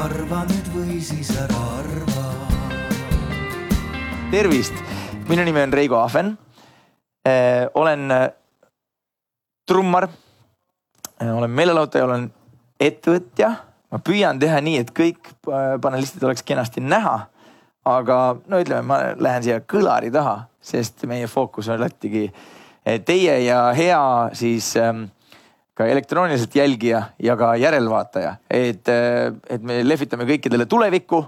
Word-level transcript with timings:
arva 0.00 0.44
nüüd 0.48 0.68
või 0.72 0.98
siis 1.04 1.28
ära 1.36 1.58
arva. 1.76 2.22
tervist, 4.30 4.76
minu 5.28 5.44
nimi 5.44 5.60
on 5.60 5.72
Reigo 5.72 5.98
Ahven. 6.00 6.38
olen 7.74 8.06
trummar, 9.68 10.08
olen 11.20 11.50
meelelahutaja, 11.50 12.04
olen 12.04 12.30
ettevõtja. 12.80 13.50
ma 13.90 13.98
püüan 13.98 14.38
teha 14.40 14.60
nii, 14.60 14.78
et 14.78 14.90
kõik 14.96 15.34
panelistid 15.82 16.24
oleks 16.24 16.42
kenasti 16.42 16.80
näha. 16.80 17.26
aga 17.84 18.36
no 18.46 18.60
ütleme, 18.60 18.82
ma 18.82 19.00
lähen 19.18 19.42
siia 19.42 19.60
kõlari 19.60 20.12
taha, 20.12 20.46
sest 20.60 21.04
meie 21.04 21.26
fookus 21.26 21.68
on 21.68 21.80
oletigi 21.80 22.30
teie 23.04 23.40
ja 23.44 23.72
hea 23.76 24.30
siis 24.32 24.76
ähm, 24.76 25.10
ka 25.80 25.88
elektrooniliselt 25.88 26.54
jälgija 26.54 27.02
ja 27.22 27.36
ka 27.40 27.54
järelvaataja, 27.56 28.34
et, 28.52 28.88
et 29.48 29.62
me 29.64 29.80
lehvitame 29.86 30.26
kõikidele 30.28 30.68
tulevikku. 30.68 31.24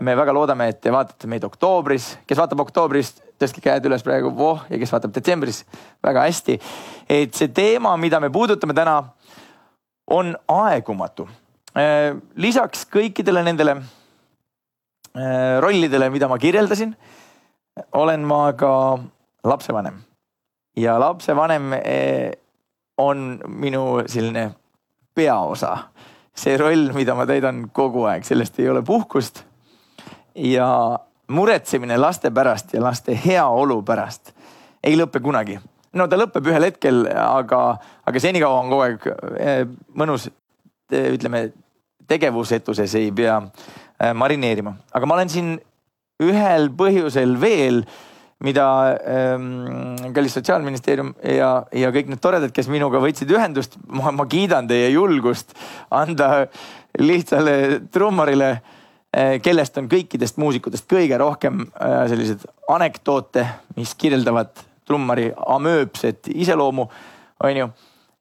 me 0.00 0.14
väga 0.16 0.32
loodame, 0.32 0.70
et 0.72 0.78
te 0.80 0.88
vaatate 0.92 1.28
meid 1.28 1.44
oktoobris, 1.44 2.06
kes 2.26 2.38
vaatab 2.40 2.62
oktoobris, 2.64 3.10
tõstke 3.36 3.60
käed 3.60 3.84
üles 3.84 4.00
praegu, 4.02 4.30
voh, 4.36 4.62
ja 4.72 4.78
kes 4.80 4.92
vaatab 4.94 5.12
detsembris, 5.12 5.64
väga 6.02 6.22
hästi. 6.24 6.58
et 7.08 7.34
see 7.34 7.48
teema, 7.52 7.92
mida 7.96 8.20
me 8.20 8.30
puudutame 8.30 8.74
täna, 8.74 9.02
on 10.06 10.36
aegumatu. 10.48 11.28
lisaks 12.36 12.86
kõikidele 12.86 13.44
nendele 13.44 13.76
rollidele, 15.60 16.08
mida 16.10 16.28
ma 16.28 16.38
kirjeldasin, 16.38 16.96
olen 17.92 18.24
ma 18.24 18.52
ka 18.52 18.98
lapsevanem 19.44 20.00
ja 20.76 20.96
lapsevanem 21.00 21.72
on 22.98 23.40
minu 23.48 24.02
selline 24.06 24.50
peaosa. 25.14 25.76
see 26.34 26.56
roll, 26.56 26.92
mida 26.96 27.14
ma 27.14 27.26
täidan 27.28 27.66
kogu 27.76 28.06
aeg, 28.08 28.24
sellest 28.24 28.58
ei 28.60 28.68
ole 28.68 28.82
puhkust. 28.82 29.44
ja 30.34 30.98
muretsemine 31.28 31.98
laste 31.98 32.30
pärast 32.30 32.74
ja 32.74 32.82
laste 32.82 33.18
heaolu 33.26 33.82
pärast 33.82 34.32
ei 34.82 34.96
lõpe 34.96 35.20
kunagi. 35.20 35.58
no 35.92 36.08
ta 36.08 36.16
lõpeb 36.16 36.46
ühel 36.48 36.68
hetkel, 36.70 37.04
aga, 37.16 37.62
aga 38.06 38.20
senikaua 38.20 38.60
on 38.60 38.70
kogu 38.70 38.84
aeg 38.86 39.08
eh, 39.38 39.66
mõnus, 39.98 40.28
ütleme 40.92 41.50
tegevusetuses 42.08 42.94
ei 42.98 43.12
pea 43.12 43.38
eh, 43.42 44.12
marineerima, 44.12 44.74
aga 44.92 45.06
ma 45.06 45.18
olen 45.18 45.32
siin 45.32 45.52
ühel 46.22 46.70
põhjusel 46.76 47.36
veel 47.40 47.82
mida 48.42 48.66
ähm, 49.06 50.12
kallis 50.14 50.34
sotsiaalministeerium 50.38 51.12
ja, 51.22 51.50
ja 51.74 51.92
kõik 51.94 52.10
need 52.10 52.22
toredad, 52.22 52.52
kes 52.54 52.68
minuga 52.72 53.00
võtsid 53.02 53.30
ühendust, 53.32 53.78
ma, 53.86 54.12
ma 54.14 54.26
kiidan 54.30 54.68
teie 54.70 54.90
julgust 54.92 55.54
anda 55.94 56.48
lihtsale 56.98 57.54
trummarile 57.94 58.50
äh,, 58.56 59.38
kellest 59.44 59.78
on 59.78 59.88
kõikidest 59.92 60.40
muusikutest 60.42 60.88
kõige 60.90 61.20
rohkem 61.22 61.62
äh, 61.70 62.02
selliseid 62.10 62.44
anekdoote, 62.72 63.46
mis 63.78 63.94
kirjeldavad 63.98 64.52
trummari 64.88 65.30
amööpset 65.32 66.32
iseloomu, 66.34 66.88
onju 67.46 67.70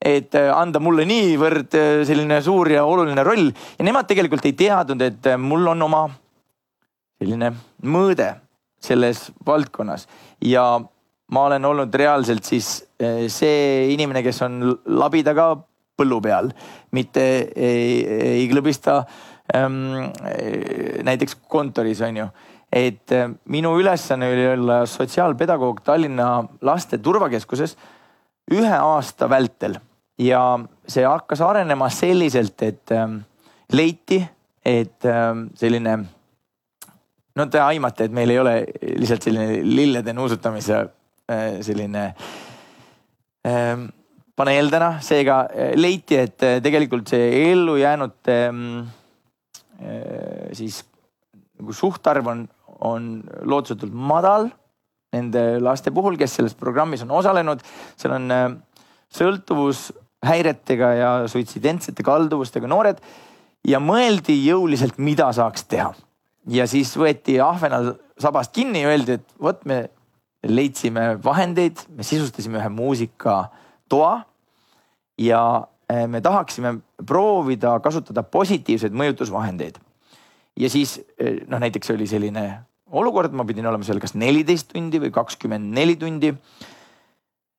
et 0.02 0.33
äh, 0.38 0.52
anda 0.53 0.81
mulle 0.81 1.05
niivõrd 1.09 1.75
selline 2.09 2.39
suur 2.42 2.72
ja 2.73 2.86
oluline 2.89 3.25
roll. 3.25 3.52
Ja 3.77 3.86
nemad 3.86 4.08
tegelikult 4.09 4.45
ei 4.49 4.55
teadnud, 4.58 5.02
et 5.05 5.33
mul 5.38 5.67
on 5.73 5.86
oma 5.89 6.05
selline 7.22 7.52
mõõde 7.86 8.31
selles 8.82 9.30
valdkonnas 9.46 10.08
ja 10.46 10.66
ma 11.32 11.44
olen 11.48 11.66
olnud 11.66 11.94
reaalselt 11.96 12.48
siis 12.48 12.74
eh, 13.00 13.28
see 13.32 13.92
inimene, 13.94 14.23
kes 14.23 14.42
on 14.48 14.62
labidaga 14.86 15.54
põllu 15.98 16.22
peal, 16.23 16.50
mitte 16.96 17.23
ei, 17.56 18.02
ei 18.42 18.48
klõbista 18.50 19.02
ähm, 19.56 20.10
näiteks 21.06 21.38
kontoris 21.52 22.02
on 22.08 22.23
ju. 22.23 22.28
et 22.72 23.11
äh, 23.11 23.30
minu 23.45 23.76
ülesanne 23.80 24.32
oli 24.32 24.48
olla 24.54 24.86
sotsiaalpedagoog 24.86 25.82
Tallinna 25.84 26.44
Laste 26.61 26.98
Turvakeskuses 26.98 27.78
ühe 28.52 28.78
aasta 28.78 29.30
vältel 29.30 29.78
ja 30.22 30.60
see 30.88 31.05
hakkas 31.05 31.42
arenema 31.42 31.89
selliselt, 31.89 32.61
et 32.61 32.92
ähm, 32.92 33.22
leiti, 33.72 34.22
et 34.66 35.05
ähm, 35.05 35.48
selline 35.55 36.00
no 37.36 37.47
te 37.52 37.61
aimate, 37.64 38.08
et 38.08 38.15
meil 38.15 38.33
ei 38.33 38.39
ole 38.42 38.55
lihtsalt 38.99 39.27
selline 39.27 39.61
lillede 39.65 40.14
nuusutamise 40.15 40.77
äh, 41.31 41.59
selline 41.64 42.05
ähm, 43.47 43.87
paneel 44.37 44.71
täna, 44.73 44.93
seega 45.03 45.43
äh, 45.47 45.73
leiti, 45.80 46.17
et 46.19 46.43
äh, 46.47 46.59
tegelikult 46.64 47.11
see 47.14 47.30
ellujäänute 47.52 48.39
ähm, 48.49 48.65
siis 50.53 50.83
nagu 51.58 51.73
suhtarv 51.73 52.27
on, 52.30 52.43
on 52.86 53.08
lootusetult 53.49 53.95
madal 53.95 54.52
nende 55.11 55.42
laste 55.59 55.92
puhul, 55.92 56.19
kes 56.19 56.37
selles 56.37 56.53
programmis 56.55 57.02
on 57.03 57.15
osalenud. 57.17 57.63
seal 57.99 58.13
on 58.15 58.30
sõltuvushäiretega 59.11 60.92
ja 60.95 61.09
suitsidentsete 61.31 62.05
kalduvustega 62.05 62.69
noored 62.69 63.02
ja 63.67 63.81
mõeldi 63.81 64.37
jõuliselt, 64.45 65.02
mida 65.02 65.27
saaks 65.36 65.65
teha 65.65 65.89
ja 66.50 66.68
siis 66.70 66.94
võeti 66.98 67.38
ahvenal 67.44 67.96
sabast 68.22 68.54
kinni 68.56 68.84
ja 68.84 68.92
öeldi, 68.94 69.20
et 69.20 69.36
vot 69.42 69.62
me 69.70 69.84
leidsime 70.48 71.16
vahendeid, 71.24 71.84
me 71.94 72.06
sisustasime 72.06 72.60
ühe 72.62 72.72
muusikatoa 72.74 74.14
ja 75.22 75.44
eh, 75.90 76.08
me 76.10 76.22
tahaksime 76.22 76.80
proovida 77.06 77.76
kasutada 77.84 78.24
positiivseid 78.24 78.96
mõjutusvahendeid. 78.98 79.78
ja 80.58 80.70
siis 80.70 81.00
eh, 81.20 81.44
noh, 81.48 81.62
näiteks 81.62 81.94
oli 81.94 82.08
selline 82.10 82.46
olukord, 82.92 83.34
ma 83.34 83.46
pidin 83.48 83.68
olema 83.70 83.86
seal 83.88 84.02
kas 84.02 84.16
neliteist 84.18 84.72
tundi 84.73 85.00
või 85.00 85.14
kakskümmend 85.14 85.73
neli 85.78 85.96
tundi. 85.96 86.34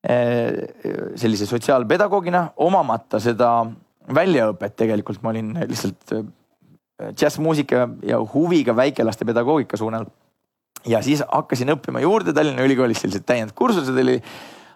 Eh, 0.02 1.14
sellise 1.14 1.46
sotsiaalpedagoogina, 1.46 2.48
omamata 2.66 3.20
seda 3.22 3.52
väljaõpet, 4.10 4.74
tegelikult 4.74 5.22
ma 5.22 5.30
olin 5.30 5.52
lihtsalt 5.70 6.10
džässmuusika 7.00 7.88
ja 8.06 8.18
huviga 8.34 8.76
väikelaste 8.76 9.24
pedagoogika 9.24 9.76
suunal. 9.76 10.06
ja 10.86 11.02
siis 11.02 11.22
hakkasin 11.28 11.70
õppima 11.76 12.00
juurde 12.02 12.32
Tallinna 12.32 12.64
Ülikoolis, 12.66 13.00
sellised 13.00 13.24
täiendkursused 13.26 13.98
oli. 13.98 14.18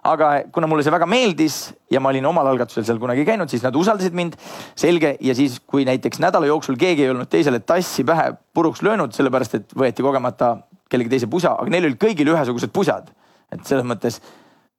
aga 0.07 0.29
kuna 0.55 0.67
mulle 0.67 0.85
see 0.87 0.95
väga 0.95 1.07
meeldis 1.07 1.75
ja 1.91 2.01
ma 2.01 2.13
olin 2.13 2.27
omal 2.27 2.47
algatusel 2.47 2.85
seal 2.87 2.99
kunagi 3.03 3.25
käinud, 3.27 3.51
siis 3.51 3.63
nad 3.63 3.75
usaldasid 3.77 4.15
mind. 4.15 4.37
selge 4.75 5.17
ja 5.21 5.35
siis, 5.35 5.61
kui 5.61 5.85
näiteks 5.85 6.21
nädala 6.23 6.47
jooksul 6.47 6.77
keegi 6.77 7.03
ei 7.03 7.11
olnud 7.11 7.29
teisele 7.29 7.61
tassi 7.61 8.05
pähe 8.05 8.33
puruks 8.55 8.83
löönud, 8.83 9.13
sellepärast 9.13 9.55
et 9.55 9.75
võeti 9.75 10.03
kogemata 10.03 10.57
kellegi 10.91 11.11
teise 11.11 11.27
pusa, 11.27 11.57
aga 11.59 11.71
neil 11.71 11.89
olid 11.89 11.99
kõigil 12.01 12.35
ühesugused 12.35 12.73
pusad. 12.73 13.11
et 13.53 13.65
selles 13.65 13.87
mõttes 13.87 14.21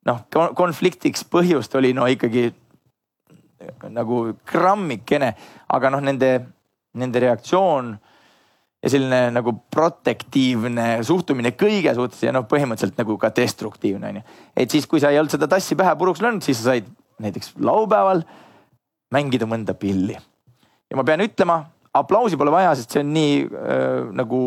noh, 0.06 0.24
konfliktiks 0.56 1.24
põhjust 1.28 1.76
oli 1.76 1.94
no 1.94 2.08
ikkagi 2.08 2.52
nagu 3.90 4.34
grammikene, 4.48 5.34
aga 5.74 5.92
noh, 5.92 6.04
nende 6.04 6.32
nende 7.00 7.22
reaktsioon 7.24 7.92
ja 8.84 8.92
selline 8.94 9.32
nagu 9.34 9.54
protektiivne 9.74 10.88
suhtumine 11.06 11.54
kõige 11.58 11.94
suhtes 11.98 12.22
ja 12.24 12.34
noh, 12.36 12.46
põhimõtteliselt 12.50 13.00
nagu 13.00 13.18
ka 13.22 13.32
destruktiivne 13.36 14.12
onju. 14.12 14.26
et 14.56 14.72
siis, 14.72 14.86
kui 14.88 15.02
sa 15.02 15.12
ei 15.12 15.20
olnud 15.20 15.34
seda 15.34 15.50
tassi 15.50 15.76
pähe 15.76 15.96
puruks 15.98 16.22
löönud, 16.22 16.46
siis 16.46 16.62
sa 16.62 16.74
said 16.74 16.90
näiteks 17.24 17.56
laupäeval 17.58 18.22
mängida 19.14 19.50
mõnda 19.50 19.74
pilli. 19.74 20.18
ja 20.90 21.00
ma 21.00 21.06
pean 21.08 21.26
ütlema, 21.26 21.64
aplausi 21.94 22.38
pole 22.38 22.54
vaja, 22.54 22.76
sest 22.78 22.94
see 22.94 23.04
on 23.06 23.14
nii 23.16 23.38
äh, 23.46 24.02
nagu 24.22 24.42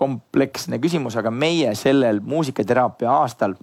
kompleksne 0.00 0.80
küsimus, 0.80 1.16
aga 1.20 1.30
meie 1.30 1.74
sellel 1.76 2.22
muusikateraapia 2.24 3.12
aastal 3.20 3.54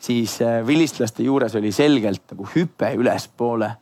siis 0.00 0.38
äh, 0.42 0.62
vilistlaste 0.66 1.26
juures 1.26 1.54
oli 1.58 1.72
selgelt 1.74 2.22
nagu 2.32 2.46
hüpe 2.54 2.92
ülespoole 2.96 3.72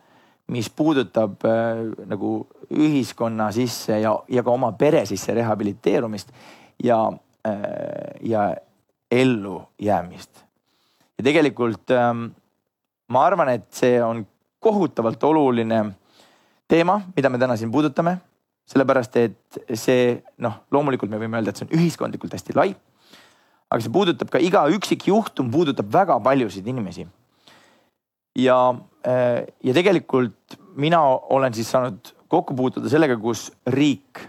mis 0.47 0.69
puudutab 0.69 1.43
äh, 1.45 1.83
nagu 2.07 2.47
ühiskonna 2.71 3.49
sisse 3.55 3.99
ja, 3.99 4.13
ja 4.29 4.43
ka 4.43 4.53
oma 4.53 4.71
pere 4.79 5.05
sisse 5.05 5.35
rehabiliteerumist 5.35 6.31
ja 6.83 7.01
äh,, 7.47 8.15
ja 8.21 8.49
ellujäämist. 9.11 10.43
ja 11.17 11.23
tegelikult 11.23 11.91
ähm, 11.91 12.25
ma 13.07 13.25
arvan, 13.25 13.49
et 13.49 13.67
see 13.71 13.99
on 14.03 14.25
kohutavalt 14.59 15.23
oluline 15.23 15.83
teema, 16.67 17.01
mida 17.15 17.29
me 17.29 17.39
täna 17.39 17.57
siin 17.57 17.71
puudutame. 17.71 18.17
sellepärast, 18.67 19.15
et 19.15 19.61
see 19.79 20.17
noh, 20.43 20.57
loomulikult 20.71 21.11
me 21.11 21.19
võime 21.21 21.39
öelda, 21.39 21.53
et 21.53 21.59
see 21.59 21.67
on 21.69 21.77
ühiskondlikult 21.79 22.33
hästi 22.35 22.55
lai. 22.55 22.73
aga 23.69 23.83
see 23.83 23.91
puudutab 23.91 24.31
ka 24.31 24.39
iga 24.43 24.65
üksikjuhtum, 24.75 25.51
puudutab 25.51 25.91
väga 25.91 26.19
paljusid 26.23 26.67
inimesi 26.67 27.07
ja, 28.37 28.69
äh, 28.69 28.77
ja 29.63 29.73
tegelikult 29.73 30.57
mina 30.75 30.99
olen 31.01 31.53
siis 31.53 31.69
saanud 31.71 32.11
kokku 32.27 32.55
puutuda 32.55 32.89
sellega, 32.91 33.17
kus 33.17 33.47
riik 33.71 34.21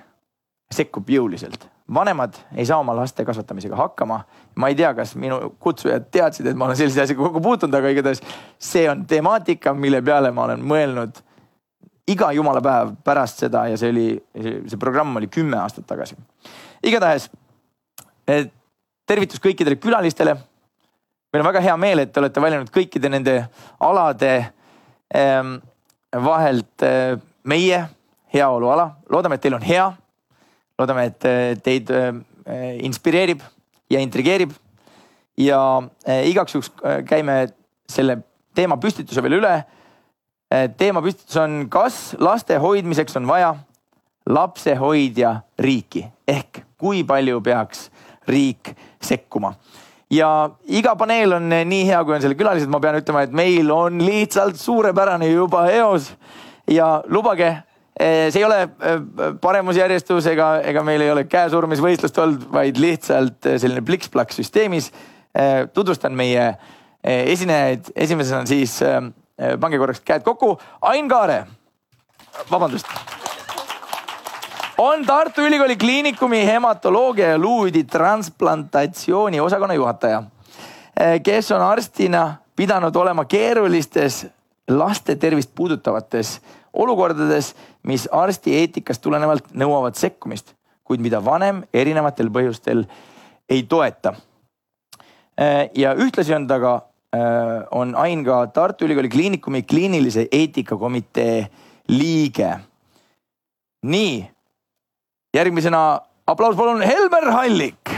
sekkub 0.75 1.09
jõuliselt. 1.11 1.67
vanemad 1.95 2.35
ei 2.57 2.67
saa 2.69 2.77
oma 2.79 2.93
laste 2.97 3.25
kasvatamisega 3.25 3.77
hakkama. 3.77 4.21
ma 4.55 4.69
ei 4.69 4.75
tea, 4.75 4.95
kas 4.95 5.15
minu 5.17 5.55
kutsujad 5.59 6.11
teadsid, 6.11 6.47
et 6.47 6.57
ma 6.57 6.65
olen 6.65 6.77
sellise 6.77 7.03
asjaga 7.03 7.23
kokku 7.23 7.41
puutunud, 7.41 7.75
aga 7.75 7.89
igatahes 7.89 8.23
see 8.59 8.89
on 8.91 9.07
temaatika, 9.07 9.75
mille 9.75 10.03
peale 10.03 10.31
ma 10.31 10.45
olen 10.45 10.63
mõelnud 10.63 11.23
iga 12.09 12.31
jumala 12.33 12.61
päev 12.65 12.93
pärast 13.05 13.45
seda 13.45 13.67
ja 13.69 13.77
see 13.77 13.91
oli, 13.93 14.09
see 14.69 14.81
programm 14.81 15.17
oli 15.17 15.29
kümme 15.33 15.59
aastat 15.61 15.87
tagasi. 15.87 16.17
igatahes 16.83 17.31
tervitus 19.07 19.41
kõikidele 19.41 19.81
külalistele. 19.81 20.37
meil 21.33 21.43
on 21.43 21.49
väga 21.49 21.61
hea 21.61 21.77
meel, 21.77 21.99
et 21.99 22.13
te 22.13 22.21
olete 22.21 22.41
valinud 22.41 22.71
kõikide 22.71 23.09
nende 23.09 23.41
alade 23.81 24.53
vahelt 26.13 26.83
äh, 26.83 27.19
meie 27.45 27.89
heaoluala. 28.35 28.97
loodame, 29.11 29.35
et 29.35 29.41
teil 29.41 29.55
on 29.55 29.63
hea. 29.63 29.93
loodame, 30.79 31.05
et 31.11 31.25
äh, 31.25 31.57
teid 31.63 31.91
äh, 31.91 32.13
inspireerib 32.85 33.43
ja 33.91 34.01
intrigeerib. 34.01 34.53
ja 35.39 35.83
igaks 36.27 36.55
juhuks 36.55 36.73
käime 37.07 37.47
selle 37.89 38.19
teema 38.55 38.77
püstituse 38.77 39.23
veel 39.23 39.39
üle 39.39 39.53
Eh, 40.49 40.71
teema 40.81 41.03
püstitus 41.05 41.37
on, 41.37 41.67
kas 41.69 42.15
laste 42.25 42.57
hoidmiseks 42.57 43.19
on 43.21 43.27
vaja 43.29 43.51
lapsehoidja 44.33 45.35
riiki 45.61 46.07
ehk 46.29 46.63
kui 46.81 47.03
palju 47.05 47.43
peaks 47.45 47.91
riik 48.29 48.71
sekkuma 49.05 49.51
ja 50.11 50.31
iga 50.65 50.95
paneel 50.97 51.37
on 51.37 51.49
nii 51.49 51.85
hea, 51.89 52.03
kui 52.05 52.17
on 52.17 52.25
selle 52.25 52.39
külalised, 52.39 52.71
ma 52.73 52.81
pean 52.81 53.01
ütlema, 53.01 53.27
et 53.27 53.35
meil 53.37 53.71
on 53.75 54.01
lihtsalt 54.03 54.57
suurepärane 54.61 55.29
juba 55.31 55.67
eos 55.73 56.11
ja 56.71 57.03
lubage, 57.13 57.51
eh, 57.99 58.29
see 58.33 58.41
ei 58.43 58.49
ole 58.49 58.63
eh, 58.65 58.99
paremusjärjestus 59.43 60.31
ega, 60.33 60.55
ega 60.65 60.83
meil 60.87 61.05
ei 61.05 61.13
ole 61.13 61.29
käesurumisvõistlust 61.29 62.19
olnud, 62.25 62.49
vaid 62.53 62.81
lihtsalt 62.81 63.55
selline 63.57 63.85
pliks-plaks 63.85 64.43
süsteemis. 64.43 64.93
tutvustan 65.75 66.15
meie 66.17 66.45
esinejaid, 67.05 67.93
esimesena 67.95 68.47
siis 68.49 68.81
Eh, 69.39 69.55
pange 69.61 69.79
korraks 69.79 70.03
käed 70.03 70.27
kokku. 70.27 70.57
Ain 70.91 71.09
Kaare, 71.09 71.45
vabandust. 72.51 72.91
On 74.79 75.07
Tartu 75.07 75.43
Ülikooli 75.43 75.77
Kliinikumi 75.77 76.47
hematoloogia 76.47 77.29
ja 77.29 77.39
luuüdi 77.39 77.85
transplantatsiooni 77.85 79.41
osakonna 79.41 79.75
juhataja, 79.75 80.23
eh, 81.01 81.23
kes 81.23 81.53
on 81.53 81.63
arstina 81.63 82.37
pidanud 82.57 82.97
olema 82.97 83.25
keerulistes 83.25 84.27
laste 84.69 85.17
tervist 85.17 85.51
puudutavates 85.55 86.41
olukordades, 86.73 87.55
mis 87.83 88.09
arsti 88.13 88.55
eetikast 88.55 89.03
tulenevalt 89.03 89.53
nõuavad 89.55 89.97
sekkumist, 89.97 90.55
kuid 90.85 91.01
mida 91.01 91.25
vanem 91.25 91.65
erinevatel 91.75 92.31
põhjustel 92.31 92.85
ei 93.49 93.63
toeta. 93.63 94.15
Eh, 95.39 95.71
ja 95.75 95.95
ühtlasi 95.95 96.35
on 96.35 96.47
ta 96.47 96.61
ka 96.61 96.79
Äh, 97.17 97.65
on 97.71 97.95
Ain 97.97 98.25
ka 98.25 98.47
Tartu 98.53 98.85
Ülikooli 98.85 99.09
Kliinikumi 99.09 99.63
kliinilise 99.63 100.27
eetikakomitee 100.33 101.49
liige. 101.89 102.59
nii, 103.83 104.31
järgmisena 105.38 105.82
aplaus 106.26 106.56
palun 106.58 106.82
Helmer 106.82 107.31
Hallik. 107.32 107.96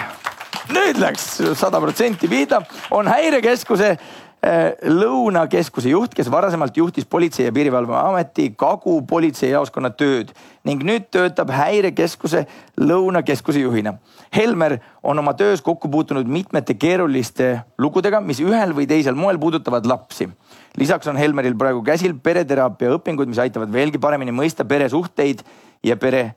nüüd 0.71 1.01
läks 1.03 1.41
sada 1.59 1.81
protsenti 1.83 2.29
pihta, 2.31 2.63
on 2.95 3.09
Häirekeskuse 3.11 3.97
Äh, 4.41 4.71
lõunakeskuse 4.89 5.91
juht, 5.93 6.15
kes 6.17 6.31
varasemalt 6.33 6.73
juhtis 6.73 7.05
Politsei- 7.05 7.45
ja 7.45 7.53
Piirivalveameti 7.53 8.55
Kagu 8.57 9.03
politseijaoskonna 9.05 9.91
tööd 9.93 10.31
ning 10.65 10.81
nüüd 10.81 11.11
töötab 11.13 11.51
Häirekeskuse 11.53 12.47
lõunakeskuse 12.81 13.61
juhina. 13.61 13.99
Helmer 14.33 14.79
on 15.03 15.19
oma 15.21 15.35
töös 15.37 15.61
kokku 15.61 15.91
puutunud 15.93 16.25
mitmete 16.25 16.73
keeruliste 16.73 17.67
lugudega, 17.77 18.23
mis 18.25 18.41
ühel 18.41 18.73
või 18.73 18.89
teisel 18.89 19.15
moel 19.15 19.37
puudutavad 19.39 19.85
lapsi. 19.85 20.31
lisaks 20.77 21.07
on 21.07 21.17
Helmeril 21.17 21.55
praegu 21.55 21.85
käsil 21.85 22.15
pereteraapia 22.15 22.97
õpingud, 22.97 23.27
mis 23.27 23.39
aitavad 23.39 23.69
veelgi 23.73 23.99
paremini 23.99 24.33
mõista 24.33 24.65
peresuhteid 24.65 25.43
ja 25.85 25.97
pere 25.97 26.35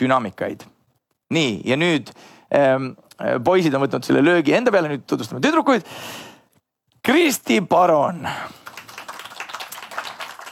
dünaamikaid. 0.00 0.66
nii, 1.30 1.60
ja 1.64 1.76
nüüd 1.76 2.10
ähm, 2.54 2.92
poisid 3.44 3.74
on 3.74 3.84
võtnud 3.84 4.06
selle 4.06 4.24
löögi 4.24 4.56
enda 4.56 4.72
peale, 4.74 4.90
nüüd 4.90 5.06
tutvustame 5.06 5.40
tüdrukuid 5.44 5.86
Kristi 7.02 7.60
Paron 7.60 8.26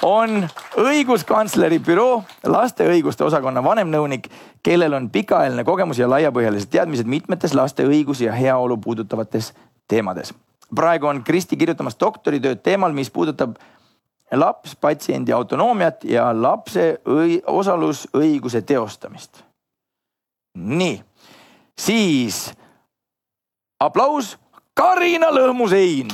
on 0.02 0.46
õiguskantsleri 0.80 1.76
büroo 1.84 2.22
laste 2.48 2.86
õiguste 2.88 3.26
osakonna 3.26 3.60
vanemnõunik, 3.64 4.30
kellel 4.64 4.96
on 4.96 5.10
pikaajaline 5.12 5.64
kogemus 5.64 6.00
ja 6.00 6.08
laiapõhjalised 6.08 6.70
teadmised 6.72 7.10
mitmetes 7.10 7.52
laste 7.54 7.84
õigusi 7.84 8.24
ja 8.24 8.32
heaolu 8.32 8.78
puudutavates 8.80 9.52
teemades. 9.88 10.32
praegu 10.74 11.06
on 11.06 11.22
Kristi 11.24 11.56
kirjutamas 11.56 11.96
doktoritööd 12.00 12.62
teemal, 12.62 12.92
mis 12.92 13.10
puudutab 13.10 13.56
laps, 14.32 14.76
patsiendi 14.76 15.32
autonoomiat 15.32 16.04
ja 16.04 16.28
lapse 16.42 17.00
õi, 17.08 17.40
osalusõiguse 17.46 18.62
teostamist. 18.62 19.42
nii, 20.54 21.02
siis 21.78 22.52
aplaus 23.80 24.38
Karina 24.74 25.30
Lõhmusein. 25.30 26.10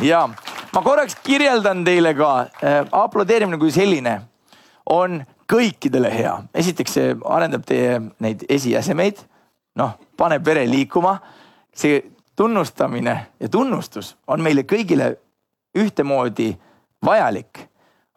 ja 0.00 0.28
ma 0.72 0.82
korraks 0.82 1.16
kirjeldan 1.22 1.84
teile 1.84 2.14
ka 2.14 2.32
äh,, 2.40 2.82
aplodeerimine 2.92 3.58
kui 3.58 3.70
selline 3.70 4.20
on 4.86 5.22
kõikidele 5.52 6.10
hea. 6.12 6.42
esiteks 6.54 6.92
see 6.92 7.16
arendab 7.24 7.64
teie 7.66 8.00
neid 8.20 8.44
esiäsemeid, 8.48 9.18
noh, 9.76 9.96
paneb 10.16 10.44
vere 10.44 10.66
liikuma. 10.70 11.18
see 11.74 12.02
tunnustamine 12.36 13.26
ja 13.40 13.48
tunnustus 13.48 14.16
on 14.26 14.42
meile 14.42 14.62
kõigile 14.62 15.16
ühtemoodi 15.76 16.56
vajalik 17.06 17.64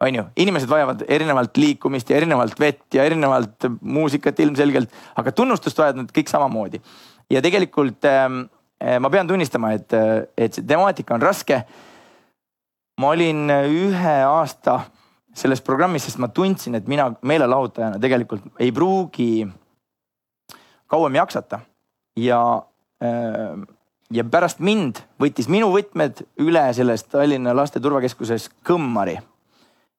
on 0.00 0.14
ju, 0.16 0.22
inimesed 0.40 0.68
vajavad 0.70 1.02
erinevalt 1.08 1.58
liikumist 1.60 2.10
ja 2.10 2.16
erinevalt 2.16 2.60
vett 2.60 2.96
ja 2.96 3.04
erinevalt 3.04 3.66
muusikat 3.80 4.38
ilmselgelt, 4.40 4.92
aga 5.20 5.32
tunnustust 5.32 5.78
vajavad 5.78 6.04
nad 6.04 6.14
kõik 6.16 6.32
samamoodi. 6.32 6.80
ja 7.30 7.42
tegelikult 7.44 8.04
ähm, 8.08 8.46
Eh, 8.80 8.96
ma 8.96 9.10
pean 9.12 9.28
tunnistama, 9.28 9.74
et, 9.76 9.92
eh, 9.92 10.24
et 10.40 10.56
see 10.56 10.64
temaatika 10.64 11.14
on 11.14 11.22
raske. 11.22 11.64
ma 13.00 13.14
olin 13.14 13.48
ühe 13.48 14.16
aasta 14.28 14.74
selles 15.32 15.62
programmis, 15.64 16.04
sest 16.04 16.18
ma 16.20 16.28
tundsin, 16.28 16.74
et 16.76 16.88
mina 16.88 17.06
meelelahutajana 17.24 17.96
tegelikult 17.96 18.42
ei 18.60 18.68
pruugi 18.76 19.46
kauem 20.86 21.16
jaksata 21.16 21.62
ja, 22.20 22.40
eh, 23.00 23.56
ja 24.10 24.24
pärast 24.26 24.60
mind 24.60 25.00
võttis 25.20 25.48
minu 25.50 25.70
võtmed 25.72 26.24
üle 26.42 26.62
selles 26.74 27.04
Tallinna 27.08 27.54
Laste 27.56 27.80
Turvakeskuses 27.80 28.50
Kõmmari. 28.66 29.18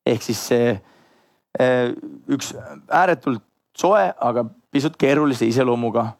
ehk 0.06 0.24
siis 0.24 0.48
see 0.48 0.80
üks 2.32 2.54
ääretult 2.90 3.44
soe, 3.78 4.14
aga 4.20 4.46
pisut 4.72 4.98
keerulise 4.98 5.46
iseloomuga 5.46 6.12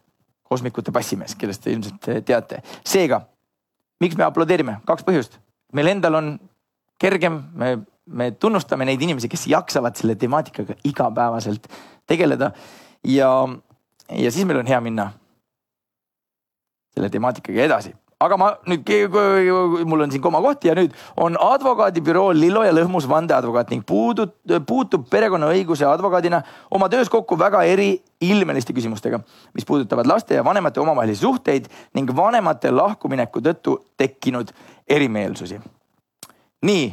kosmikute 0.42 0.92
bassimees, 0.92 1.34
kellest 1.34 1.62
te 1.64 1.72
ilmselt 1.72 2.10
teate. 2.26 2.62
seega, 2.84 3.22
miks 4.00 4.16
me 4.16 4.24
aplodeerime? 4.24 4.80
kaks 4.86 5.04
põhjust. 5.04 5.38
meil 5.72 5.92
endal 5.94 6.14
on 6.14 6.34
kergem, 7.00 7.42
me, 7.54 7.78
me 8.06 8.30
tunnustame 8.30 8.84
neid 8.84 9.02
inimesi, 9.02 9.28
kes 9.28 9.46
jaksavad 9.46 9.96
selle 9.96 10.14
temaatikaga 10.14 10.76
igapäevaselt 10.84 11.68
tegeleda 12.06 12.52
ja, 13.04 13.32
ja 14.08 14.30
siis 14.30 14.46
meil 14.46 14.62
on 14.62 14.70
hea 14.70 14.80
minna 14.80 15.10
selle 16.94 17.10
temaatikaga 17.12 17.66
edasi 17.68 17.94
aga 18.22 18.38
ma 18.38 18.48
nüüd, 18.70 18.88
mul 19.88 20.04
on 20.04 20.12
siin 20.12 20.22
komakoht 20.22 20.64
ja 20.66 20.74
nüüd 20.78 20.94
on 21.20 21.36
advokaadibüroo 21.40 22.30
Lillo 22.36 22.62
ja 22.66 22.74
Lõhmus 22.74 23.06
vandeadvokaat 23.10 23.72
ning 23.72 23.84
puudut, 23.86 24.34
puutub 24.68 25.08
perekonnaõiguse 25.10 25.86
advokaadina 25.88 26.42
oma 26.74 26.88
töös 26.92 27.10
kokku 27.12 27.38
väga 27.38 27.64
eriilmeliste 27.68 28.74
küsimustega, 28.76 29.22
mis 29.56 29.66
puudutavad 29.68 30.08
laste 30.10 30.38
ja 30.38 30.44
vanemate 30.46 30.82
omavahelisi 30.82 31.24
suhteid 31.24 31.68
ning 31.98 32.12
vanemate 32.16 32.70
lahkumineku 32.74 33.42
tõttu 33.42 33.78
tekkinud 33.98 34.52
erimeelsusi. 34.88 35.60
nii 36.62 36.86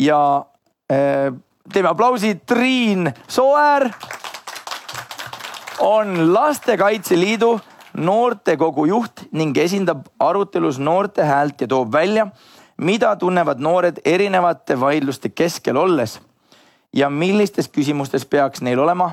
ja 0.00 0.20
äh, 0.92 1.32
teeme 1.72 1.88
aplausi, 1.88 2.34
Triin 2.46 3.12
Soer 3.28 3.90
on 5.80 6.32
Lastekaitse 6.32 7.16
Liidu 7.16 7.58
noortekogu 7.96 8.86
juht 8.86 9.26
ning 9.32 9.56
esindab 9.56 10.06
arutelus 10.18 10.78
noorte 10.78 11.24
häält 11.24 11.60
ja 11.60 11.68
toob 11.68 11.92
välja, 11.92 12.28
mida 12.76 13.16
tunnevad 13.16 13.60
noored 13.60 14.00
erinevate 14.04 14.80
vaidluste 14.80 15.28
keskel 15.28 15.76
olles 15.76 16.20
ja 16.92 17.10
millistes 17.10 17.68
küsimustes 17.68 18.26
peaks 18.26 18.62
neil 18.62 18.78
olema 18.78 19.12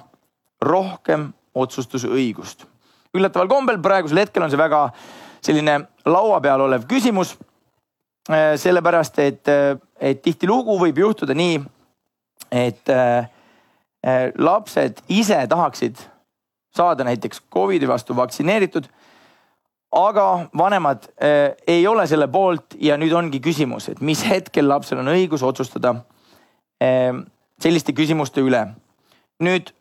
rohkem 0.61 1.33
otsustusõigust. 1.55 2.65
üllataval 3.13 3.47
kombel 3.47 3.79
praegusel 3.81 4.17
hetkel 4.17 4.43
on 4.43 4.51
see 4.51 4.59
väga 4.59 4.91
selline 5.41 5.79
laua 6.05 6.41
peal 6.41 6.61
olev 6.61 6.85
küsimus. 6.89 7.37
Äh, 8.29 8.57
sellepärast, 8.59 9.19
et, 9.19 9.47
äh, 9.47 9.77
et 9.99 10.21
tihtilugu 10.21 10.75
võib 10.81 10.97
juhtuda 10.99 11.33
nii, 11.33 11.61
et 12.51 12.89
äh, 12.91 13.29
lapsed 14.35 14.99
ise 15.07 15.37
tahaksid 15.47 16.01
saada 16.77 17.05
näiteks 17.07 17.41
Covidi 17.53 17.87
vastu 17.87 18.15
vaktsineeritud. 18.15 18.87
aga 19.91 20.49
vanemad 20.57 21.07
äh, 21.23 21.55
ei 21.67 21.87
ole 21.87 22.07
selle 22.07 22.27
poolt 22.27 22.75
ja 22.79 22.97
nüüd 22.97 23.13
ongi 23.15 23.39
küsimus, 23.39 23.89
et 23.89 24.01
mis 24.01 24.23
hetkel 24.29 24.67
lapsel 24.67 24.99
on 24.99 25.09
õigus 25.13 25.43
otsustada 25.43 25.95
äh,, 26.83 27.15
selliste 27.59 27.93
küsimuste 27.93 28.41
üle. 28.41 28.67
nüüd, 29.43 29.71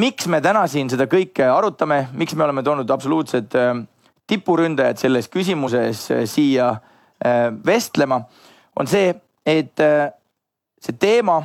miks 0.00 0.28
me 0.28 0.40
täna 0.40 0.64
siin 0.70 0.90
seda 0.90 1.06
kõike 1.10 1.46
arutame, 1.52 2.06
miks 2.16 2.34
me 2.36 2.46
oleme 2.46 2.64
toonud 2.64 2.90
absoluutsed 2.90 3.56
äh, 3.58 3.74
tipuründajad 4.26 5.00
selles 5.02 5.28
küsimuses 5.32 6.06
äh, 6.12 6.24
siia 6.30 6.70
äh, 6.72 7.50
vestlema, 7.66 8.22
on 8.76 8.88
see, 8.88 9.12
et 9.44 9.76
see 10.80 10.94
teema 10.96 11.42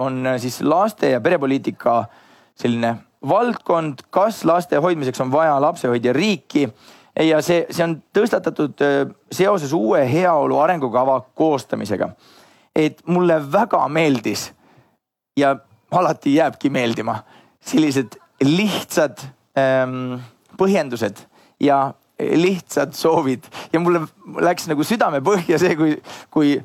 on 0.00 0.28
siis 0.40 0.56
laste 0.64 1.10
ja 1.12 1.18
perepoliitika 1.20 1.98
selline 2.58 2.96
valdkond, 3.28 4.04
kas 4.14 4.44
laste 4.46 4.78
hoidmiseks 4.82 5.20
on 5.20 5.32
vaja 5.32 5.56
lapsehoidja 5.62 6.12
riiki 6.12 6.68
ja 7.26 7.40
see, 7.42 7.64
see 7.70 7.84
on 7.84 7.96
tõstatatud 8.14 8.82
seoses 9.34 9.72
uue 9.74 10.04
heaolu 10.06 10.60
arengukava 10.62 11.20
koostamisega. 11.34 12.10
et 12.76 13.00
mulle 13.06 13.40
väga 13.52 13.88
meeldis 13.88 14.52
ja 15.36 15.56
alati 15.90 16.34
jääbki 16.34 16.70
meeldima 16.70 17.18
sellised 17.60 18.18
lihtsad 18.44 19.18
ähm, 19.58 20.20
põhjendused 20.58 21.24
ja 21.60 21.94
lihtsad 22.18 22.92
soovid 22.92 23.46
ja 23.72 23.80
mulle 23.80 24.02
läks 24.42 24.66
nagu 24.70 24.84
südamepõhja 24.84 25.58
see, 25.58 25.76
kui, 25.78 25.96
kui 26.30 26.56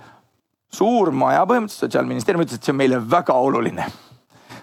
suur 0.74 1.12
maja, 1.14 1.46
põhimõtteliselt 1.50 1.88
sotsiaalministeerium 1.88 2.46
ütles, 2.46 2.58
et 2.58 2.66
see 2.66 2.74
on 2.74 2.80
meile 2.80 3.00
väga 3.10 3.36
oluline. 3.38 3.86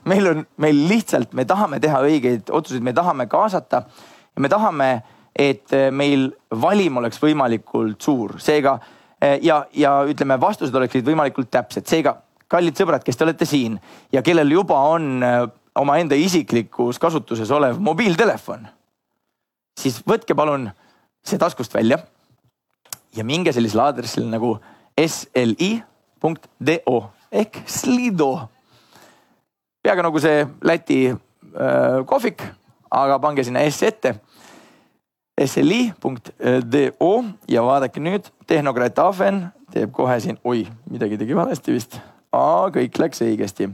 Meil 0.09 0.31
on, 0.31 0.45
meil 0.63 0.87
lihtsalt, 0.89 1.35
me 1.37 1.45
tahame 1.49 1.81
teha 1.81 2.01
õigeid 2.07 2.51
otsuseid, 2.51 2.85
me 2.85 2.95
tahame 2.97 3.27
kaasata 3.31 3.85
ja 4.37 4.43
me 4.43 4.49
tahame, 4.49 4.91
et 5.37 5.73
meil 5.95 6.31
valim 6.63 6.97
oleks 7.01 7.21
võimalikult 7.23 8.01
suur, 8.03 8.35
seega 8.43 8.79
ja, 9.43 9.61
ja 9.73 9.93
ütleme, 10.09 10.41
vastused 10.41 10.75
oleksid 10.75 11.07
võimalikult 11.07 11.51
täpsed, 11.53 11.87
seega 11.89 12.17
kallid 12.51 12.79
sõbrad, 12.79 13.05
kes 13.07 13.17
te 13.17 13.27
olete 13.27 13.47
siin 13.49 13.79
ja 14.13 14.23
kellel 14.27 14.51
juba 14.51 14.79
on 14.91 15.23
äh, 15.23 15.43
omaenda 15.79 16.19
isiklikus 16.19 16.99
kasutuses 17.03 17.51
olev 17.55 17.79
mobiiltelefon, 17.83 18.67
siis 19.79 20.01
võtke 20.07 20.35
palun 20.37 20.69
see 21.27 21.39
taskust 21.39 21.75
välja 21.75 22.01
ja 23.17 23.27
minge 23.27 23.53
sellisele 23.55 23.87
aadressile 23.87 24.27
nagu 24.31 24.57
sli.do 25.01 26.99
ehk 27.31 27.63
slido. 27.71 28.33
Peaaegu 29.83 30.05
nagu 30.05 30.21
see 30.23 30.45
Läti 30.67 31.01
äh, 31.11 32.01
kohvik, 32.07 32.43
aga 32.91 33.19
pange 33.23 33.45
sinna 33.45 33.65
S 33.71 33.83
ette. 33.83 34.15
sli.do 35.41 37.13
ja 37.49 37.63
vaadake 37.65 38.01
nüüd, 38.01 38.27
Tehnokraat 38.47 38.99
Ahven 39.01 39.47
teeb 39.73 39.93
kohe 39.95 40.19
siin, 40.21 40.37
oi, 40.45 40.67
midagi 40.91 41.17
tegi 41.17 41.37
valesti 41.37 41.73
vist 41.73 41.97
kõik 42.75 42.99
läks 43.01 43.23
õigesti. 43.25 43.71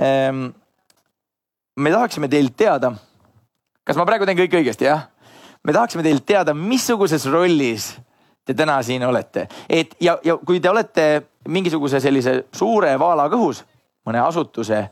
Ehm, 0.00 0.44
me 1.76 1.90
tahaksime 1.92 2.28
teilt 2.28 2.54
teada, 2.56 2.92
kas 3.84 3.98
ma 3.98 4.06
praegu 4.08 4.28
teen 4.28 4.38
kõik 4.38 4.54
õigesti, 4.60 4.86
jah? 4.86 5.08
me 5.64 5.74
tahaksime 5.76 6.04
teilt 6.06 6.24
teada, 6.24 6.54
missuguses 6.54 7.26
rollis 7.26 7.90
te 8.46 8.54
täna 8.54 8.78
siin 8.82 9.02
olete, 9.04 9.48
et 9.68 9.92
ja, 10.00 10.16
ja 10.24 10.38
kui 10.38 10.60
te 10.60 10.70
olete 10.70 11.06
mingisuguse 11.48 12.00
sellise 12.00 12.44
suure 12.56 12.94
vaala 12.98 13.28
kõhus 13.32 13.64
mõne 14.06 14.22
asutuse 14.24 14.86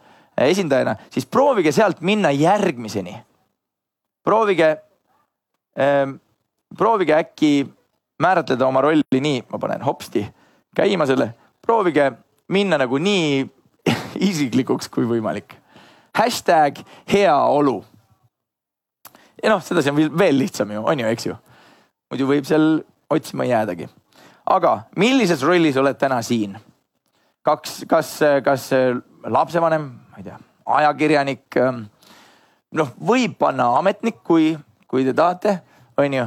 esindajana, 0.46 0.96
siis 1.10 1.26
proovige 1.26 1.72
sealt 1.72 2.00
minna 2.00 2.30
järgmiseni. 2.30 3.16
proovige 4.24 4.76
ähm,, 5.80 6.16
proovige 6.76 7.14
äkki 7.14 7.66
määratleda 8.22 8.66
oma 8.66 8.80
rolli 8.80 9.20
nii, 9.20 9.42
ma 9.50 9.58
panen 9.58 9.82
hopsti 9.82 10.26
käima 10.76 11.06
selle, 11.06 11.32
proovige 11.62 12.12
minna 12.48 12.78
nagu 12.78 12.98
nii 12.98 13.46
isiklikuks 14.30 14.88
kui 14.92 15.06
võimalik. 15.08 15.54
hashtag 16.18 16.80
heaolu. 17.12 17.84
ja 19.42 19.50
noh, 19.50 19.62
sedasi 19.62 19.90
on 19.90 20.18
veel 20.18 20.38
lihtsam 20.38 20.70
ju, 20.70 20.84
on 20.84 21.00
ju, 21.00 21.06
eks 21.06 21.26
ju. 21.26 21.36
muidu 22.10 22.26
võib 22.28 22.48
seal 22.48 22.80
otsima 23.10 23.44
jäädagi. 23.44 23.88
aga 24.46 24.80
millises 24.96 25.42
rollis 25.42 25.76
oled 25.76 25.98
täna 25.98 26.22
siin? 26.22 26.58
kaks, 27.42 27.84
kas, 27.88 28.18
kas 28.44 28.70
lapsevanem, 29.24 29.90
ma 30.18 30.24
ei 30.24 30.24
tea, 30.24 30.38
ajakirjanik. 30.66 31.54
noh, 32.74 32.88
võib 32.98 33.36
panna 33.38 33.70
ametnik, 33.78 34.18
kui, 34.26 34.56
kui 34.90 35.04
te 35.06 35.14
tahate, 35.14 35.60
on 35.96 36.14
ju. 36.14 36.26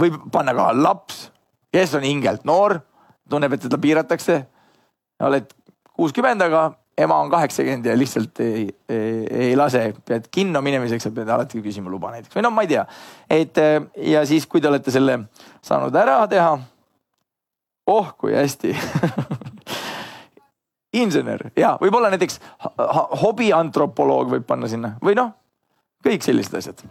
võib 0.00 0.16
panna 0.32 0.54
ka 0.56 0.70
laps, 0.74 1.30
kes 1.72 1.94
on 1.94 2.02
hingelt 2.02 2.44
noor, 2.44 2.80
tunneb, 3.30 3.52
et 3.52 3.62
teda 3.62 3.78
piiratakse 3.78 4.40
oled 5.20 5.46
kuuskümmend, 5.94 6.42
aga 6.42 6.72
ema 6.98 7.20
on 7.20 7.30
kaheksakümmend 7.30 7.86
ja 7.86 7.94
lihtsalt 7.96 8.40
ei, 8.40 8.66
ei, 8.88 9.26
ei 9.44 9.56
lase, 9.56 9.92
pead 10.04 10.26
kinno 10.32 10.62
minemiseks, 10.64 11.06
sa 11.06 11.14
pead 11.14 11.28
alati 11.30 11.62
küsima 11.62 11.92
luba 11.92 12.10
näiteks 12.10 12.34
või 12.34 12.44
no 12.44 12.50
ma 12.50 12.64
ei 12.66 12.72
tea. 12.72 12.84
et 13.30 13.60
ja 14.10 14.24
siis, 14.26 14.48
kui 14.50 14.60
te 14.60 14.68
olete 14.68 14.90
selle 14.90 15.20
saanud 15.62 15.94
ära 15.96 16.24
teha. 16.28 16.58
oh 17.86 18.12
kui 18.18 18.34
hästi 18.34 18.74
insener 20.92 21.50
ja 21.56 21.76
võib-olla 21.80 22.10
näiteks 22.10 22.40
hobiantropoloog 23.22 24.34
võib 24.34 24.46
panna 24.46 24.68
sinna 24.70 24.96
või 25.04 25.14
noh, 25.18 25.32
kõik 26.04 26.24
sellised 26.26 26.56
asjad. 26.58 26.82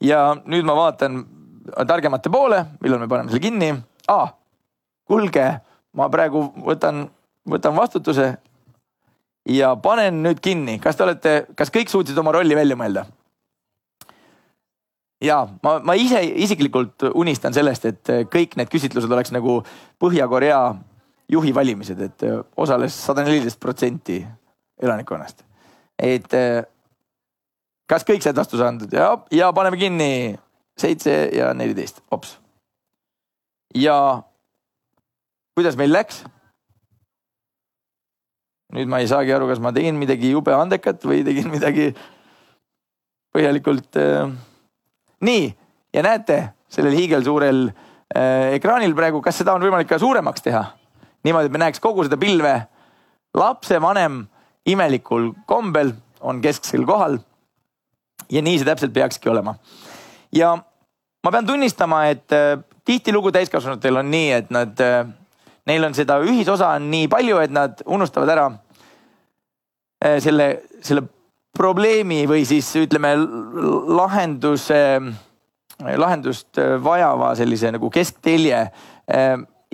ja 0.00 0.34
nüüd 0.44 0.66
ma 0.68 0.76
vaatan 0.76 1.24
targemate 1.88 2.30
poole, 2.30 2.64
millal 2.84 3.00
me 3.00 3.08
paneme 3.08 3.32
selle 3.32 3.44
kinni 3.44 3.72
ah,. 4.08 4.34
kuulge 5.08 5.46
ma 5.96 6.08
praegu 6.12 6.44
võtan, 6.66 7.06
võtan 7.48 7.76
vastutuse 7.76 8.34
ja 9.48 9.74
panen 9.76 10.22
nüüd 10.24 10.40
kinni, 10.44 10.78
kas 10.78 10.96
te 10.96 11.04
olete, 11.04 11.34
kas 11.56 11.72
kõik 11.72 11.92
suutsid 11.92 12.18
oma 12.18 12.32
rolli 12.36 12.56
välja 12.56 12.76
mõelda? 12.76 13.06
ja 15.24 15.44
ma, 15.64 15.78
ma 15.80 15.96
ise 15.96 16.20
isiklikult 16.44 17.08
unistan 17.14 17.54
sellest, 17.56 17.86
et 17.88 18.12
kõik 18.32 18.58
need 18.60 18.68
küsitlused 18.72 19.10
oleks 19.10 19.32
nagu 19.32 19.62
Põhja-Korea 20.02 20.74
juhi 21.30 21.54
valimised, 21.54 22.00
et 22.00 22.24
osales 22.60 22.96
sada 23.06 23.24
neliteist 23.24 23.60
protsenti 23.60 24.20
elanikkonnast. 24.82 25.44
et 25.98 26.32
kas 27.88 28.04
kõik 28.04 28.24
said 28.24 28.36
vastuse 28.36 28.64
andnud 28.66 28.92
ja, 28.92 29.12
ja 29.32 29.52
paneme 29.56 29.78
kinni 29.80 30.36
seitse 30.78 31.12
ja 31.34 31.52
neliteist, 31.54 32.02
hops. 32.12 32.38
ja 33.74 33.96
kuidas 35.56 35.78
meil 35.78 35.92
läks? 35.94 36.24
nüüd 38.74 38.90
ma 38.90 38.98
ei 38.98 39.08
saagi 39.10 39.30
aru, 39.34 39.46
kas 39.52 39.60
ma 39.62 39.70
tegin 39.74 39.98
midagi 40.00 40.32
jube 40.32 40.54
andekat 40.54 41.04
või 41.06 41.22
tegin 41.26 41.50
midagi 41.52 41.92
põhjalikult 43.34 44.00
äh.... 44.00 44.30
nii 45.22 45.44
ja 45.94 46.02
näete 46.06 46.40
sellel 46.74 46.96
hiigelsuurel 46.98 47.68
äh, 47.68 48.56
ekraanil 48.56 48.96
praegu, 48.98 49.22
kas 49.22 49.38
seda 49.38 49.54
on 49.54 49.62
võimalik 49.62 49.90
ka 49.90 50.00
suuremaks 50.02 50.42
teha? 50.42 50.64
Niimoodi, 51.24 51.50
et 51.50 51.52
me 51.52 51.62
näeks 51.64 51.80
kogu 51.80 52.04
seda 52.04 52.16
pilve. 52.20 52.54
lapsevanem 53.34 54.26
imelikul 54.66 55.32
kombel 55.46 55.92
on 56.20 56.40
kesksel 56.40 56.84
kohal. 56.86 57.18
ja 58.30 58.42
nii 58.42 58.58
see 58.58 58.66
täpselt 58.66 58.92
peakski 58.92 59.28
olema. 59.28 59.54
ja 60.32 60.56
ma 61.24 61.30
pean 61.30 61.46
tunnistama, 61.46 62.06
et 62.06 62.32
äh, 62.32 62.58
tihtilugu 62.84 63.32
täiskasvanutel 63.32 63.96
on 63.96 64.10
nii, 64.10 64.32
et 64.32 64.50
nad 64.50 64.80
äh, 64.80 65.06
neil 65.68 65.84
on 65.86 65.96
seda 65.96 66.18
ühisosa 66.24 66.74
on 66.76 66.88
nii 66.92 67.08
palju, 67.12 67.40
et 67.40 67.52
nad 67.54 67.80
unustavad 67.86 68.32
ära 68.34 68.46
eh, 70.04 70.18
selle, 70.22 70.48
selle 70.84 71.06
probleemi 71.54 72.24
või 72.28 72.44
siis 72.48 72.68
ütleme 72.80 73.14
lahenduse, 73.94 74.80
lahendust 76.02 76.58
vajava 76.82 77.30
sellise 77.38 77.70
nagu 77.74 77.90
kesktelje. 77.94 78.64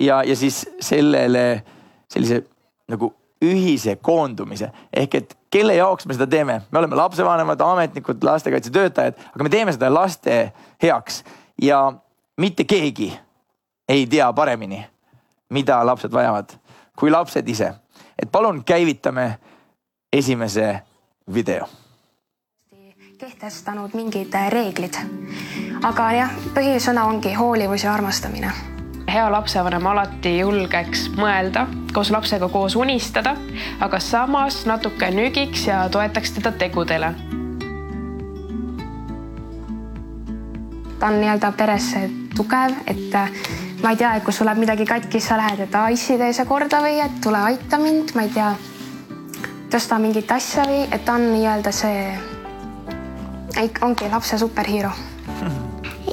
Ja, 0.01 0.21
ja 0.25 0.35
siis 0.35 0.63
sellele 0.81 1.63
sellise 2.09 2.41
nagu 2.89 3.11
ühise 3.41 3.95
koondumise 4.01 4.71
ehk 4.93 5.15
et 5.17 5.35
kelle 5.53 5.75
jaoks 5.77 6.05
me 6.05 6.15
seda 6.17 6.27
teeme, 6.29 6.61
me 6.71 6.79
oleme 6.79 6.97
lapsevanemad, 6.97 7.61
ametnikud, 7.61 8.23
lastekaitsetöötajad, 8.23 9.19
aga 9.35 9.43
me 9.43 9.49
teeme 9.49 9.73
seda 9.73 9.89
laste 9.93 10.37
heaks 10.83 11.23
ja 11.61 11.83
mitte 12.41 12.65
keegi 12.69 13.11
ei 13.89 14.07
tea 14.07 14.29
paremini 14.33 14.81
mida 15.51 15.85
lapsed 15.85 16.11
vajavad, 16.11 16.49
kui 16.95 17.11
lapsed 17.11 17.47
ise. 17.47 17.73
et 18.19 18.31
palun 18.31 18.63
käivitame 18.63 19.37
esimese 20.13 20.79
video 21.33 21.67
kehtestanud 23.17 23.93
mingid 23.93 24.33
reeglid. 24.49 24.97
aga 25.83 26.11
jah, 26.11 26.31
põhisõna 26.55 27.05
ongi 27.05 27.33
hoolivus 27.33 27.83
ja 27.83 27.93
armastamine. 27.93 28.51
Hea 29.11 29.27
lapsevanem 29.31 29.87
alati 29.91 30.37
julgeks 30.39 31.09
mõelda, 31.17 31.65
koos 31.93 32.11
lapsega 32.13 32.47
koos 32.49 32.75
unistada, 32.79 33.35
aga 33.83 33.99
samas 33.99 34.63
natuke 34.69 35.11
nügiks 35.11 35.67
ja 35.67 35.83
toetaks 35.91 36.37
teda 36.39 36.51
tegudele. 36.51 37.13
ta 41.01 41.07
on 41.07 41.15
nii-öelda 41.17 41.49
peres 41.57 41.87
tugev, 42.37 42.75
et 42.85 43.15
ma 43.81 43.89
ei 43.89 43.97
tea, 43.97 44.11
et 44.15 44.23
kui 44.23 44.33
sul 44.33 44.45
läheb 44.45 44.59
midagi 44.61 44.85
katki, 44.85 45.19
sa 45.19 45.37
lähed, 45.39 45.63
et 45.65 45.75
aa, 45.75 45.87
issi 45.89 46.17
tee 46.19 46.29
see 46.37 46.45
korda 46.45 46.77
või 46.83 46.99
et 47.01 47.15
tule 47.23 47.39
aita 47.41 47.79
mind, 47.81 48.13
ma 48.13 48.27
ei 48.27 48.29
tea, 48.35 48.51
tõsta 49.73 49.97
mingit 50.03 50.29
asja 50.31 50.67
või 50.69 50.83
et 50.85 51.01
ta 51.05 51.15
on 51.17 51.25
nii-öelda 51.31 51.73
see, 51.73 52.03
ongi 53.81 54.11
lapse 54.11 54.37
superhiiro. 54.37 54.91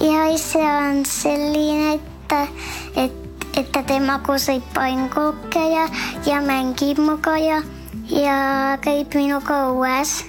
ja 0.00 0.24
ise 0.32 0.64
on 0.64 1.04
selline, 1.04 1.98
et, 1.98 2.08
et, 2.32 3.12
et 3.56 3.70
ta 3.72 3.82
temaga 3.82 4.36
sõib 4.40 4.64
pannkooke 4.74 5.62
ja, 5.72 5.86
ja 6.26 6.40
mängib 6.44 7.00
minuga 7.00 7.36
ja, 7.40 7.62
ja 8.12 8.36
käib 8.84 9.14
minuga 9.14 9.60
õues. 9.70 10.24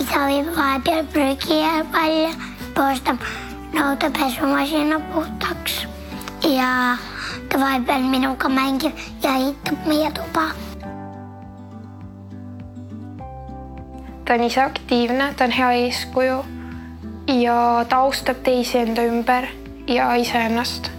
isa 0.00 0.24
viib 0.30 0.48
vahepeal 0.56 1.04
prügi 1.12 1.60
välja, 1.92 2.32
puhastab 2.74 3.22
nõudepesumasina 3.74 5.00
puhtaks 5.12 5.86
ja 6.48 6.96
ta 7.48 7.60
vahepeal 7.60 8.08
minuga 8.08 8.48
mängib 8.48 8.92
ja 9.22 9.36
ehitab 9.36 9.86
meie 9.86 10.10
tuba. 10.10 10.48
ta 14.24 14.34
on 14.34 14.42
ise 14.44 14.60
aktiivne, 14.60 15.32
ta 15.36 15.44
on 15.44 15.50
hea 15.50 15.70
eeskuju 15.84 16.44
ja 17.40 17.84
ta 17.88 17.96
austab 18.04 18.42
teisi 18.44 18.78
enda 18.78 19.04
ümber 19.08 19.48
ja 19.88 20.14
iseennast. 20.14 20.90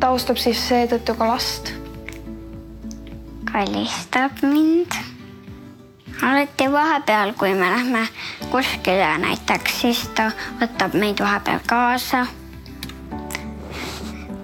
ta 0.00 0.08
austab 0.08 0.36
siis 0.36 0.68
seetõttu 0.68 1.14
ka 1.14 1.28
last. 1.28 1.72
kallistab 3.52 4.42
mind 4.42 4.96
alati 6.22 6.72
vahepeal, 6.72 7.32
kui 7.38 7.54
me 7.54 7.70
lähme 7.70 8.08
kuskile 8.50 9.18
näiteks, 9.18 9.80
siis 9.80 10.02
ta 10.14 10.30
võtab 10.60 10.96
meid 10.98 11.20
vahepeal 11.20 11.60
kaasa. 11.66 12.26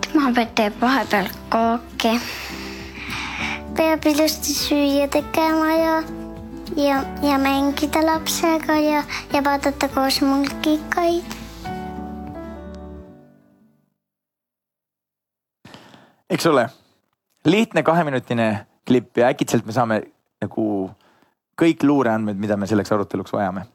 tema 0.07 0.47
teeb 0.55 0.81
vahepeal 0.81 1.29
kooki. 1.49 2.21
peab 3.77 4.07
ilusti 4.07 4.55
süüa 4.55 5.09
tegema 5.09 5.73
ja, 5.73 6.03
ja, 6.77 7.05
ja 7.23 7.39
mängida 7.39 8.07
lapsega 8.07 8.79
ja, 8.81 9.03
ja 9.33 9.45
vaadata 9.45 9.89
koos 9.89 10.21
multikaid. 10.21 11.42
Eks 16.33 16.47
ole, 16.47 16.67
lihtne 17.45 17.83
kaheminutine 17.83 18.67
klipp 18.87 19.19
ja 19.21 19.29
äkitselt 19.29 19.67
me 19.69 19.75
saame 19.77 20.01
nagu 20.41 20.67
kõik 21.61 21.85
luureandmed, 21.85 22.39
mida 22.41 22.57
me 22.57 22.67
selleks 22.67 22.93
aruteluks 22.95 23.33
vajame. 23.35 23.67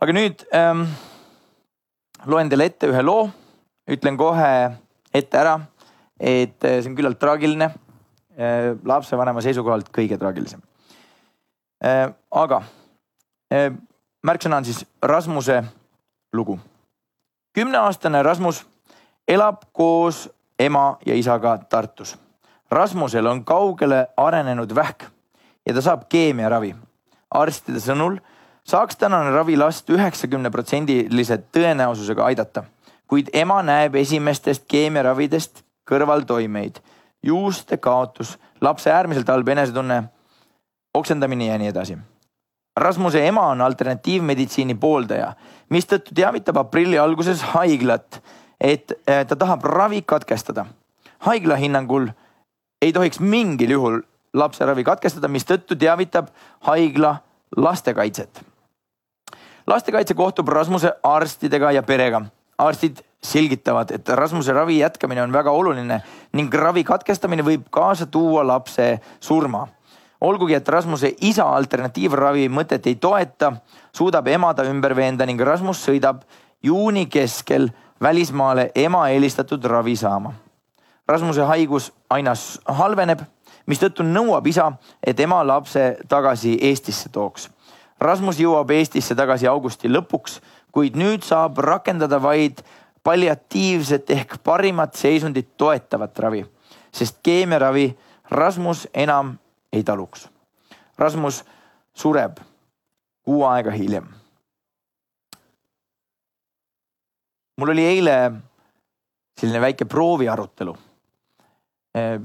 aga 0.00 0.12
nüüd 0.16 0.44
ähm, 0.56 0.84
loen 2.26 2.48
teile 2.52 2.66
ette 2.68 2.90
ühe 2.92 3.02
loo, 3.02 3.28
ütlen 3.88 4.18
kohe 4.20 4.50
ette 5.14 5.40
ära, 5.40 5.54
et 6.20 6.64
äh, 6.64 6.80
see 6.80 6.90
on 6.92 6.96
küllalt 6.98 7.20
traagiline 7.20 7.70
äh,. 7.70 8.76
lapsevanema 8.84 9.40
seisukohalt 9.44 9.88
kõige 9.96 10.18
traagilisem 10.20 10.60
äh,. 11.84 12.12
aga 12.30 12.60
äh, 13.52 13.70
märksõna 14.22 14.60
on 14.60 14.68
siis 14.68 14.84
Rasmuse 15.02 15.62
lugu. 16.36 16.58
kümneaastane 17.56 18.22
Rasmus 18.22 18.66
elab 19.28 19.64
koos 19.72 20.28
ema 20.60 20.98
ja 21.06 21.14
isaga 21.16 21.56
Tartus. 21.68 22.16
Rasmusel 22.70 23.26
on 23.26 23.44
kaugele 23.44 24.06
arenenud 24.16 24.74
vähk 24.74 25.08
ja 25.66 25.74
ta 25.74 25.82
saab 25.82 26.06
keemiaravi. 26.08 26.74
arstide 27.30 27.78
sõnul 27.78 28.18
saaks 28.66 28.96
tänane 28.96 29.30
ravi 29.30 29.56
last 29.56 29.90
üheksakümne 29.90 30.50
protsendilise 30.50 31.38
tõenäosusega 31.54 32.24
aidata, 32.26 32.64
kuid 33.06 33.30
ema 33.32 33.62
näeb 33.62 33.94
esimestest 33.94 34.66
keemiaravidest 34.70 35.62
kõrvaltoimeid, 35.90 36.80
juuste 37.22 37.76
kaotus, 37.76 38.36
lapse 38.60 38.90
äärmiselt 38.90 39.28
halb 39.28 39.48
enesetunne, 39.48 40.02
oksendamine 40.94 41.46
ja 41.46 41.58
nii 41.58 41.70
edasi. 41.70 41.98
Rasmuse 42.80 43.22
ema 43.26 43.48
on 43.50 43.60
alternatiivmeditsiini 43.60 44.74
pooldaja, 44.74 45.32
mistõttu 45.70 46.14
teavitab 46.14 46.60
aprilli 46.62 46.98
alguses 46.98 47.42
haiglat, 47.54 48.22
et 48.60 48.92
eh, 49.06 49.24
ta 49.26 49.36
tahab 49.36 49.64
ravi 49.64 50.02
katkestada. 50.02 50.66
haigla 51.18 51.56
hinnangul 51.56 52.08
ei 52.82 52.92
tohiks 52.92 53.20
mingil 53.20 53.70
juhul 53.70 54.00
lapse 54.34 54.64
ravi 54.64 54.84
katkestada, 54.84 55.28
mistõttu 55.28 55.76
teavitab 55.76 56.28
haigla 56.60 57.16
lastekaitset. 57.56 58.44
lastekaitse 59.66 60.14
kohtub 60.14 60.48
Rasmuse 60.48 60.92
arstidega 61.02 61.72
ja 61.72 61.82
perega. 61.82 62.22
arstid 62.58 63.00
selgitavad, 63.22 63.90
et 63.90 64.08
Rasmuse 64.08 64.52
ravi 64.52 64.78
jätkamine 64.78 65.22
on 65.22 65.32
väga 65.32 65.50
oluline 65.50 66.00
ning 66.32 66.54
ravi 66.54 66.84
katkestamine 66.84 67.42
võib 67.42 67.68
kaasa 67.70 68.06
tuua 68.06 68.46
lapse 68.46 69.00
surma. 69.20 69.68
olgugi, 70.20 70.54
et 70.54 70.68
Rasmuse 70.68 71.14
isa 71.20 71.44
alternatiivravi 71.44 72.48
mõtet 72.48 72.86
ei 72.86 72.94
toeta, 72.94 73.52
suudab 73.92 74.28
ema 74.28 74.54
ta 74.54 74.64
ümber 74.64 74.96
veenda 74.96 75.26
ning 75.26 75.40
Rasmus 75.40 75.86
sõidab 75.88 76.22
juuni 76.62 77.06
keskel 77.06 77.70
välismaale 78.02 78.70
ema 78.74 79.08
eelistatud 79.08 79.64
ravi 79.64 79.96
saama. 79.96 80.32
Rasmuse 81.08 81.42
haigus 81.42 81.92
aina 82.10 82.32
halveneb 82.64 83.20
mistõttu 83.66 84.04
nõuab 84.06 84.46
isa, 84.46 84.72
et 85.06 85.20
ema 85.20 85.40
lapse 85.46 85.96
tagasi 86.08 86.56
Eestisse 86.62 87.08
tooks. 87.12 87.48
Rasmus 88.00 88.40
jõuab 88.40 88.70
Eestisse 88.74 89.14
tagasi 89.14 89.46
augusti 89.46 89.90
lõpuks, 89.90 90.38
kuid 90.72 90.96
nüüd 90.96 91.26
saab 91.26 91.58
rakendada 91.58 92.20
vaid 92.22 92.62
palliatiivset 93.04 94.10
ehk 94.10 94.38
parimat 94.44 94.94
seisundit 94.94 95.56
toetavat 95.56 96.18
ravi, 96.18 96.44
sest 96.92 97.20
keemiaravi 97.22 97.90
Rasmus 98.30 98.86
enam 98.94 99.34
ei 99.72 99.82
taluks. 99.82 100.28
Rasmus 100.98 101.42
sureb 101.94 102.38
kuu 103.24 103.44
aega 103.44 103.74
hiljem. 103.74 104.19
Mul 107.60 107.74
oli 107.74 107.84
eile 107.84 108.14
selline 109.40 109.60
väike 109.60 109.84
prooviarutelu. 109.84 110.76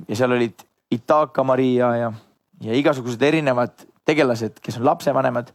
ja 0.07 0.15
seal 0.15 0.31
olid 0.31 0.61
Itaka 0.91 1.43
Maria 1.43 1.95
ja, 1.97 2.11
ja 2.61 2.75
igasugused 2.77 3.21
erinevad 3.21 3.73
tegelased, 4.05 4.59
kes 4.61 4.77
on 4.77 4.85
lapsevanemad. 4.85 5.49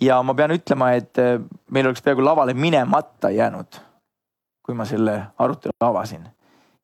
ja 0.00 0.22
ma 0.22 0.34
pean 0.34 0.54
ütlema, 0.54 0.92
et 0.96 1.18
äh, 1.18 1.40
meil 1.70 1.86
oleks 1.86 2.02
peaaegu 2.02 2.24
lavale 2.24 2.54
minemata 2.54 3.30
jäänud, 3.30 3.80
kui 4.64 4.74
ma 4.74 4.84
selle 4.88 5.18
arutelu 5.38 5.72
avasin. 5.80 6.28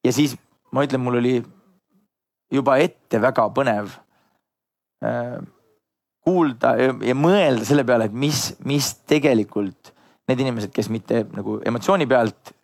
ja 0.05 0.13
siis 0.13 0.37
ma 0.73 0.85
ütlen, 0.85 1.01
mul 1.01 1.21
oli 1.21 1.37
juba 2.53 2.77
ette 2.77 3.21
väga 3.21 3.49
põnev 3.55 3.93
äh, 5.05 5.39
kuulda 6.25 6.75
ja 6.77 7.15
mõelda 7.15 7.65
selle 7.65 7.85
peale, 7.89 8.09
et 8.09 8.17
mis, 8.17 8.53
mis 8.65 8.95
tegelikult 9.09 9.93
need 10.29 10.41
inimesed, 10.45 10.73
kes 10.75 10.91
mitte 10.93 11.25
nagu 11.33 11.59
emotsiooni 11.67 12.07
pealt 12.09 12.55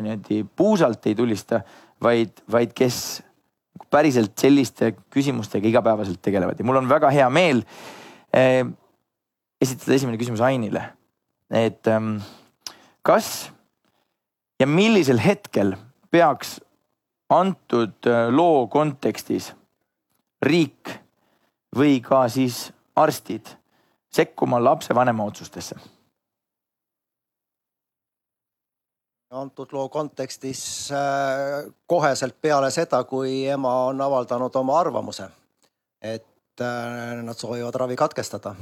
niimoodi 0.00 0.44
puusalt 0.56 1.06
ei 1.06 1.14
tulista, 1.14 1.60
vaid, 2.02 2.42
vaid 2.52 2.72
kes 2.76 3.22
päriselt 3.90 4.38
selliste 4.38 4.94
küsimustega 5.12 5.68
igapäevaselt 5.68 6.22
tegelevad 6.22 6.58
ja 6.58 6.64
mul 6.64 6.80
on 6.80 6.88
väga 6.88 7.10
hea 7.12 7.28
meel 7.30 7.62
eh, 8.32 8.64
esitada 9.60 9.96
esimene 9.96 10.18
küsimus 10.20 10.40
Ainile. 10.40 10.84
et 11.50 11.86
ähm, 11.88 12.16
kas 13.02 13.50
ja 14.60 14.66
millisel 14.66 15.18
hetkel 15.18 15.74
peaks 16.10 16.60
antud 17.30 18.06
äh, 18.06 18.28
loo 18.30 18.66
kontekstis 18.66 19.52
riik 20.42 20.96
või 21.76 22.00
ka 22.02 22.26
siis 22.28 22.70
arstid 22.96 23.56
sekkuma 24.10 24.62
lapsevanema 24.62 25.24
otsustesse 25.24 25.76
antud 29.30 29.72
loo 29.72 29.88
kontekstis 29.88 30.90
äh, 30.92 31.72
koheselt 31.86 32.36
peale 32.42 32.70
seda, 32.70 33.04
kui 33.04 33.46
ema 33.46 33.74
on 33.86 34.00
avaldanud 34.00 34.54
oma 34.58 34.78
arvamuse, 34.80 35.28
et 36.02 36.60
äh, 36.60 37.22
nad 37.22 37.38
soovivad 37.38 37.74
ravi 37.74 37.96
katkestada. 37.96 38.54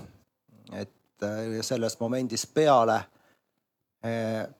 et 0.72 1.22
äh, 1.22 1.60
sellest 1.60 2.00
momendist 2.00 2.54
peale 2.54 3.04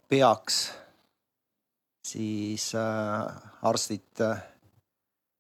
peaks 0.09 0.73
siis 2.03 2.73
arstid 3.63 4.23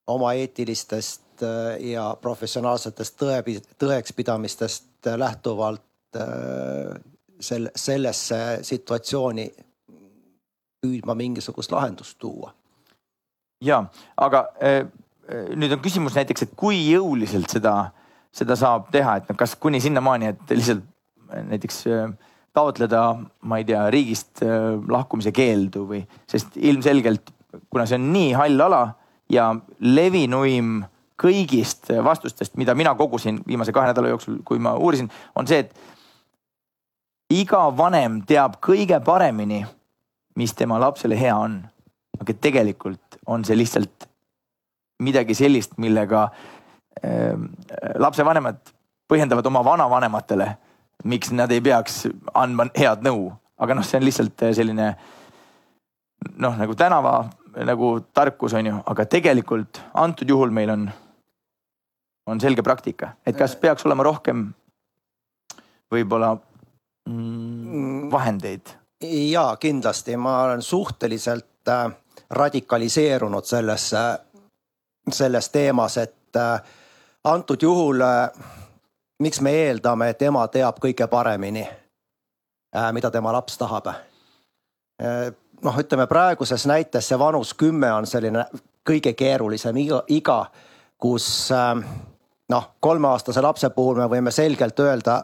oma 0.06 0.32
eetilistest 0.38 1.42
ja 1.80 2.04
professionaalsetest 2.22 3.16
tõe, 3.18 3.56
tõekspidamistest 3.82 5.10
lähtuvalt 5.18 6.20
selle, 7.40 7.72
sellesse 7.74 8.38
situatsiooni 8.62 9.48
püüdma 10.82 11.16
mingisugust 11.18 11.72
lahendust 11.72 12.18
tuua. 12.18 12.52
ja, 13.64 13.82
aga 14.16 14.44
äh, 14.62 14.84
nüüd 15.56 15.74
on 15.74 15.82
küsimus 15.84 16.16
näiteks, 16.16 16.46
et 16.46 16.52
kui 16.56 16.78
jõuliselt 16.92 17.50
seda, 17.50 17.90
seda 18.32 18.56
saab 18.56 18.92
teha, 18.94 19.18
et 19.18 19.32
kas 19.36 19.56
kuni 19.58 19.80
sinnamaani, 19.82 20.32
et 20.34 20.54
lihtsalt 20.54 20.84
näiteks 21.50 21.82
äh, 21.90 22.12
taotleda, 22.54 23.02
ma 23.42 23.58
ei 23.60 23.66
tea, 23.68 23.82
riigist 23.92 24.40
lahkumise 24.88 25.30
keeldu 25.34 25.84
või, 25.90 26.00
sest 26.30 26.56
ilmselgelt, 26.56 27.30
kuna 27.70 27.84
see 27.86 27.98
on 27.98 28.08
nii 28.14 28.32
hall 28.38 28.64
ala 28.64 28.82
ja 29.30 29.50
levinuim 29.80 30.80
kõigist 31.18 31.90
vastustest, 32.04 32.56
mida 32.60 32.74
mina 32.78 32.94
kogusin 32.98 33.40
viimase 33.46 33.74
kahe 33.74 33.90
nädala 33.90 34.12
jooksul, 34.12 34.38
kui 34.46 34.60
ma 34.62 34.74
uurisin, 34.78 35.10
on 35.36 35.48
see, 35.50 35.64
et 35.64 35.74
iga 37.34 37.66
vanem 37.76 38.22
teab 38.28 38.58
kõige 38.64 39.00
paremini, 39.04 39.64
mis 40.38 40.54
tema 40.54 40.78
lapsele 40.80 41.18
hea 41.18 41.34
on. 41.36 41.60
aga 42.18 42.34
tegelikult 42.34 43.18
on 43.26 43.44
see 43.46 43.54
lihtsalt 43.56 44.08
midagi 45.02 45.34
sellist, 45.38 45.76
millega 45.78 46.24
äh, 47.04 47.36
lapsevanemad 47.94 48.72
põhjendavad 49.08 49.46
oma 49.46 49.62
vanavanematele, 49.64 50.48
miks 51.04 51.30
nad 51.30 51.52
ei 51.54 51.62
peaks 51.62 52.06
andma 52.34 52.66
head 52.76 53.04
nõu, 53.06 53.30
aga 53.58 53.78
noh, 53.78 53.86
see 53.86 54.00
on 54.00 54.08
lihtsalt 54.08 54.48
selline 54.58 54.88
noh, 56.42 56.58
nagu 56.58 56.74
tänava 56.74 57.20
nagu 57.64 58.00
tarkus 58.14 58.54
on 58.54 58.66
ju, 58.66 58.80
aga 58.86 59.06
tegelikult 59.10 59.80
antud 59.94 60.28
juhul 60.28 60.52
meil 60.54 60.70
on, 60.74 60.88
on 62.28 62.40
selge 62.40 62.62
praktika, 62.66 63.14
et 63.26 63.38
kas 63.38 63.56
peaks 63.56 63.86
olema 63.88 64.06
rohkem 64.06 64.48
võib-olla 65.92 66.34
mm, 67.08 68.08
vahendeid? 68.12 68.74
Ja 69.02 69.56
kindlasti, 69.60 70.16
ma 70.16 70.42
olen 70.42 70.62
suhteliselt 70.62 71.68
äh, 71.68 71.92
radikaliseerunud 72.30 73.44
sellesse, 73.44 74.18
selles 75.12 75.48
teemas, 75.48 75.96
et 75.96 76.36
äh, 76.36 76.62
antud 77.24 77.62
juhul 77.62 78.00
äh, 78.00 78.30
miks 79.18 79.40
me 79.40 79.50
eeldame, 79.50 80.10
et 80.10 80.22
ema 80.22 80.48
teab 80.48 80.78
kõige 80.78 81.06
paremini, 81.06 81.66
mida 82.92 83.10
tema 83.10 83.32
laps 83.32 83.58
tahab? 83.58 83.86
noh, 85.62 85.78
ütleme 85.78 86.06
praeguses 86.06 86.66
näites 86.66 87.08
see 87.08 87.18
vanus 87.18 87.54
kümme 87.54 87.88
on 87.92 88.06
selline 88.06 88.44
kõige 88.86 89.12
keerulisem 89.14 89.76
iga, 89.76 90.02
iga, 90.08 90.38
kus 90.98 91.48
noh, 92.50 92.68
kolmeaastase 92.80 93.42
lapse 93.42 93.70
puhul 93.70 93.96
me 94.02 94.08
võime 94.10 94.30
selgelt 94.30 94.80
öelda 94.80 95.20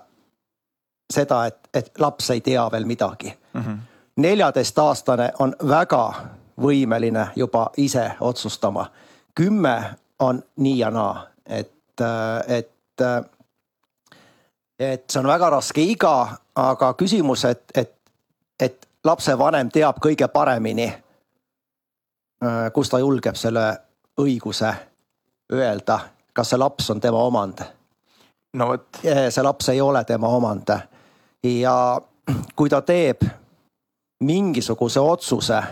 seda, 1.13 1.45
et, 1.47 1.59
et 1.75 1.91
laps 1.99 2.31
ei 2.31 2.41
tea 2.41 2.65
veel 2.73 2.87
midagi 2.87 3.35
mm. 3.55 3.61
-hmm. 3.61 3.79
neljateistaastane 4.17 5.33
on 5.39 5.57
väga 5.69 6.15
võimeline 6.61 7.29
juba 7.37 7.71
ise 7.77 8.11
otsustama. 8.21 8.87
kümme 9.35 9.85
on 10.19 10.43
nii 10.57 10.79
ja 10.79 10.91
naa, 10.91 11.27
et, 11.47 11.73
et 12.47 12.71
et 14.79 15.11
see 15.11 15.21
on 15.21 15.27
väga 15.27 15.51
raske 15.51 15.83
iga, 15.83 16.37
aga 16.57 16.95
küsimus, 16.99 17.45
et, 17.45 17.63
et, 17.75 17.95
et 18.61 18.89
lapsevanem 19.05 19.71
teab 19.71 20.01
kõige 20.03 20.29
paremini, 20.29 20.89
kus 22.73 22.91
ta 22.91 22.99
julgeb 22.99 23.37
selle 23.39 23.67
õiguse 24.21 24.73
öelda, 25.53 25.99
kas 26.33 26.51
see 26.51 26.59
laps 26.59 26.91
on 26.91 27.01
tema 27.01 27.23
omand. 27.23 27.63
no 28.53 28.69
vot. 28.69 28.87
see 29.03 29.43
laps 29.43 29.69
ei 29.69 29.81
ole 29.81 30.05
tema 30.05 30.29
omand 30.29 30.75
ja 31.43 32.01
kui 32.57 32.69
ta 32.69 32.83
teeb 32.83 33.23
mingisuguse 34.25 35.01
otsuse, 35.01 35.63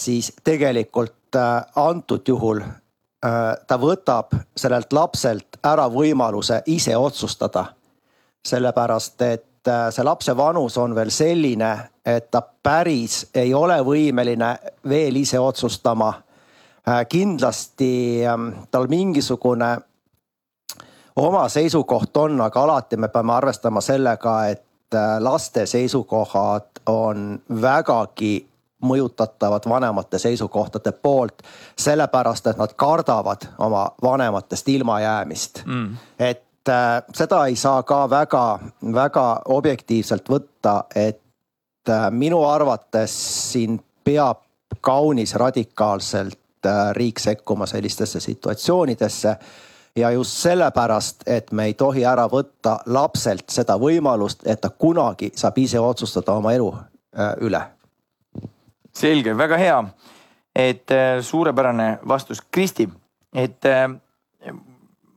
siis 0.00 0.32
tegelikult 0.44 1.38
äh, 1.38 1.62
antud 1.76 2.28
juhul 2.28 2.62
Äh, 3.24 3.56
ta 3.66 3.78
võtab 3.80 4.34
sellelt 4.56 4.92
lapselt 4.92 5.56
ära 5.64 5.86
võimaluse 5.88 6.62
ise 6.66 6.96
otsustada. 6.96 7.64
sellepärast, 8.44 9.22
et 9.22 9.68
äh, 9.68 9.88
see 9.90 10.04
lapse 10.04 10.36
vanus 10.36 10.76
on 10.76 10.94
veel 10.94 11.10
selline, 11.10 11.70
et 12.04 12.30
ta 12.30 12.42
päris 12.42 13.30
ei 13.34 13.54
ole 13.54 13.78
võimeline 13.80 14.58
veel 14.88 15.16
ise 15.16 15.38
otsustama. 15.40 16.12
Kindlasti 17.08 18.20
ähm, 18.28 18.50
tal 18.70 18.90
mingisugune 18.92 19.70
oma 21.16 21.48
seisukoht 21.48 22.16
on, 22.16 22.40
aga 22.40 22.62
alati 22.62 22.96
me 22.96 23.08
peame 23.08 23.32
arvestama 23.32 23.80
sellega, 23.80 24.34
et 24.48 24.66
laste 25.20 25.66
seisukohad 25.66 26.82
on 26.86 27.40
vägagi 27.60 28.46
mõjutatavad 28.84 29.68
vanemate 29.68 30.18
seisukohtade 30.18 30.92
poolt, 30.92 31.42
sellepärast 31.78 32.46
et 32.46 32.60
nad 32.60 32.72
kardavad 32.76 33.48
oma 33.58 33.88
vanematest 34.02 34.68
ilmajäämist 34.68 35.62
mm.. 35.64 35.96
et 36.18 36.68
äh, 36.68 37.02
seda 37.14 37.46
ei 37.46 37.56
saa 37.56 37.82
ka 37.82 38.04
väga-väga 38.10 39.28
objektiivselt 39.48 40.28
võtta, 40.30 40.84
et 40.94 41.88
äh, 41.88 42.08
minu 42.10 42.44
arvates 42.44 43.14
siin 43.52 43.80
peab 44.04 44.44
kaunis 44.80 45.34
radikaalselt 45.34 46.66
äh, 46.66 46.90
riik 46.92 47.18
sekkuma 47.18 47.66
sellistesse 47.66 48.20
situatsioonidesse 48.20 49.36
ja 49.96 50.10
just 50.10 50.30
sellepärast, 50.42 51.22
et 51.26 51.52
me 51.52 51.68
ei 51.70 51.74
tohi 51.74 52.04
ära 52.04 52.26
võtta 52.30 52.78
lapselt 52.86 53.50
seda 53.50 53.76
võimalust, 53.78 54.42
et 54.46 54.60
ta 54.60 54.70
kunagi 54.70 55.30
saab 55.36 55.58
ise 55.62 55.80
otsustada 55.80 56.34
oma 56.34 56.54
elu 56.54 56.70
äh, 56.74 57.34
üle 57.46 57.62
selge, 58.94 59.34
väga 59.36 59.58
hea. 59.58 59.84
et 60.54 60.90
äh, 60.90 61.20
suurepärane 61.22 61.98
vastus, 62.08 62.42
Kristi, 62.50 62.88
et 63.34 63.64
äh, 63.64 63.88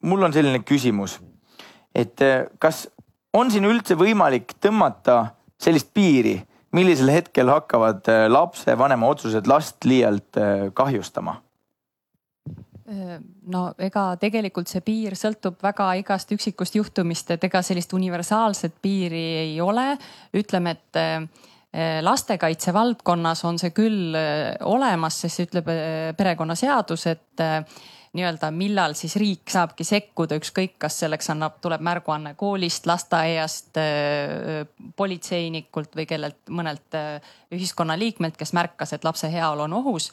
mul 0.02 0.24
on 0.24 0.34
selline 0.34 0.60
küsimus, 0.60 1.20
et 1.96 2.22
kas 2.60 2.88
on 3.34 3.52
siin 3.52 3.66
üldse 3.66 3.98
võimalik 3.98 4.54
tõmmata 4.62 5.34
sellist 5.62 5.90
piiri, 5.94 6.38
millisel 6.72 7.10
hetkel 7.10 7.50
hakkavad 7.50 8.06
lapsevanema 8.30 9.08
otsused 9.10 9.50
last 9.50 9.86
liialt 9.86 10.38
kahjustama? 10.74 11.40
No 12.88 13.62
ega 13.84 14.04
tegelikult 14.16 14.70
see 14.72 14.80
piir 14.80 15.18
sõltub 15.20 15.58
väga 15.60 15.90
igast 16.00 16.32
üksikust 16.32 16.78
juhtumist, 16.78 17.34
et 17.36 17.44
ega 17.44 17.60
sellist 17.60 17.92
universaalset 17.94 18.78
piiri 18.82 19.26
ei 19.42 19.58
ole. 19.62 19.90
ütleme, 20.40 20.72
et 20.72 21.02
Eh, 21.78 22.00
lastekaitse 22.02 22.72
valdkonnas 22.74 23.44
on 23.46 23.58
see 23.60 23.74
küll 23.76 24.16
eh, 24.16 24.56
olemas, 24.66 25.18
sest 25.22 25.44
ütleb 25.44 25.68
eh, 25.70 26.14
perekonnaseadus, 26.18 27.04
et 27.12 27.44
nii-öelda, 28.16 28.52
millal 28.56 28.96
siis 28.98 29.16
riik 29.20 29.50
saabki 29.52 29.84
sekkuda, 29.88 30.38
ükskõik, 30.40 30.78
kas 30.80 31.00
selleks 31.04 31.32
annab, 31.34 31.58
tuleb 31.62 31.84
märguanne 31.84 32.34
koolist, 32.40 32.88
lasteaiast, 32.88 33.80
politseinikult 34.96 35.96
või 35.98 36.06
kellelt, 36.10 36.40
mõnelt 36.50 36.98
ühiskonnaliikmelt, 37.54 38.38
kes 38.40 38.54
märkas, 38.58 38.94
et 38.96 39.04
lapse 39.08 39.32
heaolu 39.32 39.68
on 39.68 39.74
ohus. 39.82 40.12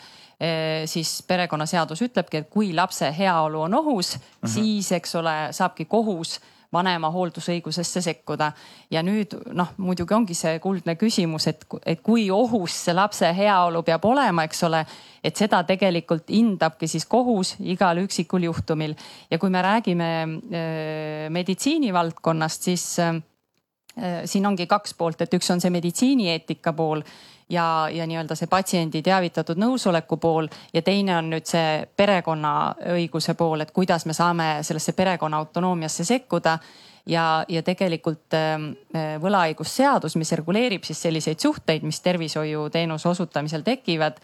siis 0.87 1.22
perekonnaseadus 1.22 2.02
ütlebki, 2.02 2.37
et 2.42 2.50
kui 2.50 2.72
lapse 2.74 3.14
heaolu 3.18 3.61
on 3.62 3.74
ohus 3.74 4.16
mm, 4.16 4.22
-hmm. 4.22 4.48
siis 4.54 4.92
eks 4.92 5.14
ole, 5.14 5.48
saabki 5.50 5.85
kohus 5.85 6.40
vanema 6.74 7.10
hooldusõigusesse 7.14 8.02
sekkuda. 8.04 8.52
ja 8.90 9.02
nüüd 9.02 9.34
noh, 9.54 9.72
muidugi 9.78 10.14
ongi 10.14 10.34
see 10.34 10.58
kuldne 10.62 10.96
küsimus, 11.00 11.46
et, 11.48 11.66
et 11.87 12.02
kui 12.02 12.28
ohus 12.30 12.76
see 12.87 12.94
lapse 12.94 13.30
heaolu 13.37 13.82
peab 13.82 14.04
olema, 14.04 14.44
eks 14.44 14.62
ole. 14.68 14.84
et 15.24 15.37
seda 15.37 15.62
tegelikult 15.64 16.28
hindabki 16.30 16.88
siis 16.90 17.06
kohus 17.06 17.54
igal 17.60 18.02
üksikul 18.04 18.44
juhtumil 18.50 18.94
ja 19.30 19.38
kui 19.38 19.50
me 19.50 19.62
räägime 19.62 20.10
äh, 20.24 21.30
meditsiinivaldkonnast, 21.30 22.62
siis 22.62 22.98
äh, 22.98 23.22
siin 24.24 24.46
ongi 24.46 24.66
kaks 24.66 24.94
poolt, 24.98 25.22
et 25.22 25.34
üks 25.34 25.50
on 25.54 25.62
see 25.62 25.70
meditsiinieetika 25.70 26.72
pool 26.74 27.04
ja, 27.48 27.88
ja 27.92 28.07
nii-öelda 28.07 28.37
see 28.38 28.48
patsiendi 28.50 29.02
teavitatud 29.04 29.59
nõusoleku 29.61 30.18
pool 30.20 30.48
ja 30.74 30.83
teine 30.83 31.16
on 31.18 31.30
nüüd 31.35 31.48
see 31.48 31.85
perekonnaõiguse 31.96 33.35
pool, 33.38 33.64
et 33.64 33.74
kuidas 33.74 34.07
me 34.07 34.16
saame 34.16 34.48
sellesse 34.62 34.92
perekonna 34.92 35.42
autonoomiasse 35.44 36.04
sekkuda. 36.04 36.59
Ja, 37.04 37.44
ja 37.52 37.61
tegelikult 37.61 38.33
äh, 38.33 38.54
võlaõigusseadus, 39.20 40.14
mis 40.16 40.33
reguleerib 40.40 40.87
siis 40.88 41.02
selliseid 41.04 41.42
suhteid, 41.42 41.83
mis 41.85 41.98
tervishoiuteenuse 42.00 43.11
osutamisel 43.11 43.61
tekivad, 43.61 44.16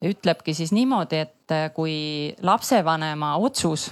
ütlebki 0.00 0.54
siis 0.56 0.72
niimoodi, 0.72 1.20
et 1.20 1.52
äh, 1.52 1.66
kui 1.76 2.32
lapsevanema 2.40 3.34
otsus 3.36 3.90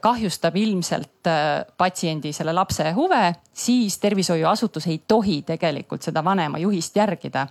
kahjustab 0.00 0.56
ilmselt 0.56 1.26
äh, 1.26 1.64
patsiendi, 1.76 2.30
selle 2.32 2.52
lapse 2.54 2.92
huve, 2.94 3.32
siis 3.52 3.98
tervishoiuasutus 3.98 4.86
ei 4.86 5.00
tohi 5.08 5.40
tegelikult 5.46 6.02
seda 6.06 6.22
vanema 6.24 6.60
juhist 6.62 6.96
järgida. 6.96 7.46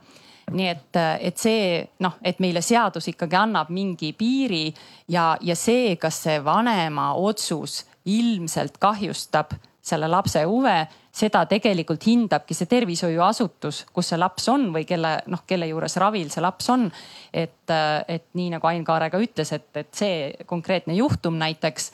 Nii 0.51 0.67
et, 0.67 0.95
äh, 0.95 1.17
et 1.27 1.38
see 1.38 1.82
noh, 1.99 2.15
et 2.23 2.39
meile 2.39 2.63
seadus 2.63 3.08
ikkagi 3.12 3.36
annab 3.39 3.69
mingi 3.75 4.13
piiri 4.17 4.69
ja, 5.12 5.36
ja 5.41 5.56
see, 5.56 5.97
kas 5.99 6.23
see 6.23 6.39
vanema 6.43 7.12
otsus 7.19 7.82
ilmselt 8.06 8.80
kahjustab 8.82 9.54
selle 9.82 10.08
lapse 10.08 10.44
huve, 10.46 10.76
seda 11.12 11.41
tegelikult 11.50 12.06
hindabki 12.06 12.56
see 12.56 12.70
tervishoiuasutus, 12.70 13.86
kus 13.94 14.12
see 14.12 14.20
laps 14.22 14.48
on 14.54 14.70
või 14.76 14.86
kelle 14.88 15.17
noh, 15.32 15.44
kelle 15.48 15.67
juures 15.72 15.98
ravil 16.02 16.30
see 16.32 16.44
laps 16.44 16.70
on. 16.70 16.88
et, 17.34 17.74
et 18.08 18.28
nii 18.38 18.50
nagu 18.56 18.67
Ain 18.67 18.86
Kaare 18.86 19.10
ka 19.10 19.20
ütles, 19.22 19.52
et, 19.58 19.70
et 19.76 19.89
see 19.96 20.46
konkreetne 20.46 20.94
juhtum 20.94 21.39
näiteks, 21.41 21.91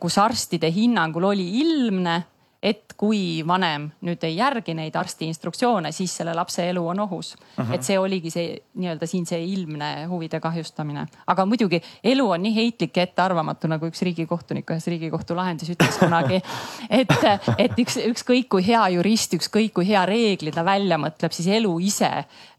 kus 0.00 0.18
arstide 0.18 0.70
hinnangul 0.70 1.30
oli 1.30 1.46
ilmne, 1.62 2.18
et 2.64 2.94
kui 2.96 3.42
vanem 3.46 3.90
nüüd 4.06 4.22
ei 4.24 4.38
järgi 4.38 4.72
neid 4.76 4.94
arsti 4.96 5.26
instruktsioone, 5.28 5.92
siis 5.92 6.14
selle 6.16 6.32
lapse 6.36 6.64
elu 6.70 6.86
on 6.88 7.00
ohus 7.04 7.34
uh. 7.34 7.40
-huh. 7.58 7.74
et 7.74 7.82
see 7.82 7.98
oligi 7.98 8.30
see 8.30 8.56
nii-öelda 8.80 9.06
siin 9.06 9.26
see 9.26 9.42
ilmne 9.44 10.06
huvide 10.08 10.40
kahjustamine, 10.40 11.06
aga 11.26 11.46
muidugi 11.46 11.82
elu 12.04 12.30
on 12.30 12.42
nii 12.42 12.54
heitlik 12.56 12.96
ja 12.96 13.02
ettearvamatu, 13.02 13.68
nagu 13.68 13.86
üks 13.86 14.02
riigikohtunik 14.08 14.70
ühes 14.70 14.86
riigikohtu 14.86 15.36
lahendis 15.36 15.70
ütles 15.74 15.98
kunagi. 15.98 16.40
et, 17.00 17.12
et 17.58 17.78
üks, 17.84 17.98
ükskõik 18.06 18.48
kui 18.48 18.66
hea 18.66 18.88
jurist, 18.96 19.34
ükskõik 19.34 19.72
kui 19.74 19.88
hea 19.88 20.06
reegli 20.06 20.52
ta 20.52 20.64
välja 20.64 20.98
mõtleb, 20.98 21.32
siis 21.32 21.48
elu 21.58 21.78
ise 21.80 22.10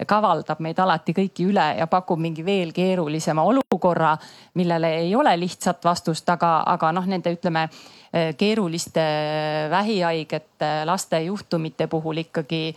kavaldab 0.07 0.59
meid 0.59 0.79
alati 0.79 1.13
kõiki 1.17 1.49
üle 1.49 1.65
ja 1.79 1.87
pakub 1.87 2.19
mingi 2.19 2.45
veel 2.45 2.73
keerulisema 2.75 3.43
olukorra, 3.43 4.17
millele 4.53 4.95
ei 5.01 5.15
ole 5.15 5.37
lihtsat 5.39 5.83
vastust, 5.85 6.29
aga, 6.29 6.59
aga 6.75 6.91
noh, 6.91 7.05
nende 7.09 7.33
ütleme 7.33 7.69
keeruliste 8.37 9.03
vähihaigete 9.69 10.69
laste 10.87 11.19
juhtumite 11.25 11.87
puhul 11.91 12.21
ikkagi 12.23 12.69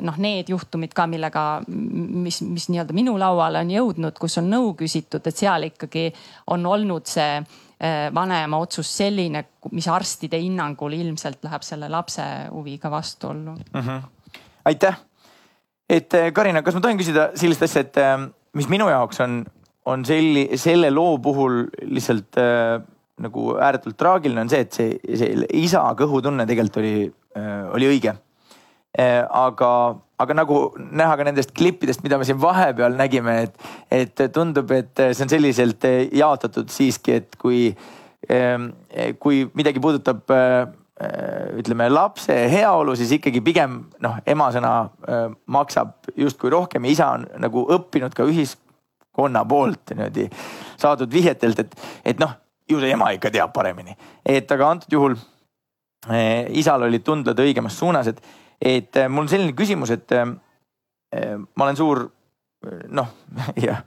noh, 0.00 0.16
need 0.22 0.50
juhtumid 0.50 0.92
ka, 0.94 1.06
millega, 1.10 1.42
mis, 1.66 2.40
mis 2.46 2.68
nii-öelda 2.70 2.94
minu 2.94 3.16
lauale 3.18 3.62
on 3.64 3.70
jõudnud, 3.70 4.18
kus 4.18 4.38
on 4.38 4.46
nõu 4.50 4.72
küsitud, 4.78 5.26
et 5.26 5.42
seal 5.42 5.66
ikkagi 5.70 6.04
on 6.54 6.66
olnud 6.70 7.10
see 7.10 7.40
vanema 8.14 8.60
otsus 8.62 8.90
selline, 8.92 9.44
mis 9.72 9.88
arstide 9.90 10.38
hinnangul 10.38 10.94
ilmselt 10.98 11.42
läheb 11.46 11.64
selle 11.66 11.88
lapse 11.90 12.22
huviga 12.50 12.90
vastuollu 12.92 13.54
mm. 13.56 13.80
-hmm. 13.80 14.02
aitäh, 14.70 15.00
et 15.88 16.18
Karina, 16.34 16.62
kas 16.62 16.74
ma 16.74 16.84
tohin 16.84 16.98
küsida 17.00 17.30
sellist 17.34 17.62
asja, 17.66 17.86
et 17.86 17.96
mis 18.54 18.68
minu 18.70 18.88
jaoks 18.90 19.20
on, 19.24 19.42
on 19.86 20.04
selli, 20.04 20.48
selle 20.60 20.90
loo 20.90 21.18
puhul 21.22 21.64
lihtsalt 21.82 22.38
äh, 22.38 22.82
nagu 23.24 23.54
ääretult 23.60 23.98
traagiline 24.00 24.44
on 24.44 24.50
see, 24.52 24.64
et 24.64 24.76
see, 24.76 24.96
see 25.20 25.46
isa 25.60 25.82
kõhutunne 25.98 26.46
tegelikult 26.48 26.80
oli, 26.82 26.94
äh, 27.36 27.62
oli 27.76 27.90
õige. 27.90 28.16
Äh, 28.98 29.20
aga, 29.22 29.70
aga 30.20 30.36
nagu 30.36 30.60
näha 30.78 31.14
ka 31.18 31.26
nendest 31.28 31.54
klippidest, 31.56 32.02
mida 32.06 32.18
me 32.18 32.26
siin 32.26 32.40
vahepeal 32.42 32.96
nägime, 32.98 33.36
et, 33.46 33.70
et 33.94 34.26
tundub, 34.34 34.72
et 34.74 35.04
see 35.10 35.24
on 35.26 35.32
selliselt 35.32 35.86
jaotatud 36.16 36.72
siiski, 36.72 37.20
et 37.20 37.38
kui, 37.40 37.68
ähm, 38.32 38.72
kui 39.22 39.44
midagi 39.54 39.82
puudutab 39.82 40.26
ütleme 41.56 41.86
lapse 41.88 42.34
heaolu, 42.52 42.92
siis 42.98 43.14
ikkagi 43.16 43.40
pigem 43.40 43.78
noh, 44.04 44.18
emasõna 44.28 44.72
maksab 45.48 46.10
justkui 46.12 46.52
rohkem 46.52 46.84
ja 46.84 46.92
isa 46.92 47.06
on 47.16 47.24
nagu 47.40 47.62
õppinud 47.72 48.12
ka 48.12 48.26
ühiskonna 48.28 49.46
poolt 49.48 49.94
niimoodi 49.94 50.26
saadud 50.76 51.08
vihjetelt, 51.08 51.64
et, 51.64 51.78
et 52.12 52.20
noh 52.20 52.34
ju 52.70 52.80
see 52.82 52.92
ema 52.94 53.10
ikka 53.16 53.32
teab 53.34 53.52
paremini. 53.54 53.96
et 54.24 54.52
aga 54.52 54.70
antud 54.74 54.92
juhul 54.92 55.16
eh, 56.10 56.46
isal 56.60 56.86
olid 56.86 57.04
tundled 57.04 57.38
õigemas 57.38 57.78
suunas, 57.78 58.06
et, 58.06 58.22
et 58.60 58.96
eh, 58.96 59.08
mul 59.08 59.26
on 59.26 59.32
selline 59.32 59.56
küsimus, 59.56 59.90
et 59.96 60.16
eh, 60.16 60.24
ma 61.56 61.66
olen 61.66 61.76
suur 61.76 62.06
noh, 62.92 63.12
jah 63.66 63.84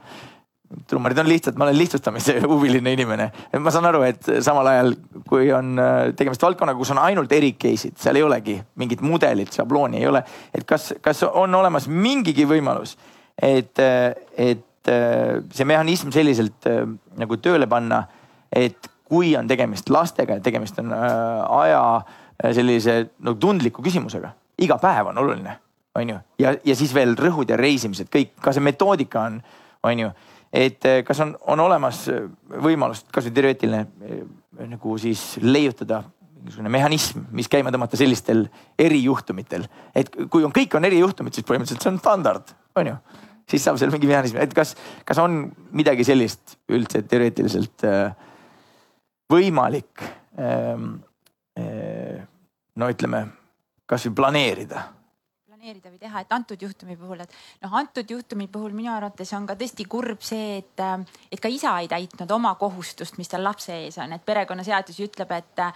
trummarid 0.88 1.18
on 1.18 1.28
lihtsalt, 1.28 1.56
ma 1.56 1.64
olen 1.68 1.78
lihtsustamise 1.78 2.38
huviline 2.50 2.92
inimene. 2.92 3.30
ma 3.60 3.70
saan 3.70 3.88
aru, 3.88 4.02
et 4.06 4.30
samal 4.44 4.68
ajal, 4.72 4.94
kui 5.28 5.50
on 5.54 5.78
eh, 5.78 6.12
tegemist 6.18 6.42
valdkonnaga, 6.42 6.78
kus 6.78 6.92
on 6.94 7.00
ainult 7.04 7.32
eri 7.36 7.54
case'id, 7.60 7.96
seal 8.00 8.18
ei 8.18 8.26
olegi 8.26 8.56
mingit 8.80 9.04
mudelit, 9.04 9.52
šablooni 9.54 10.02
ei 10.02 10.08
ole. 10.10 10.24
et 10.54 10.66
kas, 10.68 10.92
kas 11.04 11.24
on 11.30 11.54
olemas 11.54 11.88
mingigi 11.88 12.46
võimalus, 12.48 12.96
et, 13.36 13.78
et 13.78 14.92
eh, 14.92 15.40
see 15.54 15.68
mehhanism 15.68 16.12
selliselt 16.14 16.68
nagu 17.20 17.40
tööle 17.42 17.68
panna 17.70 18.04
et 18.54 18.90
kui 19.08 19.34
on 19.36 19.48
tegemist 19.48 19.90
lastega 19.92 20.38
ja 20.38 20.44
tegemist 20.44 20.78
on 20.82 20.92
äh, 20.94 21.58
aja 21.60 21.82
äh, 21.96 22.52
sellise 22.56 23.00
no, 23.26 23.36
tundliku 23.40 23.84
küsimusega, 23.84 24.32
iga 24.64 24.78
päev 24.82 25.10
on 25.12 25.20
oluline, 25.22 25.58
on 25.98 26.14
ju, 26.14 26.20
ja, 26.42 26.54
ja 26.64 26.78
siis 26.78 26.94
veel 26.96 27.16
rõhud 27.18 27.50
ja 27.50 27.58
reisimised, 27.60 28.10
kõik, 28.12 28.34
ka 28.42 28.54
see 28.54 28.64
metoodika 28.64 29.26
on, 29.28 29.38
on 29.84 30.06
ju, 30.06 30.10
et 30.54 30.88
äh, 30.88 31.02
kas 31.06 31.20
on, 31.24 31.36
on 31.52 31.66
olemas 31.66 32.06
võimalus, 32.64 33.04
kasvõi 33.12 33.36
teoreetiline 33.36 33.84
nagu 34.70 34.98
siis 35.02 35.34
leiutada 35.42 36.04
mingisugune 36.44 36.68
mehhanism, 36.68 37.22
mis 37.32 37.48
käima 37.48 37.72
tõmmata 37.72 37.96
sellistel 37.96 38.44
erijuhtumitel, 38.78 39.64
et 39.96 40.10
kui 40.30 40.44
on, 40.44 40.52
kõik 40.52 40.76
on 40.76 40.84
erijuhtumid, 40.84 41.32
siis 41.32 41.46
põhimõtteliselt 41.48 41.86
see 41.86 41.92
on 41.94 42.00
standard, 42.02 42.52
on 42.76 42.90
ju. 42.92 42.96
Siis 43.48 43.64
saab 43.64 43.76
seal 43.80 43.90
mingi 43.92 44.08
mehhanism, 44.08 44.38
et 44.40 44.52
kas, 44.56 44.72
kas 45.04 45.18
on 45.20 45.42
midagi 45.76 46.04
sellist 46.08 46.56
üldse 46.72 47.02
teoreetiliselt 47.08 47.84
äh, 47.88 48.12
võimalik 49.30 50.04
ähm, 50.38 50.98
äh, 51.58 52.20
no 52.76 52.90
ütleme, 52.90 53.24
kasvõi 53.86 54.14
planeerida. 54.18 54.82
Planeerida 55.48 55.90
või 55.92 56.00
teha, 56.00 56.22
et 56.24 56.32
antud 56.34 56.60
juhtumi 56.60 56.96
puhul, 56.98 57.22
et 57.24 57.34
noh, 57.64 57.74
antud 57.80 58.10
juhtumi 58.10 58.48
puhul 58.52 58.74
minu 58.76 58.92
arvates 58.92 59.32
on 59.36 59.46
ka 59.48 59.56
tõesti 59.60 59.86
kurb 59.88 60.22
see, 60.24 60.58
et, 60.60 60.84
et 61.32 61.40
ka 61.40 61.48
isa 61.48 61.76
ei 61.80 61.88
täitnud 61.88 62.30
oma 62.36 62.54
kohustust, 62.60 63.18
mis 63.20 63.30
tal 63.32 63.46
lapse 63.46 63.72
ees 63.86 63.98
on, 64.02 64.12
et 64.12 64.24
perekonnaseadus 64.26 65.00
ütleb, 65.06 65.32
et, 65.38 65.66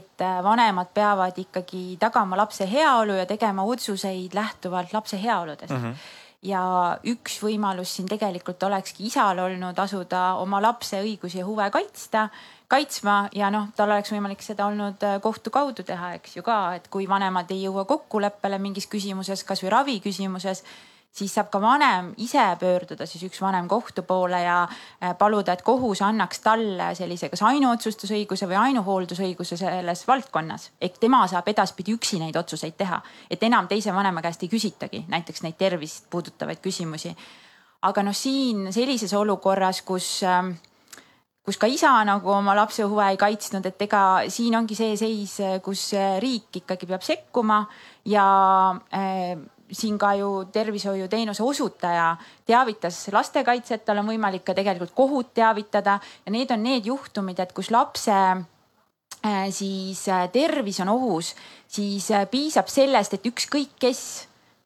et 0.00 0.26
vanemad 0.48 0.92
peavad 0.96 1.38
ikkagi 1.44 1.86
tagama 2.00 2.38
lapse 2.40 2.68
heaolu 2.70 3.18
ja 3.20 3.26
tegema 3.28 3.66
otsuseid 3.68 4.36
lähtuvalt 4.36 4.94
lapse 4.96 5.20
heaoludest. 5.20 5.72
Mm. 5.72 5.88
-hmm 5.90 6.20
ja 6.44 6.62
üks 7.08 7.38
võimalus 7.40 7.94
siin 7.96 8.08
tegelikult 8.08 8.62
olekski 8.66 9.06
isal 9.08 9.38
olnud 9.40 9.78
asuda 9.80 10.34
oma 10.42 10.60
lapse 10.60 11.00
õigusi 11.00 11.40
ja 11.40 11.46
huve 11.48 11.70
kaitsta 11.72 12.28
kaitsma 12.68 13.28
ja 13.36 13.50
noh, 13.50 13.68
tal 13.76 13.92
oleks 13.92 14.12
võimalik 14.14 14.42
seda 14.42 14.66
olnud 14.66 15.04
äh, 15.04 15.20
kohtu 15.22 15.52
kaudu 15.54 15.84
teha, 15.86 16.14
eks 16.18 16.38
ju 16.38 16.46
ka, 16.46 16.58
et 16.78 16.88
kui 16.92 17.08
vanemad 17.08 17.50
ei 17.54 17.62
jõua 17.66 17.84
kokkuleppele 17.88 18.58
mingis 18.58 18.88
küsimuses, 18.90 19.44
kasvõi 19.44 19.72
ravi 19.74 20.00
küsimuses 20.04 20.64
siis 21.14 21.34
saab 21.34 21.50
ka 21.52 21.60
vanem 21.62 22.10
ise 22.22 22.42
pöörduda 22.58 23.06
siis 23.06 23.22
üks 23.28 23.40
vanem 23.42 23.68
kohtu 23.70 24.02
poole 24.02 24.40
ja 24.42 24.56
äh, 24.64 25.14
paluda, 25.18 25.54
et 25.54 25.62
kohus 25.62 26.02
annaks 26.02 26.42
talle 26.42 26.90
sellise 26.98 27.30
kas 27.30 27.44
ainuotsustusõiguse 27.46 28.48
või 28.50 28.58
ainuhooldusõiguse 28.64 29.58
selles 29.60 30.06
valdkonnas. 30.08 30.70
ehk 30.80 30.98
tema 31.00 31.22
saab 31.30 31.48
edaspidi 31.48 31.94
üksi 31.94 32.18
neid 32.22 32.36
otsuseid 32.36 32.76
teha, 32.76 33.00
et 33.30 33.42
enam 33.42 33.68
teise 33.70 33.94
vanema 33.94 34.22
käest 34.22 34.42
ei 34.42 34.50
küsitagi 34.50 35.04
näiteks 35.08 35.42
neid 35.46 35.58
tervist 35.58 36.10
puudutavaid 36.10 36.58
küsimusi. 36.64 37.14
aga 37.82 38.02
noh, 38.02 38.14
siin 38.14 38.72
sellises 38.72 39.12
olukorras, 39.12 39.82
kus 39.82 40.22
äh, 40.22 40.54
kus 41.44 41.58
ka 41.60 41.68
isa 41.68 41.92
nagu 42.08 42.30
oma 42.32 42.54
lapse 42.56 42.86
huve 42.88 43.04
ei 43.12 43.18
kaitsnud, 43.20 43.66
et 43.68 43.82
ega 43.84 44.02
siin 44.32 44.56
ongi 44.56 44.76
see 44.78 44.94
seis, 44.96 45.36
kus 45.64 45.90
riik 46.22 46.62
ikkagi 46.62 46.88
peab 46.88 47.04
sekkuma 47.04 47.60
ja 48.08 48.24
äh, 48.96 49.36
siin 49.68 49.98
ka 50.00 50.14
ju 50.16 50.30
tervishoiuteenuse 50.52 51.44
osutaja 51.44 52.14
teavitas 52.48 53.02
lastekaitset, 53.12 53.84
tal 53.84 54.00
on 54.00 54.08
võimalik 54.14 54.44
ka 54.46 54.56
tegelikult 54.56 54.94
kohut 54.96 55.34
teavitada 55.36 55.98
ja 56.24 56.32
need 56.32 56.52
on 56.54 56.64
need 56.64 56.88
juhtumid, 56.88 57.40
et 57.40 57.52
kus 57.52 57.68
lapse 57.74 58.14
äh, 58.16 59.48
siis 59.52 60.06
äh, 60.08 60.24
tervis 60.32 60.80
on 60.80 60.94
ohus, 60.96 61.34
siis 61.68 62.08
piisab 62.30 62.72
sellest, 62.72 63.18
et 63.18 63.32
ükskõik 63.34 63.76
kes 63.84 64.04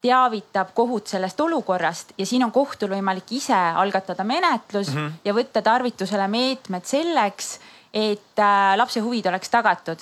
teavitab 0.01 0.71
kohut 0.73 1.07
sellest 1.07 1.39
olukorrast 1.41 2.13
ja 2.17 2.25
siin 2.25 2.43
on 2.45 2.51
kohtul 2.55 2.93
võimalik 2.93 3.33
ise 3.35 3.55
algatada 3.55 4.23
menetlus 4.23 4.93
mm 4.93 4.97
-hmm. 4.97 5.11
ja 5.25 5.33
võtta 5.33 5.61
tarvitusele 5.61 6.27
meetmed 6.27 6.85
selleks, 6.85 7.59
et 7.93 8.39
äh, 8.39 8.77
lapse 8.77 8.99
huvid 8.99 9.25
oleks 9.25 9.49
tagatud. 9.49 9.97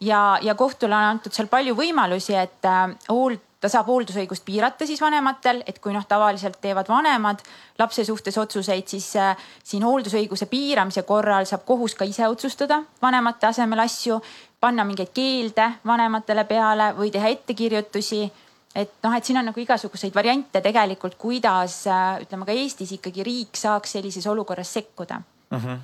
ja, 0.00 0.38
ja 0.42 0.54
kohtule 0.54 0.96
on 0.96 1.02
antud 1.02 1.32
seal 1.32 1.46
palju 1.46 1.74
võimalusi, 1.74 2.34
et 2.34 2.64
äh, 2.64 2.96
hool-, 3.08 3.38
ta 3.60 3.68
saab 3.68 3.86
hooldusõigust 3.86 4.44
piirata 4.44 4.86
siis 4.86 5.00
vanematel, 5.00 5.62
et 5.66 5.78
kui 5.78 5.92
noh, 5.92 6.06
tavaliselt 6.08 6.60
teevad 6.60 6.88
vanemad 6.88 7.42
lapse 7.78 8.04
suhtes 8.04 8.38
otsuseid, 8.38 8.88
siis 8.88 9.16
äh, 9.16 9.36
siin 9.64 9.82
hooldusõiguse 9.82 10.46
piiramise 10.46 11.02
korral 11.02 11.44
saab 11.44 11.64
kohus 11.64 11.94
ka 11.94 12.04
ise 12.04 12.28
otsustada 12.28 12.82
vanemate 13.02 13.46
asemel 13.46 13.78
asju, 13.78 14.20
panna 14.60 14.84
mingeid 14.84 15.12
keelde 15.14 15.72
vanematele 15.86 16.44
peale 16.44 16.94
või 16.96 17.10
teha 17.10 17.28
ettekirjutusi 17.28 18.32
et 18.74 18.92
noh, 19.02 19.14
et 19.16 19.24
siin 19.24 19.38
on 19.38 19.50
nagu 19.50 19.60
igasuguseid 19.60 20.14
variante 20.14 20.60
tegelikult, 20.64 21.18
kuidas 21.20 21.84
ütleme 22.22 22.48
ka 22.48 22.52
Eestis 22.52 22.92
ikkagi 22.98 23.24
riik 23.26 23.56
saaks 23.56 23.98
sellises 23.98 24.26
olukorras 24.26 24.72
sekkuda 24.72 25.20
mm. 25.50 25.58
-hmm 25.58 25.80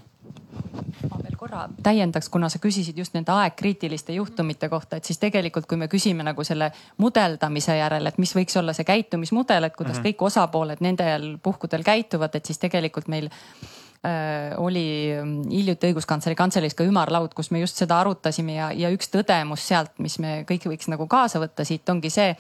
ma 1.09 1.20
veel 1.22 1.37
korra 1.38 1.64
täiendaks, 1.85 2.29
kuna 2.33 2.48
sa 2.53 2.61
küsisid 2.62 2.98
just 2.98 3.14
nende 3.16 3.33
aegkriitiliste 3.33 4.16
juhtumite 4.16 4.68
kohta, 4.68 4.98
et 4.98 5.09
siis 5.09 5.20
tegelikult, 5.22 5.66
kui 5.70 5.79
me 5.81 5.88
küsime 5.90 6.27
nagu 6.27 6.44
selle 6.46 6.70
mudeldamise 7.03 7.77
järel, 7.79 8.11
et 8.11 8.18
mis 8.18 8.35
võiks 8.37 8.59
olla 8.59 8.74
see 8.77 8.87
käitumismudel, 8.88 9.68
et 9.68 9.77
kuidas 9.77 9.96
mm 9.96 10.03
-hmm. 10.03 10.09
kõik 10.11 10.27
osapooled 10.31 10.85
nendel 10.85 11.29
puhkudel 11.42 11.85
käituvad, 11.87 12.35
et 12.35 12.46
siis 12.46 12.59
tegelikult 12.59 13.09
meil 13.09 13.31
äh, 13.31 14.55
oli 14.57 15.14
hiljuti 15.51 15.92
õiguskantsleri 15.92 16.35
kantseleis 16.35 16.74
ka 16.74 16.85
ümarlaud, 16.85 17.35
kus 17.35 17.51
me 17.51 17.61
just 17.61 17.77
seda 17.77 18.01
arutasime 18.01 18.55
ja, 18.55 18.72
ja 18.72 18.90
üks 18.90 19.09
tõdemus 19.09 19.68
sealt, 19.68 19.98
mis 19.98 20.18
me 20.18 20.44
kõik 20.51 20.66
võiks 20.66 20.88
nagu 20.88 21.07
kaasa 21.07 21.40
võtta 21.40 21.64
siit 21.64 21.88
ongi 21.88 22.11
see 22.11 22.35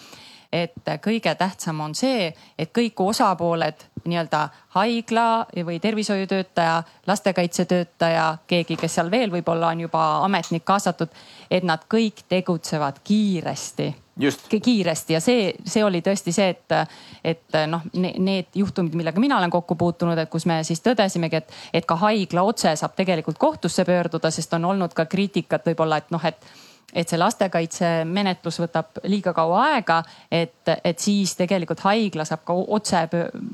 et 0.52 0.90
kõige 1.04 1.34
tähtsam 1.34 1.80
on 1.84 1.94
see, 1.94 2.32
et 2.58 2.72
kõik 2.72 3.00
osapooled, 3.04 3.84
nii-öelda 4.08 4.48
haigla 4.78 5.46
või 5.66 5.76
tervishoiutöötaja, 5.80 6.82
lastekaitsetöötaja, 7.06 8.26
keegi, 8.46 8.76
kes 8.80 8.94
seal 8.98 9.10
veel 9.10 9.32
võib-olla 9.32 9.74
on 9.74 9.84
juba 9.84 10.04
ametnik 10.24 10.64
kaasatud, 10.64 11.12
et 11.50 11.66
nad 11.68 11.84
kõik 11.90 12.24
tegutsevad 12.28 13.02
kiiresti. 13.04 13.94
Just, 14.18 14.48
kiiresti. 14.50 15.14
Ja 15.14 15.20
see, 15.22 15.52
see 15.68 15.84
oli 15.84 16.00
tõesti 16.02 16.32
see, 16.34 16.48
et, 16.50 16.74
et 17.22 17.58
noh, 17.70 17.84
need 17.94 18.56
juhtumid, 18.58 18.96
millega 18.98 19.20
mina 19.22 19.36
olen 19.38 19.52
kokku 19.52 19.76
puutunud, 19.78 20.18
et 20.18 20.30
kus 20.32 20.46
me 20.50 20.62
siis 20.66 20.82
tõdesimegi, 20.82 21.38
et, 21.38 21.52
et 21.72 21.86
ka 21.86 21.94
haigla 22.00 22.42
otse 22.42 22.72
saab 22.80 22.96
tegelikult 22.98 23.38
kohtusse 23.38 23.84
pöörduda, 23.86 24.32
sest 24.34 24.56
on 24.58 24.64
olnud 24.72 24.96
ka 24.96 25.06
kriitikat 25.06 25.70
võib-olla, 25.70 26.00
et 26.02 26.10
noh, 26.10 26.24
et 26.24 26.50
et 26.92 27.08
see 27.08 27.18
lastekaitsemenetlus 27.20 28.58
võtab 28.62 29.00
liiga 29.10 29.34
kaua 29.36 29.60
aega, 29.74 29.98
et, 30.32 30.70
et 30.84 30.98
siis 30.98 31.34
tegelikult 31.36 31.82
haigla 31.84 32.24
saab 32.28 32.46
ka 32.48 32.54
otse 32.56 33.02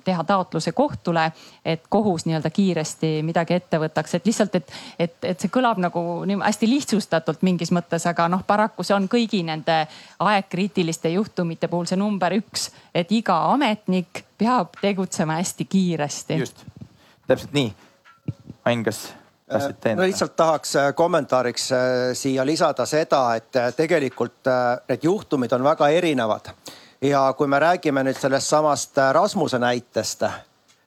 teha 0.05 0.25
taotluse 0.25 0.73
kohtule, 0.73 1.25
et 1.65 1.83
kohus 1.91 2.29
nii-öelda 2.29 2.51
kiiresti 2.55 3.11
midagi 3.27 3.57
ette 3.59 3.81
võtaks, 3.83 4.15
et 4.15 4.29
lihtsalt, 4.31 4.55
et, 4.61 4.71
et, 4.99 5.17
et 5.33 5.41
see 5.41 5.51
kõlab 5.53 5.83
nagu 5.83 6.05
hästi 6.45 6.71
lihtsustatult 6.71 7.43
mingis 7.47 7.75
mõttes, 7.75 8.07
aga 8.11 8.29
noh, 8.31 8.45
paraku 8.47 8.87
see 8.87 8.95
on 8.95 9.11
kõigi 9.11 9.43
nende 9.47 9.81
aegkriitiliste 10.23 11.11
juhtumite 11.17 11.69
puhul 11.73 11.91
see 11.91 11.99
number 11.99 12.37
üks, 12.39 12.71
et 12.95 13.11
iga 13.13 13.41
ametnik 13.51 14.23
peab 14.39 14.79
tegutsema 14.81 15.41
hästi 15.43 15.67
kiiresti. 15.67 16.39
just, 16.47 16.65
täpselt 17.27 17.53
nii. 17.57 17.75
Ain, 18.65 18.81
kas 18.87 19.09
tahtsid 19.55 19.77
no 19.77 19.81
täiendada? 19.81 20.07
lihtsalt 20.07 20.37
tahaks 20.37 20.77
äh, 20.77 20.95
kommentaariks 20.95 21.73
äh, 21.73 21.79
siia 22.13 22.47
lisada 22.47 22.87
seda, 22.87 23.23
et 23.39 23.57
äh, 23.57 23.71
tegelikult 23.77 24.51
need 24.89 25.07
juhtumid 25.07 25.53
on 25.53 25.65
väga 25.65 25.89
erinevad. 25.89 26.53
ja 27.03 27.33
kui 27.37 27.47
me 27.47 27.59
räägime 27.59 28.05
nüüd 28.05 28.19
sellest 28.19 28.49
samast 28.49 28.99
Rasmuse 29.13 29.59
näitest, 29.59 30.25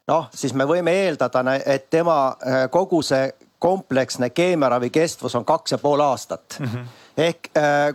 noh, 0.08 0.30
siis 0.34 0.53
me 0.53 0.65
võime 0.65 0.93
eeldada, 1.03 1.43
et 1.65 1.89
tema 1.89 2.38
kogu 2.71 3.01
see 3.01 3.30
kompleksne 3.60 4.30
keemiaravi 4.30 4.89
kestvus 4.89 5.36
on 5.36 5.45
kaks 5.45 5.71
ja 5.71 5.77
pool 5.77 5.99
aastat 5.99 6.58
mm. 6.60 6.65
-hmm. 6.65 6.86
ehk 7.17 7.49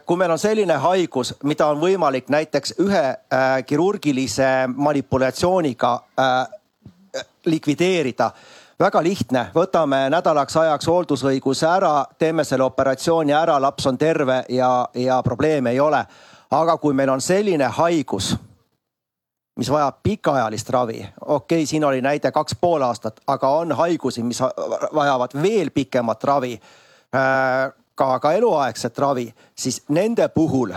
kui 0.06 0.16
meil 0.16 0.30
on 0.30 0.38
selline 0.38 0.74
haigus, 0.74 1.34
mida 1.42 1.66
on 1.66 1.80
võimalik 1.80 2.28
näiteks 2.28 2.74
ühe 2.78 3.16
kirurgilise 3.66 4.68
manipulatsiooniga 4.74 6.02
likvideerida 7.46 8.30
väga 8.82 9.02
lihtne, 9.02 9.42
võtame 9.54 9.98
nädalaks 10.10 10.56
ajaks 10.58 10.88
hooldusõiguse 10.90 11.66
ära, 11.70 12.04
teeme 12.18 12.42
selle 12.44 12.64
operatsiooni 12.66 13.34
ära, 13.36 13.60
laps 13.62 13.86
on 13.86 13.98
terve 13.98 14.40
ja, 14.50 14.70
ja 14.98 15.20
probleeme 15.22 15.70
ei 15.70 15.80
ole. 15.80 16.04
aga 16.50 16.76
kui 16.76 16.92
meil 16.92 17.08
on 17.08 17.20
selline 17.20 17.64
haigus, 17.64 18.34
mis 19.56 19.70
vajab 19.70 20.02
pikaajalist 20.02 20.70
ravi, 20.70 20.98
okei 21.20 21.62
okay,, 21.62 21.66
siin 21.66 21.84
oli 21.84 22.02
näide 22.02 22.32
kaks 22.32 22.56
pool 22.60 22.82
aastat, 22.82 23.20
aga 23.26 23.48
on 23.48 23.72
haigusi, 23.72 24.22
mis 24.22 24.40
vajavad 24.94 25.36
veel 25.42 25.70
pikemat 25.70 26.24
ravi, 26.24 26.58
äh, 27.14 27.72
ka, 27.94 28.18
ka 28.18 28.32
eluaegset 28.32 28.98
ravi, 28.98 29.28
siis 29.54 29.82
nende 29.88 30.28
puhul 30.28 30.74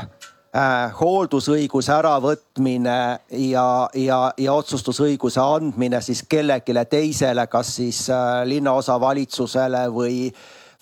hooldusõiguse 1.00 1.92
äravõtmine 1.92 3.00
ja, 3.30 3.90
ja, 3.94 4.20
ja 4.38 4.54
otsustusõiguse 4.54 5.42
andmine 5.42 6.00
siis 6.02 6.24
kellelegi 6.30 6.74
teisele, 6.90 7.48
kas 7.48 7.76
siis 7.76 8.06
äh, 8.10 8.46
linnaosavalitsusele 8.48 9.88
või 9.92 10.30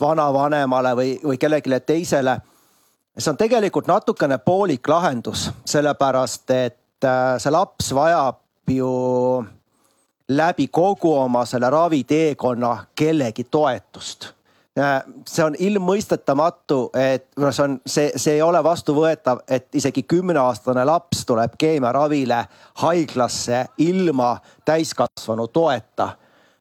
vanavanemale 0.01 0.93
või, 0.95 1.15
või 1.23 1.37
kellelegi 1.37 1.79
teisele. 1.85 2.37
see 3.17 3.31
on 3.31 3.37
tegelikult 3.37 3.87
natukene 3.87 4.37
poolik 4.37 4.87
lahendus, 4.87 5.49
sellepärast 5.65 6.51
et 6.51 7.05
äh, 7.05 7.39
see 7.39 7.51
laps 7.51 7.93
vajab 7.93 8.39
ju 8.69 9.45
läbi 10.29 10.67
kogu 10.67 11.15
oma 11.15 11.45
selle 11.45 11.69
raviteekonna 11.69 12.77
kellegi 12.95 13.43
toetust 13.43 14.33
Äh, 14.33 14.42
see 14.73 15.43
on 15.45 15.55
ilmmõistetamatu, 15.59 16.89
et 16.97 17.27
noh, 17.37 17.53
see 17.53 17.63
on, 17.63 17.77
see, 17.85 18.09
see 18.17 18.37
ei 18.39 18.41
ole 18.41 18.57
vastuvõetav, 18.65 19.43
et 19.47 19.67
isegi 19.77 20.03
kümneaastane 20.09 20.85
laps 20.89 21.25
tuleb 21.29 21.53
keemiaravile 21.61 22.39
haiglasse 22.81 23.65
ilma 23.85 24.35
täiskasvanu 24.65 25.47
toeta. 25.47 26.15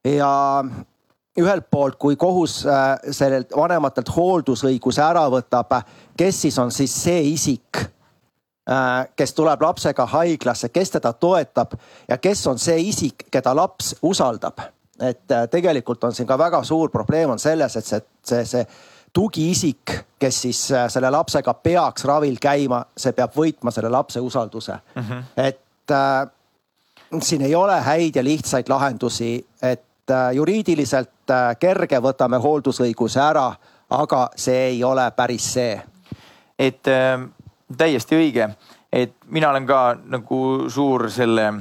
ja 0.04 0.64
ühelt 1.40 1.70
poolt, 1.70 1.96
kui 1.96 2.16
kohus 2.16 2.66
äh, 2.66 2.98
sellelt 3.10 3.56
vanematelt 3.56 4.10
hooldusõiguse 4.12 5.00
ära 5.02 5.24
võtab, 5.32 5.72
kes 6.16 6.42
siis 6.42 6.58
on 6.58 6.70
siis 6.70 6.92
see 7.04 7.22
isik, 7.32 7.80
äh, 8.68 9.08
kes 9.16 9.32
tuleb 9.34 9.62
lapsega 9.62 10.06
haiglasse, 10.06 10.68
kes 10.68 10.98
teda 10.98 11.12
toetab 11.12 11.78
ja 12.08 12.18
kes 12.18 12.46
on 12.46 12.58
see 12.58 12.76
isik, 12.90 13.30
keda 13.32 13.56
laps 13.56 13.94
usaldab 14.02 14.60
et 15.02 15.30
äh, 15.30 15.46
tegelikult 15.50 16.04
on 16.04 16.14
siin 16.14 16.26
ka 16.28 16.38
väga 16.38 16.62
suur 16.64 16.90
probleem 16.90 17.30
on 17.30 17.38
selles, 17.38 17.76
et 17.76 17.86
see, 17.86 18.02
see, 18.24 18.44
see 18.46 18.66
tugiisik, 19.12 19.96
kes 20.18 20.42
siis 20.42 20.60
äh, 20.72 20.86
selle 20.92 21.10
lapsega 21.10 21.54
peaks 21.54 22.04
ravil 22.08 22.38
käima, 22.40 22.84
see 22.96 23.12
peab 23.12 23.34
võitma 23.36 23.74
selle 23.74 23.90
lapse 23.92 24.20
usalduse 24.20 24.78
mm. 24.94 25.02
-hmm. 25.02 25.24
et 25.36 25.90
äh, 25.90 26.30
siin 27.20 27.42
ei 27.42 27.54
ole 27.54 27.80
häid 27.80 28.16
ja 28.16 28.24
lihtsaid 28.24 28.68
lahendusi, 28.68 29.46
et 29.62 30.10
äh, 30.10 30.32
juriidiliselt 30.32 31.30
äh, 31.30 31.56
kerge, 31.58 32.00
võtame 32.00 32.40
hooldusõiguse 32.40 33.20
ära, 33.20 33.52
aga 33.90 34.28
see 34.36 34.66
ei 34.72 34.84
ole 34.84 35.10
päris 35.16 35.52
see. 35.54 35.80
et 36.58 36.88
äh, 36.88 37.20
täiesti 37.76 38.16
õige, 38.16 38.48
et 38.92 39.14
mina 39.26 39.50
olen 39.50 39.66
ka 39.66 39.96
nagu 40.04 40.68
suur 40.68 41.10
selle, 41.10 41.52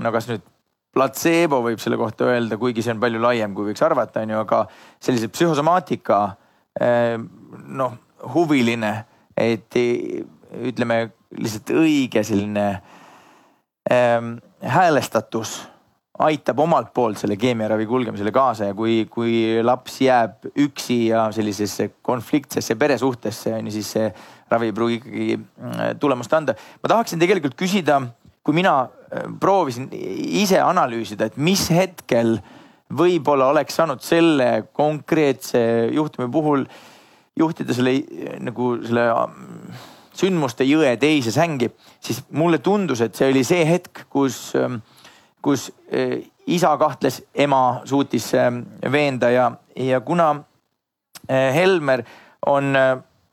no 0.00 0.12
kas 0.12 0.28
nüüd 0.28 0.49
platseebo 0.94 1.60
võib 1.64 1.80
selle 1.82 1.98
kohta 2.00 2.28
öelda, 2.32 2.58
kuigi 2.58 2.82
see 2.82 2.94
on 2.94 3.02
palju 3.02 3.22
laiem, 3.22 3.54
kui 3.54 3.70
võiks 3.70 3.84
arvata, 3.86 4.24
on 4.24 4.34
ju, 4.34 4.42
aga 4.42 4.64
sellise 5.02 5.30
psühhosomaatika 5.30 6.20
eh, 6.80 7.16
noh, 7.80 7.96
huviline, 8.34 8.94
et 9.38 9.78
ütleme 9.78 11.02
lihtsalt 11.38 11.70
õige 11.78 12.24
selline 12.26 12.66
ähm, 13.90 14.34
häälestatus 14.66 15.60
aitab 16.20 16.58
omalt 16.60 16.90
poolt 16.92 17.20
selle 17.20 17.38
keemiaravi 17.40 17.86
kulgemisele 17.88 18.32
kaasa 18.34 18.70
ja 18.70 18.76
kui, 18.76 19.06
kui 19.08 19.62
laps 19.64 20.00
jääb 20.04 20.50
üksi 20.66 20.98
ja 21.08 21.28
sellisesse 21.32 21.90
konfliktsesse 22.04 22.76
peresuhtesse 22.76 23.54
on 23.56 23.70
ju, 23.70 23.76
siis 23.78 23.92
see 23.96 24.10
ravi 24.50 24.68
ei 24.68 24.76
pruugi 24.76 24.98
ikkagi 24.98 25.28
mm, 25.38 26.00
tulemust 26.02 26.34
anda. 26.36 26.56
ma 26.82 26.92
tahaksin 26.92 27.22
tegelikult 27.22 27.56
küsida 27.56 28.02
kui 28.44 28.56
mina 28.56 28.74
proovisin 29.40 29.88
ise 29.92 30.60
analüüsida, 30.62 31.30
et 31.30 31.36
mis 31.36 31.64
hetkel 31.74 32.36
võib-olla 32.90 33.50
oleks 33.52 33.76
saanud 33.78 34.02
selle 34.02 34.68
konkreetse 34.74 35.60
juhtumi 35.94 36.30
puhul 36.32 36.64
juhtida 37.38 37.74
selle 37.74 37.94
nagu 38.42 38.72
selle 38.84 39.06
äh, 39.12 39.84
sündmuste 40.20 40.66
jõe 40.68 40.92
teise 41.00 41.32
sängi, 41.32 41.70
siis 42.02 42.20
mulle 42.36 42.58
tundus, 42.62 43.00
et 43.00 43.16
see 43.16 43.30
oli 43.30 43.44
see 43.46 43.64
hetk, 43.66 44.04
kus, 44.12 44.50
ähm, 44.58 44.80
kus 45.42 45.70
äh, 45.94 46.18
isa 46.50 46.74
kahtles, 46.80 47.22
ema 47.34 47.80
suutis 47.88 48.32
ähm, 48.34 48.64
veenda 48.92 49.30
ja, 49.30 49.50
ja 49.76 50.00
kuna 50.00 50.34
Helmer 51.30 52.00
on 52.48 52.72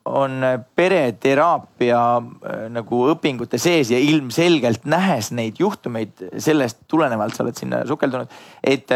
on 0.07 0.41
pereteraapia 0.75 2.01
äh, 2.17 2.65
nagu 2.73 3.03
õpingute 3.13 3.59
sees 3.61 3.91
ja 3.93 3.99
ilmselgelt 4.01 4.87
nähes 4.89 5.31
neid 5.35 5.59
juhtumeid, 5.61 6.27
sellest 6.43 6.85
tulenevalt 6.87 7.35
sa 7.35 7.45
oled 7.45 7.57
sinna 7.59 7.83
sukeldunud, 7.87 8.31
et, 8.63 8.93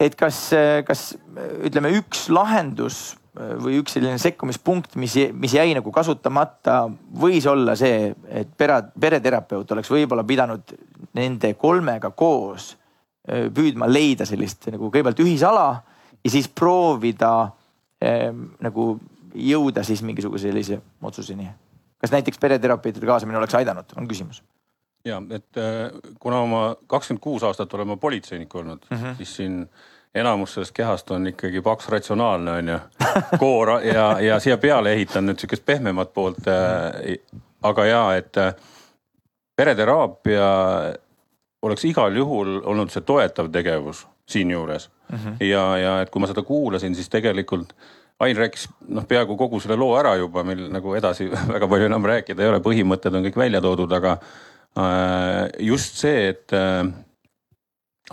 et 0.00 0.18
kas, 0.18 0.48
kas 0.86 1.06
ütleme, 1.64 1.94
üks 2.00 2.28
lahendus 2.32 3.16
või 3.36 3.76
üks 3.82 3.96
selline 3.96 4.16
sekkumispunkt, 4.20 4.94
mis, 4.96 5.12
mis 5.36 5.54
jäi 5.56 5.74
nagu 5.76 5.92
kasutamata, 5.92 6.86
võis 7.20 7.44
olla 7.50 7.74
see, 7.76 8.14
et 8.32 8.48
pere, 8.56 8.78
pereterapeut 9.00 9.74
oleks 9.76 9.90
võib-olla 9.92 10.24
pidanud 10.24 10.72
nende 11.16 11.52
kolmega 11.60 12.10
koos 12.16 12.72
äh, 12.72 13.48
püüdma 13.52 13.88
leida 13.90 14.26
sellist 14.28 14.70
nagu 14.72 14.88
kõigepealt 14.88 15.20
ühisala 15.24 15.68
ja 16.24 16.32
siis 16.32 16.48
proovida 16.48 17.32
eh, 18.02 18.32
nagu 18.64 18.96
jõuda 19.36 19.84
siis 19.84 20.02
mingisuguse 20.02 20.48
sellise 20.48 20.80
otsuseni? 21.02 21.48
kas 22.00 22.12
näiteks 22.12 22.38
pereterapeutide 22.38 23.06
kaasamine 23.06 23.38
oleks 23.38 23.54
aidanud, 23.54 23.96
on 23.96 24.08
küsimus? 24.08 24.42
ja 25.06 25.22
et 25.30 25.60
äh, 25.60 25.90
kuna 26.20 26.44
ma 26.46 26.62
kakskümmend 26.86 27.22
kuus 27.22 27.44
aastat 27.46 27.74
olen 27.74 27.94
ma 27.94 27.96
politseinik 27.96 28.54
olnud 28.54 28.88
mm, 28.90 28.96
-hmm. 28.96 29.16
siis 29.16 29.36
siin 29.36 29.68
enamus 30.14 30.54
sellest 30.54 30.74
kehast 30.74 31.10
on 31.10 31.26
ikkagi 31.26 31.62
paks 31.62 31.88
ratsionaalne 31.88 32.50
on 32.50 32.68
ju, 32.68 32.78
koor 33.38 33.68
ja, 33.84 34.20
ja 34.20 34.40
siia 34.40 34.58
peale 34.58 34.92
ehitan 34.92 35.26
nüüd 35.26 35.38
sihukest 35.38 35.64
pehmemat 35.66 36.12
poolt 36.14 36.48
äh,. 36.48 37.18
aga 37.62 37.84
ja, 37.84 38.14
et 38.16 38.36
äh, 38.36 38.54
pereteraapia 39.56 40.48
oleks 41.62 41.84
igal 41.84 42.16
juhul 42.16 42.60
olnud 42.64 42.90
see 42.90 43.02
toetav 43.02 43.50
tegevus 43.52 44.06
siinjuures 44.26 44.90
mm. 45.12 45.18
-hmm. 45.18 45.44
ja, 45.44 45.78
ja 45.78 46.00
et 46.00 46.10
kui 46.10 46.20
ma 46.20 46.26
seda 46.26 46.42
kuulasin, 46.42 46.94
siis 46.94 47.08
tegelikult 47.08 47.72
Ain 48.20 48.36
rääkis 48.36 48.64
noh, 48.88 49.04
peaaegu 49.04 49.34
kogu 49.36 49.58
selle 49.60 49.76
loo 49.76 49.92
ära 49.98 50.14
juba, 50.16 50.40
meil 50.46 50.66
nagu 50.72 50.94
edasi 50.96 51.28
väga 51.54 51.68
palju 51.68 51.88
enam 51.90 52.06
rääkida 52.08 52.44
ei 52.44 52.52
ole, 52.52 52.62
põhimõtted 52.64 53.16
on 53.16 53.26
kõik 53.26 53.36
välja 53.36 53.60
toodud, 53.64 53.92
aga 53.92 54.14
äh, 54.16 55.42
just 55.68 56.00
see, 56.00 56.30
et 56.32 56.54
äh, 56.56 56.80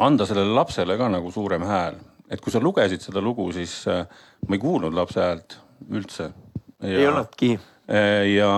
anda 0.03 0.27
sellele 0.27 0.51
lapsele 0.57 0.97
ka 0.99 1.07
nagu 1.13 1.31
suurem 1.31 1.63
hääl, 1.67 2.01
et 2.27 2.43
kui 2.43 2.51
sa 2.51 2.59
lugesid 2.63 3.05
seda 3.05 3.23
lugu, 3.23 3.47
siis 3.55 3.77
äh, 3.87 4.03
ma 4.47 4.57
ei 4.57 4.63
kuulnud 4.63 4.95
lapse 4.97 5.23
häält 5.23 5.57
üldse. 5.87 6.33
ei 6.83 7.07
olnudki 7.07 7.53
ja, 8.33 8.51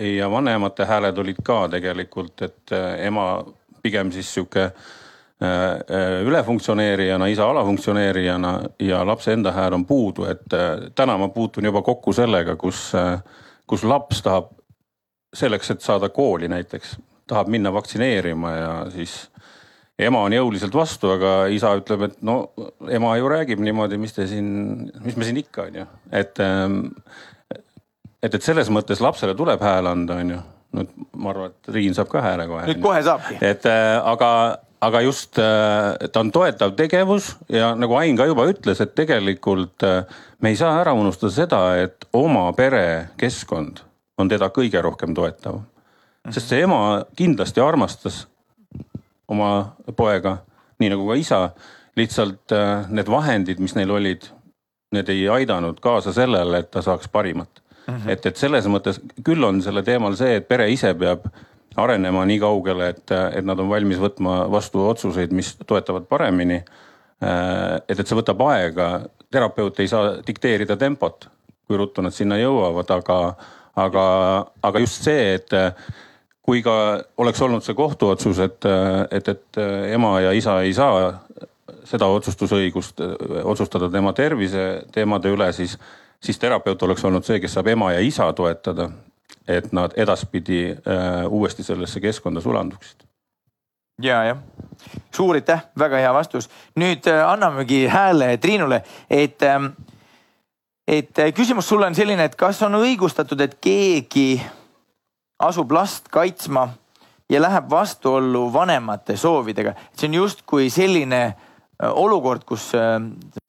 ja 0.00 0.26
vanemate 0.32 0.84
hääled 0.88 1.18
olid 1.20 1.44
ka 1.44 1.64
tegelikult, 1.72 2.40
et 2.44 2.72
ema 3.04 3.26
pigem 3.84 4.12
siis 4.12 4.32
sihuke 4.32 4.70
ülefunktsioneerijana, 6.24 7.26
isa 7.26 7.48
alafunktsioneerijana 7.50 8.52
ja 8.78 9.00
lapse 9.06 9.32
enda 9.32 9.52
hääl 9.52 9.74
on 9.74 9.82
puudu, 9.86 10.24
et 10.30 10.54
täna 10.94 11.16
ma 11.18 11.28
puutun 11.28 11.66
juba 11.66 11.82
kokku 11.82 12.12
sellega, 12.14 12.54
kus, 12.56 12.92
kus 13.66 13.84
laps 13.84 14.22
tahab 14.22 14.52
selleks, 15.34 15.70
et 15.74 15.82
saada 15.82 16.08
kooli 16.08 16.48
näiteks, 16.48 16.96
tahab 17.26 17.50
minna 17.50 17.72
vaktsineerima 17.74 18.52
ja 18.52 18.72
siis 18.94 19.16
ema 19.98 20.22
on 20.26 20.34
jõuliselt 20.34 20.74
vastu, 20.74 21.10
aga 21.14 21.34
isa 21.54 21.74
ütleb, 21.78 22.08
et 22.08 22.16
no 22.26 22.38
ema 22.90 23.14
ju 23.18 23.30
räägib 23.30 23.62
niimoodi, 23.62 23.98
mis 24.00 24.16
te 24.16 24.26
siin, 24.30 24.48
mis 25.04 25.16
me 25.16 25.28
siin 25.28 25.38
ikka 25.44 25.68
on 25.68 25.78
ju, 25.82 25.86
et. 26.12 26.42
et, 28.22 28.34
et 28.34 28.42
selles 28.42 28.70
mõttes 28.72 29.02
lapsele 29.04 29.36
tuleb 29.38 29.62
hääle 29.62 29.94
anda, 29.94 30.18
on 30.22 30.34
ju. 30.34 30.42
no 30.74 30.86
ma 31.22 31.30
arvan, 31.30 31.54
et 31.54 31.74
Riin 31.76 31.94
saab 31.94 32.10
ka 32.10 32.22
hääle 32.24 32.48
kohe. 32.50 32.66
nüüd 32.70 32.82
kohe 32.82 33.02
saabki. 33.06 33.38
et 33.44 33.68
aga, 33.70 34.30
aga 34.84 35.00
just 35.04 35.38
ta 35.38 36.20
on 36.20 36.30
toetav 36.34 36.74
tegevus 36.76 37.34
ja 37.48 37.72
nagu 37.78 37.96
Ain 37.98 38.16
ka 38.16 38.26
juba 38.28 38.46
ütles, 38.50 38.80
et 38.82 38.94
tegelikult 38.96 39.84
me 40.40 40.52
ei 40.52 40.58
saa 40.60 40.78
ära 40.80 40.92
unustada 40.96 41.32
seda, 41.32 41.60
et 41.80 42.06
oma 42.12 42.46
perekeskkond 42.56 43.82
on 44.18 44.30
teda 44.30 44.50
kõige 44.54 44.82
rohkem 44.82 45.14
toetav. 45.14 45.60
sest 46.30 46.52
see 46.52 46.62
ema 46.64 47.04
kindlasti 47.16 47.60
armastas 47.60 48.24
oma 49.28 49.74
poega, 49.96 50.38
nii 50.78 50.92
nagu 50.94 51.08
ka 51.08 51.18
isa. 51.20 51.40
lihtsalt 51.96 52.50
need 52.90 53.06
vahendid, 53.06 53.60
mis 53.62 53.76
neil 53.78 53.90
olid, 53.94 54.24
need 54.92 55.08
ei 55.08 55.28
aidanud 55.28 55.78
kaasa 55.80 56.12
sellele, 56.12 56.58
et 56.58 56.70
ta 56.70 56.82
saaks 56.82 57.08
parimat. 57.08 57.62
-hmm. 57.86 58.08
et, 58.10 58.26
et 58.26 58.36
selles 58.36 58.66
mõttes 58.66 59.00
küll 59.24 59.44
on 59.44 59.62
selle 59.62 59.82
teemal 59.82 60.16
see, 60.16 60.36
et 60.40 60.48
pere 60.48 60.68
ise 60.72 60.94
peab 60.94 61.26
arenema 61.76 62.24
nii 62.28 62.38
kaugele, 62.42 62.88
et, 62.94 63.12
et 63.38 63.44
nad 63.46 63.58
on 63.60 63.68
valmis 63.70 64.00
võtma 64.00 64.44
vastu 64.52 64.84
otsuseid, 64.88 65.32
mis 65.34 65.54
toetavad 65.66 66.06
paremini. 66.10 66.62
et, 67.88 67.98
et 67.98 68.06
see 68.06 68.18
võtab 68.18 68.42
aega, 68.50 68.88
terapeut 69.32 69.80
ei 69.80 69.88
saa 69.88 70.16
dikteerida 70.26 70.76
tempot, 70.76 71.28
kui 71.66 71.78
ruttu 71.80 72.02
nad 72.02 72.12
sinna 72.12 72.36
jõuavad, 72.38 72.90
aga, 72.90 73.18
aga, 73.80 74.04
aga 74.62 74.82
just 74.82 75.06
see, 75.06 75.34
et 75.38 75.54
kui 76.44 76.60
ka 76.62 76.74
oleks 77.16 77.40
olnud 77.42 77.64
see 77.64 77.74
kohtuotsus, 77.74 78.42
et, 78.44 78.68
et, 79.10 79.28
et 79.32 79.60
ema 79.94 80.18
ja 80.20 80.34
isa 80.36 80.60
ei 80.62 80.74
saa 80.76 81.14
seda 81.88 82.08
otsustusõigust 82.12 83.00
otsustada 83.44 83.88
tema 83.92 84.12
tervise 84.16 84.84
teemade 84.92 85.32
üle, 85.32 85.50
siis, 85.56 85.78
siis 86.20 86.38
terapeut 86.40 86.82
oleks 86.82 87.04
olnud 87.04 87.24
see, 87.26 87.40
kes 87.40 87.56
saab 87.56 87.72
ema 87.72 87.92
ja 87.96 88.04
isa 88.04 88.30
toetada. 88.36 88.90
Et 89.48 89.72
nad 89.72 89.92
edaspidi 89.96 90.70
äh, 90.70 91.26
uuesti 91.28 91.62
sellesse 91.62 92.00
keskkonda 92.00 92.40
sulanduksid. 92.40 93.04
ja, 94.02 94.24
jah, 94.24 94.38
suur 95.14 95.34
aitäh, 95.34 95.64
väga 95.78 95.96
hea 95.96 96.14
vastus. 96.14 96.50
nüüd 96.76 97.06
äh, 97.06 97.28
annamegi 97.28 97.86
hääle 97.86 98.36
Triinule, 98.36 98.82
et 99.10 99.42
äh, 99.42 99.70
et 100.88 101.16
küsimus 101.34 101.68
sulle 101.68 101.86
on 101.86 101.94
selline, 101.94 102.24
et 102.24 102.36
kas 102.36 102.62
on 102.62 102.74
õigustatud, 102.80 103.40
et 103.40 103.56
keegi 103.60 104.42
asub 105.38 105.72
last 105.72 106.08
kaitsma 106.08 106.68
ja 107.30 107.40
läheb 107.40 107.70
vastuollu 107.70 108.52
vanemate 108.52 109.16
soovidega. 109.16 109.74
see 109.96 110.08
on 110.08 110.14
justkui 110.14 110.70
selline 110.70 111.24
äh, 111.24 111.43
olukord, 111.82 112.44
kus 112.46 112.68
äh, 112.78 112.96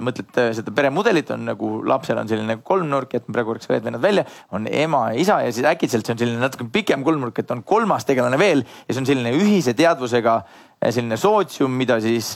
mõtled 0.04 0.40
seda 0.58 0.74
peremudelit 0.76 1.30
on 1.36 1.44
nagu 1.46 1.70
lapsel 1.86 2.18
on 2.18 2.30
selline 2.30 2.58
kolmnurk, 2.66 3.14
jätame 3.14 3.36
praegu 3.36 3.54
korraks 3.54 3.70
ühed 3.70 3.86
vennad 3.86 4.02
välja, 4.02 4.26
on 4.56 4.66
ema 4.66 5.10
ja 5.14 5.20
isa 5.22 5.38
ja 5.46 5.52
siis 5.54 5.68
äkitselt 5.70 6.08
see 6.08 6.16
on 6.16 6.22
selline 6.24 6.42
natuke 6.42 6.68
pikem 6.74 7.06
kolmnurk, 7.06 7.44
et 7.44 7.54
on 7.54 7.62
kolmas 7.68 8.08
tegelane 8.08 8.40
veel 8.42 8.66
ja 8.66 8.90
see 8.90 9.04
on 9.04 9.10
selline 9.12 9.36
ühise 9.38 9.76
teadvusega 9.78 10.40
äh, 10.42 10.90
selline 10.90 11.20
sootsium, 11.22 11.78
mida 11.78 12.00
siis 12.02 12.34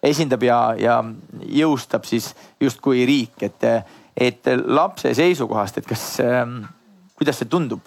esindab 0.00 0.44
ja, 0.46 0.60
ja 0.80 0.98
jõustab 1.60 2.08
siis 2.08 2.32
justkui 2.60 3.04
riik, 3.08 3.36
et, 3.44 3.68
et 4.16 4.52
lapse 4.64 5.12
seisukohast, 5.16 5.82
et 5.82 5.88
kas, 5.88 6.04
kuidas 7.20 7.42
see 7.42 7.50
tundub 7.52 7.84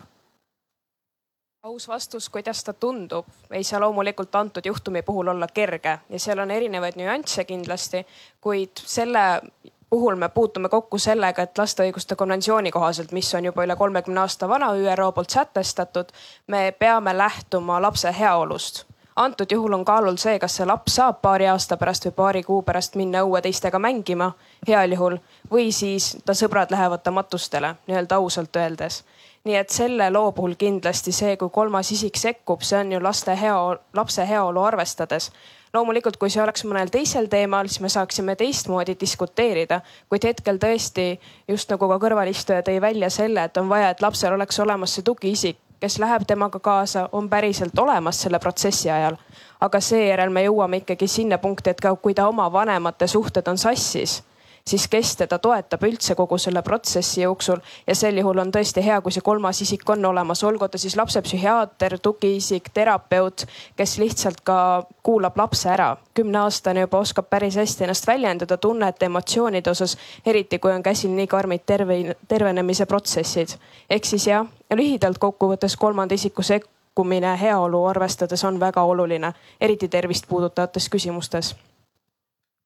aus 1.63 1.87
vastus, 1.87 2.29
kuidas 2.29 2.63
ta 2.63 2.73
tundub, 2.73 3.25
ei 3.51 3.63
saa 3.63 3.79
loomulikult 3.79 4.35
antud 4.35 4.65
juhtumi 4.65 5.01
puhul 5.01 5.27
olla 5.27 5.47
kerge 5.47 5.99
ja 6.09 6.19
seal 6.19 6.39
on 6.39 6.51
erinevaid 6.51 6.97
nüansse 6.99 7.45
kindlasti, 7.47 8.01
kuid 8.41 8.81
selle 8.85 9.41
puhul 9.89 10.15
me 10.15 10.29
puutume 10.29 10.69
kokku 10.69 10.99
sellega, 10.99 11.41
et 11.41 11.57
laste 11.57 11.85
õiguste 11.85 12.17
konventsiooni 12.19 12.71
kohaselt, 12.71 13.11
mis 13.15 13.31
on 13.35 13.47
juba 13.47 13.63
üle 13.63 13.75
kolmekümne 13.79 14.19
aasta 14.19 14.49
vana 14.49 14.73
ÜRO 14.75 15.11
poolt 15.15 15.29
sätestatud, 15.29 16.11
me 16.47 16.73
peame 16.79 17.15
lähtuma 17.17 17.79
lapse 17.81 18.11
heaolust. 18.19 18.83
Antud 19.15 19.51
juhul 19.51 19.73
on 19.73 19.85
kaalul 19.85 20.19
see, 20.19 20.35
kas 20.39 20.59
see 20.59 20.67
laps 20.67 20.99
saab 20.99 21.21
paari 21.21 21.47
aasta 21.47 21.77
pärast 21.77 22.09
või 22.09 22.17
paari 22.19 22.43
kuu 22.43 22.61
pärast 22.61 22.99
minna 22.99 23.23
õue 23.23 23.39
teistega 23.41 23.79
mängima, 23.79 24.33
heal 24.67 24.99
juhul, 24.99 25.17
või 25.51 25.71
siis 25.71 26.17
ta 26.25 26.35
sõbrad 26.35 26.75
lähevad 26.75 27.07
ta 27.07 27.11
matustele, 27.11 27.75
nii-öelda 27.87 28.19
ausalt 28.19 28.55
öeldes 28.65 29.05
nii 29.43 29.55
et 29.59 29.69
selle 29.69 30.09
loo 30.13 30.31
puhul 30.31 30.55
kindlasti 30.59 31.11
see, 31.11 31.35
kui 31.37 31.49
kolmas 31.51 31.91
isik 31.91 32.15
sekkub, 32.19 32.61
see 32.63 32.79
on 32.79 32.91
ju 32.95 33.01
laste 33.03 33.35
hea, 33.35 33.57
lapse 33.93 34.27
heaolu 34.27 34.63
arvestades 34.63 35.31
loomulikult, 35.73 36.19
kui 36.21 36.29
see 36.29 36.41
oleks 36.43 36.63
mõnel 36.69 36.91
teisel 36.93 37.27
teemal, 37.29 37.67
siis 37.67 37.81
me 37.81 37.89
saaksime 37.89 38.35
teistmoodi 38.37 38.93
diskuteerida, 38.99 39.79
kuid 40.09 40.27
hetkel 40.29 40.59
tõesti 40.61 41.07
just 41.49 41.71
nagu 41.73 41.89
ka 41.89 41.97
kõrvalistuja 42.03 42.61
tõi 42.67 42.79
välja 42.81 43.09
selle, 43.09 43.47
et 43.49 43.57
on 43.57 43.71
vaja, 43.71 43.89
et 43.89 44.03
lapsel 44.05 44.37
oleks 44.37 44.59
olemas 44.61 44.93
see 44.93 45.05
tugiisik, 45.07 45.57
kes 45.81 45.97
läheb 45.99 46.27
temaga 46.29 46.61
kaasa, 46.63 47.07
on 47.11 47.25
päriselt 47.29 47.79
olemas 47.79 48.21
selle 48.21 48.39
protsessi 48.39 48.91
ajal. 48.93 49.17
aga 49.63 49.79
seejärel 49.79 50.29
me 50.29 50.43
jõuame 50.43 50.83
ikkagi 50.83 51.07
sinna 51.07 51.37
punkti, 51.37 51.69
et 51.69 51.81
ka 51.81 51.95
kui 51.95 52.13
ta 52.13 52.27
oma 52.27 52.51
vanemate 52.51 53.07
suhted 53.07 53.47
on 53.47 53.57
sassis 53.57 54.21
siis 54.69 54.87
kes 54.87 55.15
teda 55.15 55.39
toetab 55.39 55.83
üldse 55.83 56.15
kogu 56.15 56.37
selle 56.37 56.61
protsessi 56.61 57.21
jooksul. 57.21 57.59
ja 57.87 57.95
sel 57.95 58.17
juhul 58.17 58.37
on 58.37 58.51
tõesti 58.51 58.83
hea, 58.85 59.01
kui 59.01 59.11
see 59.11 59.21
kolmas 59.21 59.61
isik 59.61 59.89
on 59.89 60.05
olemas, 60.05 60.43
olgu 60.43 60.67
ta 60.67 60.77
siis 60.77 60.95
lapsepsühhiaater, 60.95 61.97
tugiisik, 61.99 62.69
terapeut, 62.73 63.45
kes 63.75 63.97
lihtsalt 63.99 64.41
ka 64.43 64.83
kuulab 65.03 65.37
lapse 65.37 65.69
ära. 65.69 65.97
kümneaastane 66.13 66.79
juba 66.79 66.99
oskab 66.99 67.29
päris 67.29 67.55
hästi 67.55 67.83
ennast 67.83 68.07
väljendada 68.07 68.57
tunnete, 68.57 69.05
emotsioonide 69.05 69.69
osas, 69.69 69.97
eriti 70.25 70.59
kui 70.59 70.71
on 70.71 70.83
käsil 70.83 71.11
nii 71.11 71.27
karmid 71.27 71.65
terve, 71.65 72.15
tervenemise 72.27 72.85
protsessid. 72.85 73.57
ehk 73.89 74.05
siis 74.05 74.27
jah, 74.27 74.47
lühidalt 74.73 75.17
kokkuvõttes 75.17 75.75
kolmanda 75.77 76.15
isiku 76.15 76.41
sekkumine 76.41 77.37
heaolu 77.41 77.85
arvestades 77.85 78.43
on 78.43 78.59
väga 78.59 78.81
oluline, 78.83 79.33
eriti 79.61 79.87
tervist 79.87 80.27
puudutavates 80.27 80.89
küsimustes 80.89 81.55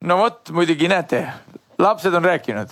no 0.01 0.17
vot, 0.17 0.49
muidugi 0.51 0.87
näete, 0.87 1.27
lapsed 1.79 2.13
on 2.13 2.25
rääkinud, 2.25 2.69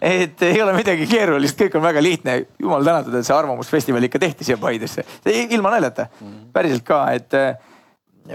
et 0.00 0.42
ei 0.42 0.62
ole 0.62 0.74
midagi 0.76 1.06
keerulist, 1.08 1.56
kõik 1.58 1.76
on 1.78 1.84
väga 1.84 2.02
lihtne. 2.02 2.36
jumal 2.60 2.84
tänatud, 2.84 3.14
et 3.14 3.26
see 3.26 3.36
arvamusfestival 3.36 4.08
ikka 4.08 4.20
tehti 4.22 4.44
siia 4.44 4.58
Paidesse, 4.60 5.04
ilma 5.26 5.72
naljata, 5.72 6.06
päriselt 6.52 6.84
ka, 6.84 7.04
et 7.16 7.34
eh, 7.38 7.56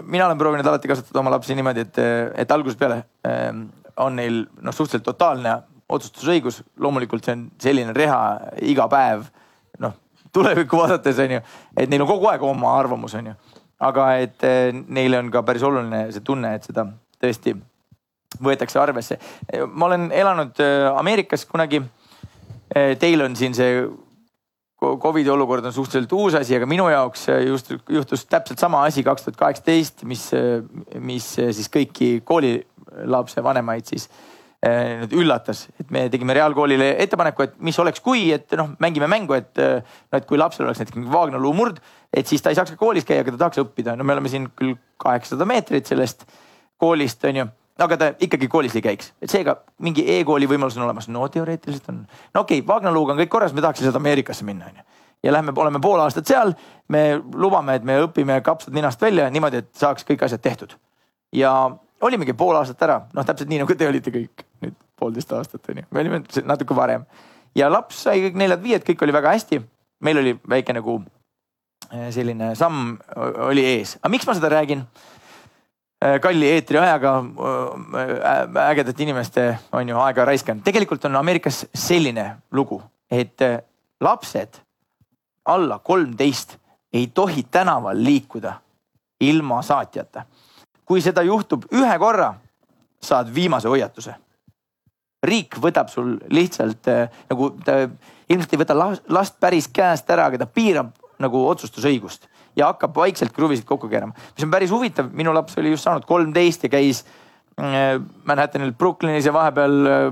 mina 0.02 0.26
olen 0.26 0.38
proovinud 0.38 0.66
alati 0.66 0.90
kasvatada 0.90 1.22
oma 1.22 1.36
lapsi 1.36 1.56
niimoodi, 1.56 1.86
et, 1.86 2.02
eh, 2.02 2.32
et 2.44 2.52
algusest 2.52 2.80
peale 2.80 3.04
eh, 3.28 3.52
on 3.98 4.18
neil 4.18 4.44
noh, 4.62 4.74
suhteliselt 4.74 5.06
totaalne 5.06 5.60
otsustusõigus. 5.90 6.64
loomulikult 6.80 7.26
see 7.26 7.38
on 7.38 7.48
selline 7.62 7.94
reha 7.96 8.20
iga 8.66 8.90
päev, 8.92 9.30
noh 9.80 9.96
tulevikku 10.34 10.78
vaadates 10.78 11.22
on 11.24 11.38
ju, 11.38 11.46
et 11.78 11.90
neil 11.90 12.04
on 12.04 12.10
kogu 12.10 12.28
aeg 12.30 12.44
oma 12.44 12.74
arvamus, 12.80 13.16
on 13.16 13.32
ju. 13.32 13.38
aga 13.80 14.12
et 14.18 14.44
neile 14.90 15.22
on 15.22 15.32
ka 15.32 15.44
päris 15.46 15.64
oluline 15.64 16.08
see 16.12 16.26
tunne, 16.26 16.56
et 16.58 16.66
seda 16.66 16.90
tõesti 17.22 17.54
võetakse 18.44 18.80
arvesse. 18.82 19.18
ma 19.74 19.88
olen 19.88 20.12
elanud 20.12 20.60
äh, 20.64 20.90
Ameerikas 20.98 21.46
kunagi. 21.50 21.82
Äh, 22.76 22.96
teil 23.00 23.24
on 23.24 23.36
siin 23.36 23.56
see 23.58 23.82
Covidi 24.78 25.30
olukord 25.34 25.66
on 25.66 25.74
suhteliselt 25.74 26.12
uus 26.14 26.36
asi, 26.38 26.54
aga 26.54 26.68
minu 26.70 26.86
jaoks 26.92 27.28
äh, 27.34 27.42
just 27.48 27.72
juhtus 27.90 28.28
täpselt 28.30 28.60
sama 28.62 28.84
asi 28.86 29.04
kaks 29.04 29.26
tuhat 29.26 29.40
kaheksateist, 29.40 30.04
mis, 30.06 30.30
mis 31.02 31.30
siis 31.38 31.70
kõiki 31.74 32.18
koolilapse 32.28 33.44
vanemaid 33.44 33.88
siis 33.90 34.10
nüüd 34.68 35.12
üllatas, 35.14 35.68
et 35.80 35.92
me 35.94 36.08
tegime 36.12 36.34
reaalkoolile 36.34 36.96
ettepaneku, 37.04 37.44
et 37.46 37.60
mis 37.64 37.78
oleks, 37.80 38.02
kui, 38.04 38.24
et 38.34 38.52
noh, 38.58 38.72
mängime 38.82 39.06
mängu, 39.08 39.36
et 39.38 39.54
no 39.62 40.18
et 40.18 40.26
kui 40.28 40.40
lapsel 40.42 40.66
oleks 40.66 40.82
näiteks 40.82 40.98
mingi 40.98 41.14
Wagner 41.14 41.40
luumurd, 41.40 41.78
et 42.10 42.28
siis 42.28 42.42
ta 42.42 42.50
ei 42.52 42.58
saaks 42.58 42.74
ka 42.74 42.80
koolis 42.82 43.06
käia, 43.06 43.22
aga 43.22 43.36
ta 43.36 43.44
tahaks 43.44 43.62
õppida. 43.62 43.94
no 43.96 44.04
me 44.04 44.18
oleme 44.18 44.34
siin 44.34 44.50
küll 44.58 44.74
kaheksasada 44.98 45.46
meetrit 45.48 45.88
sellest 45.88 46.26
koolist 46.82 47.24
on 47.30 47.42
ju 47.44 47.46
aga 47.86 47.98
ta 47.98 48.10
ikkagi 48.20 48.48
koolis 48.52 48.76
ei 48.76 48.84
käiks, 48.86 49.12
et 49.22 49.32
seega 49.32 49.58
mingi 49.84 50.06
e-kooli 50.18 50.50
võimalus 50.50 50.78
on 50.80 50.86
olemas, 50.88 51.08
no 51.14 51.28
teoreetiliselt 51.32 51.90
on. 51.92 52.04
no 52.34 52.44
okei 52.44 52.62
okay,, 52.62 52.68
Wagner-Luuga 52.68 53.14
on 53.14 53.22
kõik 53.22 53.32
korras, 53.34 53.54
me 53.54 53.62
tahaks 53.62 53.82
lihtsalt 53.82 54.00
Ameerikasse 54.00 54.46
minna, 54.48 54.72
onju. 54.72 54.86
ja 55.24 55.34
lähme, 55.34 55.54
oleme 55.56 55.82
pool 55.84 56.02
aastat 56.02 56.30
seal, 56.30 56.54
me 56.94 57.04
lubame, 57.34 57.78
et 57.78 57.86
me 57.86 58.00
õpime 58.06 58.40
kapsad 58.46 58.74
ninast 58.74 59.02
välja 59.02 59.30
niimoodi, 59.34 59.64
et 59.64 59.72
saaks 59.78 60.08
kõik 60.08 60.26
asjad 60.26 60.42
tehtud. 60.42 60.78
ja 61.36 61.54
olimegi 62.02 62.34
pool 62.38 62.58
aastat 62.58 62.82
ära, 62.88 63.02
noh, 63.14 63.26
täpselt 63.26 63.50
nii 63.50 63.64
nagu 63.64 63.76
te 63.76 63.90
olite 63.90 64.14
kõik 64.14 64.46
nüüd 64.66 64.78
poolteist 64.98 65.34
aastat 65.34 65.70
onju, 65.70 65.86
me 65.92 66.06
olime 66.06 66.24
natuke 66.46 66.76
varem 66.76 67.06
ja 67.58 67.70
laps 67.72 68.04
sai 68.08 68.22
kõik 68.26 68.40
neljad-viied, 68.42 68.86
kõik 68.88 69.06
oli 69.06 69.16
väga 69.16 69.36
hästi. 69.36 69.62
meil 70.02 70.18
oli 70.18 70.34
väike 70.50 70.74
nagu 70.74 71.02
eh, 71.92 72.10
selline 72.14 72.56
samm 72.56 72.98
oli 73.50 73.66
ees, 73.66 73.98
aga 74.02 74.12
miks 74.14 74.28
ma 74.28 74.38
seda 74.38 74.50
räägin? 74.54 74.86
Eh, 75.98 76.20
kalli 76.22 76.52
eetriajaga 76.52 77.12
eh, 77.18 78.68
ägedate 78.70 79.04
inimeste 79.04 79.48
on 79.72 79.90
ju 79.90 79.98
aega 79.98 80.26
raiskan, 80.26 80.62
tegelikult 80.62 81.06
on 81.10 81.16
Ameerikas 81.16 81.66
selline 81.74 82.36
lugu, 82.52 82.82
et 83.10 83.42
lapsed 84.02 84.62
alla 85.48 85.80
kolmteist 85.80 86.58
ei 86.94 87.08
tohi 87.08 87.44
tänaval 87.52 88.04
liikuda 88.04 88.54
ilma 89.20 89.62
saatjata. 89.62 90.26
kui 90.86 91.02
seda 91.04 91.20
juhtub 91.22 91.66
ühe 91.76 91.98
korra, 92.00 92.30
saad 93.04 93.28
viimase 93.36 93.68
hoiatuse. 93.68 94.14
Riik 95.24 95.58
võtab 95.60 95.90
sul 95.92 96.14
lihtsalt 96.32 96.88
äh, 96.88 97.10
nagu 97.28 97.50
ta 97.66 97.90
ilmselt 98.30 98.54
ei 98.54 98.62
võta 98.62 98.78
last 99.10 99.36
päris 99.40 99.68
käest 99.68 100.10
ära, 100.10 100.30
aga 100.30 100.38
ta 100.38 100.46
piirab 100.46 100.94
nagu 101.20 101.42
otsustusõigust 101.50 102.30
ja 102.58 102.72
hakkab 102.72 102.96
vaikselt 102.98 103.36
kruvisid 103.36 103.68
kokku 103.70 103.90
keerama, 103.92 104.16
mis 104.36 104.46
on 104.46 104.54
päris 104.54 104.74
huvitav. 104.74 105.12
minu 105.14 105.34
laps 105.36 105.58
oli 105.62 105.72
just 105.76 105.88
saanud 105.88 106.08
kolmteist 106.10 106.66
ja 106.66 106.74
käis 106.74 107.04
äh, 107.62 108.00
Manhattanil 108.26 108.74
Brooklynis 108.74 109.26
ja 109.26 109.34
vahepeal 109.34 109.78
äh, 109.92 110.10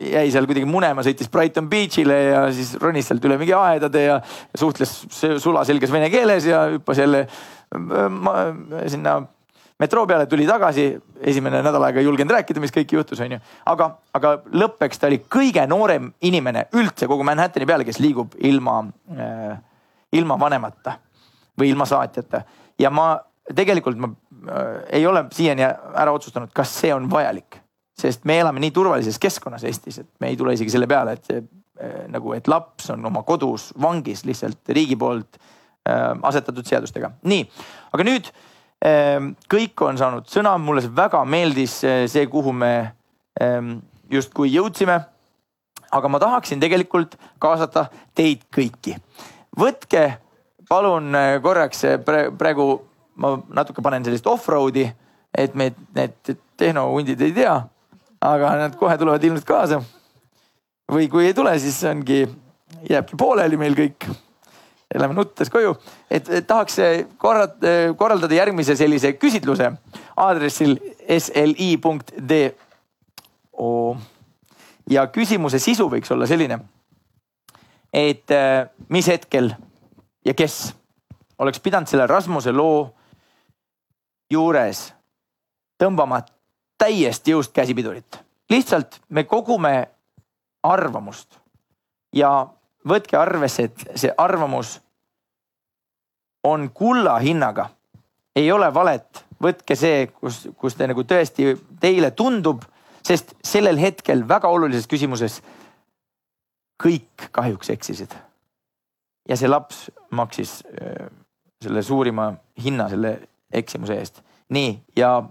jäi 0.00 0.30
seal 0.32 0.46
kuidagi 0.48 0.68
munema, 0.68 1.04
sõitis 1.04 1.28
Brighton 1.32 1.68
Beach'ile 1.68 2.16
ja 2.30 2.44
siis 2.56 2.72
ronis 2.80 3.10
sealt 3.10 3.24
üle 3.28 3.36
mingi 3.40 3.52
aedade 3.56 4.04
ja 4.06 4.20
suhtles 4.56 4.94
sulaselges 5.12 5.92
vene 5.92 6.08
keeles 6.12 6.46
ja 6.48 6.62
hüppas 6.72 7.02
jälle 7.02 7.26
sinna 8.88 9.20
metroo 9.80 10.06
peale 10.06 10.26
tuli 10.26 10.46
tagasi, 10.48 10.86
esimene 11.20 11.60
nädal 11.64 11.84
aega 11.86 12.00
ei 12.00 12.08
julgenud 12.08 12.34
rääkida, 12.34 12.60
mis 12.62 12.72
kõik 12.74 12.94
juhtus, 12.96 13.20
onju. 13.24 13.38
aga, 13.72 13.90
aga 14.16 14.32
lõppeks 14.52 15.00
ta 15.00 15.08
oli 15.08 15.20
kõige 15.24 15.64
noorem 15.68 16.10
inimene 16.26 16.66
üldse 16.76 17.08
kogu 17.10 17.24
Manhattani 17.26 17.68
peale, 17.68 17.86
kes 17.88 18.00
liigub 18.02 18.34
ilma 18.40 18.80
äh,, 19.16 19.54
ilma 20.16 20.36
vanemata 20.40 20.96
või 21.60 21.70
ilma 21.72 21.86
saatjata. 21.88 22.42
ja 22.78 22.90
ma 22.90 23.12
tegelikult 23.54 23.98
ma 24.00 24.10
äh, 24.10 24.66
ei 25.00 25.06
ole 25.06 25.26
siiani 25.32 25.64
ära 25.64 26.12
otsustanud, 26.12 26.52
kas 26.54 26.74
see 26.82 26.92
on 26.94 27.08
vajalik, 27.10 27.60
sest 28.00 28.24
me 28.24 28.38
elame 28.40 28.62
nii 28.64 28.74
turvalises 28.74 29.18
keskkonnas 29.18 29.64
Eestis, 29.64 29.98
et 30.02 30.10
me 30.20 30.32
ei 30.32 30.36
tule 30.40 30.54
isegi 30.56 30.72
selle 30.72 30.88
peale, 30.90 31.16
et 31.16 31.24
see 31.30 31.40
äh, 31.40 32.04
nagu, 32.08 32.34
et 32.36 32.48
laps 32.48 32.90
on 32.94 33.04
oma 33.06 33.24
kodus 33.28 33.70
vangis 33.80 34.24
lihtsalt 34.28 34.74
riigi 34.76 34.96
poolt 34.96 35.40
äh, 35.40 36.14
asetatud 36.22 36.66
seadustega. 36.66 37.12
nii, 37.22 37.44
aga 37.92 38.08
nüüd 38.08 38.32
Ehm, 38.80 39.34
kõik 39.50 39.82
on 39.84 39.98
saanud 40.00 40.28
sõna, 40.32 40.54
mulle 40.56 40.80
see 40.80 40.92
väga 40.96 41.20
meeldis, 41.28 41.74
eh, 41.84 42.06
see, 42.08 42.24
kuhu 42.32 42.52
me 42.56 42.72
ehm, 43.40 43.78
justkui 44.10 44.52
jõudsime. 44.54 45.04
aga 45.90 46.08
ma 46.08 46.20
tahaksin 46.22 46.60
tegelikult 46.60 47.16
kaasata 47.42 47.88
teid 48.14 48.44
kõiki. 48.54 48.96
võtke 49.58 50.18
palun 50.70 51.14
eh, 51.18 51.36
korraks 51.42 51.84
eh, 51.88 51.98
praegu 52.38 52.70
ma 53.20 53.34
natuke 53.58 53.82
panen 53.84 54.06
sellist 54.06 54.26
off-road'i, 54.30 54.86
et 55.36 55.54
meid 55.58 55.76
need 55.96 56.34
tehnohundid 56.60 57.20
ei 57.26 57.34
tea, 57.36 57.56
aga 58.24 58.54
nad 58.60 58.76
kohe 58.78 58.96
tulevad 58.98 59.24
ilmselt 59.24 59.48
kaasa. 59.48 59.82
või 60.90 61.06
kui 61.10 61.28
ei 61.28 61.34
tule, 61.34 61.52
siis 61.62 61.78
ongi, 61.86 62.24
jääbki 62.88 63.18
pooleli 63.18 63.56
meil 63.60 63.76
kõik 63.78 64.10
Lähme 64.90 65.14
nuttes 65.14 65.46
koju, 65.46 65.76
et, 66.10 66.26
tahaks 66.50 66.80
korrat, 67.22 67.60
korraldada 67.94 68.34
järgmise 68.34 68.74
sellise 68.74 69.12
küsitluse 69.14 69.68
aadressil 70.18 70.74
sli.do. 71.14 72.40
ja 74.90 75.06
küsimuse 75.14 75.60
sisu 75.62 75.86
võiks 75.92 76.10
olla 76.10 76.26
selline, 76.26 76.58
et 77.94 78.34
äh, 78.34 78.66
mis 78.90 79.06
hetkel 79.06 79.52
ja 80.24 80.34
kes 80.34 80.74
oleks 81.38 81.60
pidanud 81.60 81.88
selle 81.88 82.06
Rasmuse 82.06 82.52
loo 82.52 82.94
juures 84.30 84.92
tõmbama 85.80 86.20
täiesti 86.78 87.30
jõust 87.30 87.52
käsipidurit. 87.52 88.18
lihtsalt 88.50 89.00
me 89.08 89.24
kogume 89.24 89.88
arvamust 90.62 91.38
ja 92.12 92.46
võtke 92.88 93.16
arvesse, 93.18 93.62
et 93.62 93.84
see 93.94 94.12
arvamus 94.18 94.80
on 96.44 96.70
kulla 96.70 97.18
hinnaga. 97.18 97.70
ei 98.36 98.52
ole 98.52 98.74
valet, 98.74 99.24
võtke 99.42 99.76
see, 99.76 100.06
kus, 100.06 100.48
kus 100.56 100.74
te 100.74 100.86
nagu 100.86 101.02
tõesti 101.02 101.56
teile 101.80 102.10
tundub, 102.10 102.62
sest 103.02 103.34
sellel 103.44 103.78
hetkel 103.78 104.28
väga 104.28 104.48
olulises 104.48 104.86
küsimuses 104.86 105.40
kõik 106.82 107.28
kahjuks 107.32 107.70
eksisid. 107.70 108.14
Ja 109.30 109.38
see 109.38 109.50
laps 109.50 109.86
maksis 110.16 110.60
äh, 110.66 111.06
selle 111.62 111.82
suurima 111.86 112.32
hinna 112.64 112.88
selle 112.90 113.14
eksimuse 113.52 113.98
eest. 113.98 114.22
nii 114.50 114.72
ja 114.96 115.22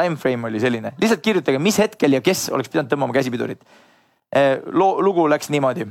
time 0.00 0.16
frame 0.16 0.48
oli 0.48 0.60
selline, 0.60 0.92
lihtsalt 1.00 1.22
kirjutage, 1.24 1.58
mis 1.62 1.78
hetkel 1.78 2.18
ja 2.18 2.20
kes 2.20 2.48
oleks 2.52 2.68
pidanud 2.68 2.90
tõmbama 2.90 3.14
käsipidurit. 3.16 3.62
Äh, 4.36 4.58
loo, 4.66 4.98
lugu 5.02 5.28
läks 5.30 5.50
niimoodi 5.54 5.86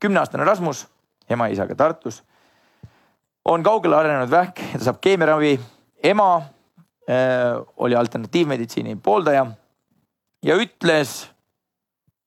kümneaastane 0.00 0.46
Rasmus 0.46 0.86
ema-isaga 1.30 1.74
Tartus 1.78 2.22
on 3.44 3.62
kaugele 3.62 3.96
arenenud 3.98 4.30
vähk 4.30 4.62
ja 4.72 4.78
ta 4.78 4.84
saab 4.86 5.00
keemiaravi. 5.02 5.58
ema 6.02 6.36
äh, 6.36 7.58
oli 7.76 7.96
alternatiivmeditsiini 7.96 8.96
pooldaja 9.02 9.46
ja 10.42 10.56
ütles 10.56 11.28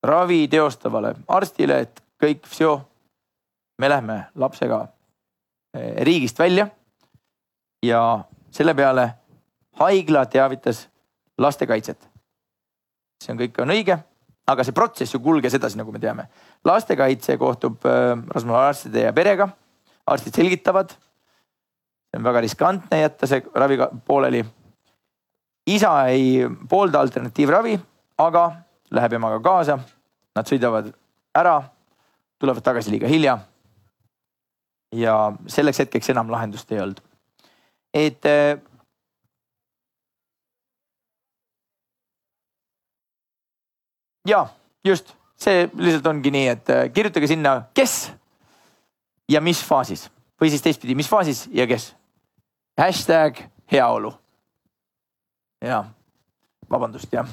ravi 0.04 0.48
teostavale 0.48 1.16
arstile, 1.28 1.80
et 1.80 2.04
kõik, 2.24 2.46
me 3.78 3.90
lähme 3.90 4.26
lapsega 4.36 4.82
äh, 4.82 6.04
riigist 6.04 6.40
välja. 6.40 6.68
ja 7.84 8.24
selle 8.52 8.74
peale 8.74 9.14
haigla 9.80 10.26
teavitas 10.26 10.90
lastekaitset. 11.38 12.10
see 13.24 13.34
on 13.34 13.40
kõik 13.40 13.62
on 13.62 13.70
õige 13.70 14.00
aga 14.48 14.66
see 14.66 14.76
protsess 14.76 15.16
ju 15.16 15.22
kulges 15.24 15.56
edasi, 15.58 15.78
nagu 15.80 15.94
me 15.94 16.00
teame. 16.00 16.28
lastekaitse 16.66 17.38
kohtub 17.42 17.86
äh, 17.86 18.14
Rasmus 18.36 18.60
arstide 18.60 19.08
ja 19.08 19.14
perega, 19.14 19.50
arstid 20.08 20.38
selgitavad. 20.38 20.94
see 22.10 22.20
on 22.20 22.24
väga 22.24 22.44
riskantne 22.46 23.02
jätta 23.02 23.28
see 23.28 23.44
ravi 23.54 23.78
pooleli. 24.06 24.46
isa 25.68 26.08
ei 26.08 26.46
poolda 26.70 27.00
alternatiivravi, 27.00 27.80
aga 28.18 28.52
läheb 28.92 29.14
emaga 29.14 29.42
kaasa. 29.42 29.80
Nad 30.36 30.50
sõidavad 30.52 30.90
ära, 31.36 31.62
tulevad 32.40 32.64
tagasi 32.64 32.92
liiga 32.92 33.08
hilja. 33.08 33.38
Ja 34.92 35.34
selleks 35.48 35.80
hetkeks 35.80 36.10
enam 36.10 36.32
lahendust 36.32 36.72
ei 36.72 36.82
olnud. 36.82 37.02
et 37.94 38.26
äh, 38.26 38.60
ja 44.28 44.48
just 44.84 45.16
see 45.36 45.70
lihtsalt 45.74 46.08
ongi 46.08 46.32
nii, 46.32 46.48
et 46.48 46.70
äh, 46.70 46.86
kirjutage 46.94 47.28
sinna, 47.28 47.62
kes 47.74 48.12
ja 49.30 49.42
mis 49.42 49.62
faasis 49.64 50.10
või 50.42 50.52
siis 50.52 50.64
teistpidi, 50.64 50.96
mis 50.96 51.10
faasis 51.10 51.46
ja 51.52 51.68
kes. 51.68 51.94
hashtag 52.78 53.44
heaolu. 53.72 54.14
ja 55.62 55.84
vabandust, 56.70 57.14
jah. 57.14 57.28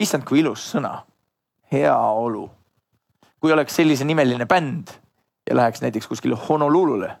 issand, 0.00 0.24
kui 0.24 0.40
ilus 0.40 0.70
sõna, 0.74 1.00
heaolu. 1.72 2.50
Kui 3.46 3.54
oleks 3.54 3.76
sellise 3.78 4.02
nimeline 4.02 4.42
bänd 4.50 4.90
ja 5.46 5.54
läheks 5.54 5.78
näiteks 5.84 6.08
kuskile 6.10 6.34
Honolulule, 6.48 7.12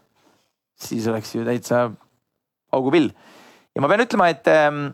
siis 0.74 1.06
oleks 1.06 1.34
ju 1.36 1.44
täitsa 1.46 1.86
augupill. 2.74 3.12
ja 3.74 3.82
ma 3.82 3.88
pean 3.88 4.02
ütlema, 4.02 4.26
et 4.32 4.48
ähm, 4.50 4.88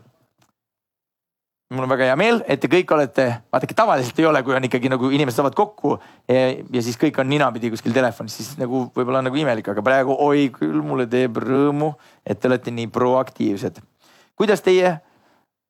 mul 1.72 1.86
on 1.86 1.88
väga 1.88 2.10
hea 2.10 2.16
meel, 2.20 2.42
et 2.44 2.60
te 2.60 2.68
kõik 2.68 2.92
olete, 2.92 3.24
vaadake 3.48 3.76
tavaliselt 3.78 4.20
ei 4.20 4.26
ole, 4.28 4.42
kui 4.44 4.52
on 4.58 4.68
ikkagi 4.68 4.90
nagu 4.92 5.08
inimesed 5.08 5.40
saavad 5.40 5.56
kokku 5.56 5.94
ja, 6.28 6.42
ja 6.52 6.82
siis 6.84 7.00
kõik 7.00 7.16
on 7.22 7.30
ninapidi 7.32 7.70
kuskil 7.72 7.96
telefonis, 7.96 8.36
siis 8.36 8.50
nagu 8.60 8.84
võib-olla 8.92 9.22
nagu 9.24 9.40
imelik, 9.40 9.72
aga 9.72 9.84
praegu 9.86 10.18
oi 10.26 10.50
küll 10.52 10.84
mulle 10.84 11.08
teeb 11.08 11.40
rõõmu, 11.40 11.94
et 12.28 12.42
te 12.42 12.50
olete 12.52 12.74
nii 12.76 12.90
proaktiivsed. 12.92 13.80
kuidas 14.36 14.60
teie, 14.60 14.98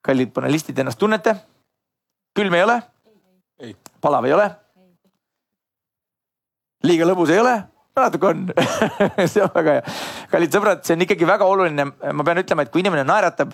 kallid 0.02 0.34
panelistid, 0.34 0.82
ennast 0.82 0.98
tunnete? 0.98 1.36
külm 2.34 2.58
ei 2.58 2.66
ole? 2.66 2.80
palav 4.02 4.26
ei 4.26 4.34
ole? 4.34 4.50
Liiga 6.86 7.06
lõbus 7.08 7.32
ei 7.32 7.42
ole? 7.42 7.56
natuke 7.96 8.28
on 8.30 8.46
see 9.32 9.42
on 9.44 9.50
väga 9.52 9.76
hea. 9.76 9.82
kallid 10.32 10.54
sõbrad, 10.54 10.84
see 10.86 10.96
on 10.96 11.04
ikkagi 11.04 11.28
väga 11.28 11.48
oluline, 11.48 11.90
ma 11.92 12.24
pean 12.24 12.40
ütlema, 12.40 12.64
et 12.64 12.72
kui 12.72 12.80
inimene 12.80 13.04
naeratab, 13.04 13.52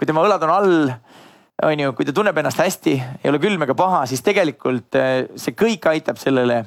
kui 0.00 0.08
tema 0.08 0.24
õlad 0.24 0.46
on 0.46 0.52
all, 0.54 0.78
on 1.66 1.82
ju, 1.82 1.92
kui 1.96 2.08
ta 2.08 2.14
tunneb 2.16 2.38
ennast 2.40 2.60
hästi, 2.60 2.94
ei 3.22 3.30
ole 3.30 3.40
külm 3.42 3.66
ega 3.66 3.76
paha, 3.76 4.02
siis 4.08 4.24
tegelikult 4.24 4.96
eh, 4.96 5.26
see 5.40 5.56
kõik 5.56 5.88
aitab 5.92 6.20
sellele, 6.20 6.62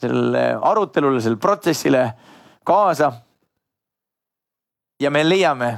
sellele 0.00 0.44
arutelule, 0.72 1.20
sellele 1.20 1.40
protsessile 1.40 2.04
kaasa. 2.68 3.12
ja 5.00 5.10
me 5.10 5.24
leiame 5.24 5.70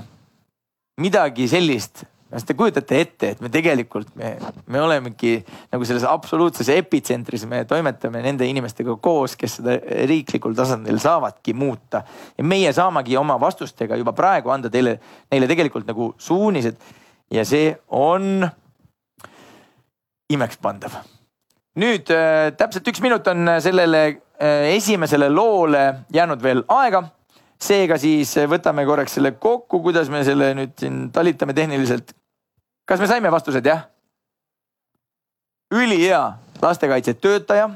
midagi 0.98 1.46
sellist, 1.48 2.02
kas 2.32 2.46
te 2.48 2.54
kujutate 2.56 3.00
ette, 3.04 3.30
et 3.34 3.40
me 3.44 3.50
tegelikult, 3.52 4.14
me, 4.16 4.32
me 4.72 4.80
olemegi 4.80 5.34
nagu 5.72 5.84
selles 5.88 6.06
absoluutses 6.08 6.70
epitsentris, 6.72 7.44
me 7.48 7.62
toimetame 7.68 8.22
nende 8.24 8.48
inimestega 8.48 8.96
koos, 9.04 9.36
kes 9.36 9.58
seda 9.60 9.76
riiklikul 10.08 10.56
tasandil 10.56 11.00
saavadki 11.02 11.52
muuta. 11.52 12.02
ja 12.38 12.44
meie 12.44 12.72
saamegi 12.72 13.18
oma 13.20 13.36
vastustega 13.40 13.98
juba 14.00 14.16
praegu 14.16 14.52
anda 14.54 14.72
teile, 14.72 14.98
neile 15.32 15.50
tegelikult 15.50 15.88
nagu 15.88 16.12
suunised 16.18 16.80
ja 17.32 17.44
see 17.44 17.74
on 17.88 18.46
imekspandav. 20.32 21.02
nüüd 21.76 22.12
äh, 22.12 22.52
täpselt 22.56 22.88
üks 22.88 23.04
minut 23.04 23.28
on 23.28 23.58
sellele 23.60 24.04
äh, 24.08 24.72
esimesele 24.72 25.28
loole 25.28 26.06
jäänud 26.12 26.40
veel 26.42 26.64
aega 26.68 27.10
seega 27.62 27.98
siis 28.00 28.34
võtame 28.50 28.84
korraks 28.88 29.16
selle 29.18 29.34
kokku, 29.40 29.82
kuidas 29.84 30.10
me 30.12 30.22
selle 30.26 30.52
nüüd 30.58 30.74
siin 30.80 31.06
talitame 31.14 31.54
tehniliselt. 31.56 32.14
Kas 32.84 33.00
me 33.00 33.06
saime 33.06 33.30
vastused, 33.32 33.66
jah? 33.66 33.88
ülihea 35.72 36.32
lastekaitsetöötaja, 36.62 37.70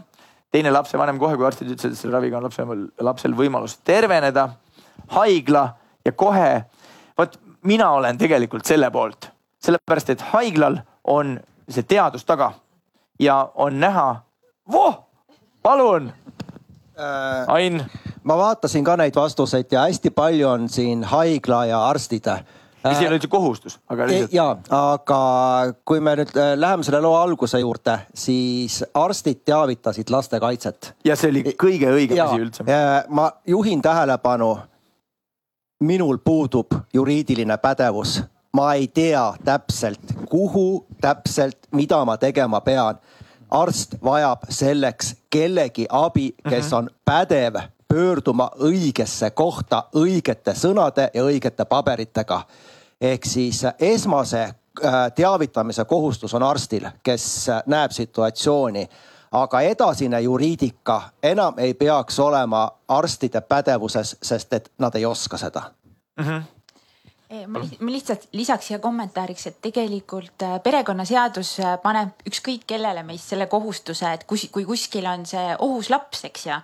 teine 0.53 0.71
lapsevanem 0.71 1.19
kohe, 1.19 1.37
kui 1.37 1.47
arstid 1.47 1.71
ütlesid, 1.73 1.95
et 1.95 1.99
selle 1.99 2.17
raviga 2.17 2.37
on 2.39 2.45
lapsel, 2.45 2.85
lapsel 3.01 3.37
võimalus 3.37 3.79
terveneda, 3.85 4.51
haigla 5.17 5.69
ja 6.05 6.13
kohe. 6.13 6.65
vot 7.19 7.39
mina 7.63 7.91
olen 7.91 8.19
tegelikult 8.19 8.65
selle 8.65 8.91
poolt, 8.91 9.31
sellepärast 9.65 10.11
et 10.13 10.29
haiglal 10.33 10.79
on 11.05 11.39
see 11.69 11.83
teadus 11.83 12.25
taga 12.25 12.53
ja 13.19 13.51
on 13.55 13.81
näha, 13.81 14.23
voh, 14.73 15.01
palun, 15.63 16.13
Ain 17.47 17.83
ma 18.25 18.37
vaatasin 18.37 18.85
ka 18.85 18.97
neid 18.97 19.17
vastuseid 19.17 19.73
ja 19.73 19.85
hästi 19.85 20.11
palju 20.11 20.49
on 20.49 20.69
siin 20.69 21.05
haigla 21.05 21.65
ja 21.67 21.83
arstid. 21.89 22.29
Mis 22.89 23.01
ei 23.01 23.09
ole 23.09 23.19
üldse 23.19 23.29
kohustus, 23.31 23.79
aga 23.89 24.07
lihtsalt. 24.09 24.33
ja, 24.35 24.47
aga 24.77 25.19
kui 25.89 26.01
me 26.01 26.17
nüüd 26.21 26.33
äh, 26.37 26.55
läheme 26.59 26.87
selle 26.87 27.01
loo 27.05 27.17
alguse 27.19 27.61
juurde, 27.61 27.99
siis 28.15 28.83
arstid 28.95 29.43
teavitasid 29.45 30.11
lastekaitset. 30.11 30.95
ja 31.05 31.17
see 31.17 31.33
oli 31.35 31.45
kõige 31.53 31.93
õigem 31.93 32.23
asi 32.27 32.41
üldse. 32.47 32.67
ma 33.09 33.29
juhin 33.47 33.83
tähelepanu, 33.83 34.57
minul 35.81 36.19
puudub 36.25 36.75
juriidiline 36.95 37.59
pädevus, 37.63 38.21
ma 38.57 38.73
ei 38.75 38.89
tea 38.89 39.29
täpselt, 39.45 40.17
kuhu 40.29 40.87
täpselt, 41.01 41.59
mida 41.73 42.05
ma 42.05 42.17
tegema 42.17 42.61
pean. 42.61 42.99
arst 43.51 43.95
vajab 44.05 44.49
selleks 44.51 45.15
kellegi 45.31 45.87
abi, 45.91 46.35
kes 46.49 46.73
on 46.73 46.91
pädev 47.05 47.61
pöörduma 47.89 48.51
õigesse 48.61 49.31
kohta 49.31 49.85
õigete 49.95 50.55
sõnade 50.55 51.11
ja 51.15 51.23
õigete 51.25 51.65
paberitega. 51.65 52.43
Ehk 53.01 53.25
siis 53.25 53.63
esmase 53.81 54.43
äh, 54.43 55.13
teavitamise 55.15 55.85
kohustus 55.85 56.35
on 56.35 56.43
arstil, 56.43 56.89
kes 57.03 57.49
äh, 57.49 57.63
näeb 57.67 57.91
situatsiooni 57.91 58.89
aga 59.33 59.61
edasine 59.61 60.21
juriidika 60.21 61.03
enam 61.23 61.59
ei 61.59 61.75
peaks 61.75 62.19
olema 62.19 62.71
arstide 62.89 63.41
pädevuses, 63.41 64.17
sest 64.23 64.53
et 64.53 64.73
nad 64.79 64.95
ei 64.95 65.07
oska 65.07 65.37
seda 65.37 65.63
mm. 66.17 66.25
-hmm. 66.25 66.43
ma 67.47 67.61
li- 67.61 67.79
ma 67.81 67.91
lihtsalt 67.91 68.29
lisaks 68.33 68.67
siia 68.67 68.79
kommentaariks, 68.79 69.47
et 69.47 69.61
tegelikult 69.61 70.43
äh, 70.43 70.63
perekonnaseadus 70.63 71.61
äh, 71.61 71.79
paneb 71.83 72.09
ükskõik 72.31 72.67
kellele 72.67 73.03
meist 73.03 73.29
selle 73.29 73.47
kohustuse, 73.47 74.13
et 74.13 74.25
kus, 74.25 74.49
kui 74.53 74.65
kuskil 74.65 75.07
on 75.07 75.27
see 75.27 75.57
ohus 75.59 75.91
laps, 75.91 76.25
eks 76.25 76.47
ju 76.47 76.61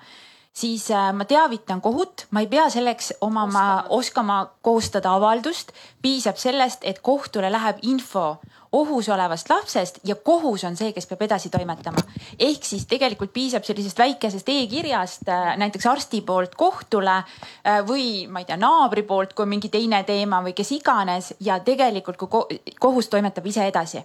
siis 0.53 0.91
äh, 0.91 1.13
ma 1.13 1.25
teavitan 1.25 1.81
kohut, 1.81 2.27
ma 2.31 2.41
ei 2.41 2.47
pea 2.47 2.69
selleks 2.71 3.13
omama, 3.21 3.85
oskama 3.89 4.47
koostada 4.63 5.15
avaldust. 5.15 5.73
piisab 6.03 6.37
sellest, 6.37 6.81
et 6.83 6.99
kohtule 6.99 7.53
läheb 7.53 7.79
info 7.83 8.37
ohus 8.73 9.09
olevast 9.09 9.51
lapsest 9.51 9.99
ja 10.05 10.15
kohus 10.15 10.65
on 10.65 10.77
see, 10.77 10.93
kes 10.93 11.07
peab 11.07 11.23
edasi 11.23 11.51
toimetama. 11.51 12.05
ehk 12.39 12.65
siis 12.65 12.87
tegelikult 12.87 13.33
piisab 13.33 13.65
sellisest 13.65 13.99
väikesest 13.99 14.49
e-kirjast 14.49 15.29
äh, 15.29 15.57
näiteks 15.57 15.87
arsti 15.87 16.21
poolt 16.21 16.55
kohtule 16.55 17.17
äh, 17.17 17.81
või 17.87 18.27
ma 18.29 18.41
ei 18.41 18.49
tea, 18.49 18.57
naabri 18.57 19.03
poolt, 19.03 19.33
kui 19.35 19.43
on 19.43 19.55
mingi 19.55 19.69
teine 19.69 20.03
teema 20.05 20.43
või 20.43 20.57
kes 20.57 20.73
iganes 20.73 21.35
ja 21.41 21.61
tegelikult, 21.61 22.17
kui 22.17 22.29
ko- 22.29 22.49
kohus 22.81 23.09
toimetab 23.09 23.47
ise 23.47 23.67
edasi 23.67 24.05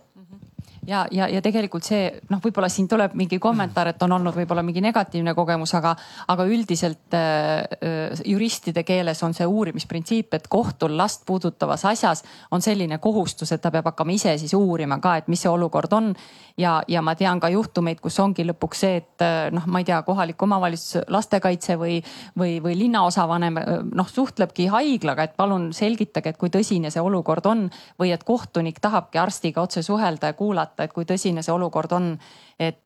ja, 0.88 1.06
ja, 1.12 1.28
ja 1.28 1.42
tegelikult 1.44 1.86
see 1.88 2.08
noh, 2.32 2.40
võib-olla 2.44 2.70
siin 2.72 2.88
tuleb 2.90 3.16
mingi 3.20 3.40
kommentaar, 3.44 3.92
et 3.92 4.04
on 4.06 4.16
olnud 4.18 4.36
võib-olla 4.36 4.64
mingi 4.66 4.82
negatiivne 4.84 5.34
kogemus, 5.38 5.74
aga, 5.78 5.94
aga 6.32 6.48
üldiselt 6.48 7.18
äh, 7.18 7.68
äh, 7.78 8.24
juristide 8.26 8.84
keeles 8.88 9.22
on 9.28 9.36
see 9.38 9.48
uurimisprintsiip, 9.48 10.34
et 10.34 10.48
kohtul 10.52 10.98
last 10.98 11.26
puudutavas 11.28 11.86
asjas 11.92 12.24
on 12.52 12.64
selline 12.64 13.02
kohustus, 13.04 13.52
et 13.52 13.62
ta 13.62 13.72
peab 13.74 13.92
hakkama 13.92 14.16
ise 14.16 14.38
siis 14.40 14.56
uurima 14.58 15.02
ka, 15.04 15.18
et 15.20 15.28
mis 15.32 15.44
see 15.44 15.52
olukord 15.52 15.94
on. 15.98 16.14
ja, 16.58 16.82
ja 16.88 17.02
ma 17.06 17.14
tean 17.18 17.40
ka 17.40 17.50
juhtumeid, 17.54 18.00
kus 18.02 18.18
ongi 18.22 18.46
lõpuks 18.48 18.82
see, 18.84 19.02
et 19.02 19.24
äh, 19.26 19.50
noh, 19.54 19.66
ma 19.70 19.82
ei 19.82 19.88
tea, 19.88 20.00
kohalik 20.06 20.42
omavalitsus, 20.44 21.06
lastekaitse 21.14 21.78
või, 21.80 22.00
või, 22.40 22.58
või 22.64 22.78
linnaosavanem 22.80 23.62
äh, 23.62 23.72
noh, 23.98 24.10
suhtlebki 24.10 24.68
haiglaga, 24.74 25.28
et 25.28 25.38
palun 25.38 25.70
selgitage, 25.78 26.34
et 26.34 26.42
kui 26.42 26.52
tõsine 26.54 26.92
see 26.94 27.04
olukord 27.04 27.46
on 27.50 27.68
või 28.02 28.12
et 28.16 28.26
kohtunik 28.28 28.82
tahabki 28.84 29.22
arstiga 29.22 29.64
otse 29.66 29.86
suhelda 29.86 30.34
ja 30.34 30.38
kuulata, 30.38 30.88
et 30.88 30.96
kui 30.96 31.08
tõsine 31.08 31.46
see 31.46 31.54
olukord 31.54 31.94
on. 31.98 32.14
et, 32.60 32.84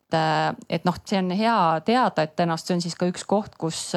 et 0.69 0.86
noh, 0.86 0.95
see 1.07 1.19
on 1.22 1.32
hea 1.32 1.57
teada, 1.88 2.26
et 2.26 2.36
tõenäoliselt 2.36 2.67
see 2.67 2.76
on 2.76 2.82
siis 2.84 2.97
ka 2.99 3.07
üks 3.07 3.24
koht, 3.24 3.55
kus, 3.55 3.93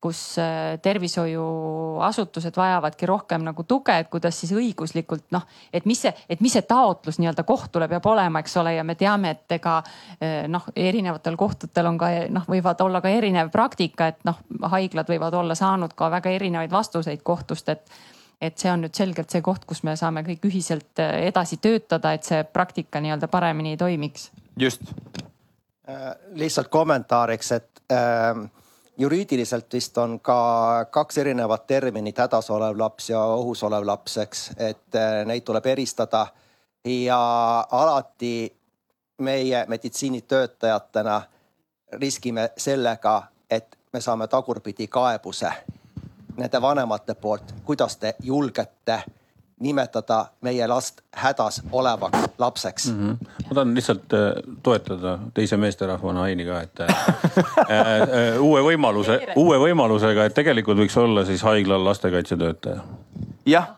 kus 0.00 0.38
äh, 0.38 0.78
tervishoiuasutused 0.82 2.56
vajavadki 2.56 3.06
rohkem 3.06 3.44
nagu 3.44 3.64
tuge, 3.68 3.98
et 4.00 4.08
kuidas 4.08 4.38
siis 4.40 4.52
õiguslikult 4.56 5.26
noh, 5.34 5.44
et 5.72 5.84
mis 5.84 6.00
see, 6.06 6.12
et 6.28 6.40
mis 6.40 6.52
see 6.56 6.64
taotlus 6.64 7.18
nii-öelda 7.20 7.44
kohtule 7.48 7.88
peab 7.88 8.06
olema, 8.08 8.40
eks 8.40 8.56
ole, 8.62 8.74
ja 8.78 8.84
me 8.86 8.96
teame, 9.00 9.34
et 9.36 9.56
ega 9.58 9.76
äh, 9.82 10.46
noh, 10.48 10.70
erinevatel 10.76 11.36
kohtutel 11.40 11.90
on 11.90 11.98
ka 12.00 12.08
noh, 12.32 12.46
võivad 12.48 12.80
olla 12.80 13.02
ka 13.04 13.12
erinev 13.12 13.52
praktika, 13.52 14.08
et 14.14 14.24
noh, 14.28 14.38
haiglad 14.72 15.10
võivad 15.10 15.36
olla 15.36 15.56
saanud 15.58 15.92
ka 15.96 16.08
väga 16.16 16.32
erinevaid 16.38 16.72
vastuseid 16.72 17.22
kohtust, 17.22 17.68
et 17.68 18.00
et 18.40 18.56
see 18.56 18.70
on 18.72 18.80
nüüd 18.80 18.96
selgelt 18.96 19.28
see 19.28 19.42
koht, 19.44 19.66
kus 19.68 19.82
me 19.84 19.92
saame 20.00 20.22
kõik 20.24 20.46
ühiselt 20.48 21.02
äh, 21.02 21.26
edasi 21.28 21.58
töötada, 21.60 22.14
et 22.16 22.24
see 22.24 22.40
praktika 22.48 23.02
nii-öelda 23.04 23.28
paremini 23.28 23.76
toimiks. 23.76 24.30
just. 24.56 24.80
Lihtsalt 26.38 26.68
kommentaariks, 26.70 27.52
et 27.52 27.80
äh, 27.90 28.38
juriidiliselt 29.00 29.72
vist 29.72 29.98
on 29.98 30.20
ka 30.20 30.86
kaks 30.90 31.18
erinevat 31.18 31.66
terminit, 31.66 32.18
hädas 32.18 32.50
olev 32.50 32.78
laps 32.78 33.10
ja 33.10 33.22
ohus 33.22 33.62
olev 33.62 33.86
laps, 33.86 34.16
eks, 34.16 34.50
et 34.56 34.94
äh, 34.94 35.24
neid 35.26 35.44
tuleb 35.44 35.66
eristada. 35.66 36.26
Ja 36.84 37.20
alati 37.70 38.56
meie 39.18 39.64
meditsiinitöötajatena 39.68 41.22
riskime 41.92 42.50
sellega, 42.56 43.22
et 43.50 43.76
me 43.92 44.00
saame 44.00 44.28
tagurpidi 44.28 44.86
kaebuse 44.88 45.50
nende 46.36 46.62
vanemate 46.62 47.14
poolt, 47.14 47.54
kuidas 47.64 47.96
te 47.96 48.14
julgete 48.22 49.02
nimetada 49.60 50.24
meie 50.40 50.66
last 50.66 51.00
hädas 51.16 51.62
olevaks 51.72 52.18
lapseks 52.38 52.88
mm. 52.92 53.08
-hmm. 53.08 53.28
ma 53.48 53.54
tahan 53.54 53.74
lihtsalt 53.74 54.12
äh, 54.12 54.42
toetada 54.62 55.18
teise 55.34 55.56
meesterahvana 55.56 56.22
Aini 56.22 56.44
ka, 56.44 56.60
et 56.60 56.80
äh, 56.80 56.88
äh, 56.88 58.40
uue 58.40 58.62
võimaluse, 58.62 59.20
uue 59.36 59.58
võimalusega, 59.58 60.24
et 60.24 60.34
tegelikult 60.34 60.78
võiks 60.78 60.96
olla 61.00 61.24
siis 61.24 61.42
haiglal 61.42 61.84
lastekaitsetöötaja. 61.84 62.80
jah, 63.46 63.68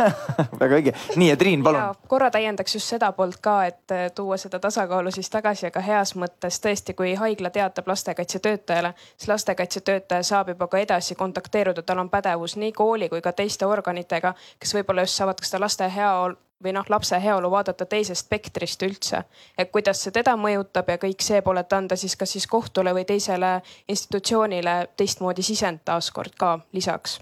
väga 0.60 0.78
õige, 0.78 0.92
nii 1.16 1.28
ja 1.28 1.36
Triin, 1.36 1.62
palun. 1.64 1.94
korra 2.08 2.30
täiendaks 2.30 2.74
just 2.74 2.92
seda 2.92 3.12
poolt 3.16 3.40
ka, 3.44 3.56
et 3.70 3.94
eh, 3.94 4.04
tuua 4.14 4.36
seda 4.40 4.60
tasakaalu 4.62 5.10
siis 5.14 5.30
tagasi, 5.30 5.66
aga 5.68 5.80
heas 5.84 6.14
mõttes 6.18 6.60
tõesti, 6.62 6.94
kui 6.98 7.14
haigla 7.18 7.50
teatab 7.50 7.88
lastekaitsetöötajale, 7.88 8.94
siis 9.16 9.28
lastekaitsetöötaja 9.28 10.22
saab 10.22 10.52
juba 10.54 10.68
ka 10.68 10.78
edasi 10.78 11.14
kontakteeruda, 11.14 11.82
tal 11.82 12.04
on 12.04 12.10
pädevus 12.10 12.56
nii 12.56 12.72
kooli 12.72 13.08
kui 13.12 13.20
ka 13.20 13.32
teiste 13.32 13.66
organitega, 13.66 14.34
kes 14.58 14.74
võib-olla 14.78 15.06
just 15.06 15.20
saavad 15.20 15.40
ka 15.40 15.48
seda 15.48 15.64
laste 15.66 15.90
heaolu 15.96 16.38
või 16.62 16.72
noh, 16.76 16.86
lapse 16.88 17.18
heaolu 17.22 17.50
vaadata 17.50 17.86
teisest 17.86 18.26
spektrist 18.26 18.82
üldse. 18.82 19.24
et 19.58 19.70
kuidas 19.70 20.02
see 20.02 20.14
teda 20.14 20.36
mõjutab 20.36 20.88
ja 20.88 20.98
kõik 20.98 21.24
see 21.24 21.42
pool, 21.42 21.58
et 21.58 21.72
anda 21.72 21.96
siis 21.96 22.16
kas 22.16 22.32
siis 22.32 22.46
kohtule 22.46 22.94
või 22.94 23.04
teisele 23.04 23.60
institutsioonile 23.88 24.76
teistmoodi 24.96 25.42
sisend 25.42 25.82
taaskord 25.84 26.38
ka 26.38 26.58
lisaks 26.72 27.18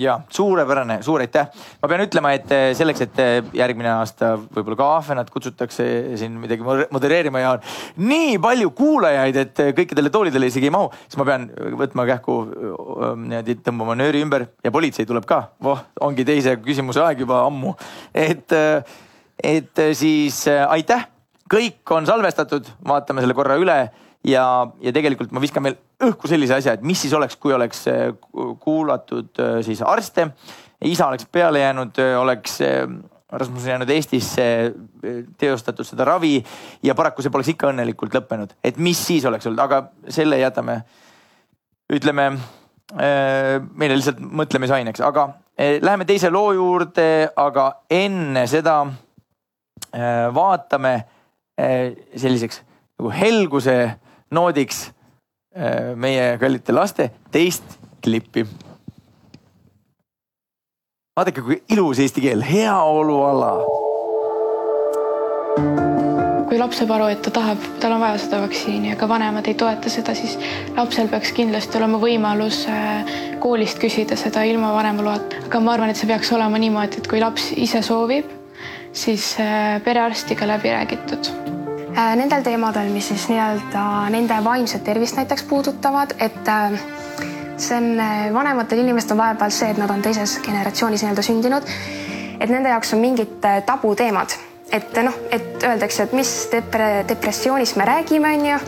ja 0.00 0.14
suurepärane, 0.32 1.02
suur 1.04 1.20
aitäh. 1.20 1.48
ma 1.82 1.88
pean 1.88 2.00
ütlema, 2.06 2.32
et 2.32 2.52
eh, 2.54 2.70
selleks, 2.76 3.02
et 3.04 3.18
eh, 3.20 3.32
järgmine 3.58 3.90
aasta 3.92 4.30
võib-olla 4.40 4.78
ka 4.78 4.86
ahvenat 4.96 5.30
kutsutakse 5.30 5.84
siin 6.16 6.38
midagi 6.40 6.64
modereerima 6.64 7.42
ja 7.42 7.50
on 7.58 8.06
nii 8.08 8.38
palju 8.40 8.70
kuulajaid, 8.78 9.36
et 9.36 9.60
eh, 9.60 9.72
kõikidele 9.76 10.12
toolidele 10.14 10.48
isegi 10.48 10.70
ei 10.70 10.72
mahu, 10.72 10.88
siis 11.04 11.20
ma 11.20 11.26
pean 11.28 11.44
võtma 11.76 12.06
kähku 12.08 12.38
niimoodi 13.20 13.58
tõmbama 13.60 13.98
nööri 14.00 14.24
ümber 14.24 14.46
ja 14.64 14.72
politsei 14.72 15.08
tuleb 15.08 15.28
ka. 15.28 15.42
voh, 15.62 15.84
ongi 16.00 16.24
teise 16.24 16.56
küsimuse 16.64 17.04
aeg 17.04 17.20
juba 17.26 17.42
ammu. 17.44 17.74
et, 18.14 18.56
et 19.44 19.84
siis 19.92 20.46
aitäh, 20.48 21.04
kõik 21.52 21.92
on 21.92 22.08
salvestatud, 22.08 22.64
vaatame 22.88 23.20
selle 23.20 23.36
korra 23.36 23.60
üle 23.60 23.82
ja, 24.24 24.46
ja 24.80 24.92
tegelikult 24.94 25.36
ma 25.36 25.44
viskan 25.44 25.68
veel 25.68 25.76
õhku 26.06 26.30
sellise 26.30 26.56
asja, 26.58 26.76
et 26.76 26.84
mis 26.86 27.00
siis 27.00 27.14
oleks, 27.16 27.36
kui 27.40 27.54
oleks 27.54 27.86
äh, 27.90 28.10
kuulatud 28.60 29.40
äh, 29.40 29.58
siis 29.66 29.82
arste. 29.86 30.28
isa 30.84 31.06
oleks 31.06 31.26
peale 31.32 31.60
jäänud, 31.60 31.98
äh, 31.98 32.20
oleks 32.20 32.60
Rasmus 33.32 33.66
jäänud 33.66 33.88
Eestisse, 33.88 34.74
teostatud 35.40 35.86
seda 35.88 36.04
ravi 36.04 36.34
ja 36.84 36.94
paraku 36.94 37.22
see 37.24 37.32
poleks 37.32 37.48
ikka 37.54 37.70
õnnelikult 37.70 38.12
lõppenud, 38.12 38.50
et 38.64 38.76
mis 38.76 38.98
siis 39.06 39.24
oleks 39.24 39.46
olnud, 39.48 39.62
aga 39.62 39.78
selle 40.12 40.36
jätame, 40.36 40.82
ütleme 41.92 42.26
meile 42.92 43.96
lihtsalt 43.96 44.20
mõtlemisaineks, 44.20 45.00
aga 45.00 45.30
läheme 45.56 46.04
teise 46.04 46.28
loo 46.28 46.50
juurde, 46.52 47.30
aga 47.40 47.70
enne 47.88 48.44
seda 48.52 48.82
vaatame 50.36 50.92
selliseks 51.56 52.60
nagu 53.00 53.14
helguse 53.16 53.78
noodiks 54.36 54.90
meie 55.96 56.38
kallite 56.40 56.72
laste 56.72 57.10
teist 57.32 57.78
klippi. 58.02 58.46
vaadake, 61.16 61.42
kui 61.44 61.62
ilus 61.70 61.98
eesti 61.98 62.24
keel, 62.24 62.42
heaoluala. 62.46 63.52
kui 66.48 66.58
laps 66.60 66.80
saab 66.80 66.90
aru, 66.96 67.06
et 67.12 67.22
ta 67.24 67.30
tahab, 67.32 67.68
tal 67.80 67.94
on 67.96 68.00
vaja 68.00 68.18
seda 68.20 68.42
vaktsiini, 68.42 68.92
aga 68.96 69.08
vanemad 69.08 69.46
ei 69.48 69.56
toeta 69.60 69.92
seda, 69.92 70.16
siis 70.16 70.38
lapsel 70.76 71.08
peaks 71.12 71.32
kindlasti 71.36 71.80
olema 71.80 72.00
võimalus 72.00 72.64
äh, 72.68 73.14
koolist 73.40 73.80
küsida 73.80 74.16
seda 74.20 74.44
ilma 74.48 74.74
vanema 74.76 75.08
loata. 75.08 75.46
aga 75.46 75.64
ma 75.64 75.76
arvan, 75.76 75.92
et 75.92 76.00
see 76.00 76.10
peaks 76.10 76.32
olema 76.36 76.60
niimoodi, 76.60 77.00
et 77.00 77.08
kui 77.08 77.20
laps 77.24 77.52
ise 77.56 77.84
soovib, 77.84 78.28
siis 78.92 79.34
äh, 79.40 79.80
perearstiga 79.84 80.48
läbi 80.48 80.72
räägitud 80.76 81.32
Äh, 81.32 81.51
nendel 81.94 82.42
teemadel, 82.42 82.88
mis 82.92 83.08
siis 83.08 83.26
nii-öelda 83.28 83.82
nende 84.12 84.38
vaimset 84.44 84.84
tervist 84.84 85.16
näiteks 85.16 85.42
puudutavad, 85.42 86.14
et 86.18 86.48
äh, 86.48 86.78
see 87.56 87.76
on 87.76 88.00
äh, 88.00 88.34
vanematel 88.34 88.78
inimestel 88.78 89.16
vahepeal 89.16 89.52
see, 89.52 89.70
et 89.70 89.80
nad 89.80 89.90
on 89.90 90.02
teises 90.02 90.38
generatsioonis 90.44 91.04
nii-öelda 91.04 91.22
sündinud. 91.22 91.68
et 92.40 92.50
nende 92.50 92.68
jaoks 92.68 92.94
on 92.94 92.98
mingid 92.98 93.44
tabuteemad, 93.66 94.34
et 94.72 94.96
noh, 95.04 95.14
et 95.30 95.62
öeldakse, 95.62 96.02
et 96.02 96.12
mis 96.12 96.32
depre-, 96.50 97.04
depressioonist 97.08 97.76
me 97.76 97.84
räägime, 97.84 98.34
onju. 98.38 98.58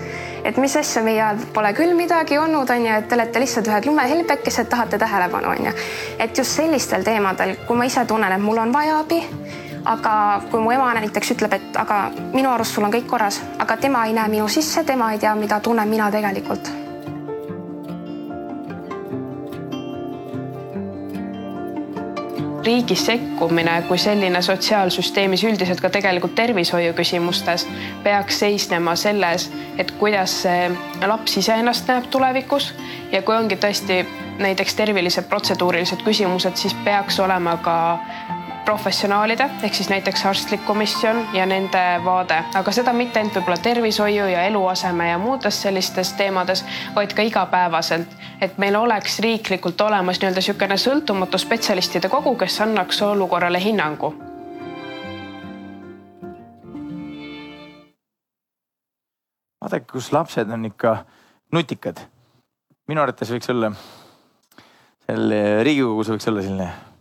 et 0.44 0.56
mis 0.56 0.76
asja, 0.76 1.02
meie 1.02 1.22
ajal 1.22 1.40
pole 1.54 1.72
küll 1.74 1.96
midagi 1.96 2.38
olnud, 2.38 2.70
onju, 2.70 2.92
et 2.92 3.08
te 3.08 3.16
olete 3.16 3.40
lihtsalt 3.40 3.72
ühed 3.72 3.88
lumehelbekesed, 3.88 4.68
tahate 4.68 4.98
tähelepanu, 4.98 5.48
onju. 5.56 5.72
et 6.18 6.38
just 6.38 6.60
sellistel 6.60 7.02
teemadel, 7.02 7.56
kui 7.66 7.76
ma 7.76 7.88
ise 7.88 8.04
tunnen, 8.06 8.32
et 8.32 8.42
mul 8.42 8.62
on 8.62 8.72
vaja 8.72 9.00
abi 9.00 9.24
aga 9.84 10.42
kui 10.50 10.60
mu 10.60 10.72
ema 10.72 10.92
näiteks 10.96 11.34
ütleb, 11.36 11.58
et 11.58 11.76
aga 11.76 12.06
minu 12.32 12.50
arust 12.52 12.76
sul 12.76 12.86
on 12.86 12.94
kõik 12.94 13.06
korras, 13.10 13.42
aga 13.58 13.76
tema 13.76 14.06
ei 14.08 14.16
näe 14.16 14.32
minu 14.32 14.48
sisse, 14.48 14.84
tema 14.84 15.12
ei 15.12 15.20
tea, 15.20 15.34
mida 15.36 15.60
tunnen 15.60 15.88
mina 15.88 16.10
tegelikult. 16.10 16.72
Riigi 22.64 22.94
sekkumine 22.96 23.82
kui 23.88 23.98
selline 24.00 24.40
sotsiaalsüsteemis 24.42 25.42
üldiselt 25.44 25.82
ka 25.84 25.90
tegelikult 25.92 26.32
tervishoiu 26.34 26.94
küsimustes 26.96 27.66
peaks 28.02 28.38
seisnema 28.40 28.94
selles, 28.96 29.50
et 29.76 29.90
kuidas 30.00 30.38
see 30.46 30.70
laps 31.04 31.36
iseennast 31.42 31.92
näeb 31.92 32.08
tulevikus. 32.08 32.70
Ja 33.12 33.20
kui 33.22 33.36
ongi 33.36 33.60
tõesti 33.60 34.00
näiteks 34.40 34.80
tervilised 34.80 35.28
protseduurilised 35.28 36.00
küsimused, 36.08 36.56
siis 36.56 36.72
peaks 36.88 37.20
olema 37.20 37.58
ka 37.60 37.76
professionaalide 38.64 39.50
ehk 39.62 39.74
siis 39.74 39.88
näiteks 39.88 40.26
arstlik 40.26 40.64
komisjon 40.66 41.26
ja 41.32 41.46
nende 41.46 41.82
vaade, 42.04 42.38
aga 42.54 42.72
seda 42.72 42.92
mitte 42.96 43.20
ainult 43.20 43.36
võib-olla 43.36 43.58
tervishoiu 43.62 44.26
ja 44.30 44.44
eluaseme 44.48 45.08
ja 45.08 45.18
muudes 45.18 45.60
sellistes 45.62 46.12
teemades, 46.18 46.64
vaid 46.94 47.12
ka 47.14 47.22
igapäevaselt, 47.22 48.14
et 48.40 48.58
meil 48.58 48.76
oleks 48.76 49.18
riiklikult 49.24 49.80
olemas 49.80 50.20
nii-öelda 50.20 50.40
niisugune 50.40 50.78
sõltumatu 50.80 51.40
spetsialistide 51.40 52.08
kogu, 52.08 52.36
kes 52.40 52.60
annaks 52.64 53.02
olukorrale 53.02 53.60
hinnangu. 53.60 54.14
Vaadake, 59.64 59.86
kus 59.92 60.12
lapsed 60.12 60.50
on 60.50 60.64
ikka 60.64 60.96
nutikad. 61.52 62.00
minu 62.88 63.00
arvates 63.00 63.30
võiks 63.32 63.48
olla, 63.48 63.70
seal 65.06 65.32
Riigikogus 65.64 66.10
võiks 66.12 66.28
olla 66.28 66.42
selline 66.44 66.93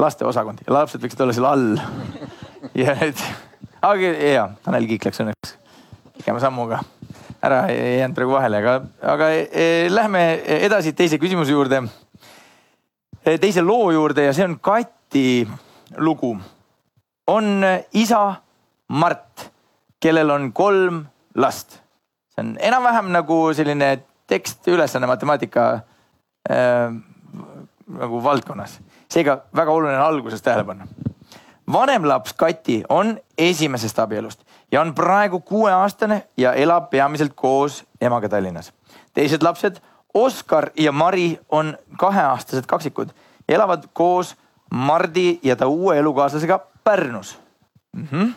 lasteosakond 0.00 0.64
ja 0.66 0.74
lapsed 0.74 1.02
võiksid 1.02 1.24
olla 1.24 1.36
seal 1.36 1.48
all. 1.48 1.80
ja 2.82 2.96
et, 3.06 3.24
aga 3.84 4.14
ja 4.32 4.46
Tanel 4.64 4.88
Kiik 4.90 5.08
läks 5.08 5.22
õnneks 5.24 5.56
pikema 6.20 6.40
sammuga 6.42 6.82
ära, 7.40 7.64
ei 7.72 7.98
jäänud 8.00 8.16
praegu 8.16 8.34
vahele, 8.36 8.60
aga, 8.60 8.74
aga 9.14 9.30
e, 9.32 9.66
lähme 9.88 10.22
edasi 10.60 10.92
teise 10.92 11.16
küsimuse 11.20 11.54
juurde. 11.54 11.80
E, 13.24 13.38
teise 13.40 13.64
loo 13.64 13.88
juurde 13.94 14.26
ja 14.26 14.34
see 14.36 14.44
on 14.44 14.58
Kati 14.60 15.48
lugu. 15.96 16.34
on 17.26 17.64
isa 17.92 18.42
Mart, 18.88 19.50
kellel 20.00 20.30
on 20.30 20.52
kolm 20.52 21.04
last. 21.34 21.80
see 22.34 22.44
on 22.44 22.56
enam-vähem 22.60 23.10
nagu 23.12 23.38
selline 23.54 24.02
tekstiülesanne 24.30 25.06
matemaatika 25.10 25.64
äh, 26.50 26.92
nagu 27.98 28.22
valdkonnas 28.22 28.78
seega 29.10 29.42
väga 29.56 29.70
oluline 29.70 29.96
alguses 29.96 30.42
tähele 30.42 30.64
panna. 30.64 30.86
vanem 31.72 32.08
laps 32.08 32.32
Kati 32.32 32.84
on 32.88 33.18
esimesest 33.38 33.98
abielust 33.98 34.40
ja 34.72 34.80
on 34.80 34.94
praegu 34.94 35.40
kuueaastane 35.40 36.22
ja 36.36 36.52
elab 36.52 36.90
peamiselt 36.90 37.32
koos 37.34 37.84
emaga 38.00 38.28
Tallinnas. 38.28 38.72
teised 39.14 39.42
lapsed, 39.42 39.76
Oskar 40.14 40.70
ja 40.76 40.92
Mari 40.92 41.40
on 41.48 41.78
kaheaastased 41.98 42.66
kaksikud 42.66 43.08
elavad 43.48 43.82
koos 43.92 44.36
Mardi 44.70 45.38
ja 45.42 45.56
ta 45.56 45.66
uue 45.66 45.98
elukaaslasega 45.98 46.60
Pärnus 46.84 47.38
mm. 47.96 48.08
-hmm. 48.12 48.32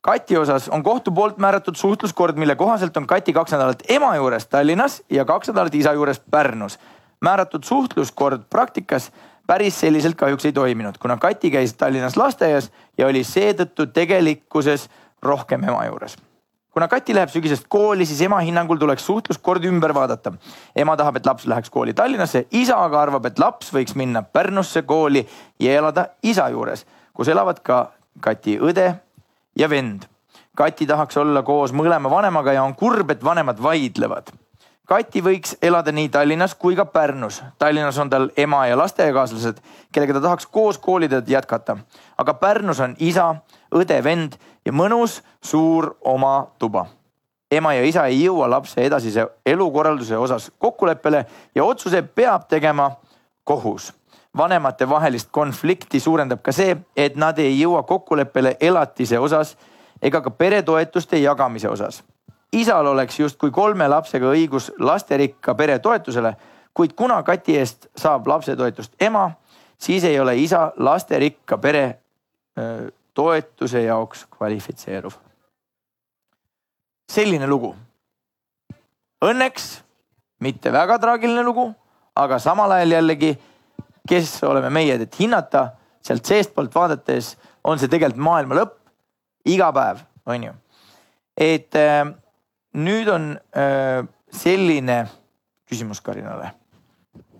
Kati 0.00 0.36
osas 0.36 0.68
on 0.68 0.82
kohtu 0.82 1.10
poolt 1.10 1.38
määratud 1.38 1.74
suhtluskord, 1.74 2.36
mille 2.36 2.56
kohaselt 2.56 2.96
on 2.96 3.06
Kati 3.06 3.32
kaks 3.32 3.52
nädalat 3.52 3.82
ema 3.88 4.16
juures 4.16 4.46
Tallinnas 4.46 5.02
ja 5.10 5.24
kaks 5.24 5.48
nädalat 5.48 5.74
isa 5.74 5.92
juures 5.92 6.20
Pärnus. 6.30 6.78
määratud 7.20 7.64
suhtluskord 7.64 8.42
praktikas 8.50 9.12
päris 9.46 9.80
selliselt 9.80 10.16
kahjuks 10.16 10.44
ei 10.48 10.52
toiminud, 10.52 10.98
kuna 11.00 11.16
Kati 11.16 11.50
käis 11.50 11.74
Tallinnas 11.74 12.16
lasteaias 12.16 12.70
ja 12.98 13.06
oli 13.06 13.24
seetõttu 13.24 13.86
tegelikkuses 13.92 14.88
rohkem 15.22 15.64
ema 15.64 15.84
juures. 15.86 16.16
kuna 16.74 16.88
Kati 16.88 17.14
läheb 17.14 17.30
sügisest 17.30 17.66
kooli, 17.68 18.06
siis 18.06 18.20
ema 18.26 18.40
hinnangul 18.40 18.76
tuleks 18.76 19.06
suhtluskord 19.06 19.64
ümber 19.64 19.94
vaadata. 19.94 20.32
ema 20.76 20.96
tahab, 20.96 21.16
et 21.16 21.26
laps 21.26 21.46
läheks 21.46 21.70
kooli 21.70 21.94
Tallinnasse, 21.94 22.46
isa 22.50 22.76
aga 22.84 23.00
arvab, 23.00 23.26
et 23.26 23.38
laps 23.38 23.72
võiks 23.72 23.94
minna 23.94 24.22
Pärnusse 24.22 24.82
kooli 24.82 25.28
ja 25.60 25.72
elada 25.72 26.08
isa 26.22 26.48
juures, 26.48 26.86
kus 27.12 27.28
elavad 27.28 27.60
ka 27.62 27.92
Kati 28.20 28.58
õde 28.58 28.94
ja 29.56 29.70
vend. 29.70 30.04
Kati 30.54 30.86
tahaks 30.86 31.16
olla 31.16 31.42
koos 31.42 31.72
mõlema 31.72 32.10
vanemaga 32.10 32.52
ja 32.52 32.62
on 32.64 32.74
kurb, 32.74 33.10
et 33.10 33.24
vanemad 33.24 33.62
vaidlevad 33.62 34.30
Kati 34.84 35.22
võiks 35.24 35.54
elada 35.64 35.92
nii 35.96 36.10
Tallinnas 36.12 36.52
kui 36.60 36.74
ka 36.76 36.84
Pärnus. 36.84 37.38
Tallinnas 37.58 37.96
on 38.02 38.10
tal 38.12 38.26
ema 38.36 38.66
ja 38.68 38.76
lasteaiakaaslased, 38.76 39.62
kellega 39.92 40.18
ta 40.18 40.20
tahaks 40.26 40.46
koos 40.46 40.78
kooliteed 40.78 41.28
jätkata. 41.28 41.76
aga 42.18 42.34
Pärnus 42.34 42.80
on 42.80 42.96
isa, 42.98 43.34
õde, 43.72 44.04
vend 44.04 44.36
ja 44.64 44.72
mõnus 44.72 45.22
suur 45.40 45.96
oma 46.00 46.46
tuba. 46.58 46.86
ema 47.50 47.74
ja 47.74 47.84
isa 47.84 48.06
ei 48.06 48.24
jõua 48.24 48.50
lapse 48.50 48.84
edasise 48.84 49.26
elukorralduse 49.46 50.16
osas 50.16 50.52
kokkuleppele 50.58 51.26
ja 51.54 51.64
otsuse 51.64 52.02
peab 52.02 52.48
tegema 52.48 52.90
kohus. 53.44 53.92
vanemate 54.36 54.88
vahelist 54.88 55.28
konflikti 55.30 56.00
suurendab 56.00 56.42
ka 56.42 56.52
see, 56.52 56.76
et 56.96 57.16
nad 57.16 57.38
ei 57.38 57.60
jõua 57.60 57.82
kokkuleppele 57.82 58.56
elatise 58.60 59.18
osas 59.18 59.56
ega 60.02 60.20
ka 60.20 60.30
peretoetuste 60.30 61.18
jagamise 61.18 61.68
osas 61.68 62.04
isal 62.52 62.86
oleks 62.86 63.20
justkui 63.20 63.50
kolme 63.50 63.88
lapsega 63.88 64.30
õigus 64.30 64.70
lasterikka 64.78 65.54
pere 65.54 65.78
toetusele, 65.78 66.34
kuid 66.74 66.94
kuna 66.96 67.22
Kati 67.22 67.58
eest 67.58 67.88
saab 67.96 68.26
lapsetoetust 68.26 68.94
ema, 69.00 69.30
siis 69.78 70.04
ei 70.04 70.20
ole 70.20 70.36
isa 70.36 70.72
lasterikka 70.76 71.58
pere 71.58 71.84
toetuse 73.14 73.82
jaoks 73.82 74.26
kvalifitseeruv. 74.30 75.12
selline 77.12 77.46
lugu. 77.46 77.74
Õnneks 79.24 79.82
mitte 80.40 80.72
väga 80.72 80.98
traagiline 80.98 81.42
lugu, 81.42 81.74
aga 82.16 82.38
samal 82.38 82.72
ajal 82.72 82.90
jällegi 82.90 83.36
kes 84.08 84.42
oleme 84.44 84.70
meie, 84.70 84.96
et 85.00 85.20
hinnata 85.20 85.68
sealt 86.04 86.26
seestpoolt 86.28 86.74
vaadates 86.74 87.34
on 87.64 87.80
see 87.80 87.88
tegelikult 87.88 88.24
maailma 88.24 88.58
lõpp 88.58 88.76
iga 89.48 89.70
päev, 89.72 90.02
on 90.26 90.44
ju. 90.48 90.52
et 91.36 91.76
nüüd 92.74 93.08
on 93.08 93.32
äh, 93.56 94.04
selline 94.34 95.04
küsimus 95.68 96.02
Karinale, 96.04 96.52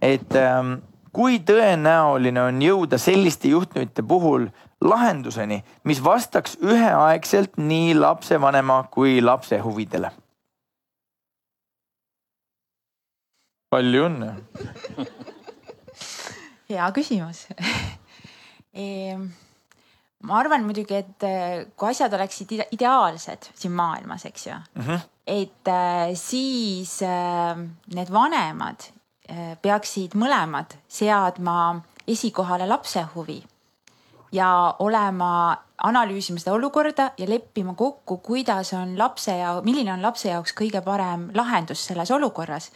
et 0.02 0.34
äh, 0.38 0.74
kui 1.14 1.40
tõenäoline 1.46 2.48
on 2.48 2.62
jõuda 2.62 2.98
selliste 2.98 3.52
juhtumite 3.52 4.02
puhul 4.06 4.48
lahenduseni, 4.84 5.62
mis 5.84 6.02
vastaks 6.04 6.58
üheaegselt 6.62 7.58
nii 7.60 7.94
lapsevanema 7.98 8.84
kui 8.90 9.20
lapse 9.22 9.58
huvidele? 9.62 10.12
palju 13.74 14.04
õnne 14.06 14.28
hea 16.70 16.90
küsimus 16.94 17.40
ehm, 18.84 19.26
ma 20.24 20.38
arvan 20.40 20.64
muidugi, 20.66 20.98
et 20.98 21.26
eh, 21.28 21.64
kui 21.76 21.90
asjad 21.90 22.12
oleksid 22.16 22.54
ideaalsed 22.74 23.50
siin 23.54 23.74
maailmas, 23.76 24.26
eks 24.30 24.46
ju 24.46 24.54
mm, 24.54 24.82
-hmm. 24.82 25.08
et 25.26 25.68
eh, 25.68 26.14
siis 26.14 27.02
eh, 27.02 27.56
need 27.94 28.12
vanemad 28.12 28.90
peaksid 29.62 30.12
mõlemad 30.20 30.74
seadma 30.88 31.80
esikohale 32.06 32.66
lapse 32.68 33.00
huvi 33.14 33.38
ja 34.32 34.74
olema, 34.78 35.56
analüüsima 35.82 36.38
seda 36.38 36.52
olukorda 36.52 37.10
ja 37.18 37.28
leppima 37.28 37.74
kokku, 37.74 38.18
kuidas 38.18 38.72
on 38.72 38.98
lapse 38.98 39.36
ja 39.38 39.54
milline 39.64 39.92
on 39.92 40.02
lapse 40.02 40.28
jaoks 40.28 40.52
kõige 40.52 40.82
parem 40.84 41.30
lahendus 41.34 41.86
selles 41.86 42.10
olukorras 42.10 42.70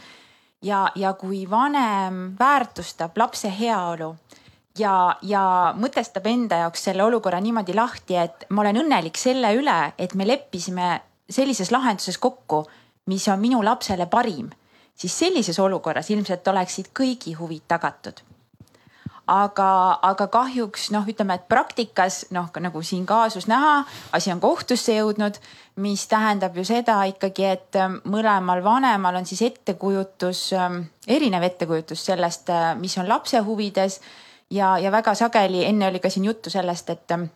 ja, 0.62 0.88
ja 0.94 1.12
kui 1.12 1.44
vanem 1.50 2.36
väärtustab 2.38 3.16
lapse 3.16 3.52
heaolu 3.60 4.16
ja, 4.78 5.16
ja 5.22 5.42
mõtestab 5.78 6.26
enda 6.30 6.62
jaoks 6.64 6.88
selle 6.88 7.04
olukorra 7.04 7.40
niimoodi 7.42 7.74
lahti, 7.76 8.16
et 8.16 8.46
ma 8.50 8.62
olen 8.62 8.82
õnnelik 8.84 9.18
selle 9.20 9.52
üle, 9.58 9.78
et 9.98 10.14
me 10.14 10.26
leppisime 10.28 10.88
sellises 11.30 11.72
lahenduses 11.74 12.18
kokku, 12.18 12.64
mis 13.08 13.28
on 13.28 13.40
minu 13.40 13.60
lapsele 13.64 14.08
parim, 14.10 14.48
siis 14.96 15.14
sellises 15.18 15.58
olukorras 15.60 16.10
ilmselt 16.10 16.48
oleksid 16.48 16.92
kõigi 16.96 17.36
huvid 17.38 17.64
tagatud. 17.68 18.24
Aga, 19.28 19.98
aga 20.08 20.24
kahjuks 20.32 20.86
noh, 20.94 21.04
ütleme, 21.04 21.34
et 21.36 21.42
praktikas 21.52 22.22
noh, 22.32 22.46
nagu 22.64 22.80
siin 22.80 23.04
kaasus 23.04 23.44
näha, 23.50 23.82
asi 24.16 24.32
on 24.32 24.40
kohtusse 24.40 24.94
jõudnud, 24.96 25.36
mis 25.84 26.06
tähendab 26.08 26.56
ju 26.56 26.64
seda 26.64 27.02
ikkagi, 27.10 27.44
et 27.44 27.76
ähm, 27.76 27.98
mõlemal 28.08 28.62
vanemal 28.64 29.20
on 29.20 29.28
siis 29.28 29.42
ettekujutus, 29.50 30.46
ähm, 30.56 30.80
erinev 31.04 31.44
ettekujutus 31.44 32.06
sellest, 32.08 32.48
äh, 32.48 32.72
mis 32.80 32.96
on 32.96 33.08
lapse 33.08 33.44
huvides 33.44 34.00
ja, 34.50 34.78
ja 34.78 34.92
väga 34.92 35.14
sageli 35.14 35.64
enne 35.64 35.88
oli 35.88 36.00
ka 36.00 36.10
siin 36.10 36.24
juttu 36.24 36.50
sellest, 36.50 36.90
et 36.90 37.10
ähm, 37.10 37.28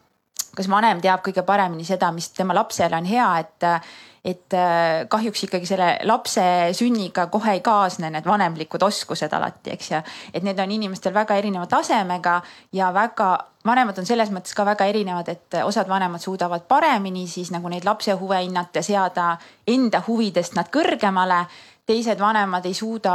kas 0.57 0.69
vanem 0.71 1.01
teab 1.01 1.25
kõige 1.25 1.45
paremini 1.47 1.85
seda, 1.85 2.13
mis 2.13 2.31
tema 2.37 2.55
lapsele 2.55 2.97
on 2.97 3.09
hea, 3.09 3.29
et 3.39 3.69
äh, 3.69 3.93
et 4.25 4.55
äh, 4.55 5.09
kahjuks 5.11 5.49
ikkagi 5.49 5.67
selle 5.67 5.87
lapse 6.07 6.43
sünniga 6.79 7.27
kohe 7.27 7.57
ei 7.57 7.63
kaasne 7.65 8.11
need 8.15 8.27
vanemlikud 8.27 8.83
oskused 8.87 9.33
alati, 9.35 9.73
eks 9.75 9.91
ju. 9.91 9.99
et 10.35 10.47
need 10.47 10.59
on 10.63 10.71
inimestel 10.71 11.15
väga 11.15 11.35
erineva 11.41 11.67
tasemega 11.67 12.37
ja 12.73 12.93
väga, 12.95 13.33
vanemad 13.67 13.99
on 13.99 14.07
selles 14.07 14.31
mõttes 14.31 14.55
ka 14.55 14.67
väga 14.67 14.87
erinevad, 14.87 15.29
et 15.29 15.59
osad 15.65 15.91
vanemad 15.91 16.23
suudavad 16.23 16.69
paremini 16.71 17.27
siis 17.27 17.51
nagu 17.51 17.69
neid 17.69 17.85
lapse 17.85 18.15
huve 18.15 18.39
hinnata 18.45 18.83
seada 18.83 19.37
enda 19.67 20.05
huvidest 20.07 20.55
nad 20.55 20.71
kõrgemale. 20.71 21.45
teised 21.87 22.21
vanemad 22.21 22.67
ei 22.67 22.75
suuda 22.75 23.15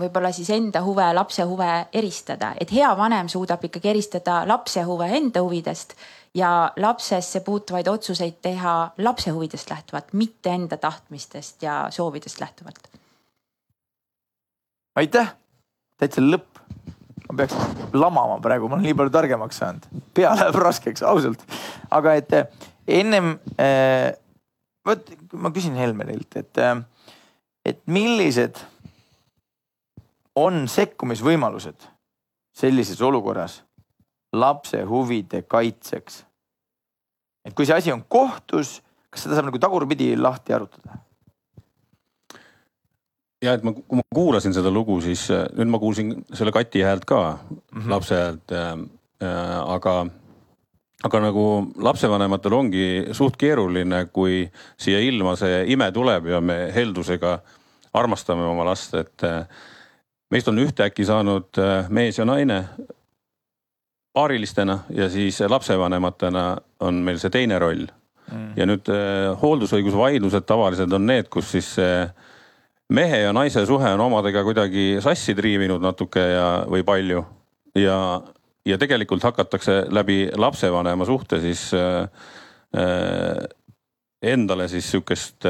võib-olla 0.00 0.30
siis 0.34 0.50
enda 0.54 0.82
huve, 0.84 1.06
lapse 1.14 1.44
huve 1.48 1.70
eristada, 1.96 2.52
et 2.60 2.72
hea 2.72 2.90
vanem 2.98 3.28
suudab 3.32 3.64
ikkagi 3.64 3.90
eristada 3.92 4.42
lapse 4.48 4.82
huve 4.86 5.08
enda 5.18 5.42
huvidest 5.44 5.96
ja 6.36 6.72
lapsesse 6.76 7.40
puutuvaid 7.40 7.88
otsuseid 7.88 8.40
teha 8.42 8.74
lapse 8.98 9.30
huvidest 9.30 9.70
lähtuvalt, 9.70 10.12
mitte 10.12 10.52
enda 10.52 10.76
tahtmistest 10.76 11.62
ja 11.62 11.86
soovidest 11.90 12.40
lähtuvalt. 12.40 12.88
aitäh, 14.96 15.34
täitsa 15.98 16.20
lõpp. 16.20 16.62
ma 17.28 17.36
peaks 17.36 17.54
lamama 17.92 18.38
praegu, 18.40 18.68
ma 18.68 18.76
olen 18.76 18.84
nii 18.86 18.94
palju 18.94 19.10
targemaks 19.10 19.58
saanud, 19.58 19.86
pea 20.14 20.34
läheb 20.36 20.54
raskeks, 20.54 21.02
ausalt. 21.02 21.42
aga 21.90 22.14
et 22.14 22.32
eh, 22.32 22.46
ennem 22.86 23.38
äh,, 23.60 24.12
vot 24.86 25.10
ma 25.32 25.50
küsin 25.50 25.74
Helmerilt, 25.74 26.36
et 26.36 26.58
äh,, 26.58 26.76
et 27.66 27.80
millised 27.90 28.60
on 30.36 30.68
sekkumisvõimalused 30.68 31.88
sellises 32.56 33.00
olukorras 33.02 33.62
lapse 34.32 34.82
huvide 34.88 35.42
kaitseks 35.42 36.26
et 37.46 37.54
kui 37.54 37.66
see 37.66 37.76
asi 37.76 37.94
on 37.94 38.02
kohtus, 38.10 38.80
kas 39.10 39.26
seda 39.26 39.38
saab 39.38 39.50
nagu 39.50 39.62
tagurpidi 39.62 40.12
lahti 40.18 40.56
arutada? 40.56 41.00
ja 43.44 43.52
et 43.54 43.62
ma, 43.62 43.70
kui 43.76 44.00
ma 44.00 44.04
kuulasin 44.16 44.54
seda 44.56 44.72
lugu, 44.72 44.96
siis 45.04 45.26
äh, 45.30 45.44
nüüd 45.54 45.70
ma 45.70 45.78
kuulsin 45.78 46.14
selle 46.34 46.50
Kati 46.54 46.82
häält 46.82 47.04
ka 47.06 47.38
mm, 47.38 47.58
-hmm. 47.72 47.90
lapse 47.90 48.22
häält 48.22 48.52
äh,. 48.52 48.78
Äh, 49.16 49.72
aga, 49.72 50.06
aga 51.08 51.20
nagu 51.20 51.72
lapsevanematel 51.80 52.52
ongi 52.52 52.86
suht 53.16 53.38
keeruline, 53.40 54.02
kui 54.12 54.50
siia 54.76 54.98
ilma 55.00 55.32
see 55.40 55.62
ime 55.72 55.88
tuleb 55.92 56.26
ja 56.26 56.40
me 56.40 56.72
heldusega 56.74 57.38
armastame 57.94 58.44
oma 58.44 58.64
last, 58.64 58.94
et 58.94 59.24
äh, 59.24 59.46
meist 60.30 60.48
on 60.48 60.58
ühtäkki 60.58 61.04
saanud 61.04 61.58
äh, 61.58 61.90
mees 61.90 62.18
ja 62.18 62.24
naine 62.24 62.64
paarilistena 64.16 64.78
ja 64.90 65.10
siis 65.12 65.40
lapsevanematena 65.40 66.56
on 66.80 67.02
meil 67.04 67.18
see 67.20 67.30
teine 67.30 67.58
roll. 67.60 67.84
Mm.. 68.26 68.54
ja 68.58 68.64
nüüd 68.66 68.88
eh, 68.90 69.28
hooldusõigusvaidlused 69.38 70.46
tavaliselt 70.48 70.90
on 70.96 71.04
need, 71.06 71.28
kus 71.30 71.52
siis 71.54 71.68
eh, 71.78 72.08
mehe 72.90 73.20
ja 73.22 73.34
naise 73.36 73.62
suhe 73.68 73.92
on 73.94 74.02
omadega 74.02 74.42
kuidagi 74.42 74.96
sassi 75.04 75.34
triivinud 75.38 75.84
natuke 75.84 76.24
ja, 76.32 76.48
või 76.66 76.82
palju. 76.88 77.22
Ja, 77.78 77.98
ja 78.66 78.80
tegelikult 78.82 79.22
hakatakse 79.28 79.84
läbi 79.94 80.24
lapsevanema 80.34 81.06
suhte 81.06 81.38
siis 81.44 81.68
äh, 81.76 82.26
endale 84.26 84.66
siis 84.72 84.90
sihukest 84.90 85.46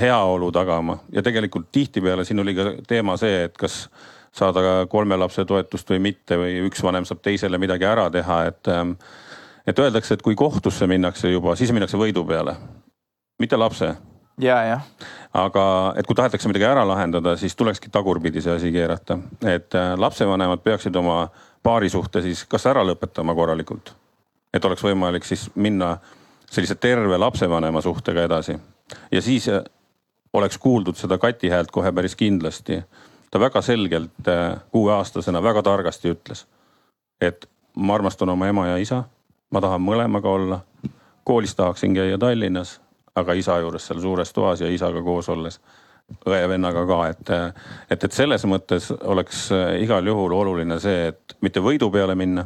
heaolu 0.00 0.48
tagama. 0.54 0.96
Ja 1.12 1.22
tegelikult 1.22 1.68
tihtipeale 1.74 2.24
siin 2.24 2.40
oli 2.40 2.56
ka 2.56 2.70
teema 2.88 3.18
see, 3.20 3.42
et 3.50 3.58
kas 3.60 3.82
saada 4.34 4.86
kolme 4.90 5.16
lapse 5.16 5.44
toetust 5.44 5.90
või 5.90 6.00
mitte 6.10 6.38
või 6.40 6.56
üks 6.68 6.82
vanem 6.82 7.06
saab 7.08 7.22
teisele 7.22 7.58
midagi 7.58 7.86
ära 7.88 8.08
teha, 8.10 8.44
et. 8.50 8.72
Ähm, 8.72 8.98
et 9.66 9.78
öeldakse, 9.80 10.14
et 10.14 10.22
kui 10.22 10.34
kohtusse 10.36 10.84
minnakse 10.84 11.30
juba, 11.30 11.54
siis 11.56 11.70
minnakse 11.72 11.96
võidu 11.96 12.20
peale, 12.28 12.52
mitte 13.40 13.56
lapse 13.56 13.94
ja, 14.40 14.56
jah. 14.68 14.82
aga, 15.32 15.64
et 15.96 16.06
kui 16.06 16.16
tahetakse 16.18 16.48
midagi 16.50 16.66
ära 16.68 16.84
lahendada, 16.86 17.36
siis 17.40 17.56
tulekski 17.56 17.90
tagurpidi 17.92 18.42
see 18.44 18.54
asi 18.54 18.72
keerata, 18.74 19.18
et 19.46 19.74
äh, 19.78 19.94
lapsevanemad 19.98 20.62
peaksid 20.64 20.96
oma 20.96 21.28
paarisuhte 21.64 22.22
siis 22.22 22.44
kas 22.50 22.66
ära 22.70 22.84
lõpetama 22.84 23.34
korralikult. 23.34 23.94
et 24.54 24.64
oleks 24.64 24.84
võimalik 24.84 25.24
siis 25.24 25.48
minna 25.54 25.96
sellise 26.50 26.74
terve 26.74 27.18
lapsevanema 27.18 27.80
suhtega 27.82 28.28
edasi 28.28 28.58
ja 29.12 29.22
siis 29.22 29.48
äh, 29.48 29.62
oleks 30.32 30.58
kuuldud 30.58 30.96
seda 30.98 31.18
Kati 31.18 31.50
häält 31.50 31.70
kohe 31.70 31.92
päris 31.92 32.16
kindlasti 32.16 32.82
ta 33.34 33.40
väga 33.40 33.62
selgelt 33.62 34.28
äh, 34.28 34.60
kuueaastasena 34.70 35.42
väga 35.42 35.62
targasti 35.62 36.12
ütles, 36.14 36.44
et 37.20 37.48
ma 37.76 37.94
armastan 37.94 38.30
oma 38.30 38.46
ema 38.46 38.66
ja 38.68 38.76
isa, 38.78 39.00
ma 39.50 39.60
tahan 39.60 39.82
mõlemaga 39.82 40.30
olla. 40.30 40.60
koolis 41.24 41.54
tahaksin 41.54 41.94
käia 41.94 42.18
Tallinnas, 42.18 42.80
aga 43.16 43.32
isa 43.32 43.56
juures 43.58 43.86
seal 43.86 44.00
suures 44.00 44.32
toas 44.32 44.60
ja 44.60 44.68
isaga 44.70 45.02
koos 45.02 45.28
olles 45.28 45.58
õe-vennaga 46.26 46.86
ka, 46.86 46.98
et, 47.08 47.30
et, 47.90 48.04
et 48.04 48.12
selles 48.12 48.44
mõttes 48.46 48.92
oleks 49.02 49.48
äh, 49.52 49.80
igal 49.82 50.06
juhul 50.06 50.32
oluline 50.32 50.78
see, 50.78 51.08
et 51.08 51.34
mitte 51.40 51.60
võidu 51.60 51.90
peale 51.90 52.14
minna, 52.14 52.44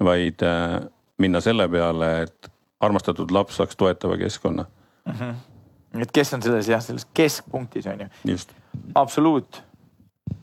vaid 0.00 0.44
äh, 0.44 0.74
minna 1.18 1.40
selle 1.40 1.68
peale, 1.72 2.10
et 2.26 2.50
armastatud 2.80 3.32
laps 3.32 3.56
saaks 3.56 3.76
toetava 3.76 4.18
keskkonna 4.20 4.66
mm. 5.06 5.12
-hmm. 5.12 6.02
et 6.02 6.12
kes 6.12 6.34
on 6.34 6.42
selles 6.42 6.68
jah, 6.68 6.84
selles 6.84 7.08
keskpunktis 7.14 7.86
on 7.86 8.00
ju. 8.00 8.36
absoluut 8.94 9.62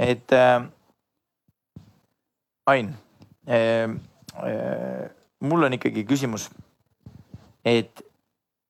et 0.03 0.35
äh, 0.35 0.63
Ain 2.65 2.93
äh,, 3.47 3.89
äh, 4.43 5.09
mul 5.43 5.63
on 5.67 5.75
ikkagi 5.75 6.05
küsimus, 6.07 6.47
et 7.67 8.03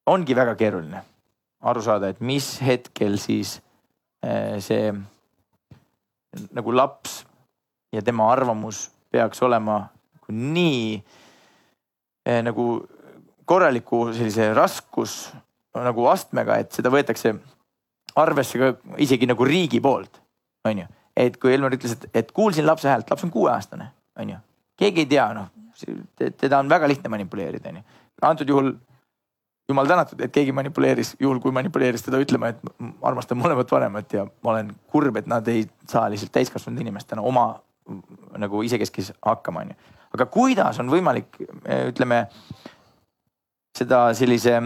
ongi 0.10 0.34
väga 0.36 0.56
keeruline 0.58 1.04
aru 1.64 1.84
saada, 1.86 2.10
et 2.10 2.22
mis 2.22 2.48
hetkel 2.66 3.20
siis 3.22 3.60
äh, 4.26 4.58
see 4.64 4.90
nagu 6.58 6.74
laps 6.74 7.22
ja 7.94 8.02
tema 8.02 8.32
arvamus 8.34 8.88
peaks 9.14 9.42
olema 9.46 9.84
nii 10.34 10.98
äh, 10.98 12.42
nagu 12.42 12.82
korraliku 13.46 14.08
sellise 14.14 14.50
raskus 14.58 15.28
nagu 15.74 16.06
astmega, 16.10 16.58
et 16.62 16.74
seda 16.74 16.90
võetakse 16.94 17.36
arvesse 18.18 18.60
ka 18.62 18.98
isegi 19.02 19.30
nagu 19.30 19.46
riigi 19.46 19.82
poolt, 19.82 20.18
on 20.66 20.84
ju 20.84 20.90
et 21.18 21.38
kui 21.38 21.54
Elmar 21.54 21.76
ütles, 21.76 21.98
et, 21.98 22.08
et 22.14 22.32
kuulsin 22.32 22.66
lapse 22.66 22.90
häält, 22.90 23.10
laps 23.12 23.26
on 23.26 23.32
kuueaastane, 23.34 23.90
onju. 24.20 24.40
keegi 24.80 25.06
ei 25.06 25.12
tea, 25.16 25.28
noh, 25.38 25.52
teda 26.18 26.60
on 26.60 26.70
väga 26.70 26.88
lihtne 26.90 27.12
manipuleerida, 27.14 27.70
onju. 27.70 27.84
antud 28.22 28.50
juhul 28.50 28.74
jumal 29.70 29.88
tänatud, 29.88 30.22
et 30.22 30.32
keegi 30.32 30.52
manipuleeris, 30.52 31.16
juhul 31.20 31.40
kui 31.44 31.54
manipuleeris 31.56 32.04
teda 32.06 32.20
ütlema, 32.22 32.52
et 32.52 32.60
armastan 33.02 33.40
mõlemat 33.40 33.72
vanemat 33.72 34.18
ja 34.18 34.26
ma 34.44 34.56
olen 34.56 34.74
kurb, 34.92 35.18
et 35.18 35.30
nad 35.30 35.48
ei 35.52 35.66
saa 35.90 36.10
lihtsalt 36.12 36.34
täiskasvanud 36.36 36.82
inimestena 36.84 37.22
oma 37.22 37.48
nagu 38.40 38.64
isekeskis 38.64 39.14
hakkama, 39.22 39.64
onju. 39.66 39.78
aga 40.14 40.28
kuidas 40.32 40.80
on 40.80 40.92
võimalik, 40.92 41.40
ütleme 41.90 42.26
seda 43.78 44.06
sellise 44.18 44.60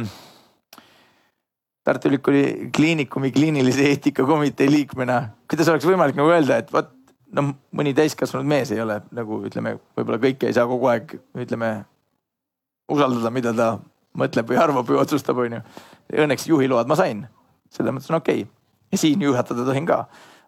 Tartu 1.87 2.09
Ülikooli 2.11 2.69
Kliinikumi 2.75 3.31
kliinilise 3.31 3.85
eetikakomitee 3.93 4.67
liikmena, 4.67 5.21
kuidas 5.47 5.69
oleks 5.71 5.87
võimalik 5.87 6.17
nagu 6.19 6.33
öelda, 6.33 6.57
et 6.59 6.73
vot 6.73 6.89
noh, 7.37 7.53
mõni 7.75 7.93
täiskasvanud 7.95 8.47
mees 8.47 8.73
ei 8.75 8.81
ole 8.83 8.99
nagu 9.15 9.39
ütleme, 9.47 9.77
võib-olla 9.95 10.19
kõike 10.25 10.49
ei 10.49 10.55
saa 10.57 10.67
kogu 10.67 10.89
aeg 10.91 11.15
ütleme 11.39 11.71
usaldada, 12.91 13.31
mida 13.31 13.53
ta 13.55 13.69
mõtleb 14.17 14.51
või 14.51 14.59
arvab 14.59 14.87
või 14.89 14.99
otsustab, 15.01 15.39
onju. 15.43 15.61
Õnneks 16.25 16.47
juhiload 16.49 16.91
ma 16.91 16.97
sain, 16.99 17.25
selles 17.73 17.95
mõttes 17.95 18.11
on 18.11 18.19
okei 18.19 18.43
okay. 18.43 18.53
ja 18.91 19.01
siin 19.01 19.23
juhatada 19.23 19.65
tohin 19.67 19.87
ka, 19.87 20.03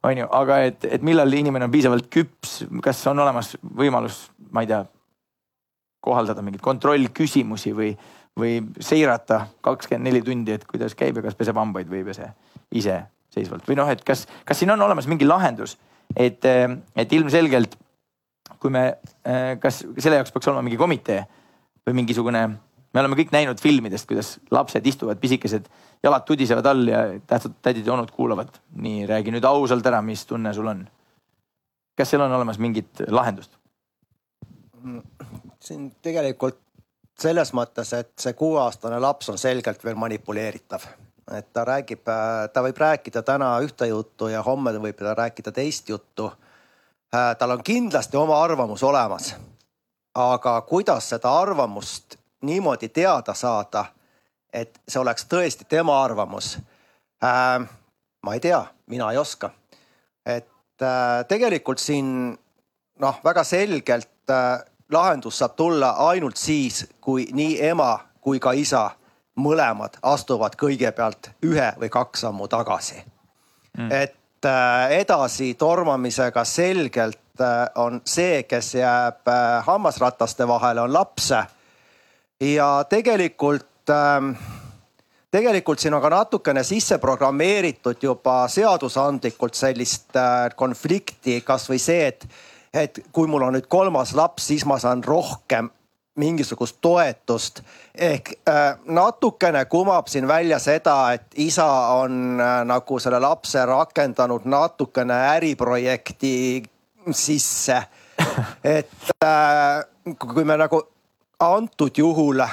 onju, 0.08 0.28
aga 0.42 0.62
et, 0.68 0.88
et 0.88 1.04
millal 1.06 1.40
inimene 1.40 1.68
on 1.68 1.74
piisavalt 1.74 2.08
küps, 2.12 2.64
kas 2.84 3.04
on 3.12 3.20
olemas 3.20 3.56
võimalus, 3.64 4.26
ma 4.52 4.64
ei 4.64 4.72
tea, 4.72 4.84
kohaldada 6.04 6.44
mingeid 6.44 6.64
kontrollküsimusi 6.64 7.74
või, 7.76 7.92
või 8.40 8.62
seirata 8.84 9.46
kakskümmend 9.66 10.10
neli 10.10 10.24
tundi, 10.26 10.56
et 10.56 10.66
kuidas 10.70 10.96
käib 10.98 11.20
ja 11.20 11.26
kas 11.28 11.38
peseb 11.38 11.60
hambaid 11.60 11.90
või 11.92 12.02
ei 12.02 12.08
pese 12.08 12.32
iseseisvalt 12.80 13.68
või 13.70 13.78
noh, 13.80 13.90
et 13.92 14.04
kas, 14.08 14.26
kas 14.46 14.60
siin 14.62 14.72
on 14.74 14.82
olemas 14.88 15.08
mingi 15.12 15.28
lahendus, 15.28 15.78
et, 16.16 16.46
et 16.46 17.14
ilmselgelt 17.14 17.78
kui 18.60 18.72
me, 18.74 18.86
kas 19.62 19.84
selle 19.98 20.20
jaoks 20.20 20.34
peaks 20.36 20.50
olema 20.52 20.66
mingi 20.68 20.80
komitee 20.80 21.22
või 21.88 22.02
mingisugune 22.02 22.44
me 22.94 23.02
oleme 23.04 23.18
kõik 23.20 23.34
näinud 23.34 23.62
filmidest, 23.62 24.08
kuidas 24.10 24.38
lapsed 24.54 24.86
istuvad 24.90 25.20
pisikesed, 25.22 25.68
jalad 26.04 26.26
tudisevad 26.26 26.70
all 26.72 26.90
ja 26.90 27.04
tähtsad 27.30 27.60
tädid 27.62 27.88
ja 27.88 27.94
onud 27.94 28.12
kuulavad. 28.12 28.50
nii, 28.76 29.06
räägi 29.10 29.34
nüüd 29.36 29.46
ausalt 29.46 29.86
ära, 29.86 30.02
mis 30.02 30.26
tunne 30.26 30.54
sul 30.54 30.68
on. 30.68 30.88
kas 31.98 32.10
seal 32.10 32.24
on 32.26 32.34
olemas 32.34 32.60
mingit 32.60 33.04
lahendust? 33.08 33.58
siin 35.60 35.92
tegelikult 36.02 36.60
selles 37.22 37.54
mõttes, 37.54 37.94
et 37.94 38.12
see 38.20 38.34
kuueaastane 38.34 39.00
laps 39.00 39.30
on 39.30 39.38
selgelt 39.38 39.84
veel 39.84 39.96
manipuleeritav. 39.96 40.86
et 41.38 41.54
ta 41.54 41.66
räägib, 41.66 42.02
ta 42.54 42.62
võib 42.66 42.78
rääkida 42.78 43.22
täna 43.22 43.60
ühte 43.62 43.86
juttu 43.86 44.28
ja 44.28 44.42
homme 44.44 44.72
võib 44.72 44.98
ta 44.98 45.14
rääkida 45.14 45.52
teist 45.52 45.90
juttu. 45.90 46.32
tal 47.38 47.52
on 47.52 47.64
kindlasti 47.64 48.18
oma 48.18 48.44
arvamus 48.44 48.84
olemas. 48.84 49.36
aga 50.16 50.62
kuidas 50.62 51.10
seda 51.10 51.40
arvamust 51.40 52.16
niimoodi 52.42 52.90
teada 52.90 53.34
saada, 53.34 53.86
et 54.54 54.80
see 54.88 55.00
oleks 55.00 55.26
tõesti 55.26 55.66
tema 55.70 56.04
arvamus 56.04 56.58
ma 58.22 58.34
ei 58.34 58.40
tea, 58.40 58.66
mina 58.88 59.12
ei 59.12 59.18
oska. 59.18 59.50
et 60.26 60.48
tegelikult 61.28 61.80
siin 61.80 62.38
noh, 63.00 63.20
väga 63.24 63.44
selgelt 63.44 64.32
lahendus 64.92 65.38
saab 65.38 65.56
tulla 65.56 65.90
ainult 66.10 66.38
siis, 66.38 66.86
kui 67.02 67.28
nii 67.32 67.58
ema 67.70 68.00
kui 68.22 68.40
ka 68.40 68.52
isa 68.52 68.90
mõlemad 69.40 70.00
astuvad 70.04 70.58
kõigepealt 70.60 71.32
ühe 71.46 71.72
või 71.80 71.90
kaks 71.90 72.26
sammu 72.26 72.48
tagasi. 72.52 73.04
Mm.. 73.78 73.92
et 73.92 74.46
äh, 74.46 74.92
edasi 75.00 75.54
tormamisega 75.54 76.44
selgelt 76.44 77.42
äh, 77.42 77.70
on 77.76 78.02
see, 78.06 78.44
kes 78.44 78.74
jääb 78.76 79.30
äh, 79.30 79.66
hammasrataste 79.66 80.48
vahele, 80.48 80.82
on 80.82 80.94
laps 80.94 81.30
ja 82.42 82.70
tegelikult 82.90 83.94
ähm, 83.94 84.32
tegelikult 85.32 85.80
siin 85.80 85.94
on 85.94 86.02
ka 86.02 86.10
natukene 86.10 86.64
sisse 86.64 86.98
programmeeritud 86.98 88.02
juba 88.04 88.48
seadusandlikult 88.50 89.54
sellist 89.54 90.18
konflikti, 90.56 91.42
kasvõi 91.46 91.80
see, 91.80 92.08
et, 92.08 92.26
et 92.74 93.00
kui 93.12 93.28
mul 93.28 93.44
on 93.48 93.56
nüüd 93.58 93.68
kolmas 93.70 94.14
laps, 94.16 94.48
siis 94.48 94.66
ma 94.66 94.80
saan 94.80 95.04
rohkem 95.04 95.70
mingisugust 96.20 96.78
toetust. 96.82 97.62
ehk 97.96 98.32
äh, 98.50 98.78
natukene 98.86 99.66
kumab 99.66 100.08
siin 100.08 100.28
välja 100.28 100.60
seda, 100.60 101.14
et 101.14 101.26
isa 101.36 101.68
on 101.96 102.40
äh, 102.42 102.66
nagu 102.66 103.00
selle 103.00 103.20
lapse 103.20 103.66
rakendanud 103.66 104.46
natukene 104.46 105.14
äriprojekti 105.36 106.64
sisse. 107.12 107.84
et 108.64 109.12
äh, 109.24 109.86
kui 110.20 110.44
me 110.44 110.58
nagu 110.58 110.82
antud 111.40 111.98
juhul 111.98 112.44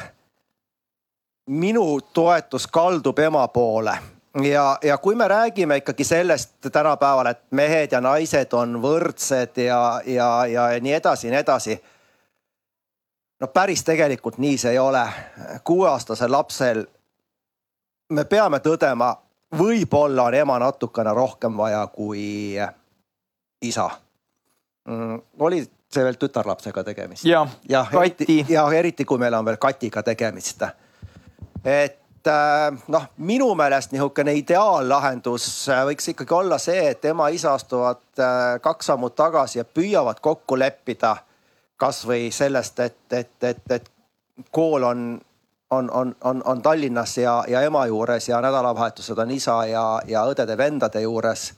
minu 1.46 2.00
toetus 2.14 2.66
kaldub 2.66 3.18
ema 3.18 3.48
poole 3.48 3.98
ja, 4.42 4.78
ja 4.82 4.98
kui 4.98 5.14
me 5.14 5.28
räägime 5.28 5.76
ikkagi 5.76 6.04
sellest 6.04 6.54
tänapäeval, 6.72 7.26
et 7.26 7.42
mehed 7.50 7.92
ja 7.92 8.00
naised 8.00 8.52
on 8.52 8.78
võrdsed 8.82 9.62
ja, 9.64 10.00
ja, 10.06 10.46
ja 10.46 10.68
nii 10.80 10.92
edasi 10.92 11.26
ja 11.26 11.30
nii 11.30 11.40
edasi. 11.40 11.78
no 13.40 13.46
päris 13.46 13.84
tegelikult 13.84 14.38
nii 14.38 14.58
see 14.58 14.70
ei 14.70 14.78
ole. 14.78 15.06
kuueaastasel 15.64 16.32
lapsel 16.32 16.84
me 18.08 18.24
peame 18.24 18.58
tõdema, 18.58 19.14
võib-olla 19.58 20.28
on 20.30 20.34
ema 20.34 20.58
natukene 20.58 21.14
rohkem 21.14 21.56
vaja 21.56 21.86
kui 21.86 22.56
isa 23.62 23.90
mm,. 24.88 25.22
oli 25.38 25.62
see 25.92 26.04
veel 26.04 26.18
tütarlapsega 26.20 26.84
tegemist. 26.84 27.24
jah 27.24 27.48
ja, 27.68 27.86
Kati. 27.90 28.44
ja 28.48 28.66
eriti, 28.72 29.04
kui 29.04 29.18
meil 29.18 29.34
on 29.34 29.44
veel 29.44 29.56
Katiga 29.56 30.02
tegemist. 30.02 30.62
et 31.64 32.05
noh, 32.88 33.06
minu 33.16 33.54
meelest 33.54 33.92
nihukene 33.92 34.34
ideaallahendus 34.40 35.68
äh, 35.68 35.84
võiks 35.90 36.10
ikkagi 36.12 36.34
olla 36.34 36.58
see, 36.58 36.88
et 36.90 37.04
ema-isa 37.04 37.54
astuvad 37.54 38.02
äh, 38.18 38.56
kaks 38.62 38.92
sammu 38.92 39.10
tagasi 39.10 39.58
ja 39.58 39.64
püüavad 39.64 40.20
kokku 40.20 40.58
leppida 40.58 41.16
kasvõi 41.76 42.30
sellest, 42.32 42.80
et, 42.80 42.98
et, 43.12 43.44
et, 43.44 43.62
et 43.70 43.90
kool 44.50 44.82
on, 44.82 45.20
on, 45.70 45.90
on, 45.90 46.14
on, 46.24 46.42
on 46.44 46.62
Tallinnas 46.62 47.18
ja, 47.18 47.44
ja 47.48 47.62
ema 47.62 47.86
juures 47.86 48.28
ja 48.28 48.40
nädalavahetused 48.40 49.18
on 49.18 49.30
isa 49.30 49.58
ja, 49.66 49.86
ja 50.06 50.24
õdede-vendade 50.30 51.02
juures 51.04 51.50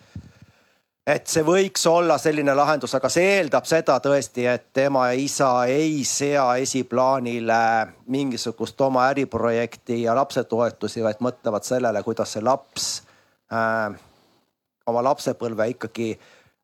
et 1.08 1.30
see 1.30 1.44
võiks 1.46 1.86
olla 1.88 2.18
selline 2.20 2.52
lahendus, 2.56 2.92
aga 2.98 3.08
see 3.12 3.38
eeldab 3.38 3.66
seda 3.68 3.96
tõesti, 4.04 4.44
et 4.50 4.82
ema 4.84 5.06
ja 5.10 5.16
isa 5.18 5.50
ei 5.70 6.02
sea 6.08 6.50
esiplaanile 6.60 7.60
mingisugust 8.12 8.80
oma 8.84 9.06
äriprojekti 9.12 10.02
ja 10.02 10.16
lapsetoetusi, 10.18 11.02
vaid 11.04 11.22
mõtlevad 11.24 11.66
sellele, 11.66 12.02
kuidas 12.04 12.36
see 12.36 12.44
laps 12.44 12.90
äh, 13.52 13.96
oma 14.88 15.04
lapsepõlve 15.08 15.70
ikkagi 15.74 16.12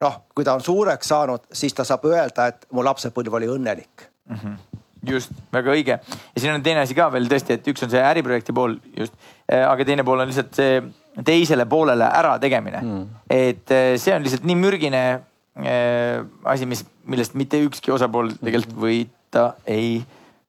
noh, 0.05 0.20
kui 0.34 0.45
ta 0.45 0.57
on 0.59 0.64
suureks 0.64 1.09
saanud, 1.09 1.49
siis 1.53 1.76
ta 1.76 1.86
saab 1.88 2.05
öelda, 2.11 2.51
et 2.53 2.68
mu 2.72 2.84
lapsepõlv 2.84 3.40
oli 3.40 3.51
õnnelik 3.57 4.09
mm. 4.30 4.40
-hmm 4.40 4.82
just, 5.05 5.32
väga 5.53 5.68
õige. 5.70 5.99
ja 6.34 6.40
siin 6.40 6.55
on 6.55 6.62
teine 6.64 6.80
asi 6.80 6.95
ka 6.97 7.11
veel 7.12 7.26
tõesti, 7.28 7.59
et 7.59 7.66
üks 7.68 7.82
on 7.84 7.90
see 7.92 8.01
äriprojekti 8.01 8.55
pool 8.57 8.78
just, 8.97 9.12
äh, 9.53 9.64
aga 9.68 9.84
teine 9.84 10.05
pool 10.05 10.20
on 10.20 10.30
lihtsalt 10.30 10.55
see 10.57 10.78
teisele 11.24 11.66
poolele 11.70 12.08
ärategemine 12.18 12.80
mm.. 12.80 13.04
et 13.30 13.70
eh, 13.70 13.94
see 14.00 14.14
on 14.16 14.24
lihtsalt 14.24 14.46
nii 14.48 14.58
mürgine 14.58 15.02
äh, 15.14 16.24
asi, 16.50 16.66
mis, 16.66 16.84
millest 17.06 17.36
mitte 17.38 17.60
ükski 17.62 17.94
osapool 17.94 18.32
tegelikult 18.40 18.80
võita 18.86 19.46
ei 19.70 20.00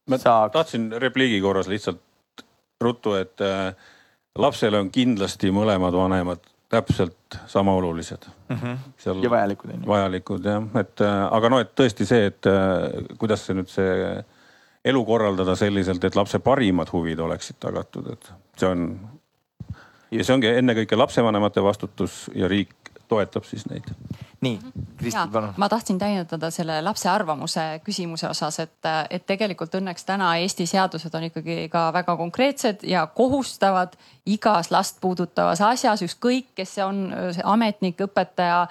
ma 0.09 0.19
saa. 0.21 0.49
tahtsin 0.53 0.89
repliigi 1.01 1.41
korras 1.43 1.69
lihtsalt 1.69 2.01
ruttu, 2.81 3.13
et 3.19 3.41
äh, 3.45 3.71
lapsele 4.37 4.81
on 4.81 4.91
kindlasti 4.93 5.53
mõlemad 5.53 5.95
vanemad 5.95 6.43
täpselt 6.69 7.37
sama 7.47 7.75
olulised 7.77 8.25
mm. 8.49 8.55
-hmm. 8.55 9.21
ja 9.23 9.29
vajalikud 9.29 9.69
on 9.69 9.83
ju. 9.83 9.87
vajalikud 9.87 10.45
jah, 10.49 10.63
et 10.81 11.05
aga 11.05 11.49
no, 11.49 11.59
et 11.61 11.75
tõesti 11.77 12.07
see, 12.09 12.31
et 12.31 12.49
kuidas 13.21 13.45
see 13.45 13.55
nüüd 13.55 13.69
see 13.69 14.23
elu 14.85 15.05
korraldada 15.05 15.55
selliselt, 15.57 16.03
et 16.03 16.15
lapse 16.15 16.39
parimad 16.39 16.89
huvid 16.93 17.19
oleksid 17.19 17.57
tagatud, 17.59 18.09
et 18.13 18.31
see 18.57 18.69
on 18.69 18.89
ja 20.17 20.25
see 20.25 20.35
ongi 20.35 20.51
ennekõike 20.61 20.97
lapsevanemate 20.97 21.63
vastutus 21.63 22.25
ja 22.35 22.47
riik 22.51 22.73
toetab 23.07 23.45
siis 23.45 23.65
neid. 23.69 23.89
Nii, 24.41 24.59
Kristi, 24.97 25.21
palun. 25.31 25.53
ma 25.57 25.69
tahtsin 25.69 25.99
täiendada 25.99 26.49
selle 26.51 26.81
lapse 26.81 27.09
arvamuse 27.09 27.63
küsimuse 27.85 28.27
osas, 28.29 28.59
et, 28.59 28.89
et 29.09 29.25
tegelikult 29.27 29.75
õnneks 29.79 30.05
täna 30.05 30.35
Eesti 30.41 30.67
seadused 30.69 31.13
on 31.15 31.29
ikkagi 31.29 31.69
ka 31.71 31.87
väga 31.93 32.17
konkreetsed 32.17 32.83
ja 32.83 33.07
kohustavad 33.07 33.95
igas 34.25 34.71
last 34.71 34.97
puudutavas 35.01 35.61
asjas, 35.61 36.01
ükskõik, 36.01 36.53
kes 36.57 36.77
see 36.77 36.85
on, 36.85 37.01
ametnik, 37.43 37.99
õpetaja, 38.07 38.63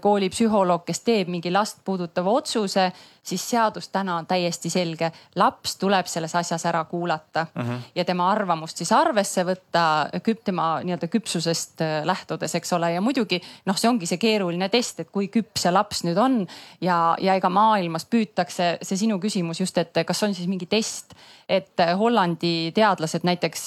koolipsühholoog, 0.00 0.84
kes 0.86 1.02
teeb 1.06 1.32
mingi 1.32 1.50
last 1.50 1.82
puudutava 1.84 2.30
otsuse 2.30 2.90
siis 3.22 3.50
seadus 3.50 3.88
täna 3.88 4.16
on 4.16 4.26
täiesti 4.26 4.70
selge. 4.70 5.12
laps 5.36 5.76
tuleb 5.76 6.06
selles 6.06 6.34
asjas 6.34 6.66
ära 6.66 6.84
kuulata 6.84 7.46
mm 7.54 7.62
-hmm. 7.62 7.78
ja 7.94 8.04
tema 8.04 8.30
arvamust 8.30 8.76
siis 8.76 8.92
arvesse 8.92 9.44
võtta, 9.44 10.08
küp-, 10.28 10.42
tema 10.44 10.80
nii-öelda 10.84 11.08
küpsusest 11.08 11.80
äh, 11.80 12.04
lähtudes, 12.04 12.54
eks 12.54 12.72
ole, 12.72 12.92
ja 12.92 13.00
muidugi 13.00 13.40
noh, 13.66 13.76
see 13.76 13.90
ongi 13.90 14.06
see 14.06 14.18
keeruline 14.18 14.68
test, 14.72 15.02
et 15.02 15.10
kui 15.12 15.28
küps 15.32 15.64
see 15.64 15.72
laps 15.72 16.04
nüüd 16.06 16.18
on. 16.20 16.40
Ja, 16.84 17.16
ja 17.20 17.36
ega 17.38 17.50
maailmas 17.52 18.06
püütakse, 18.10 18.72
see 18.82 19.00
sinu 19.04 19.20
küsimus 19.22 19.60
just, 19.62 19.78
et 19.80 20.02
kas 20.06 20.22
on 20.26 20.36
siis 20.36 20.48
mingi 20.50 20.68
test, 20.70 21.14
et 21.50 21.82
Hollandi 21.98 22.70
teadlased 22.74 23.24
näiteks 23.26 23.64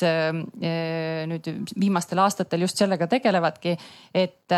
nüüd 1.30 1.50
viimastel 1.80 2.22
aastatel 2.24 2.64
just 2.64 2.80
sellega 2.80 3.08
tegelevadki, 3.12 3.74
et, 4.16 4.56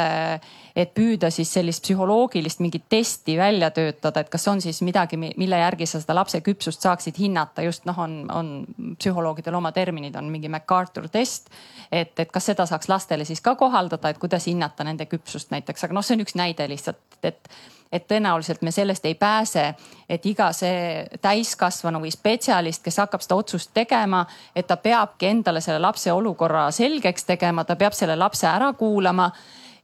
et 0.75 0.93
püüda 0.93 1.31
siis 1.33 1.49
sellist 1.57 1.83
psühholoogilist 1.85 2.61
mingit 2.61 2.85
testi 2.89 3.37
välja 3.39 3.71
töötada, 3.75 4.21
et 4.21 4.29
kas 4.33 4.45
on 4.51 4.61
siis 4.61 4.81
midagi, 4.85 5.17
mille 5.17 5.61
järgi 5.61 5.87
sa 5.89 6.01
seda 6.03 6.17
lapse 6.19 6.41
küpsust 6.45 6.85
saaksid 6.85 7.17
hinnata, 7.19 7.65
just 7.65 7.87
noh, 7.89 7.99
on, 8.05 8.17
on 8.31 8.51
psühholoogidel 8.99 9.57
oma 9.57 9.73
terminid, 9.75 10.15
on 10.19 10.29
mingi 10.31 10.51
MacArthur 10.51 11.09
test. 11.09 11.49
et, 11.91 12.13
et 12.19 12.31
kas 12.31 12.51
seda 12.51 12.65
saaks 12.69 12.89
lastele 12.89 13.25
siis 13.25 13.41
ka 13.41 13.55
kohaldada, 13.55 14.09
et 14.09 14.21
kuidas 14.21 14.45
hinnata 14.49 14.85
nende 14.85 15.09
küpsust 15.09 15.53
näiteks, 15.53 15.87
aga 15.87 15.97
noh, 15.97 16.05
see 16.05 16.17
on 16.17 16.25
üks 16.25 16.37
näide 16.37 16.69
lihtsalt, 16.69 17.19
et 17.23 17.49
et 17.95 18.07
tõenäoliselt 18.09 18.63
me 18.65 18.71
sellest 18.75 19.05
ei 19.07 19.15
pääse, 19.15 19.65
et 20.09 20.25
iga 20.27 20.51
see 20.53 21.05
täiskasvanu 21.23 22.01
või 22.03 22.11
spetsialist, 22.13 22.83
kes 22.83 22.99
hakkab 23.03 23.23
seda 23.23 23.39
otsust 23.39 23.71
tegema, 23.73 24.25
et 24.55 24.67
ta 24.67 24.77
peabki 24.77 25.31
endale 25.31 25.63
selle 25.63 25.79
lapse 25.79 26.11
olukorra 26.11 26.67
selgeks 26.75 27.25
tegema, 27.25 27.63
ta 27.63 27.77
peab 27.79 27.95
selle 27.95 28.17
lapse 28.19 28.47
ära 28.51 28.73
kuulama 28.77 29.29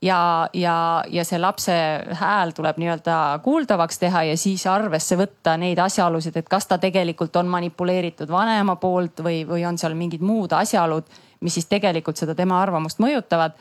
ja, 0.01 0.49
ja, 0.53 1.03
ja 1.09 1.25
see 1.25 1.39
lapse 1.39 1.73
hääl 2.19 2.51
tuleb 2.57 2.79
nii-öelda 2.81 3.17
kuuldavaks 3.43 4.01
teha 4.01 4.23
ja 4.31 4.37
siis 4.37 4.65
arvesse 4.67 5.17
võtta 5.19 5.55
neid 5.61 5.79
asjaolusid, 5.79 6.37
et 6.41 6.49
kas 6.49 6.67
ta 6.67 6.77
tegelikult 6.81 7.35
on 7.39 7.51
manipuleeritud 7.53 8.31
vanema 8.31 8.75
poolt 8.81 9.23
või, 9.23 9.43
või 9.47 9.65
on 9.67 9.77
seal 9.77 9.95
mingid 9.97 10.25
muud 10.25 10.53
asjaolud, 10.57 11.07
mis 11.41 11.57
siis 11.57 11.69
tegelikult 11.71 12.19
seda 12.19 12.35
tema 12.35 12.61
arvamust 12.61 12.99
mõjutavad. 12.99 13.57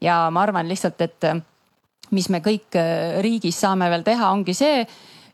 ja 0.00 0.28
ma 0.30 0.42
arvan 0.42 0.68
lihtsalt, 0.68 1.00
et 1.00 1.24
mis 2.10 2.28
me 2.32 2.40
kõik 2.44 2.76
äh, 2.78 3.20
riigis 3.24 3.58
saame 3.60 3.88
veel 3.92 4.04
teha, 4.06 4.30
ongi 4.32 4.54
see 4.56 4.82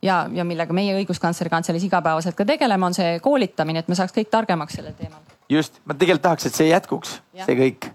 ja, 0.02 0.24
ja 0.32 0.44
millega 0.46 0.74
meie 0.76 0.96
õiguskantsleri 1.00 1.52
kantseleis 1.52 1.86
igapäevaselt 1.86 2.36
ka 2.38 2.46
tegeleme, 2.48 2.90
on 2.90 2.96
see 2.96 3.18
koolitamine, 3.24 3.82
et 3.82 3.88
me 3.90 3.98
saaks 3.98 4.14
kõik 4.16 4.30
targemaks 4.32 4.78
sellel 4.78 4.94
teemal. 4.98 5.22
just, 5.48 5.80
ma 5.84 5.96
tegelikult 5.96 6.26
tahaks, 6.28 6.46
et 6.46 6.60
see 6.60 6.70
jätkuks, 6.70 7.18
see 7.46 7.58
kõik. 7.58 7.90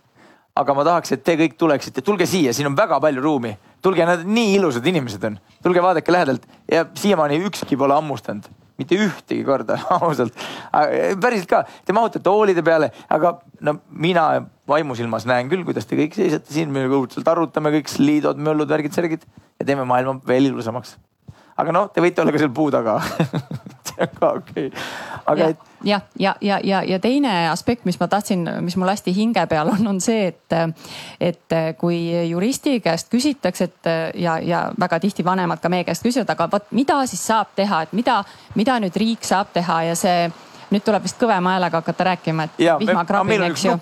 Aga 0.56 0.72
ma 0.72 0.86
tahaks, 0.88 1.12
et 1.12 1.24
te 1.24 1.34
kõik 1.36 1.58
tuleksite, 1.60 2.00
tulge 2.06 2.24
siia, 2.32 2.54
siin 2.56 2.70
on 2.70 2.78
väga 2.78 3.00
palju 3.04 3.22
ruumi. 3.24 3.58
tulge, 3.84 4.06
nad 4.06 4.24
nii 4.26 4.56
ilusad 4.56 4.86
inimesed 4.88 5.24
on, 5.28 5.36
tulge 5.64 5.82
vaadake 5.84 6.12
lähedalt. 6.12 6.46
Ja 6.72 6.86
siiamaani 6.98 7.38
ükski 7.46 7.78
pole 7.78 7.94
hammustanud, 7.94 8.48
mitte 8.80 8.98
ühtegi 9.00 9.44
korda 9.48 9.78
ausalt. 10.00 10.36
päriselt 11.22 11.50
ka, 11.50 11.64
te 11.86 11.96
mahutate 11.96 12.24
toolide 12.26 12.64
peale, 12.66 12.92
aga 13.10 13.38
no 13.66 13.78
mina 13.90 14.28
vaimusilmas 14.68 15.28
näen 15.30 15.50
küll, 15.52 15.66
kuidas 15.68 15.88
te 15.90 16.00
kõik 16.00 16.18
seisate 16.18 16.54
siin, 16.54 16.72
me 16.74 16.88
õudselt 16.90 17.28
arutame 17.32 17.74
kõik 17.78 17.92
liidod, 18.02 18.42
möllud, 18.42 18.70
värgid, 18.72 18.96
särgid 18.96 19.26
ja 19.60 19.68
teeme 19.68 19.86
maailma 19.88 20.20
veel 20.28 20.52
ilusamaks. 20.52 20.98
aga 21.58 21.76
noh, 21.76 21.90
te 21.94 22.04
võite 22.04 22.24
olla 22.24 22.36
ka 22.36 22.44
seal 22.44 22.54
puu 22.56 22.72
taga 22.74 23.00
ka 24.20 24.32
okei 24.40 24.68
okay., 24.68 24.86
aga 25.26 25.50
et 25.54 25.60
jah, 25.86 26.02
ja, 26.20 26.36
ja, 26.42 26.60
ja, 26.64 26.82
ja 26.84 27.00
teine 27.00 27.50
aspekt, 27.50 27.86
mis 27.86 28.00
ma 28.00 28.08
tahtsin, 28.08 28.48
mis 28.62 28.78
mul 28.78 28.90
hästi 28.90 29.14
hinge 29.16 29.46
peal 29.50 29.70
on, 29.70 29.88
on 29.88 30.02
see, 30.02 30.28
et, 30.32 30.56
et 31.22 31.58
kui 31.78 32.00
juristi 32.30 32.80
käest 32.84 33.12
küsitakse, 33.14 33.70
et 33.70 33.92
ja, 34.22 34.40
ja 34.42 34.66
väga 34.80 35.00
tihti 35.04 35.26
vanemad 35.26 35.62
ka 35.62 35.70
meie 35.70 35.86
käest 35.88 36.06
küsivad, 36.06 36.30
aga 36.34 36.50
vot 36.52 36.72
mida 36.76 37.00
siis 37.10 37.22
saab 37.28 37.54
teha, 37.56 37.84
et 37.86 37.94
mida, 37.94 38.22
mida 38.56 38.80
nüüd 38.82 38.98
riik 38.98 39.26
saab 39.26 39.54
teha 39.54 39.82
ja 39.92 39.96
see 40.00 40.30
nüüd 40.74 40.86
tuleb 40.86 41.06
vist 41.06 41.20
kõvema 41.22 41.56
häälega 41.56 41.82
hakata 41.82 42.10
rääkima, 42.12 42.48
et 42.48 42.64
vihmakrabin, 42.82 43.44
eks 43.52 43.68
ju. 43.68 43.76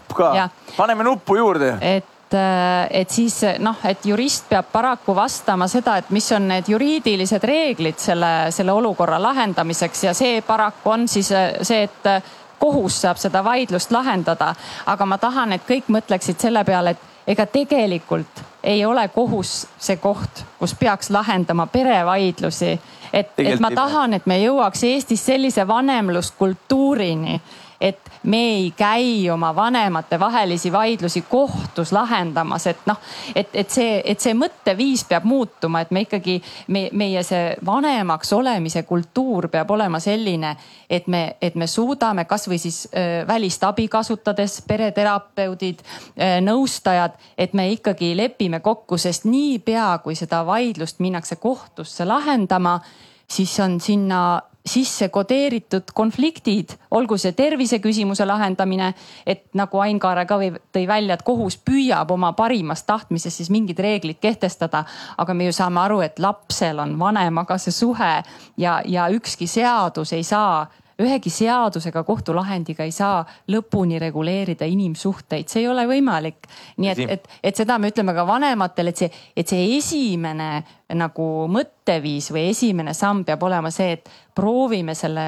paneme 0.78 1.06
nuppu 1.08 1.38
juurde. 1.39 1.78
et 1.82 2.12
Äh, 2.34 2.88
et 3.01 3.09
siis 3.09 3.39
noh, 3.59 3.77
et 3.86 4.05
jurist 4.05 4.47
peab 4.49 4.71
paraku 4.71 5.15
vastama 5.15 5.67
seda, 5.71 5.97
et 6.01 6.09
mis 6.09 6.31
on 6.36 6.47
need 6.49 6.69
juriidilised 6.71 7.43
reeglid 7.43 7.99
selle, 8.01 8.31
selle 8.51 8.73
olukorra 8.73 9.21
lahendamiseks 9.21 10.03
ja 10.07 10.13
see 10.17 10.41
paraku 10.45 10.95
on 10.95 11.07
siis 11.07 11.31
äh, 11.31 11.51
see, 11.61 11.84
et 11.89 12.09
kohus 12.63 13.01
saab 13.03 13.19
seda 13.19 13.43
vaidlust 13.43 13.91
lahendada. 13.91 14.55
aga 14.86 15.05
ma 15.05 15.17
tahan, 15.17 15.53
et 15.53 15.67
kõik 15.67 15.89
mõtleksid 15.91 16.39
selle 16.39 16.63
peale, 16.63 16.95
et 16.95 17.31
ega 17.36 17.45
tegelikult 17.45 18.43
ei 18.63 18.86
ole 18.86 19.07
kohus 19.11 19.65
see 19.79 19.97
koht, 19.99 20.45
kus 20.59 20.75
peaks 20.79 21.09
lahendama 21.09 21.67
perevaidlusi. 21.67 22.79
et, 23.13 23.34
et 23.38 23.59
ma 23.59 23.71
tahan, 23.71 24.13
et 24.13 24.25
me 24.25 24.39
jõuaks 24.39 24.84
Eestis 24.88 25.25
sellise 25.25 25.67
vanemluskultuurini 25.67 27.41
et 27.84 28.11
me 28.23 28.38
ei 28.38 28.73
käi 28.77 29.29
oma 29.29 29.55
vanemate 29.55 30.19
vahelisi 30.19 30.71
vaidlusi 30.71 31.21
kohtus 31.21 31.91
lahendamas, 31.91 32.67
et 32.67 32.86
noh, 32.88 32.99
et, 33.36 33.49
et 33.53 33.69
see, 33.69 33.97
et 34.05 34.19
see 34.23 34.31
mõtteviis 34.39 35.03
peab 35.09 35.27
muutuma, 35.27 35.81
et 35.84 35.91
me 35.91 36.05
ikkagi, 36.05 36.38
me, 36.71 36.86
meie 36.95 37.23
see 37.27 37.49
vanemaks 37.65 38.31
olemise 38.38 38.86
kultuur 38.88 39.49
peab 39.51 39.73
olema 39.75 39.99
selline, 39.99 40.53
et 40.89 41.09
me, 41.11 41.36
et 41.41 41.59
me 41.59 41.67
suudame 41.67 42.23
kasvõi 42.29 42.61
siis 42.63 42.86
äh, 42.88 43.27
välist 43.27 43.67
abi 43.67 43.89
kasutades, 43.91 44.61
pereterapeudid 44.67 45.84
äh,, 45.84 46.39
nõustajad, 46.45 47.19
et 47.38 47.51
me 47.53 47.67
ikkagi 47.75 48.13
lepime 48.15 48.63
kokku, 48.63 48.97
sest 48.97 49.27
niipea 49.27 49.97
kui 50.05 50.15
seda 50.15 50.45
vaidlust 50.47 51.03
minnakse 51.03 51.36
kohtusse 51.36 52.07
lahendama, 52.07 52.79
siis 53.27 53.59
on 53.59 53.81
sinna 53.84 54.23
sisse 54.66 55.09
kodeeritud 55.09 55.91
konfliktid, 55.93 56.78
olgu 56.91 57.18
see 57.20 57.34
terviseküsimuse 57.36 58.26
lahendamine, 58.26 58.93
et 59.28 59.45
nagu 59.59 59.82
Ain 59.84 59.99
Kaare 59.99 60.24
ka 60.26 60.38
tõi 60.39 60.86
välja, 60.88 61.18
et 61.18 61.26
kohus 61.28 61.57
püüab 61.59 62.11
oma 62.16 62.32
parimast 62.38 62.88
tahtmisest 62.88 63.41
siis 63.41 63.51
mingid 63.51 63.80
reeglid 63.80 64.22
kehtestada. 64.24 64.86
aga 65.18 65.34
me 65.34 65.45
ju 65.45 65.51
saame 65.51 65.80
aru, 65.80 65.99
et 66.01 66.20
lapsel 66.20 66.80
on 66.80 66.99
vanemaga 66.99 67.57
see 67.57 67.72
suhe 67.72 68.24
ja, 68.57 68.82
ja 68.86 69.09
ükski 69.09 69.47
seadus 69.47 70.14
ei 70.14 70.24
saa 70.24 70.68
ühegi 71.01 71.30
seadusega, 71.30 72.03
kohtulahendiga 72.03 72.86
ei 72.86 72.91
saa 72.91 73.24
lõpuni 73.51 73.99
reguleerida 74.01 74.66
inimsuhteid, 74.70 75.49
see 75.49 75.64
ei 75.64 75.68
ole 75.68 75.86
võimalik. 75.89 76.47
nii 76.78 76.89
et, 76.89 77.03
et, 77.18 77.28
et 77.43 77.55
seda 77.55 77.80
me 77.80 77.89
ütleme 77.91 78.14
ka 78.14 78.28
vanematele, 78.28 78.93
et 78.93 79.03
see, 79.03 79.11
et 79.36 79.49
see 79.49 79.78
esimene 79.78 80.64
nagu 80.98 81.48
mõtteviis 81.52 82.30
või 82.34 82.50
esimene 82.52 82.94
samm 82.94 83.24
peab 83.28 83.44
olema 83.44 83.72
see, 83.74 83.98
et 83.98 84.10
proovime 84.36 84.96
selle 84.98 85.26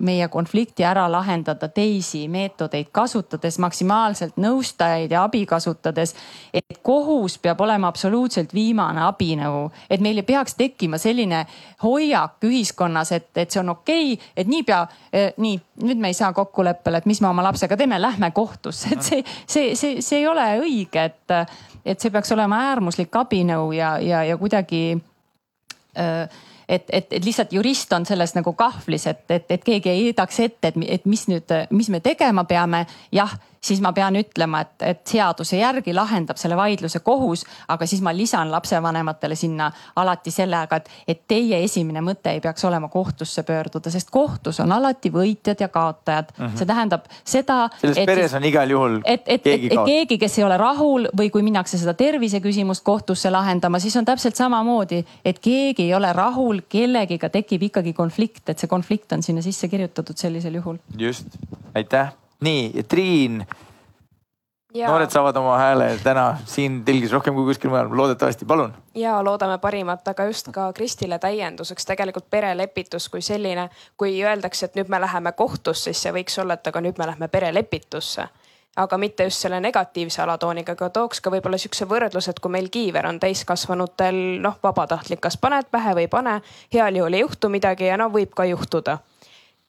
meie 0.00 0.28
konflikti 0.32 0.84
ära 0.88 1.04
lahendada 1.12 1.68
teisi 1.68 2.24
meetodeid 2.32 2.88
kasutades, 2.92 3.58
maksimaalselt 3.60 4.38
nõustajaid 4.40 5.12
ja 5.12 5.24
abi 5.24 5.44
kasutades. 5.46 6.14
et 6.54 6.78
kohus 6.82 7.38
peab 7.38 7.60
olema 7.60 7.88
absoluutselt 7.88 8.54
viimane 8.54 9.00
abinõu, 9.04 9.70
et 9.90 10.00
meil 10.00 10.16
ei 10.16 10.22
peaks 10.22 10.54
tekkima 10.54 10.98
selline 10.98 11.46
hoiak 11.82 12.44
ühiskonnas, 12.44 13.12
et, 13.12 13.28
et 13.36 13.50
see 13.50 13.60
on 13.60 13.68
okei 13.68 14.12
okay,, 14.12 14.32
et 14.36 14.46
niipea 14.46 14.86
nii, 15.36 15.60
nüüd 15.82 16.00
me 16.00 16.12
ei 16.12 16.16
saa 16.16 16.32
kokkuleppele, 16.36 17.02
et 17.02 17.08
mis 17.10 17.20
me 17.22 17.28
oma 17.28 17.44
lapsega 17.46 17.76
teeme, 17.76 18.00
lähme 18.02 18.30
kohtusse, 18.34 18.94
et 18.96 19.02
see, 19.02 19.24
see, 19.46 19.74
see, 19.78 20.00
see 20.04 20.22
ei 20.22 20.28
ole 20.30 20.46
õige, 20.62 21.04
et, 21.10 21.52
et 21.84 22.00
see 22.00 22.12
peaks 22.14 22.32
olema 22.34 22.62
äärmuslik 22.70 23.14
abinõu 23.22 23.72
ja, 23.76 23.96
ja, 24.02 24.24
ja 24.28 24.38
kuidagi 24.40 24.84
öö, 25.98 26.26
et, 26.68 26.84
et, 26.88 27.12
et 27.12 27.24
lihtsalt 27.24 27.52
jurist 27.52 27.92
on 27.92 28.06
selles 28.08 28.34
nagu 28.36 28.52
kahvlis, 28.56 29.06
et, 29.10 29.24
et, 29.30 29.50
et 29.50 29.64
keegi 29.64 29.90
ei 29.90 30.04
heidaks 30.06 30.40
ette, 30.40 30.72
et, 30.72 30.84
et 30.96 31.08
mis 31.10 31.26
nüüd, 31.28 31.56
mis 31.70 31.90
me 31.92 32.00
tegema 32.00 32.44
peame. 32.48 32.86
jah 33.12 33.34
siis 33.64 33.80
ma 33.80 33.92
pean 33.92 34.16
ütlema, 34.18 34.60
et, 34.60 34.74
et 34.82 35.00
seaduse 35.06 35.56
järgi 35.56 35.94
lahendab 35.94 36.38
selle 36.40 36.56
vaidluse 36.58 37.00
kohus, 37.04 37.44
aga 37.70 37.86
siis 37.86 38.02
ma 38.02 38.14
lisan 38.16 38.50
lapsevanematele 38.50 39.36
sinna 39.38 39.70
alati 39.96 40.30
sellega, 40.34 40.80
et, 40.82 40.90
et 41.08 41.22
teie 41.28 41.62
esimene 41.64 42.02
mõte 42.04 42.32
ei 42.34 42.40
peaks 42.42 42.64
olema 42.64 42.88
kohtusse 42.92 43.44
pöörduda, 43.46 43.90
sest 43.90 44.10
kohtus 44.10 44.60
on 44.64 44.72
alati 44.72 45.12
võitjad 45.14 45.62
ja 45.62 45.68
kaotajad 45.68 46.32
mm. 46.36 46.44
-hmm. 46.44 46.56
see 46.58 46.66
tähendab 46.66 47.06
seda. 47.24 47.58
selles 47.80 47.98
et, 47.98 48.06
peres 48.06 48.34
on 48.34 48.44
igal 48.44 48.70
juhul 48.70 48.98
et, 49.04 49.22
et, 49.26 49.42
keegi 49.42 49.70
et 49.70 49.84
keegi, 49.86 50.18
kes 50.18 50.38
ei 50.38 50.44
ole 50.44 50.56
rahul 50.56 51.08
või 51.18 51.30
kui 51.30 51.42
minnakse 51.42 51.78
seda 51.78 51.94
terviseküsimust 51.94 52.84
kohtusse 52.84 53.30
lahendama, 53.30 53.78
siis 53.78 53.96
on 53.96 54.04
täpselt 54.04 54.36
samamoodi, 54.36 55.04
et 55.24 55.38
keegi 55.38 55.82
ei 55.82 55.94
ole 55.94 56.12
rahul, 56.12 56.62
kellegiga 56.68 57.28
tekib 57.28 57.62
ikkagi 57.70 57.92
konflikt, 57.92 58.48
et 58.48 58.58
see 58.58 58.68
konflikt 58.68 59.12
on 59.12 59.22
sinna 59.22 59.42
sisse 59.42 59.68
kirjutatud 59.68 60.16
sellisel 60.16 60.54
juhul. 60.54 60.76
just, 60.98 61.38
aitäh 61.74 62.12
nii, 62.42 62.82
Triin. 62.88 63.46
noored 64.74 65.10
saavad 65.10 65.36
oma 65.36 65.58
hääle 65.60 65.98
täna 66.02 66.38
siin 66.48 66.80
telgis 66.84 67.12
rohkem 67.12 67.34
kui 67.34 67.44
kuskil 67.44 67.70
mujal, 67.70 67.90
loodetavasti, 67.96 68.44
palun. 68.48 68.74
ja 68.94 69.18
loodame 69.24 69.58
parimat, 69.58 70.08
aga 70.08 70.24
just 70.30 70.48
ka 70.52 70.72
Kristile 70.72 71.18
täienduseks 71.18 71.86
tegelikult 71.86 72.30
perelepitus 72.30 73.08
kui 73.08 73.22
selline, 73.22 73.68
kui 73.96 74.16
öeldakse, 74.24 74.66
et 74.66 74.78
nüüd 74.80 74.88
me 74.88 75.00
läheme 75.00 75.32
kohtusse, 75.32 75.92
siis 75.92 76.02
see 76.02 76.14
võiks 76.16 76.38
olla, 76.42 76.58
et 76.58 76.72
aga 76.72 76.80
nüüd 76.80 76.98
me 76.98 77.06
lähme 77.06 77.28
perelepitusse 77.28 78.28
aga 78.76 78.98
mitte 78.98 79.24
just 79.24 79.44
selle 79.44 79.60
negatiivse 79.60 80.22
alatooniga, 80.22 80.72
aga 80.72 80.88
tooks 80.90 81.20
ka 81.20 81.30
võib-olla 81.30 81.58
sihukese 81.60 81.84
võrdluse, 81.88 82.32
et 82.32 82.40
kui 82.40 82.52
meil 82.52 82.70
kiiver 82.72 83.06
on 83.06 83.18
täiskasvanutel 83.20 84.20
noh, 84.40 84.56
vabatahtlik, 84.62 85.20
kas 85.20 85.36
paned 85.36 85.68
pähe 85.70 85.92
või 85.98 86.06
ei 86.06 86.12
pane, 86.12 86.38
heal 86.72 86.96
juhul 86.96 87.18
ei 87.18 87.20
juhtu 87.20 87.52
midagi 87.52 87.90
ja 87.90 87.98
no 88.00 88.08
võib 88.12 88.32
ka 88.34 88.48
juhtuda. 88.48 88.98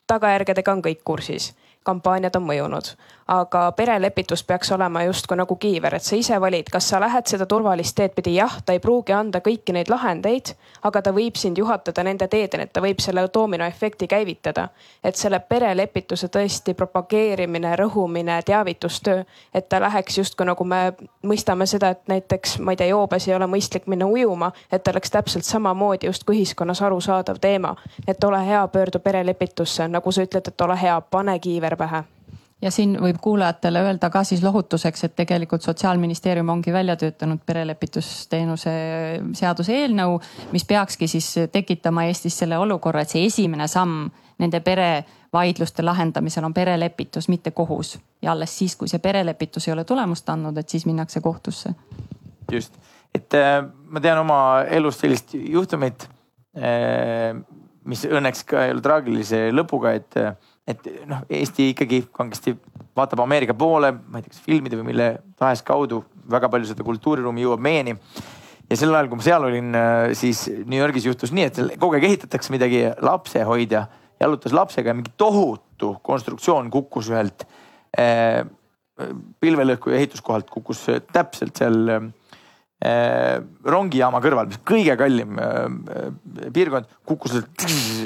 tagajärgedega 0.07 0.71
on 0.71 0.81
kõik 0.81 1.03
kursis 1.03 1.53
kampaaniad 1.83 2.35
on 2.35 2.47
mõjunud. 2.47 2.93
Aga 3.27 3.71
perelepitus 3.71 4.43
peaks 4.43 4.71
olema 4.71 5.03
justkui 5.03 5.37
nagu 5.37 5.55
kiiver, 5.55 5.95
et 5.95 6.03
sa 6.03 6.15
ise 6.15 6.39
valid, 6.41 6.69
kas 6.71 6.89
sa 6.89 6.99
lähed 6.99 7.27
seda 7.27 7.45
turvalist 7.45 7.95
teed 7.95 8.15
pidi, 8.15 8.35
jah, 8.35 8.57
ta 8.65 8.73
ei 8.73 8.79
pruugi 8.83 9.13
anda 9.13 9.39
kõiki 9.43 9.75
neid 9.75 9.89
lahendeid, 9.89 10.53
aga 10.83 11.01
ta 11.01 11.13
võib 11.15 11.37
sind 11.39 11.57
juhatada 11.57 12.03
nende 12.03 12.27
teedeni, 12.27 12.67
et 12.67 12.73
ta 12.73 12.81
võib 12.83 12.99
selle 13.03 13.27
dominoefekti 13.33 14.07
käivitada. 14.07 14.69
et 15.03 15.15
selle 15.15 15.39
perelepituse 15.39 16.27
tõesti 16.27 16.73
propageerimine, 16.73 17.75
rõhumine, 17.75 18.41
teavitustöö, 18.45 19.23
et 19.53 19.69
ta 19.69 19.79
läheks 19.79 20.17
justkui 20.17 20.45
nagu 20.45 20.63
me 20.63 20.93
mõistame 21.23 21.65
seda, 21.65 21.89
et 21.89 22.07
näiteks 22.07 22.59
ma 22.59 22.71
ei 22.71 22.77
tea, 22.77 22.87
joobes 22.87 23.27
ei 23.27 23.35
ole 23.35 23.47
mõistlik 23.47 23.87
minna 23.87 24.05
ujuma, 24.05 24.51
et 24.71 24.83
ta 24.83 24.91
oleks 24.91 25.11
täpselt 25.11 25.45
samamoodi 25.45 26.07
justkui 26.07 26.35
ühiskonnas 26.35 26.81
arusaadav 26.81 27.39
teema. 27.39 27.75
et 28.07 28.23
ole 28.23 28.45
hea, 28.45 28.67
pöördu 28.67 28.99
perelepitusse, 28.99 29.87
nagu 29.87 30.11
sa 30.11 30.21
ütled, 30.21 30.47
et 30.47 30.61
ole 30.61 30.81
hea, 30.81 31.01
pane 31.01 31.39
kiiver 31.39 31.75
pähe 31.75 32.03
ja 32.63 32.71
siin 32.71 32.95
võib 33.01 33.19
kuulajatele 33.21 33.81
öelda 33.83 34.09
ka 34.09 34.23
siis 34.23 34.43
lohutuseks, 34.43 35.03
et 35.03 35.15
tegelikult 35.15 35.61
Sotsiaalministeerium 35.61 36.49
ongi 36.49 36.73
välja 36.73 36.95
töötanud 36.99 37.41
perelepitusteenuse 37.45 38.73
seaduse 39.35 39.75
eelnõu, 39.81 40.19
mis 40.51 40.65
peakski 40.69 41.09
siis 41.11 41.33
tekitama 41.51 42.07
Eestis 42.07 42.37
selle 42.39 42.57
olukorra, 42.57 43.03
et 43.03 43.11
see 43.11 43.25
esimene 43.27 43.67
samm 43.67 44.07
nende 44.39 44.59
perevaidluste 44.63 45.83
lahendamisel 45.83 46.47
on 46.47 46.53
perelepitus, 46.53 47.27
mitte 47.29 47.51
kohus. 47.51 47.99
ja 48.21 48.31
alles 48.31 48.57
siis, 48.57 48.75
kui 48.75 48.87
see 48.87 48.99
perelepitus 48.99 49.67
ei 49.67 49.73
ole 49.73 49.83
tulemust 49.83 50.29
andnud, 50.29 50.57
et 50.57 50.69
siis 50.69 50.85
minnakse 50.85 51.21
kohtusse. 51.21 51.73
just, 52.51 52.79
et 53.15 53.33
äh, 53.33 53.63
ma 53.85 53.99
tean 53.99 54.19
oma 54.23 54.39
elust 54.63 55.03
sellist 55.03 55.33
juhtumit, 55.33 56.07
äh, 56.57 57.35
mis 57.89 58.05
õnneks 58.07 58.45
ka 58.47 58.67
ei 58.67 58.73
ole 58.73 58.83
traagilise 58.83 59.47
lõpuga, 59.53 59.95
et 59.99 60.19
et 60.63 60.85
noh, 61.09 61.25
Eesti 61.27 61.73
ikkagi 61.73 62.05
kangesti 62.15 62.53
vaatab 62.95 63.19
Ameerika 63.25 63.55
poole, 63.57 63.89
ma 63.91 64.19
ei 64.19 64.23
tea, 64.23 64.31
kas 64.31 64.45
filmide 64.45 64.77
või 64.79 64.93
mille 64.93 65.07
tahes 65.39 65.59
kaudu 65.67 65.99
väga 66.31 66.47
palju 66.51 66.69
seda 66.69 66.85
kultuuriruumi 66.87 67.43
jõuab 67.43 67.63
meieni. 67.63 67.97
ja 68.69 68.77
sel 68.79 68.95
ajal, 68.95 69.09
kui 69.11 69.19
ma 69.19 69.25
seal 69.25 69.43
olin, 69.43 69.75
siis 70.15 70.45
New 70.63 70.79
Yorgis 70.79 71.09
juhtus 71.09 71.33
nii, 71.35 71.49
et 71.49 71.59
kogu 71.75 71.97
aeg 71.97 72.07
ehitatakse 72.07 72.53
midagi, 72.53 72.85
lapsehoidja 73.03 73.83
jalutas 74.23 74.55
lapsega 74.55 74.93
ja 74.93 74.95
mingi 74.95 75.11
tohutu 75.19 75.97
konstruktsioon 76.05 76.71
kukkus 76.71 77.11
ühelt 77.11 77.43
äh, 77.99 78.45
pilvelõhkuja 79.43 79.99
ehituskohalt, 79.99 80.47
kukkus 80.53 80.85
täpselt 81.11 81.59
seal 81.59 82.11
rongijaama 82.83 84.19
kõrval, 84.23 84.49
mis 84.51 84.59
kõige 84.67 84.95
kallim 84.99 85.37
äh, 85.39 86.49
piirkond, 86.53 86.89
kukkus 87.07 87.37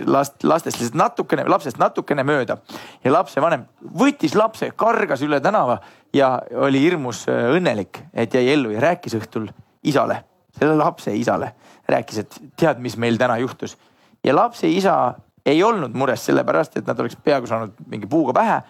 last, 0.06 0.44
lastest 0.46 0.78
lihtsalt 0.78 1.00
natukene, 1.00 1.48
lapsest 1.50 1.80
natukene 1.82 2.26
mööda. 2.28 2.60
ja 3.04 3.12
lapsevanem 3.12 3.66
võttis 3.82 4.36
lapse, 4.38 4.70
kargas 4.76 5.24
üle 5.26 5.40
tänava 5.42 5.80
ja 6.14 6.36
oli 6.68 6.84
hirmus 6.84 7.26
äh, 7.30 7.50
õnnelik, 7.58 8.04
et 8.14 8.34
jäi 8.34 8.52
ellu 8.54 8.76
ja 8.76 8.84
rääkis 8.84 9.18
õhtul 9.18 9.50
isale, 9.84 10.24
selle 10.60 10.76
lapse 10.78 11.16
isale, 11.16 11.54
rääkis, 11.90 12.18
et 12.22 12.40
tead, 12.56 12.80
mis 12.80 12.98
meil 12.98 13.18
täna 13.18 13.38
juhtus. 13.42 13.78
ja 14.24 14.36
lapse 14.36 14.70
isa 14.70 15.16
ei 15.46 15.64
olnud 15.64 15.96
mures 15.96 16.26
sellepärast, 16.26 16.78
et 16.78 16.88
nad 16.88 17.00
oleks 17.00 17.18
peaaegu 17.24 17.48
saanud 17.48 17.74
mingi 17.88 18.06
puuga 18.06 18.34
pähe, 18.34 18.62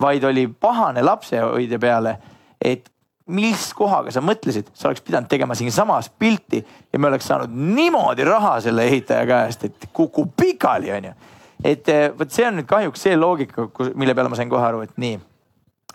vaid 0.00 0.24
oli 0.24 0.48
pahane 0.48 1.02
lapsehoidja 1.02 1.78
peale, 1.78 2.18
et 2.58 2.91
mis 3.26 3.68
kohaga 3.76 4.10
sa 4.12 4.22
mõtlesid, 4.24 4.72
sa 4.74 4.88
oleks 4.88 5.02
pidanud 5.04 5.30
tegema 5.30 5.54
siinsamas 5.54 6.10
pilti 6.18 6.62
ja 6.92 6.98
me 6.98 7.08
oleks 7.08 7.28
saanud 7.30 7.52
niimoodi 7.52 8.24
raha 8.26 8.56
selle 8.64 8.86
ehitaja 8.88 9.26
käest, 9.26 9.64
et 9.68 9.88
kukub 9.92 10.32
pikali, 10.36 10.90
onju. 10.92 11.12
et 11.64 11.88
eh, 11.88 12.08
vot 12.18 12.30
see 12.30 12.46
on 12.46 12.58
nüüd 12.58 12.68
kahjuks 12.70 13.04
see 13.06 13.16
loogika, 13.16 13.68
mille 13.94 14.14
peale 14.14 14.32
ma 14.32 14.38
sain 14.38 14.50
kohe 14.50 14.66
aru, 14.66 14.82
et 14.82 14.96
nii, 14.98 15.20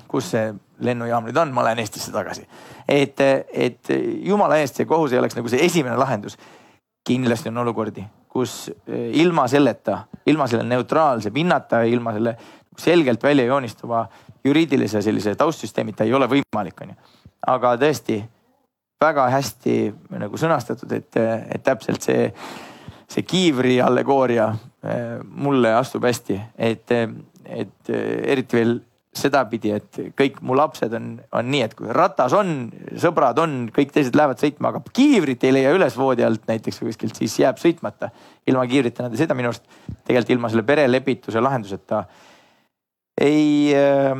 kus 0.07 0.31
see 0.35 0.53
lennujaam 0.87 1.27
nüüd 1.27 1.39
on, 1.41 1.51
ma 1.51 1.65
lähen 1.67 1.81
Eestisse 1.83 2.13
tagasi. 2.15 2.47
et, 2.87 3.19
et 3.51 3.91
jumala 4.23 4.61
eest 4.61 4.79
see 4.79 4.87
kohus 4.87 5.11
ei 5.11 5.19
oleks 5.19 5.35
nagu 5.35 5.51
see 5.51 5.65
esimene 5.65 5.97
lahendus. 5.97 6.37
kindlasti 7.07 7.49
on 7.49 7.57
olukordi, 7.63 8.05
kus 8.29 8.69
eh, 8.87 9.11
ilma 9.19 9.47
selleta, 9.47 10.05
ilma 10.25 10.47
selle 10.47 10.63
neutraalse 10.63 11.31
pinnata, 11.31 11.83
ilma 11.83 12.13
selle 12.13 12.37
selgelt 12.77 13.23
välja 13.23 13.45
joonistuva 13.45 14.07
juriidilise 14.45 15.01
sellise 15.01 15.35
taustsüsteemita 15.35 16.05
ei 16.05 16.13
ole 16.13 16.27
võimalik, 16.29 16.81
onju 16.81 17.16
aga 17.47 17.75
tõesti 17.81 18.21
väga 19.01 19.27
hästi 19.29 19.77
nagu 20.17 20.39
sõnastatud, 20.41 20.91
et, 20.97 21.19
et 21.53 21.63
täpselt 21.63 22.01
see, 22.01 22.31
see 23.07 23.25
kiivri 23.27 23.77
allegooria 23.83 24.49
eh, 24.83 25.17
mulle 25.21 25.75
astub 25.77 26.07
hästi, 26.07 26.39
et, 26.57 26.95
et 27.45 27.93
eriti 27.93 28.57
veel 28.57 28.77
sedapidi, 29.17 29.71
et 29.73 29.99
kõik 30.17 30.39
mu 30.45 30.55
lapsed 30.57 30.93
on, 30.97 31.09
on 31.35 31.49
nii, 31.49 31.63
et 31.65 31.75
kui 31.77 31.89
ratas 31.95 32.33
on, 32.37 32.69
sõbrad 33.01 33.39
on, 33.41 33.55
kõik 33.73 33.93
teised 33.95 34.17
lähevad 34.17 34.41
sõitma, 34.41 34.71
aga 34.71 34.81
kiivrit 34.93 35.45
ei 35.47 35.55
leia 35.55 35.73
üles 35.75 35.97
voodi 35.97 36.25
alt 36.25 36.45
näiteks 36.49 36.81
või 36.81 36.91
kuskilt, 36.91 37.17
siis 37.17 37.39
jääb 37.41 37.61
sõitmata. 37.61 38.11
ilma 38.47 38.65
kiivrita 38.69 39.05
nad 39.05 39.15
ei 39.15 39.21
sõida 39.21 39.37
minu 39.37 39.51
arust 39.51 39.65
tegelikult 40.05 40.35
ilma 40.35 40.51
selle 40.53 40.65
perelepituse 40.67 41.41
lahenduseta 41.41 42.03
ei 43.21 43.73
äh, 43.73 44.13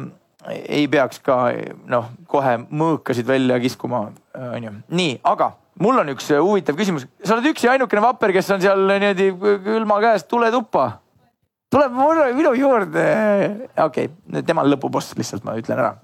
ei 0.46 0.86
peaks 0.92 1.20
ka 1.26 1.38
noh, 1.90 2.12
kohe 2.30 2.58
mõõkasid 2.70 3.26
välja 3.28 3.58
kiskuma, 3.62 4.04
onju. 4.38 4.74
nii, 4.94 5.18
aga 5.26 5.52
mul 5.82 6.02
on 6.04 6.14
üks 6.14 6.30
huvitav 6.36 6.78
küsimus. 6.78 7.08
sa 7.24 7.36
oled 7.36 7.50
üks 7.52 7.66
ja 7.66 7.74
ainukene 7.74 8.04
vapper, 8.04 8.34
kes 8.36 8.52
on 8.54 8.64
seal 8.64 8.86
niimoodi 8.92 9.32
külma 9.66 10.00
käes 10.04 10.28
tuletuppa. 10.30 10.88
tuleb 11.74 11.98
minu 12.38 12.54
juurde. 12.58 13.08
okei 13.76 14.10
okay,, 14.12 14.44
tema 14.44 14.66
on 14.66 14.72
lõpuboss, 14.76 15.16
lihtsalt 15.18 15.46
ma 15.48 15.58
ütlen 15.58 15.82
ära. 15.82 15.96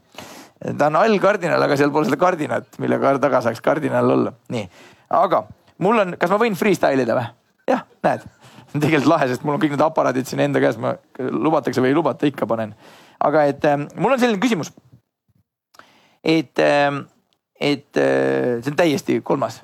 ta 0.66 0.90
on 0.90 1.00
allkardinal, 1.04 1.62
aga 1.62 1.78
seal 1.78 1.94
pole 1.94 2.10
seda 2.10 2.20
kardinat, 2.22 2.80
mille 2.82 3.00
taga 3.22 3.44
saaks 3.46 3.62
kardinal 3.62 4.18
olla. 4.18 4.34
nii, 4.50 4.66
aga 5.14 5.46
mul 5.78 6.06
on, 6.08 6.18
kas 6.18 6.34
ma 6.34 6.42
võin 6.42 6.58
freestyle 6.58 7.06
ida 7.06 7.20
või? 7.20 7.30
jah, 7.70 7.86
näed, 8.04 8.26
see 8.66 8.74
on 8.80 8.82
tegelikult 8.82 9.14
lahe, 9.14 9.30
sest 9.30 9.46
mul 9.46 9.60
on 9.60 9.62
kõik 9.62 9.78
need 9.78 9.86
aparaadid 9.86 10.28
siin 10.28 10.42
enda 10.48 10.62
käes, 10.64 10.82
ma 10.82 10.98
lubatakse 11.22 11.86
või 11.86 11.94
ei 11.94 12.02
lubata, 12.02 12.26
ikka 12.30 12.50
panen 12.50 12.74
aga 13.24 13.46
et 13.50 13.66
äh, 13.66 13.78
mul 13.96 14.16
on 14.16 14.20
selline 14.20 14.42
küsimus. 14.42 14.72
et 16.24 16.60
äh,, 16.60 17.04
et 17.60 17.98
äh, 17.98 18.60
see 18.62 18.72
on 18.72 18.78
täiesti 18.78 19.22
kolmas, 19.22 19.62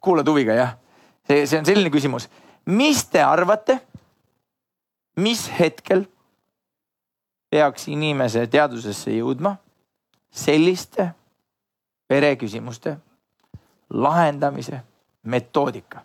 kuulad 0.00 0.28
huviga 0.28 0.54
jah? 0.54 0.76
see, 1.26 1.46
see 1.46 1.58
on 1.60 1.66
selline 1.68 1.90
küsimus, 1.90 2.28
mis 2.66 3.04
te 3.08 3.22
arvate, 3.24 3.78
mis 5.16 5.46
hetkel 5.58 6.04
peaks 7.48 7.88
inimese 7.88 8.46
teadvusesse 8.52 9.14
jõudma 9.16 9.56
selliste 10.30 11.10
pereküsimuste 12.08 12.98
lahendamise 13.90 14.82
metoodika? 15.24 16.04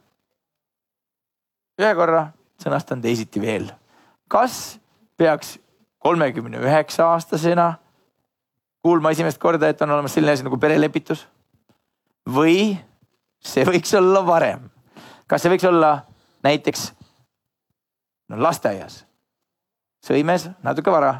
ühe 1.81 1.91
korra 1.97 2.27
sõnastan 2.61 3.01
teisiti 3.03 3.41
veel. 3.41 3.67
kas 4.27 4.77
peaks 5.17 5.57
kolmekümne 6.03 6.59
üheksa 6.59 7.07
aastasena 7.13 7.73
kuulma 8.84 9.13
esimest 9.15 9.39
korda, 9.39 9.69
et 9.71 9.81
on 9.81 9.91
olemas 9.95 10.13
selline 10.13 10.35
asi 10.35 10.43
nagu 10.43 10.59
perelepitus. 10.59 11.27
või 12.30 12.77
see 13.43 13.65
võiks 13.67 13.91
olla 13.97 14.25
varem. 14.27 14.69
kas 15.27 15.41
see 15.41 15.51
võiks 15.51 15.67
olla 15.67 16.05
näiteks 16.43 16.91
no 18.30 18.41
lasteaias, 18.43 19.03
sõimes 20.03 20.49
natuke 20.63 20.91
vara, 20.91 21.13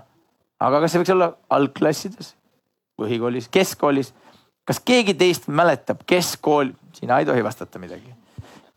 aga 0.60 0.82
kas 0.84 0.92
see 0.92 1.04
võiks 1.04 1.14
olla 1.16 1.32
algklassides, 1.50 2.36
põhikoolis, 3.00 3.48
keskkoolis? 3.52 4.14
kas 4.66 4.80
keegi 4.80 5.14
teist 5.14 5.48
mäletab 5.48 6.04
keskkool, 6.08 6.72
sina 6.96 7.20
ei 7.20 7.26
tohi 7.26 7.44
vastata 7.44 7.80
midagi, 7.80 8.14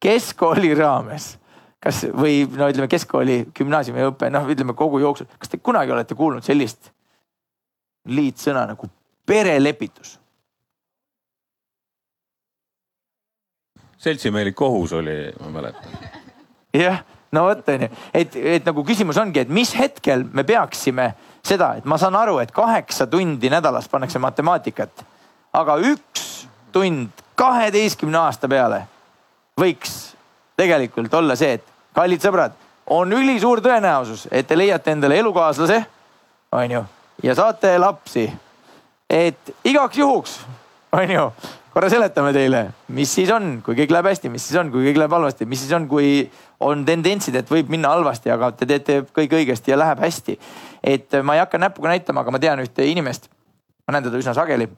keskkooli 0.02 0.74
raames 0.74 1.36
kas 1.86 2.02
või 2.10 2.42
no 2.50 2.66
ütleme 2.70 2.88
keskkooli, 2.90 3.38
gümnaasiumiõpe, 3.54 4.30
noh, 4.34 4.46
ütleme 4.50 4.74
kogu 4.78 4.98
jooksul, 5.02 5.28
kas 5.38 5.52
te 5.52 5.60
kunagi 5.62 5.94
olete 5.94 6.16
kuulnud 6.18 6.46
sellist 6.46 6.90
liitsõna 8.10 8.66
nagu 8.72 8.90
perelepitus? 9.26 10.16
seltsimehelik 14.06 14.54
kohus 14.54 14.92
oli, 14.94 15.14
ma 15.40 15.48
mäletan. 15.50 15.94
jah, 16.74 17.00
no 17.34 17.46
vot 17.48 17.70
onju, 17.72 17.88
et, 18.14 18.36
et 18.36 18.66
nagu 18.66 18.84
küsimus 18.86 19.18
ongi, 19.18 19.42
et 19.42 19.50
mis 19.50 19.72
hetkel 19.78 20.22
me 20.36 20.44
peaksime 20.46 21.08
seda, 21.46 21.72
et 21.78 21.86
ma 21.88 21.98
saan 21.98 22.18
aru, 22.18 22.36
et 22.42 22.52
kaheksa 22.54 23.06
tundi 23.10 23.50
nädalas 23.50 23.88
pannakse 23.90 24.22
matemaatikat, 24.22 25.06
aga 25.58 25.78
üks 25.92 26.46
tund 26.74 27.24
kaheteistkümne 27.38 28.20
aasta 28.26 28.50
peale 28.50 28.84
võiks 29.58 29.96
tegelikult 30.58 31.14
olla 31.14 31.34
see, 31.38 31.56
et 31.56 31.75
kallid 31.96 32.22
sõbrad, 32.22 32.56
on 32.92 33.12
ülisuur 33.16 33.62
tõenäosus, 33.64 34.26
et 34.30 34.46
te 34.46 34.58
leiate 34.58 34.92
endale 34.92 35.18
elukaaslase, 35.22 35.80
onju, 36.52 36.82
ja 37.24 37.34
saate 37.34 37.76
lapsi. 37.78 38.26
et 39.10 39.54
igaks 39.64 39.98
juhuks, 39.98 40.40
on 40.92 41.10
ju, 41.10 41.30
korra 41.72 41.88
seletame 41.92 42.32
teile, 42.34 42.62
mis 42.96 43.10
siis 43.14 43.30
on, 43.32 43.60
kui 43.64 43.76
kõik 43.78 43.92
läheb 43.94 44.10
hästi, 44.10 44.30
mis 44.32 44.44
siis 44.48 44.58
on, 44.60 44.70
kui 44.72 44.86
kõik 44.88 44.98
läheb 45.00 45.12
halvasti, 45.12 45.46
mis 45.46 45.60
siis 45.62 45.72
on, 45.76 45.88
kui 45.88 46.24
on 46.64 46.84
tendentsid, 46.88 47.36
et 47.36 47.50
võib 47.52 47.70
minna 47.72 47.92
halvasti, 47.92 48.32
aga 48.32 48.50
te 48.56 48.68
teete 48.68 49.02
kõik 49.16 49.36
õigesti 49.40 49.72
ja 49.74 49.78
läheb 49.80 50.00
hästi. 50.02 50.38
et 50.82 51.16
ma 51.22 51.34
ei 51.34 51.42
hakka 51.42 51.58
näpuga 51.58 51.90
näitama, 51.92 52.22
aga 52.22 52.32
ma 52.32 52.38
tean 52.38 52.62
ühte 52.62 52.84
inimest, 52.86 53.28
ma 53.86 53.96
näen 53.96 54.08
teda 54.08 54.18
üsna 54.18 54.34
sageli, 54.34 54.68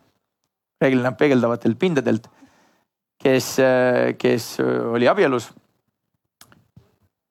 reeglina 0.81 1.13
peegeldavatelt 1.13 1.79
pindadelt, 1.79 2.29
kes, 3.23 3.57
kes 4.19 4.53
oli 4.93 5.09
abielus. 5.09 5.51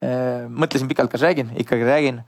Mõtlesin 0.01 0.89
pikalt, 0.89 1.09
kas 1.11 1.23
räägin, 1.25 1.49
ikkagi 1.57 1.85
räägin. 1.85 2.21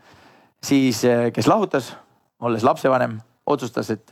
siis, 0.63 1.03
kes 1.33 1.47
lahutas, 1.47 1.95
olles 2.39 2.63
lapsevanem, 2.63 3.19
otsustas, 3.45 3.89
et, 3.89 4.11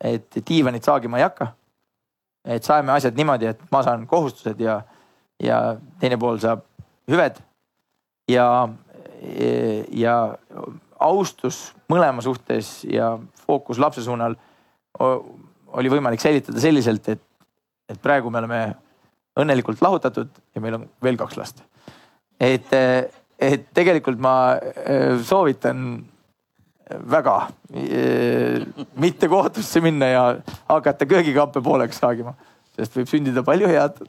et 0.00 0.38
diivanit 0.48 0.84
saagima 0.84 1.18
ei 1.18 1.24
hakka. 1.26 1.52
et 2.44 2.64
saeme 2.64 2.92
asjad 2.92 3.14
niimoodi, 3.14 3.46
et 3.46 3.60
ma 3.70 3.82
saan 3.82 4.06
kohustused 4.06 4.60
ja, 4.60 4.80
ja 5.42 5.76
teine 6.00 6.16
pool 6.18 6.38
saab 6.38 6.64
hüved. 7.10 7.42
ja, 8.30 8.68
ja 9.90 10.16
austus 11.00 11.72
mõlema 11.90 12.22
suhtes 12.22 12.84
ja 12.84 13.18
fookus 13.46 13.78
lapse 13.78 14.02
suunal 14.02 14.36
oli 15.72 15.90
võimalik 15.90 16.20
säilitada 16.20 16.60
selliselt, 16.60 17.08
et, 17.08 17.22
et 17.88 18.00
praegu 18.02 18.30
me 18.30 18.42
oleme 18.42 18.62
õnnelikult 19.40 19.82
lahutatud 19.82 20.30
ja 20.54 20.60
meil 20.60 20.80
on 20.80 20.88
veel 21.02 21.18
kaks 21.20 21.38
last. 21.40 21.62
Et, 22.42 22.74
et 23.38 23.68
tegelikult 23.74 24.20
ma 24.22 24.34
äh, 24.56 25.18
soovitan 25.22 26.02
väga 27.12 27.36
äh, 27.74 28.66
mitte 29.00 29.28
kohtusse 29.28 29.80
minna 29.80 30.10
ja 30.10 30.24
hakata 30.68 31.06
köögikappe 31.06 31.62
pooleks 31.62 32.02
saagima, 32.02 32.34
sest 32.76 32.96
võib 32.98 33.10
sündida 33.10 33.44
palju 33.46 33.70
head. 33.70 34.02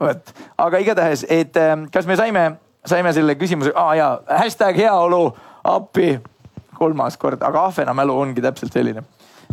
vot, 0.00 0.34
aga 0.58 0.80
igatahes, 0.80 1.26
et 1.28 1.56
äh, 1.60 1.76
kas 1.92 2.06
me 2.08 2.16
saime, 2.16 2.44
saime 2.86 3.12
selle 3.16 3.36
küsimuse 3.38 3.74
ah,, 3.74 3.94
jaa, 3.98 4.12
hashtag 4.42 4.78
heaolu 4.80 5.24
appi 5.64 6.18
kolmas 6.78 7.18
kord, 7.20 7.42
aga 7.44 7.66
ahvena 7.68 7.94
mälu 7.94 8.14
ongi 8.16 8.42
täpselt 8.42 8.72
selline. 8.72 9.02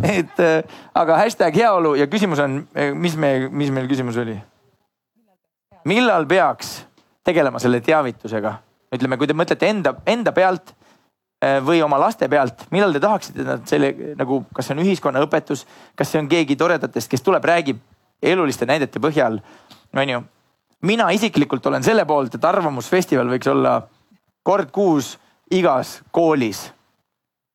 et 0.06 0.38
aga 0.96 1.18
hashtag 1.24 1.56
heaolu 1.58 1.96
ja 1.98 2.06
küsimus 2.08 2.40
on, 2.40 2.62
mis 2.96 3.18
me, 3.18 3.50
mis 3.50 3.74
meil 3.74 3.90
küsimus 3.90 4.20
oli? 4.22 4.38
millal 5.88 6.28
peaks 6.28 6.88
tegelema 7.28 7.60
selle 7.64 7.82
teavitusega? 7.84 8.58
ütleme, 8.96 9.18
kui 9.20 9.28
te 9.28 9.36
mõtlete 9.36 9.68
enda, 9.68 9.92
enda 10.08 10.32
pealt 10.32 10.72
eh, 11.44 11.58
või 11.64 11.82
oma 11.84 12.00
laste 12.00 12.30
pealt, 12.32 12.64
millal 12.72 12.96
te 12.96 13.02
tahaksite 13.04 13.44
nad 13.44 13.66
selle 13.68 14.16
nagu, 14.16 14.46
kas 14.56 14.70
see 14.70 14.78
on 14.78 14.84
ühiskonnaõpetus, 14.86 15.66
kas 16.00 16.14
see 16.14 16.22
on 16.24 16.30
keegi 16.32 16.56
toredatest, 16.60 17.12
kes 17.12 17.26
tuleb, 17.26 17.44
räägib 17.44 17.82
eluliste 18.24 18.66
näidete 18.66 19.02
põhjal, 19.04 19.42
on 19.94 20.14
ju. 20.14 20.24
mina 20.88 21.10
isiklikult 21.12 21.66
olen 21.68 21.84
selle 21.84 22.06
poolt, 22.06 22.36
et 22.36 22.46
Arvamusfestival 22.46 23.28
võiks 23.36 23.52
olla 23.52 23.82
kord 24.48 24.72
kuus 24.72 25.18
igas 25.52 26.02
koolis. 26.12 26.72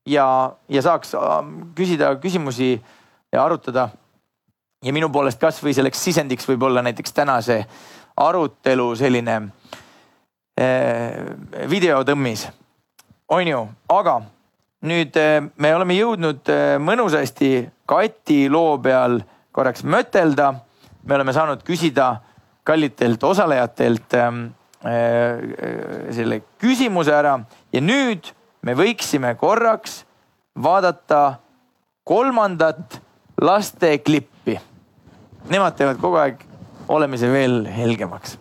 ja, 0.06 0.52
ja 0.68 0.82
saaks 0.82 1.14
küsida 1.74 2.16
küsimusi 2.20 2.74
ja 3.32 3.44
arutada. 3.44 3.88
ja 4.84 4.92
minu 4.92 5.08
poolest 5.08 5.40
kasvõi 5.40 5.74
selleks 5.74 6.04
sisendiks 6.04 6.48
võib 6.48 6.62
olla 6.62 6.82
näiteks 6.82 7.12
tänase 7.12 7.64
arutelu 8.28 8.88
selline 8.98 9.36
eh, 10.58 11.22
videotõmmis, 11.70 12.46
on 13.32 13.48
ju, 13.48 13.62
aga 13.92 14.18
nüüd 14.88 15.16
eh, 15.20 15.38
me 15.56 15.72
oleme 15.76 15.96
jõudnud 15.98 16.52
eh, 16.52 16.76
mõnusasti 16.82 17.54
Kati 17.92 18.46
loo 18.52 18.78
peal 18.82 19.20
korraks 19.52 19.84
mötelda. 19.84 20.52
me 21.04 21.14
oleme 21.14 21.32
saanud 21.32 21.62
küsida 21.66 22.22
kallitelt 22.64 23.24
osalejatelt 23.24 24.14
selle 26.12 26.38
küsimuse 26.62 27.12
ära 27.14 27.34
ja 27.72 27.80
nüüd 27.82 28.30
me 28.62 28.74
võiksime 28.78 29.34
korraks 29.38 30.04
vaadata 30.54 31.42
kolmandat 32.04 33.00
lasteklippi. 33.42 34.56
Nemad 35.50 35.76
teevad 35.76 36.00
kogu 36.00 36.18
aeg 36.22 36.46
olemise 36.92 37.28
veel 37.32 37.64
helgemaks. 37.76 38.38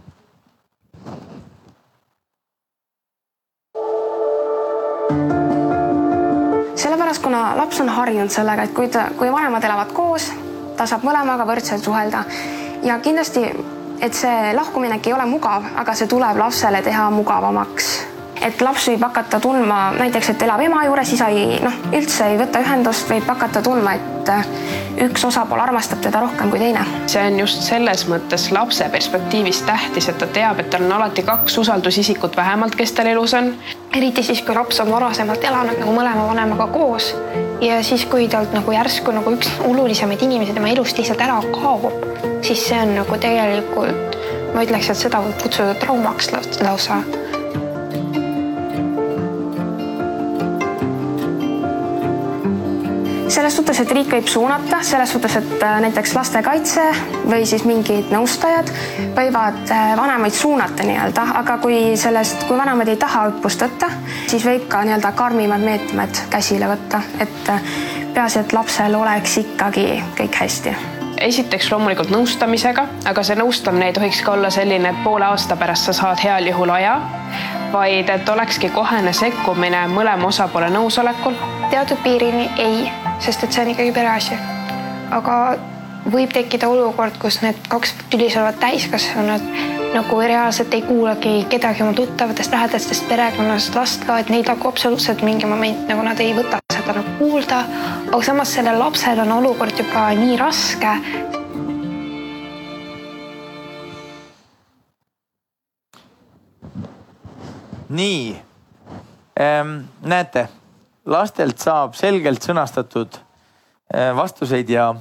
sellepärast, 6.81 7.21
kuna 7.21 7.57
laps 7.57 7.79
on 7.81 7.89
harjunud 7.89 8.31
sellega, 8.33 8.63
et 8.63 8.71
kui 8.73 8.87
ta, 8.89 9.03
kui 9.17 9.29
vanemad 9.31 9.63
elavad 9.63 9.91
koos, 9.93 10.31
ta 10.77 10.87
saab 10.89 11.03
mõlemaga 11.05 11.45
võrdselt 11.45 11.83
suhelda 11.85 12.23
ja 12.83 12.97
kindlasti, 12.99 13.43
et 14.01 14.17
see 14.17 14.53
lahkuminek 14.57 15.07
ei 15.07 15.13
ole 15.13 15.27
mugav, 15.29 15.67
aga 15.77 15.93
see 15.93 16.09
tuleb 16.09 16.39
lapsele 16.41 16.81
teha 16.81 17.09
mugavamaks 17.13 17.91
et 18.41 18.61
laps 18.61 18.87
võib 18.89 19.03
hakata 19.05 19.39
tundma 19.41 19.79
näiteks, 19.97 20.31
et 20.33 20.45
elab 20.45 20.61
ema 20.65 20.83
juures, 20.87 21.13
isa 21.13 21.27
ei 21.33 21.59
noh, 21.61 21.75
üldse 21.93 22.31
ei 22.31 22.39
võta 22.39 22.61
ühendust, 22.63 23.09
võib 23.09 23.27
hakata 23.29 23.61
tundma, 23.65 23.93
et 23.97 24.31
äh, 24.33 24.49
üks 25.05 25.25
osapool 25.27 25.61
armastab 25.61 26.01
teda 26.03 26.23
rohkem 26.23 26.49
kui 26.51 26.61
teine. 26.61 26.83
see 27.11 27.21
on 27.27 27.39
just 27.39 27.61
selles 27.67 28.05
mõttes 28.09 28.47
lapse 28.53 28.87
perspektiivist 28.93 29.65
tähtis, 29.69 30.09
et 30.09 30.17
ta 30.21 30.27
teab, 30.33 30.59
et 30.63 30.71
tal 30.73 30.87
on 30.87 30.97
alati 30.97 31.25
kaks 31.27 31.57
usaldusisikut 31.61 32.37
vähemalt, 32.37 32.75
kes 32.75 32.95
tal 32.97 33.11
elus 33.13 33.35
on. 33.37 33.53
eriti 33.93 34.23
siis, 34.23 34.41
kui 34.41 34.55
laps 34.57 34.81
on 34.81 34.91
varasemalt 34.91 35.43
elanud 35.43 35.79
nagu 35.79 35.95
mõlema 35.95 36.27
vanemaga 36.31 36.67
koos 36.73 37.13
ja 37.61 37.81
siis, 37.85 38.05
kui 38.09 38.27
talt 38.31 38.53
nagu 38.57 38.73
järsku 38.73 39.13
nagu 39.13 39.35
üks 39.37 39.51
olulisemaid 39.67 40.23
inimesi 40.25 40.57
tema 40.57 40.73
elust 40.73 40.97
lihtsalt 40.97 41.21
ära 41.21 41.37
kaob, 41.53 41.91
siis 42.41 42.65
see 42.69 42.79
on 42.81 42.95
nagu 43.03 43.21
tegelikult, 43.21 44.17
ma 44.55 44.65
ütleks, 44.65 44.89
et 44.89 45.05
seda 45.05 45.21
võib 45.21 45.37
kutsuda 45.43 45.75
traumaks 45.83 46.33
lausa 46.33 47.03
selles 53.41 53.55
suhtes, 53.57 53.79
et 53.81 53.91
riik 53.95 54.11
võib 54.13 54.27
suunata, 54.29 54.83
selles 54.85 55.09
suhtes, 55.09 55.33
et 55.39 55.63
äh, 55.65 55.79
näiteks 55.81 56.11
lastekaitse 56.13 56.83
või 57.25 57.41
siis 57.49 57.63
mingid 57.65 58.11
nõustajad 58.13 58.69
võivad 59.17 59.71
äh, 59.73 59.93
vanemaid 59.97 60.35
suunata 60.37 60.85
nii-öelda, 60.85 61.23
aga 61.39 61.55
kui 61.63 61.95
sellest, 61.97 62.45
kui 62.45 62.59
vanemad 62.59 62.91
ei 62.93 62.99
taha 63.01 63.23
õppust 63.31 63.65
võtta, 63.65 63.89
siis 64.29 64.45
võib 64.45 64.67
ka 64.69 64.83
nii-öelda 64.85 65.13
karmimad 65.17 65.65
meetmed 65.65 66.21
käsile 66.29 66.69
võtta, 66.69 67.01
et 67.17 67.49
äh, 67.49 67.73
peaasi, 68.13 68.43
et 68.43 68.53
lapsel 68.53 68.99
oleks 68.99 69.39
ikkagi 69.41 69.87
kõik 70.19 70.37
hästi. 70.43 70.75
Esiteks 71.21 71.71
loomulikult 71.73 72.13
nõustamisega, 72.13 72.85
aga 73.09 73.25
see 73.25 73.41
nõustamine 73.41 73.89
ei 73.89 73.97
tohiks 73.97 74.21
ka 74.21 74.35
olla 74.35 74.53
selline, 74.53 74.93
et 74.93 75.01
poole 75.01 75.25
aasta 75.25 75.57
pärast 75.57 75.89
sa 75.89 75.97
saad 75.97 76.21
heal 76.21 76.53
juhul 76.53 76.77
aja, 76.77 76.99
vaid 77.71 78.09
et 78.09 78.29
olekski 78.29 78.69
kohene 78.69 79.13
sekkumine 79.13 79.87
mõlema 79.87 80.27
osapoole 80.27 80.69
nõusolekul. 80.69 81.33
teatud 81.69 81.97
piirini 82.03 82.49
ei 82.57 82.91
sest 83.21 83.43
et 83.43 83.53
see 83.53 83.63
on 83.63 83.69
ikkagi 83.73 83.93
pereasi. 83.93 84.37
aga 85.11 85.35
võib 86.11 86.31
tekkida 86.33 86.69
olukord, 86.71 87.17
kus 87.21 87.41
need 87.43 87.57
kaks 87.69 87.93
tülisevad 88.09 88.57
täiskasvanud 88.61 89.43
nagu 89.91 90.19
reaalselt 90.23 90.73
ei 90.73 90.81
kuulagi 90.87 91.45
kedagi 91.51 91.83
oma 91.83 91.93
tuttavatest, 91.93 92.53
lähedastest, 92.55 93.09
perekonnast, 93.09 93.75
last 93.75 94.05
ka, 94.07 94.17
et 94.19 94.31
neid 94.31 94.47
nagu 94.47 94.69
absoluutselt 94.69 95.21
mingi 95.27 95.45
moment 95.45 95.83
nagu 95.91 96.05
nad 96.07 96.19
ei 96.23 96.31
võta 96.37 96.61
seda 96.73 96.95
nagu 96.97 97.17
kuulda. 97.19 97.61
aga 98.07 98.23
samas 98.25 98.55
sellel 98.55 98.79
lapsel 98.79 99.19
on 99.25 99.35
olukord 99.37 99.77
juba 99.77 100.09
nii 100.17 100.39
raske. 100.39 100.95
Nii 107.91 108.25
ähm,, 109.39 109.77
näete 110.01 110.47
lastelt 111.05 111.59
saab 111.61 111.95
selgelt 111.97 112.43
sõnastatud 112.45 113.17
äh, 113.17 114.11
vastuseid 114.15 114.69
ja 114.69 114.91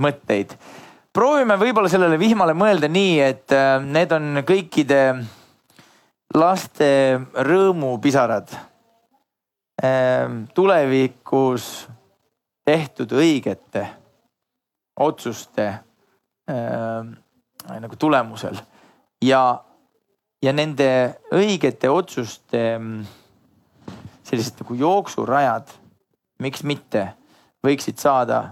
mõtteid. 0.00 0.54
proovime 1.12 1.56
võib-olla 1.58 1.90
sellele 1.90 2.18
vihmale 2.18 2.54
mõelda 2.54 2.88
nii, 2.88 3.20
et 3.20 3.52
äh, 3.52 3.76
need 3.84 4.12
on 4.12 4.42
kõikide 4.46 5.00
laste 6.34 7.20
rõõmupisarad. 7.34 8.52
Ähm, 9.82 10.44
tulevikus 10.54 11.88
tehtud 12.64 13.12
õigete 13.16 13.86
otsuste 15.00 15.66
ähm, 16.50 17.14
nagu 17.80 17.96
tulemusel 17.96 18.58
ja, 19.24 19.64
ja 20.42 20.52
nende 20.56 20.88
õigete 21.36 21.90
otsuste 21.92 22.62
sellised 24.30 24.60
nagu 24.62 24.76
jooksurajad, 24.78 25.72
miks 26.40 26.62
mitte, 26.64 27.10
võiksid 27.66 27.98
saada 28.00 28.42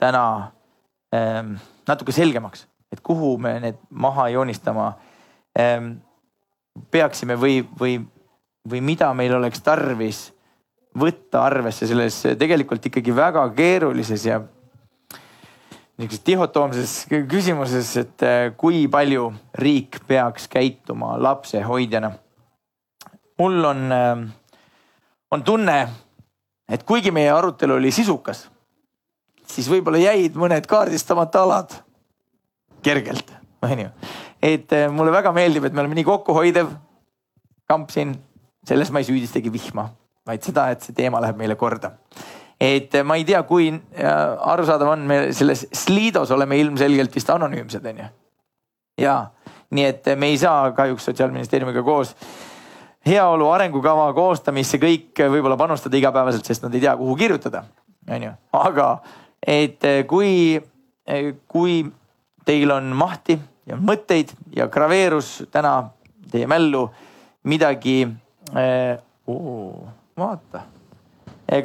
täna 0.00 0.24
ähm, 1.14 1.54
natuke 1.88 2.12
selgemaks, 2.12 2.66
et 2.92 3.00
kuhu 3.04 3.36
me 3.40 3.54
need 3.62 3.78
maha 3.90 4.28
joonistama 4.34 4.92
ähm, 5.58 5.94
peaksime 6.90 7.36
või, 7.40 7.60
või, 7.80 7.98
või 8.68 8.82
mida 8.84 9.12
meil 9.16 9.34
oleks 9.38 9.62
tarvis 9.64 10.28
võtta 10.98 11.44
arvesse 11.46 11.86
selles 11.86 12.16
tegelikult 12.38 12.90
ikkagi 12.90 13.14
väga 13.14 13.44
keerulises 13.54 14.26
ja 14.26 14.40
niisuguses 16.00 16.24
dihotoomses 16.26 16.92
küsimuses, 17.28 17.90
et 18.00 18.24
äh, 18.24 18.38
kui 18.56 18.86
palju 18.90 19.30
riik 19.60 20.00
peaks 20.08 20.48
käituma 20.48 21.16
lapsehoidjana. 21.20 22.12
mul 23.40 23.64
on, 23.64 23.92
on 25.30 25.42
tunne, 25.42 25.76
et 26.68 26.82
kuigi 26.84 27.10
meie 27.10 27.30
arutelu 27.32 27.78
oli 27.78 27.92
sisukas, 27.92 28.48
siis 29.48 29.68
võib-olla 29.72 30.00
jäid 30.02 30.36
mõned 30.36 30.66
kaardistamata 30.68 31.44
alad 31.46 31.76
kergelt, 32.84 33.32
onju. 33.68 33.88
et 34.42 34.76
mulle 34.92 35.12
väga 35.12 35.32
meeldib, 35.32 35.64
et 35.64 35.72
me 35.72 35.84
oleme 35.84 35.96
nii 36.00 36.08
kokkuhoidev 36.08 36.74
kamp 37.68 37.90
siin, 37.90 38.12
selles 38.66 38.90
ma 38.92 39.00
ei 39.00 39.08
süüdistagi 39.08 39.52
vihma, 39.52 39.88
vaid 40.26 40.44
seda, 40.44 40.68
et 40.72 40.84
see 40.84 40.96
teema 40.96 41.20
läheb 41.22 41.40
meile 41.40 41.56
korda 41.60 41.94
et 42.60 42.94
ma 43.04 43.16
ei 43.16 43.24
tea, 43.24 43.40
kui 43.48 43.70
arusaadav 44.04 44.92
on, 44.92 45.04
me 45.08 45.20
selles 45.36 45.64
Sliidos 45.72 46.30
oleme 46.36 46.58
ilmselgelt 46.60 47.14
vist 47.16 47.30
anonüümsed, 47.32 47.86
onju. 47.92 48.08
ja 49.00 49.16
nii 49.70 49.84
et 49.86 50.08
me 50.18 50.28
ei 50.32 50.38
saa 50.38 50.72
kahjuks 50.76 51.06
sotsiaalministeeriumiga 51.08 51.82
koos 51.86 52.14
heaolu 53.06 53.48
arengukava 53.48 54.10
koostamisse 54.12 54.80
kõik 54.82 55.22
võib-olla 55.32 55.56
panustada 55.56 55.96
igapäevaselt, 55.96 56.44
sest 56.44 56.66
nad 56.66 56.74
ei 56.74 56.82
tea, 56.84 56.96
kuhu 57.00 57.14
kirjutada, 57.16 57.64
onju. 58.10 58.32
aga 58.60 58.90
et 59.40 59.86
kui, 60.10 60.60
kui 61.48 61.78
teil 62.44 62.74
on 62.76 62.90
mahti 62.96 63.38
ja 63.70 63.78
mõtteid 63.80 64.34
ja 64.56 64.68
graveerus 64.72 65.38
täna 65.52 65.78
teie 66.30 66.50
mällu 66.50 66.90
midagi 67.48 68.02
äh,. 68.52 68.98
vaata 70.20 70.66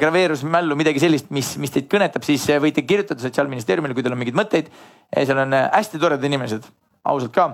graveerus 0.00 0.42
mällu 0.42 0.76
midagi 0.78 1.00
sellist, 1.02 1.28
mis, 1.34 1.52
mis 1.62 1.70
teid 1.70 1.86
kõnetab, 1.90 2.24
siis 2.26 2.42
võite 2.62 2.82
kirjutada 2.82 3.22
Sotsiaalministeeriumile, 3.22 3.94
kui 3.94 4.02
teil 4.02 4.16
on 4.16 4.18
mingeid 4.18 4.38
mõtteid. 4.38 4.70
seal 5.14 5.38
on 5.38 5.54
hästi 5.54 6.00
toredad 6.02 6.26
inimesed, 6.26 6.66
ausalt 7.06 7.34
ka, 7.34 7.46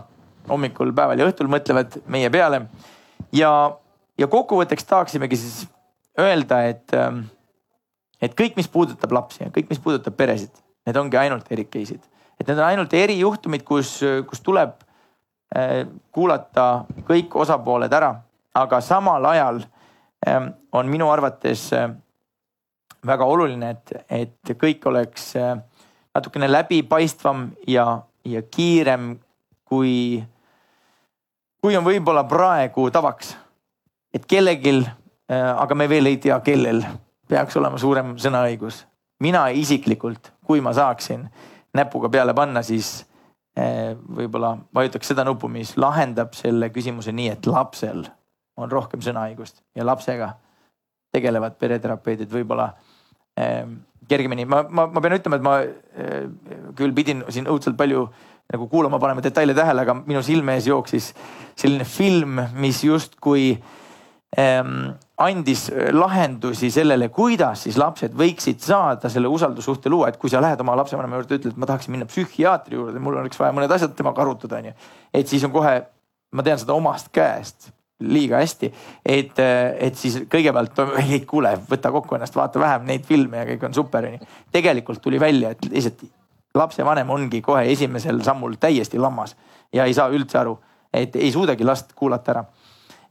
hommikul, 0.49 0.95
päeval 0.97 1.21
ja 1.21 1.29
õhtul 1.29 1.51
mõtlevad 1.53 1.99
meie 2.07 2.31
peale. 2.33 2.67
ja, 3.33 3.51
ja 4.19 4.27
kokkuvõtteks 4.27 4.89
tahaksimegi 4.89 5.37
siis 5.37 5.67
öelda, 6.19 6.63
et, 6.69 6.95
ähm, 6.97 7.27
et 8.21 8.33
kõik, 8.39 8.57
mis 8.57 8.69
puudutab 8.69 9.13
lapsi 9.13 9.45
ja 9.45 9.51
kõik, 9.51 9.69
mis 9.69 9.79
puudutab 9.79 10.17
peresid, 10.17 10.57
need 10.87 10.97
ongi 10.97 11.17
ainult 11.17 11.53
erik 11.53 11.71
case'id. 11.71 12.01
et 12.41 12.49
need 12.49 12.59
on 12.59 12.65
ainult 12.65 12.95
erijuhtumid, 12.95 13.63
kus, 13.63 14.01
kus 14.27 14.41
tuleb 14.41 14.81
kuulata 16.13 16.85
kõik 17.09 17.35
osapooled 17.37 17.93
ära, 17.93 18.15
aga 18.55 18.81
samal 18.85 19.25
ajal 19.33 19.63
ähm, 20.29 20.53
on 20.73 20.89
minu 20.89 21.11
arvates 21.13 21.69
äh, 21.77 21.91
väga 23.07 23.27
oluline, 23.27 23.71
et, 23.71 23.93
et 24.11 24.55
kõik 24.59 24.87
oleks 24.87 25.33
äh, 25.37 25.57
natukene 26.15 26.49
läbipaistvam 26.51 27.49
ja, 27.69 27.87
ja 28.25 28.43
kiirem, 28.43 29.17
kui, 29.67 30.23
kui 31.63 31.77
on 31.77 31.87
võib-olla 31.87 32.25
praegu 32.29 32.91
tavaks. 32.91 33.37
et 34.15 34.27
kellelgi, 34.27 34.77
äh, 35.33 35.49
aga 35.57 35.75
me 35.75 35.89
veel 35.89 36.07
ei 36.07 36.17
tea, 36.17 36.39
kellel 36.41 36.85
peaks 37.29 37.57
olema 37.57 37.79
suurem 37.79 38.17
sõnaõigus. 38.17 38.87
mina 39.21 39.49
isiklikult, 39.49 40.33
kui 40.45 40.61
ma 40.61 40.73
saaksin 40.73 41.29
näpuga 41.75 42.09
peale 42.09 42.35
panna, 42.35 42.63
siis 42.63 43.07
äh, 43.59 43.97
võib-olla 43.97 44.57
vajutaks 44.75 45.09
seda 45.09 45.25
nuppu, 45.25 45.49
mis 45.49 45.77
lahendab 45.77 46.35
selle 46.35 46.71
küsimuse 46.71 47.13
nii, 47.13 47.29
et 47.29 47.47
lapsel 47.47 48.07
on 48.57 48.71
rohkem 48.71 49.01
sõnaõigust 49.01 49.63
ja 49.75 49.87
lapsega 49.87 50.35
tegelevad 51.13 51.57
pereterapeudid 51.61 52.31
võib-olla 52.33 52.73
kergemini, 54.09 54.45
ma, 54.49 54.63
ma, 54.69 54.87
ma 54.93 55.03
pean 55.03 55.17
ütlema, 55.17 55.39
et 55.39 55.47
ma 55.47 55.55
eh, 55.63 56.27
küll 56.79 56.95
pidin 56.97 57.25
siin 57.33 57.49
õudselt 57.51 57.79
palju 57.79 58.07
nagu 58.53 58.67
kuulama, 58.69 59.01
panema 59.01 59.23
detaile 59.25 59.55
tähele, 59.57 59.85
aga 59.87 59.95
minu 60.03 60.21
silme 60.25 60.59
ees 60.59 60.67
jooksis 60.69 61.13
selline 61.57 61.87
film, 61.89 62.41
mis 62.61 62.83
justkui 62.85 63.55
ähm, 64.39 64.93
andis 65.23 65.69
lahendusi 65.95 66.69
sellele, 66.75 67.09
kuidas 67.15 67.65
siis 67.67 67.79
lapsed 67.81 68.17
võiksid 68.19 68.61
saada 68.65 69.09
selle 69.13 69.31
usaldussuhte 69.33 69.93
luua, 69.93 70.11
et 70.11 70.19
kui 70.21 70.33
sa 70.33 70.43
lähed 70.45 70.61
oma 70.65 70.77
lapsevanema 70.83 71.21
juurde, 71.21 71.39
ütled, 71.41 71.57
ma 71.57 71.69
tahaksin 71.71 71.95
minna 71.95 72.09
psühhiaatri 72.11 72.77
juurde, 72.77 73.01
mul 73.01 73.21
oleks 73.23 73.41
vaja 73.41 73.55
mõned 73.57 73.73
asjad 73.73 73.95
temaga 73.97 74.25
arutada, 74.27 74.61
onju. 74.61 74.75
et 75.15 75.31
siis 75.31 75.47
on 75.49 75.55
kohe, 75.55 75.79
ma 76.33 76.45
tean 76.45 76.61
seda 76.61 76.77
omast 76.77 77.13
käest 77.15 77.71
liiga 78.03 78.41
hästi. 78.41 78.73
et, 79.07 79.39
et 79.79 79.97
siis 79.97 80.23
kõigepealt, 80.31 80.79
ei 81.05 81.21
kuule, 81.29 81.55
võta 81.71 81.93
kokku 81.93 82.17
ennast, 82.19 82.37
vaata 82.37 82.61
vähem 82.61 82.89
neid 82.89 83.07
filme 83.07 83.43
ja 83.43 83.47
kõik 83.53 83.69
on 83.69 83.75
super 83.75 84.07
onju. 84.09 84.27
tegelikult 84.53 85.03
tuli 85.03 85.21
välja, 85.21 85.51
et 85.51 85.71
lihtsalt 85.71 86.05
lapsevanem 86.55 87.11
ongi 87.11 87.41
kohe 87.43 87.65
esimesel 87.73 88.23
sammul 88.23 88.59
täiesti 88.61 88.99
lammas 88.99 89.37
ja 89.73 89.85
ei 89.85 89.95
saa 89.95 90.09
üldse 90.13 90.39
aru, 90.39 90.59
et 90.93 91.17
ei 91.17 91.33
suudagi 91.33 91.65
last 91.65 91.93
kuulata 91.97 92.31
ära. 92.31 92.45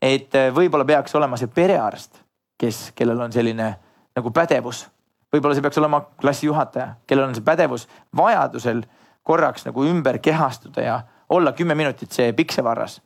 et 0.02 0.34
võib-olla 0.54 0.86
peaks 0.86 1.16
olema 1.16 1.38
see 1.38 1.48
perearst, 1.48 2.22
kes, 2.58 2.92
kellel 2.96 3.22
on 3.22 3.32
selline 3.32 3.76
nagu 4.16 4.32
pädevus. 4.32 4.88
võib-olla 5.34 5.56
see 5.56 5.62
peaks 5.62 5.78
olema 5.78 6.02
klassijuhataja, 6.22 6.96
kellel 7.08 7.30
on 7.30 7.36
see 7.36 7.46
pädevus 7.46 7.88
vajadusel 8.18 8.84
korraks 9.24 9.66
nagu 9.66 9.86
ümber 9.86 10.20
kehastuda 10.20 10.82
ja 10.82 11.02
olla 11.30 11.54
kümme 11.54 11.76
minutit 11.76 12.12
see 12.12 12.34
piksevarras 12.34 13.02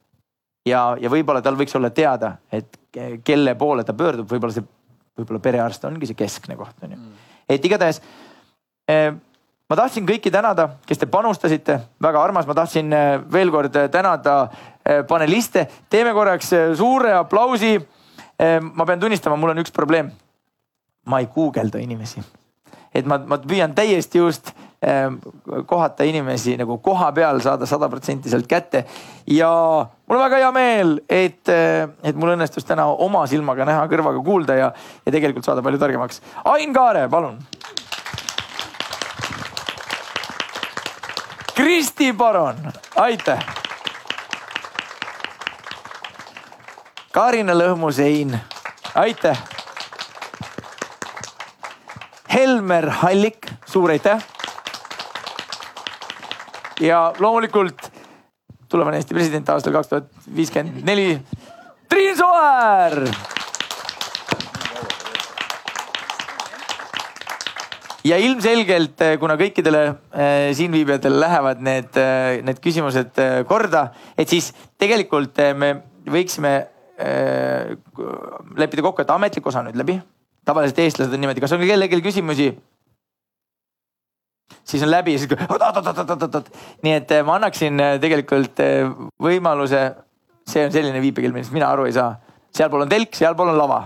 ja, 0.65 0.81
ja 0.99 1.11
võib-olla 1.11 1.43
tal 1.45 1.57
võiks 1.59 1.75
olla 1.77 1.91
teada, 1.93 2.35
et 2.53 2.79
kelle 3.25 3.55
poole 3.59 3.83
ta 3.83 3.93
pöördub, 3.97 4.27
võib-olla 4.31 4.55
see, 4.55 4.65
võib-olla 5.19 5.41
perearst 5.43 5.85
ongi 5.87 6.09
see 6.09 6.17
keskne 6.19 6.57
koht 6.59 6.83
on 6.83 6.95
ju 6.95 6.99
mm.. 6.99 7.23
et 7.49 7.65
igatahes 7.69 8.01
eh, 8.91 9.09
ma 9.69 9.79
tahtsin 9.79 10.07
kõiki 10.07 10.31
tänada, 10.33 10.69
kes 10.87 11.01
te 11.01 11.09
panustasite, 11.11 11.79
väga 12.01 12.23
armas, 12.23 12.47
ma 12.47 12.57
tahtsin 12.57 12.93
eh, 12.93 13.09
veel 13.33 13.51
kord 13.53 13.77
tänada 13.91 14.37
eh, 14.45 15.03
paneliste, 15.07 15.67
teeme 15.89 16.13
korraks 16.17 16.53
suure 16.77 17.13
aplausi. 17.17 17.77
ma 18.35 18.83
pean 18.85 18.99
tunnistama, 18.99 19.37
mul 19.39 19.53
on 19.53 19.61
üks 19.61 19.71
probleem. 19.71 20.09
ma 21.07 21.19
ei 21.21 21.27
guugelda 21.31 21.79
inimesi, 21.79 22.19
et 22.91 23.05
ma, 23.05 23.15
ma 23.17 23.37
püüan 23.39 23.71
täiesti 23.75 24.17
just 24.17 24.51
kohata 25.65 26.03
inimesi 26.03 26.57
nagu 26.57 26.77
koha 26.83 27.11
peal 27.11 27.39
saada 27.41 27.65
sada 27.65 27.89
protsenti 27.89 28.29
sealt 28.29 28.47
kätte. 28.47 28.85
ja 29.27 29.49
mul 30.07 30.17
on 30.17 30.23
väga 30.23 30.37
hea 30.37 30.51
meel, 30.51 30.99
et, 31.09 31.49
eh, 31.49 31.87
et 32.03 32.15
mul 32.15 32.35
õnnestus 32.35 32.65
täna 32.67 32.85
oma 32.85 33.25
silmaga 33.27 33.65
näha, 33.65 33.87
kõrvaga 33.89 34.21
kuulda 34.23 34.57
ja, 34.59 34.71
ja 35.05 35.11
tegelikult 35.11 35.45
saada 35.45 35.63
palju 35.65 35.79
targemaks. 35.81 36.21
Ain 36.45 36.73
Kaare, 36.73 37.07
palun. 37.09 37.39
Kristi 41.55 42.13
Paron, 42.13 42.59
aitäh. 42.95 43.41
Karina 47.15 47.55
Lõhmusein, 47.55 48.37
aitäh. 48.95 49.41
Helmer 52.35 52.89
Hallik, 53.01 53.47
suur 53.65 53.95
aitäh 53.95 54.34
ja 56.81 57.13
loomulikult 57.19 57.87
tulevane 58.69 58.99
Eesti 58.99 59.15
president 59.15 59.49
aastal 59.53 59.75
kaks 59.75 59.91
tuhat 59.91 60.11
viiskümmend 60.35 60.85
neli, 60.87 61.15
Triin 61.89 62.17
Soer. 62.17 62.99
ja 68.05 68.17
ilmselgelt, 68.21 69.01
eh, 69.01 69.15
kuna 69.17 69.33
kõikidele 69.33 69.79
äh, 69.87 70.51
siinviibijatele 70.53 71.19
lähevad 71.23 71.61
need 71.65 71.97
äh,, 71.97 72.43
need 72.45 72.59
küsimused 72.61 73.17
korda, 73.49 73.87
et 74.17 74.29
siis 74.29 74.51
tegelikult 74.77 75.41
me 75.57 75.71
võiksime 76.05 76.53
leppida 78.55 78.83
kokku, 78.85 79.01
et 79.03 79.09
ametlik 79.11 79.47
osa 79.49 79.59
nüüd 79.65 79.75
läbi. 79.75 79.97
tavaliselt 80.47 80.77
eestlased 80.79 81.11
on 81.11 81.19
niimoodi, 81.19 81.41
kas 81.43 81.51
on 81.51 81.65
kellelgi 81.65 81.99
küsimusi? 82.05 82.53
Siis 84.65 84.83
on 84.83 84.91
läbi 84.91 85.15
ja 85.15 85.19
siis 85.19 85.31
oot-oot-oot-oot-oot. 85.49 86.49
nii 86.85 86.93
et 86.99 87.11
eh, 87.11 87.23
ma 87.25 87.37
annaksin 87.39 87.79
eh, 87.79 87.97
tegelikult 88.01 88.61
eh, 88.63 88.87
võimaluse, 89.21 89.83
see 90.49 90.65
on 90.67 90.73
selline 90.73 91.01
viipekeel, 91.03 91.33
millest 91.35 91.53
mina 91.55 91.69
aru 91.73 91.87
ei 91.89 91.95
saa. 91.95 92.15
sealpool 92.55 92.85
on 92.85 92.91
telk, 92.91 93.15
sealpool 93.15 93.51
on 93.53 93.59
lava. 93.59 93.79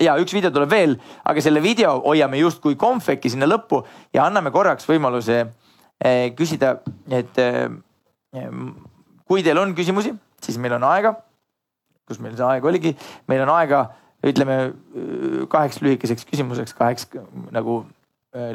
ja 0.00 0.16
üks 0.20 0.34
video 0.36 0.52
tuleb 0.54 0.70
veel, 0.70 0.96
aga 1.24 1.42
selle 1.42 1.62
video 1.64 1.98
hoiame 2.04 2.40
justkui 2.42 2.76
konfeki 2.76 3.32
sinna 3.32 3.48
lõppu 3.48 3.82
ja 4.14 4.26
anname 4.26 4.52
korraks 4.54 4.88
võimaluse 4.88 5.46
küsida, 6.36 6.74
et 7.08 7.38
kui 9.24 9.40
teil 9.42 9.56
on 9.56 9.72
küsimusi, 9.72 10.10
siis 10.44 10.58
meil 10.60 10.74
on 10.76 10.84
aega. 10.84 11.14
kus 12.06 12.20
meil 12.20 12.36
see 12.36 12.44
aeg 12.44 12.64
oligi, 12.68 12.92
meil 13.26 13.40
on 13.46 13.54
aega, 13.54 13.80
ütleme 14.22 14.58
kaheks 15.50 15.80
lühikeseks 15.80 16.28
küsimuseks, 16.28 16.76
kaheks 16.76 17.08
nagu 17.56 17.80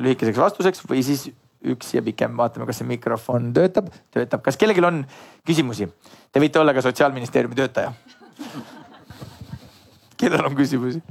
lühikeseks 0.02 0.40
vastuseks 0.40 0.84
või 0.90 1.04
siis 1.06 1.30
üks 1.72 1.94
ja 1.94 2.02
pikem, 2.06 2.34
vaatame, 2.38 2.66
kas 2.70 2.82
see 2.82 2.90
mikrofon 2.90 3.52
töötab, 3.54 3.92
töötab. 4.14 4.42
kas 4.46 4.58
kellelgi 4.58 4.84
on 4.86 5.04
küsimusi? 5.48 5.88
Te 6.32 6.42
võite 6.42 6.62
olla 6.62 6.74
ka 6.74 6.82
sotsiaalministeeriumi 6.86 7.58
töötaja. 7.58 7.94
kellel 10.22 10.46
on 10.50 10.58
küsimusi? 10.58 11.02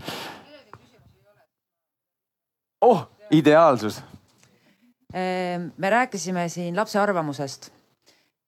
oh, 2.81 3.05
ideaalsus. 3.31 4.01
me 5.13 5.91
rääkisime 5.91 6.49
siin 6.49 6.77
lapse 6.77 6.99
arvamusest 6.99 7.71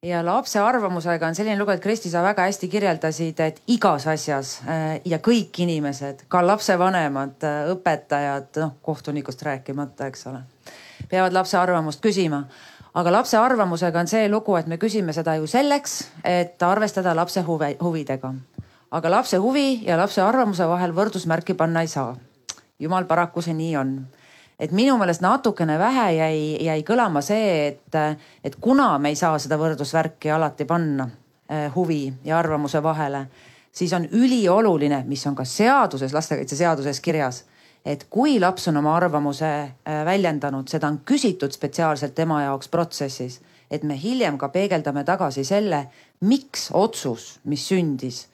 ja 0.02 0.24
lapse 0.26 0.58
arvamusega 0.58 1.26
on 1.26 1.34
selline 1.34 1.58
lugu, 1.58 1.70
et 1.70 1.82
Kristi, 1.82 2.10
sa 2.10 2.24
väga 2.24 2.42
hästi 2.48 2.68
kirjeldasid, 2.68 3.40
et 3.40 3.60
igas 3.70 4.08
asjas 4.10 4.56
äh, 4.66 4.96
ja 5.06 5.20
kõik 5.22 5.60
inimesed, 5.62 6.24
ka 6.32 6.40
lapsevanemad, 6.42 7.36
äh, 7.46 7.70
õpetajad, 7.70 8.50
noh 8.58 8.72
kohtunikust 8.82 9.44
rääkimata, 9.46 10.08
eks 10.10 10.26
ole, 10.32 10.42
peavad 11.10 11.36
lapse 11.36 11.58
arvamust 11.58 12.02
küsima. 12.02 12.44
aga 12.94 13.12
lapse 13.12 13.36
arvamusega 13.38 14.00
on 14.00 14.10
see 14.10 14.28
lugu, 14.28 14.56
et 14.56 14.66
me 14.66 14.76
küsime 14.76 15.12
seda 15.12 15.36
ju 15.38 15.46
selleks, 15.46 15.94
et 16.24 16.62
arvestada 16.62 17.14
lapse 17.14 17.40
huve, 17.46 17.76
huvidega. 17.80 18.34
aga 18.90 19.10
lapse 19.10 19.36
huvi 19.36 19.86
ja 19.86 19.96
lapse 19.96 20.20
arvamuse 20.22 20.66
vahel 20.68 20.92
võrdusmärki 20.92 21.54
panna 21.54 21.80
ei 21.80 21.88
saa. 21.88 22.16
jumal 22.78 23.04
paraku 23.04 23.42
see 23.42 23.54
nii 23.54 23.76
on 23.76 23.94
et 24.62 24.70
minu 24.70 24.94
meelest 24.98 25.22
natukene 25.24 25.78
vähe 25.78 26.06
jäi, 26.14 26.42
jäi 26.62 26.82
kõlama 26.86 27.22
see, 27.24 27.72
et, 27.72 27.96
et 28.44 28.56
kuna 28.62 28.94
me 29.02 29.10
ei 29.10 29.18
saa 29.18 29.38
seda 29.42 29.58
võrdusvärki 29.58 30.30
alati 30.30 30.66
panna 30.68 31.08
eh, 31.50 31.66
huvi 31.74 32.04
ja 32.24 32.38
arvamuse 32.38 32.82
vahele, 32.82 33.24
siis 33.72 33.92
on 33.96 34.06
ülioluline, 34.06 35.02
mis 35.10 35.26
on 35.26 35.34
ka 35.38 35.44
seaduses, 35.48 36.14
lastekaitseseaduses 36.14 37.00
kirjas, 37.02 37.42
et 37.84 38.06
kui 38.10 38.38
laps 38.40 38.68
on 38.70 38.78
oma 38.78 38.94
arvamuse 39.00 39.50
eh, 39.50 40.04
väljendanud, 40.06 40.70
seda 40.70 40.92
on 40.92 41.00
küsitud 41.10 41.54
spetsiaalselt 41.54 42.14
tema 42.14 42.44
jaoks 42.44 42.70
protsessis, 42.70 43.40
et 43.70 43.82
me 43.82 43.98
hiljem 43.98 44.38
ka 44.38 44.52
peegeldame 44.54 45.02
tagasi 45.08 45.42
selle, 45.48 45.88
miks 46.28 46.68
otsus, 46.70 47.40
mis 47.50 47.66
sündis, 47.66 48.28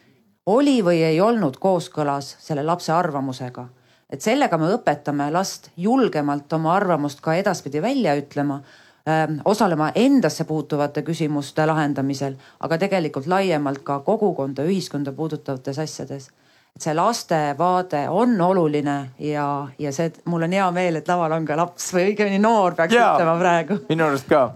oli 0.48 0.82
või 0.84 1.00
ei 1.08 1.20
olnud 1.24 1.56
kooskõlas 1.62 2.34
selle 2.42 2.64
lapse 2.66 2.92
arvamusega 2.92 3.68
et 4.10 4.24
sellega 4.24 4.58
me 4.58 4.70
õpetame 4.72 5.28
last 5.32 5.70
julgemalt 5.76 6.52
oma 6.56 6.74
arvamust 6.78 7.20
ka 7.24 7.34
edaspidi 7.36 7.82
välja 7.84 8.14
ütlema 8.18 8.60
ähm, 9.08 9.40
osalema 9.44 9.90
endasse 9.94 10.46
puutuvate 10.48 11.02
küsimuste 11.04 11.66
lahendamisel, 11.68 12.38
aga 12.60 12.78
tegelikult 12.80 13.28
laiemalt 13.28 13.84
ka 13.84 14.00
kogukonda, 14.06 14.64
ühiskonda 14.64 15.12
puudutavates 15.12 15.78
asjades. 15.84 16.30
et 16.76 16.84
see 16.84 16.94
laste 16.94 17.36
vaade 17.58 18.04
on 18.08 18.40
oluline 18.40 19.10
ja, 19.18 19.68
ja 19.78 19.92
see, 19.92 20.12
mul 20.24 20.46
on 20.46 20.52
hea 20.52 20.70
meel, 20.70 20.96
et 20.96 21.08
laval 21.08 21.32
on 21.32 21.46
ka 21.46 21.56
laps 21.56 21.92
või 21.94 22.12
õigemini 22.12 22.40
noor 22.40 22.74
peaks 22.74 22.94
ja, 22.94 23.12
ütlema 23.14 23.38
praegu. 23.38 23.80
minu 23.88 24.08
arust 24.08 24.28
ka. 24.28 24.50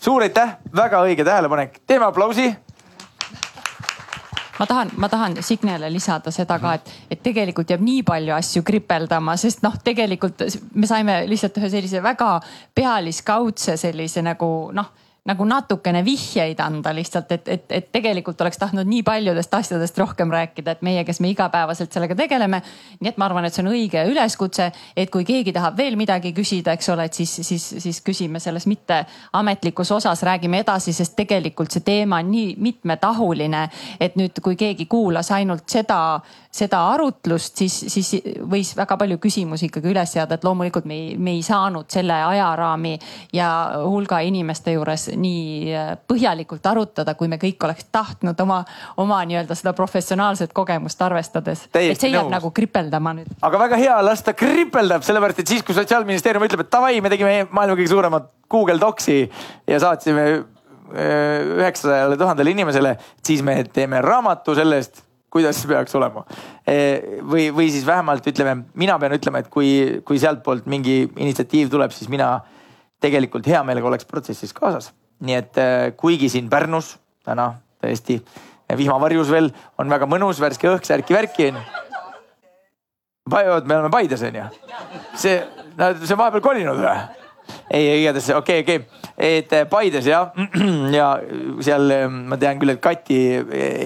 suur 0.00 0.22
aitäh, 0.22 0.56
väga 0.76 1.04
õige 1.04 1.24
tähelepanek, 1.24 1.82
teeme 1.86 2.08
aplausi 2.08 2.48
ma 4.60 4.66
tahan, 4.68 4.92
ma 5.00 5.08
tahan 5.08 5.38
Signele 5.42 5.88
lisada 5.92 6.30
seda 6.34 6.58
ka, 6.60 6.74
et, 6.76 6.90
et 7.10 7.22
tegelikult 7.24 7.70
jääb 7.72 7.84
nii 7.84 8.02
palju 8.06 8.34
asju 8.36 8.62
kripeldama, 8.66 9.36
sest 9.40 9.64
noh, 9.64 9.78
tegelikult 9.84 10.44
me 10.76 10.88
saime 10.90 11.22
lihtsalt 11.30 11.56
ühe 11.62 11.70
sellise 11.72 12.02
väga 12.04 12.34
pealiskaudse 12.76 13.78
sellise 13.80 14.24
nagu 14.26 14.50
noh 14.76 14.92
nagu 15.28 15.44
natukene 15.44 16.00
vihjeid 16.04 16.60
anda 16.64 16.94
lihtsalt, 16.96 17.32
et, 17.32 17.48
et, 17.48 17.64
et 17.76 17.88
tegelikult 17.92 18.40
oleks 18.40 18.58
tahtnud 18.58 18.88
nii 18.88 19.02
paljudest 19.04 19.52
asjadest 19.54 19.98
rohkem 20.00 20.32
rääkida, 20.32 20.72
et 20.72 20.84
meie, 20.86 21.04
kes 21.04 21.20
me 21.20 21.28
igapäevaselt 21.30 21.92
sellega 21.92 22.16
tegeleme. 22.16 22.62
nii 23.00 23.10
et 23.10 23.18
ma 23.20 23.28
arvan, 23.28 23.44
et 23.44 23.54
see 23.54 23.64
on 23.64 23.70
õige 23.72 24.04
üleskutse, 24.08 24.70
et 24.96 25.10
kui 25.12 25.26
keegi 25.28 25.52
tahab 25.52 25.76
veel 25.76 25.98
midagi 26.00 26.32
küsida, 26.36 26.72
eks 26.72 26.88
ole, 26.94 27.04
et 27.10 27.20
siis, 27.20 27.34
siis, 27.44 27.66
siis 27.84 28.00
küsime 28.06 28.40
selles 28.40 28.66
mitteametlikus 28.70 29.92
osas, 29.92 30.22
räägime 30.24 30.62
edasi, 30.64 30.94
sest 30.96 31.16
tegelikult 31.18 31.76
see 31.76 31.84
teema 31.84 32.22
on 32.24 32.30
nii 32.32 32.56
mitmetahuline. 32.58 33.68
et 34.00 34.16
nüüd, 34.16 34.40
kui 34.42 34.56
keegi 34.56 34.86
kuulas 34.86 35.30
ainult 35.36 35.68
seda, 35.68 36.20
seda 36.50 36.80
arutlust, 36.94 37.60
siis, 37.60 37.76
siis 37.92 38.14
võis 38.50 38.72
väga 38.76 38.96
palju 38.96 39.18
küsimusi 39.20 39.68
ikkagi 39.68 39.92
üles 39.92 40.16
seada, 40.16 40.34
et 40.34 40.44
loomulikult 40.44 40.88
me 40.88 40.96
ei, 40.96 41.16
me 41.18 41.36
ei 41.36 41.42
saanud 41.44 41.90
selle 41.92 42.16
ajaraami 42.24 42.96
ja 43.36 43.50
hulga 43.84 44.24
inimeste 44.24 44.72
juures 44.72 45.09
nii 45.16 45.72
äh, 45.74 45.90
põhjalikult 46.08 46.66
arutada, 46.70 47.14
kui 47.18 47.28
me 47.30 47.38
kõik 47.40 47.66
oleks 47.66 47.88
tahtnud 47.92 48.38
oma, 48.44 48.60
oma 49.00 49.20
nii-öelda 49.28 49.56
seda 49.58 49.72
professionaalset 49.76 50.54
kogemust 50.56 51.02
arvestades. 51.02 51.66
et 51.72 52.00
see 52.00 52.12
jääb 52.12 52.28
nõus. 52.28 52.34
nagu 52.36 52.52
kripeldama 52.54 53.14
nüüd. 53.18 53.34
aga 53.42 53.62
väga 53.64 53.80
hea, 53.80 53.98
las 54.04 54.24
ta 54.26 54.34
kripeldab, 54.36 55.04
sellepärast 55.06 55.42
et 55.42 55.52
siis, 55.54 55.66
kui 55.66 55.76
sotsiaalministeerium 55.76 56.46
ütleb, 56.46 56.64
et 56.66 56.72
davai, 56.72 57.00
me 57.00 57.12
tegime 57.12 57.44
maailma 57.50 57.76
kõige 57.76 57.92
suuremat 57.92 58.30
Google 58.50 58.80
Docsi 58.80 59.20
ja 59.68 59.82
saatsime 59.82 60.26
äh, 60.30 61.52
üheksasajale 61.60 62.18
tuhandele 62.20 62.56
inimesele, 62.56 62.96
siis 63.26 63.44
me 63.46 63.62
teeme 63.72 64.02
raamatu 64.04 64.56
sellest 64.58 65.04
kuidas 65.30 65.60
peaks 65.66 65.94
olema. 65.94 66.24
E, 66.66 66.76
või, 67.22 67.48
või 67.54 67.68
siis 67.70 67.84
vähemalt 67.86 68.26
ütleme, 68.26 68.64
mina 68.74 68.96
pean 68.98 69.14
ütlema, 69.14 69.42
et 69.42 69.50
kui, 69.52 70.00
kui 70.06 70.18
sealtpoolt 70.18 70.66
mingi 70.70 71.04
initsiatiiv 71.06 71.70
tuleb, 71.70 71.94
siis 71.94 72.10
mina 72.10 72.32
tegelikult 73.00 73.46
hea 73.48 73.62
meelega 73.66 73.88
oleks 73.88 74.08
protsessis 74.08 74.52
kaasas 74.56 74.90
nii 75.20 75.36
et 75.36 75.60
äh, 75.60 75.90
kuigi 75.96 76.30
siin 76.32 76.48
Pärnus 76.50 76.94
täna 77.26 77.52
tõesti 77.82 78.20
vihmavarjus 78.76 79.30
veel 79.32 79.50
on 79.78 79.90
väga 79.90 80.06
mõnus 80.10 80.40
värske 80.40 80.68
õhk, 80.70 80.86
särki-värki 80.86 81.50
onju. 81.50 81.62
me 83.30 83.42
oleme 83.76 83.90
Paides 83.90 84.22
onju. 84.22 84.44
see, 85.14 85.40
see 86.04 86.16
vahepeal 86.16 86.44
kolinud 86.44 86.80
või? 86.80 87.19
Ei, 87.70 88.02
igatahes 88.02 88.30
okei 88.36 88.62
okay,, 88.62 88.62
okei 88.62 88.76
okay., 88.76 89.10
et 89.30 89.52
äh, 89.56 89.66
Paides 89.70 90.06
jah, 90.06 90.32
ja 90.98 91.10
seal 91.64 91.90
äh, 91.96 92.06
ma 92.08 92.38
tean 92.40 92.60
küll, 92.60 92.74
et 92.76 92.82
Kati 92.84 93.20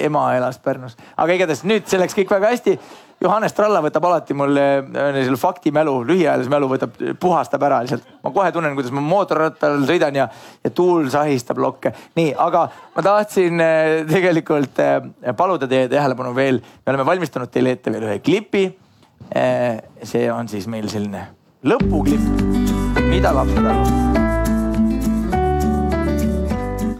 ema 0.07 0.29
elas 0.37 0.61
Pärnus, 0.63 0.99
aga 1.17 1.39
igatahes 1.39 1.65
nüüd 1.69 1.89
see 1.91 2.01
läks 2.01 2.17
kõik 2.19 2.37
väga 2.37 2.55
hästi 2.55 2.79
Johannes 3.25 3.55
Tralla 3.57 3.81
võtab 3.85 4.05
alati 4.09 4.35
mul 4.37 4.59
selle 4.93 5.39
faktimälu, 5.41 5.95
lühiajalise 6.09 6.51
mälu 6.53 6.69
võtab, 6.69 6.97
puhastab 7.21 7.63
ära 7.65 7.81
lihtsalt. 7.85 8.07
ma 8.25 8.33
kohe 8.35 8.53
tunnen, 8.53 8.75
kuidas 8.77 8.93
ma 8.93 9.01
mootorrattal 9.05 9.81
sõidan 9.89 10.19
ja, 10.19 10.29
ja 10.65 10.73
tuul 10.75 11.09
sahistab 11.13 11.61
lokke. 11.63 11.95
nii, 12.19 12.35
aga 12.47 12.67
ma 12.97 13.07
tahtsin 13.07 13.65
eh, 13.65 14.05
tegelikult 14.11 14.85
eh, 14.85 15.11
paluda 15.37 15.71
teie 15.71 15.89
tähelepanu 15.89 16.35
veel. 16.37 16.61
me 16.61 16.95
oleme 16.95 17.09
valmistanud 17.13 17.53
teile 17.53 17.79
ette 17.79 17.93
veel 17.95 18.09
ühe 18.11 18.19
klipi. 18.25 18.67
Eh, 19.33 19.77
see 20.03 20.29
on 20.33 20.51
siis 20.51 20.69
meil 20.69 20.91
selline 20.93 21.29
lõpuklipp. 21.65 22.84
Mida 23.25 23.33
lapsed 23.41 23.65
arvavad? 23.65 24.03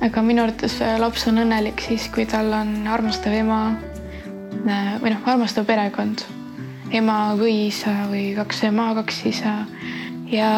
aga 0.01 0.23
minu 0.23 0.45
arvates 0.45 0.79
laps 1.01 1.27
on 1.29 1.45
õnnelik 1.45 1.85
siis, 1.85 2.09
kui 2.13 2.25
tal 2.25 2.49
on 2.53 2.87
armastav 2.89 3.35
ema 3.37 3.75
Äh, 4.65 4.95
või 5.03 5.11
noh, 5.13 5.21
armastav 5.29 5.67
perekond, 5.69 6.23
ema 6.95 7.35
või 7.37 7.67
isa 7.69 8.07
või 8.09 8.31
kaks 8.37 8.63
ema, 8.71 8.87
kaks 8.97 9.19
isa 9.29 9.53
ja 10.33 10.51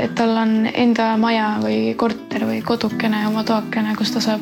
et 0.00 0.14
tal 0.16 0.32
on 0.40 0.64
enda 0.70 1.10
maja 1.20 1.58
või 1.60 1.92
korter 2.00 2.46
või 2.48 2.62
kodukene, 2.64 3.26
oma 3.28 3.44
toakene, 3.44 3.92
kus 3.98 4.14
ta 4.14 4.22
saab 4.24 4.40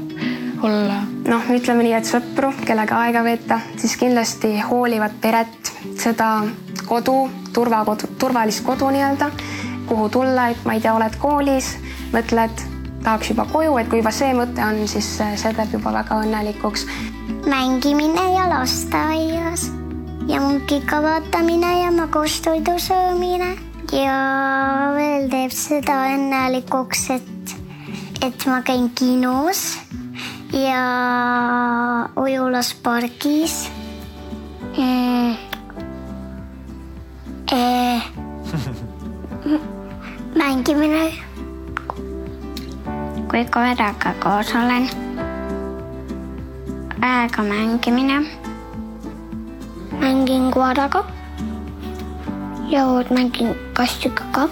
olla. 0.62 1.00
noh, 1.26 1.50
ütleme 1.50 1.82
nii, 1.82 1.96
et 1.98 2.06
sõpru, 2.06 2.52
kellega 2.68 3.00
aega 3.08 3.24
veeta, 3.26 3.58
siis 3.80 3.96
kindlasti 3.98 4.52
hoolivat 4.68 5.18
peret, 5.20 5.72
seda 5.98 6.44
kodu, 6.86 7.24
turvakodu, 7.56 8.12
turvalist 8.22 8.62
kodu 8.66 8.92
nii-öelda, 8.94 9.32
kuhu 9.88 10.08
tulla, 10.08 10.48
et 10.52 10.64
ma 10.68 10.76
ei 10.76 10.82
tea, 10.84 10.94
oled 10.94 11.16
koolis, 11.22 11.74
mõtled, 12.12 12.64
tahaks 13.04 13.30
juba 13.32 13.46
koju, 13.52 13.76
et 13.80 13.88
kui 13.90 14.02
juba 14.02 14.12
see 14.14 14.34
mõte 14.36 14.62
on, 14.64 14.82
siis 14.90 15.08
see 15.18 15.52
teeb 15.56 15.72
juba 15.78 15.94
väga 16.00 16.20
õnnelikuks. 16.24 16.86
Mängimine 17.48 18.24
ja 18.34 18.48
lasteaias 18.50 19.68
ja 20.28 20.40
munkika 20.44 21.02
vaatamine 21.02 21.72
ja 21.82 21.90
magustoidu 21.94 22.76
söömine. 22.78 23.56
Ja 23.92 24.18
veel 24.92 25.30
teeb 25.32 25.54
seda 25.56 26.02
õnnelikuks, 26.12 27.06
et, 27.16 27.54
et 28.26 28.46
ma 28.50 28.60
käin 28.66 28.90
kinos 28.98 29.78
ja 30.52 30.84
ujulas 32.20 32.74
pargis. 32.84 33.62
Mm.. 34.76 35.36
Eh, 37.48 38.02
mängimine, 40.34 41.12
kui 43.28 43.44
koeraga 43.44 44.12
koos 44.20 44.54
olen 44.54 44.88
aega 47.02 47.42
mängimine. 47.42 48.26
mängin 50.00 50.50
koeraga 50.50 51.04
ja 52.68 52.84
mängin 53.10 53.54
kassiga 53.72 54.24
ka. 54.32 54.48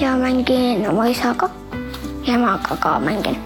ja 0.00 0.16
mängin 0.16 0.88
oma 0.88 1.06
isaga 1.06 1.50
ja 2.26 2.34
emaga 2.34 2.76
ka 2.76 2.98
mängin. 2.98 3.36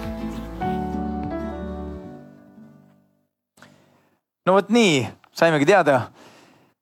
no 4.47 4.53
vot 4.53 4.69
nii, 4.71 5.09
saimegi 5.33 5.67
teada, 5.67 6.01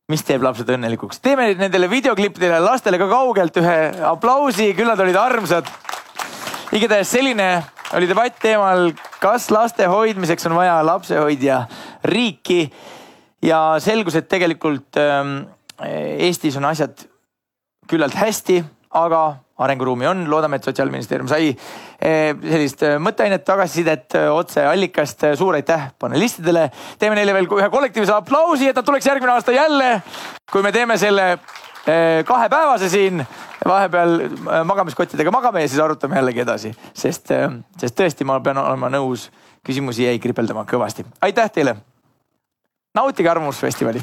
mis 0.07 0.23
teeb 0.23 0.45
lapsed 0.47 0.69
õnnelikuks. 0.71 1.19
teeme 1.19 1.49
nendele 1.59 1.89
videoklippidele 1.91 2.61
lastele 2.63 2.99
ka 3.01 3.09
kaugelt 3.11 3.57
ühe 3.59 3.79
aplausi, 4.07 4.69
küll 4.79 4.87
nad 4.87 5.01
olid 5.03 5.17
armsad. 5.19 5.67
igatahes 6.73 7.11
selline 7.11 7.49
oli 7.99 8.07
debatt 8.07 8.39
teemal, 8.43 8.93
kas 9.19 9.51
laste 9.51 9.89
hoidmiseks 9.91 10.47
on 10.47 10.55
vaja 10.55 10.79
lapsehoidja 10.87 11.65
riiki. 12.05 12.71
ja 13.43 13.77
selgus, 13.83 14.15
et 14.15 14.29
tegelikult 14.29 14.97
ähm, 14.97 15.51
Eestis 15.83 16.57
on 16.57 16.65
asjad 16.65 17.03
küllalt 17.91 18.15
hästi, 18.15 18.63
aga 18.97 19.23
arenguruumi 19.59 20.07
on, 20.07 20.25
loodame, 20.31 20.59
et 20.59 20.67
Sotsiaalministeerium 20.69 21.29
sai 21.31 21.49
eh, 21.51 22.33
sellist 22.37 22.83
eh, 22.85 22.97
mõtteainet, 23.03 23.45
tagasisidet 23.47 24.17
eh, 24.19 24.29
otse 24.33 24.65
allikast. 24.69 25.25
suur 25.39 25.57
aitäh 25.57 25.89
panelistidele. 25.99 26.69
teeme 26.99 27.17
neile 27.17 27.35
veel 27.37 27.49
ühe 27.49 27.71
kollektiivse 27.73 28.13
aplausi, 28.17 28.69
et 28.69 28.77
nad 28.77 28.85
tuleks 28.85 29.09
järgmine 29.09 29.33
aasta 29.33 29.57
jälle, 29.57 30.03
kui 30.53 30.63
me 30.63 30.73
teeme 30.73 30.99
selle 30.99 31.39
kahepäevase 32.27 32.89
siin 32.91 33.21
vahepeal 33.67 34.17
magamiskottidega 34.67 35.31
magame 35.31 35.63
ja 35.63 35.69
siis 35.71 35.81
arutame 35.81 36.19
jällegi 36.19 36.43
edasi, 36.43 36.73
sest, 36.91 37.31
sest 37.79 37.95
tõesti, 38.01 38.27
ma 38.27 38.41
pean 38.43 38.59
olema 38.59 38.91
nõus, 38.91 39.29
küsimusi 39.63 40.09
jäi 40.09 40.19
kripeldama 40.19 40.67
kõvasti. 40.67 41.07
aitäh 41.23 41.51
teile. 41.55 41.77
nautige 42.95 43.31
Arvamusfestivali. 43.31 44.03